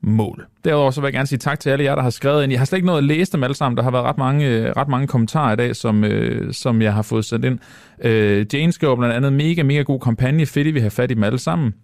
mål. 0.07 0.47
Derudover 0.65 0.91
så 0.91 1.01
vil 1.01 1.07
jeg 1.07 1.13
gerne 1.13 1.27
sige 1.27 1.39
tak 1.39 1.61
til 1.61 1.71
alle 1.71 1.85
jer, 1.85 1.95
der 1.95 2.03
har 2.03 2.11
skrevet 2.11 2.43
ind. 2.43 2.53
Jeg 2.53 2.61
har 2.61 2.65
slet 2.65 2.77
ikke 2.77 2.87
nået 2.87 2.99
at 2.99 3.05
læse 3.05 3.33
dem 3.33 3.43
alle 3.43 3.57
sammen. 3.57 3.77
Der 3.77 3.83
har 3.83 3.91
været 3.91 4.05
ret 4.05 4.19
mange, 4.19 4.47
øh, 4.47 4.73
ret 4.77 4.89
mange 4.89 5.07
kommentarer 5.07 5.53
i 5.53 5.57
dag, 5.57 5.77
som, 5.77 6.05
øh, 6.05 6.53
som 6.53 6.83
jeg 6.83 6.95
har 6.95 7.03
fået 7.03 7.25
sendt 7.25 7.45
ind. 7.45 7.59
Øh, 8.05 8.47
Jane 8.53 8.73
skriver 8.73 8.97
blandt 8.97 9.15
andet, 9.15 9.33
mega, 9.33 9.63
mega 9.63 9.83
god 9.83 10.01
kampagne. 10.01 10.47
Fedt, 10.47 10.75
vi 10.75 10.81
har 10.81 10.89
fat 10.89 11.11
i 11.11 11.15
dem 11.15 11.25
alle 11.25 11.39
sammen. 11.39 11.75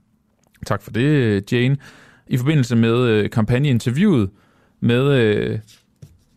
Tak 0.67 0.83
for 0.83 0.91
det, 0.91 1.53
Jane. 1.53 1.77
I 2.27 2.37
forbindelse 2.37 2.77
med 2.77 2.99
øh, 2.99 3.31
kampagneinterviewet 3.31 4.31
med, 4.81 5.13
øh, 5.13 5.59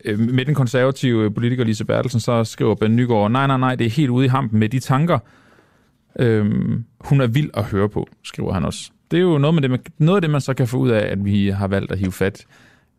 øh, 0.06 0.20
med 0.20 0.46
den 0.46 0.56
konservative 0.56 1.24
øh, 1.24 1.34
politiker 1.34 1.64
Lise 1.64 1.86
Bertelsen, 1.86 2.20
så 2.20 2.44
skriver 2.44 2.76
Ben 2.76 2.96
Nygaard, 2.96 3.32
nej, 3.32 3.48
nej, 3.48 3.58
nej, 3.58 3.76
det 3.76 3.86
er 3.86 3.92
helt 3.92 4.10
ude 4.10 4.26
i 4.26 4.30
hampen 4.30 4.60
med 4.60 4.70
de 4.70 4.80
tanker. 4.80 5.20
Øh, 6.20 6.46
hun 7.00 7.22
er 7.22 7.28
vild 7.28 7.50
at 7.54 7.64
høre 7.64 7.90
på, 7.90 8.08
skriver 8.24 8.54
han 8.54 8.66
også. 8.66 8.92
Det 9.12 9.18
er 9.18 9.22
jo 9.22 9.38
noget, 9.38 9.54
med 9.54 9.62
det, 9.62 9.70
man, 9.70 9.80
noget 9.98 10.18
af 10.18 10.22
det, 10.22 10.30
man 10.30 10.42
så 10.42 10.54
kan 10.54 10.68
få 10.68 10.78
ud 10.78 10.90
af, 10.90 11.12
at 11.12 11.26
vi 11.26 11.50
har 11.50 11.68
valgt 11.68 11.92
at 11.92 11.98
hive 11.98 12.12
fat, 12.12 12.46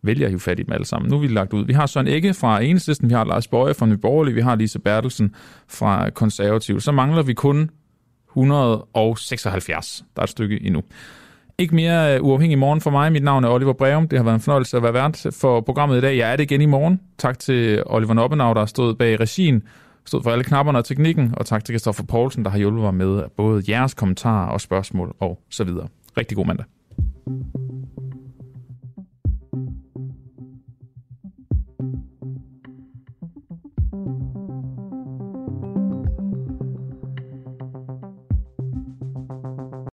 vælger 0.03 0.27
at 0.27 0.31
hive 0.31 0.41
fat 0.41 0.59
i 0.59 0.62
dem 0.62 0.73
alle 0.73 0.87
sammen. 0.87 1.11
Nu 1.11 1.16
er 1.16 1.20
vi 1.20 1.27
lagt 1.27 1.53
ud. 1.53 1.65
Vi 1.66 1.73
har 1.73 1.87
Søren 1.87 2.07
Ikke 2.07 2.35
fra 2.35 2.61
Enhedslisten, 2.61 3.09
vi 3.09 3.15
har 3.15 3.24
Lars 3.24 3.49
Bøje 3.49 3.74
fra 3.74 3.87
Nyborgerlig, 3.87 4.35
vi 4.35 4.41
har 4.41 4.55
Lise 4.55 4.78
Bertelsen 4.78 5.35
fra 5.69 6.11
Konservativ. 6.11 6.81
Så 6.81 6.93
mangler 6.93 7.23
vi 7.23 7.35
kun 7.35 7.70
176. 8.31 10.05
Der 10.16 10.23
er 10.23 10.24
et 10.24 10.31
stykke 10.31 10.62
endnu. 10.62 10.83
Ikke 11.59 11.74
mere 11.74 12.15
øh, 12.15 12.24
uafhængig 12.24 12.59
morgen 12.59 12.81
for 12.81 12.91
mig. 12.91 13.12
Mit 13.12 13.23
navn 13.23 13.45
er 13.45 13.49
Oliver 13.49 13.73
Breum. 13.73 14.09
Det 14.09 14.19
har 14.19 14.24
været 14.24 14.35
en 14.35 14.41
fornøjelse 14.41 14.77
at 14.77 14.83
være 14.83 14.95
vært 14.95 15.27
for 15.31 15.61
programmet 15.61 15.99
i 15.99 16.01
dag. 16.01 16.16
Jeg 16.16 16.33
er 16.33 16.37
det 16.37 16.45
igen 16.45 16.61
i 16.61 16.66
morgen. 16.66 17.01
Tak 17.19 17.39
til 17.39 17.83
Oliver 17.87 18.15
Noppenau, 18.15 18.53
der 18.53 18.59
har 18.59 18.66
stået 18.66 18.99
bag 18.99 19.20
regien, 19.20 19.62
stod 20.07 20.23
for 20.23 20.31
alle 20.31 20.45
knapperne 20.45 20.78
og 20.78 20.85
teknikken, 20.85 21.35
og 21.37 21.47
tak 21.47 21.65
til 21.65 21.74
Kristoffer 21.74 22.05
Poulsen, 22.05 22.45
der 22.45 22.51
har 22.51 22.59
hjulpet 22.59 22.83
mig 22.83 22.95
med 22.95 23.23
både 23.37 23.62
jeres 23.69 23.95
kommentarer 23.95 24.49
og 24.49 24.61
spørgsmål 24.61 25.15
og 25.20 25.41
så 25.51 25.65
videre. 25.65 25.89
Rigtig 26.16 26.37
god 26.37 26.47
mandag. 26.47 26.66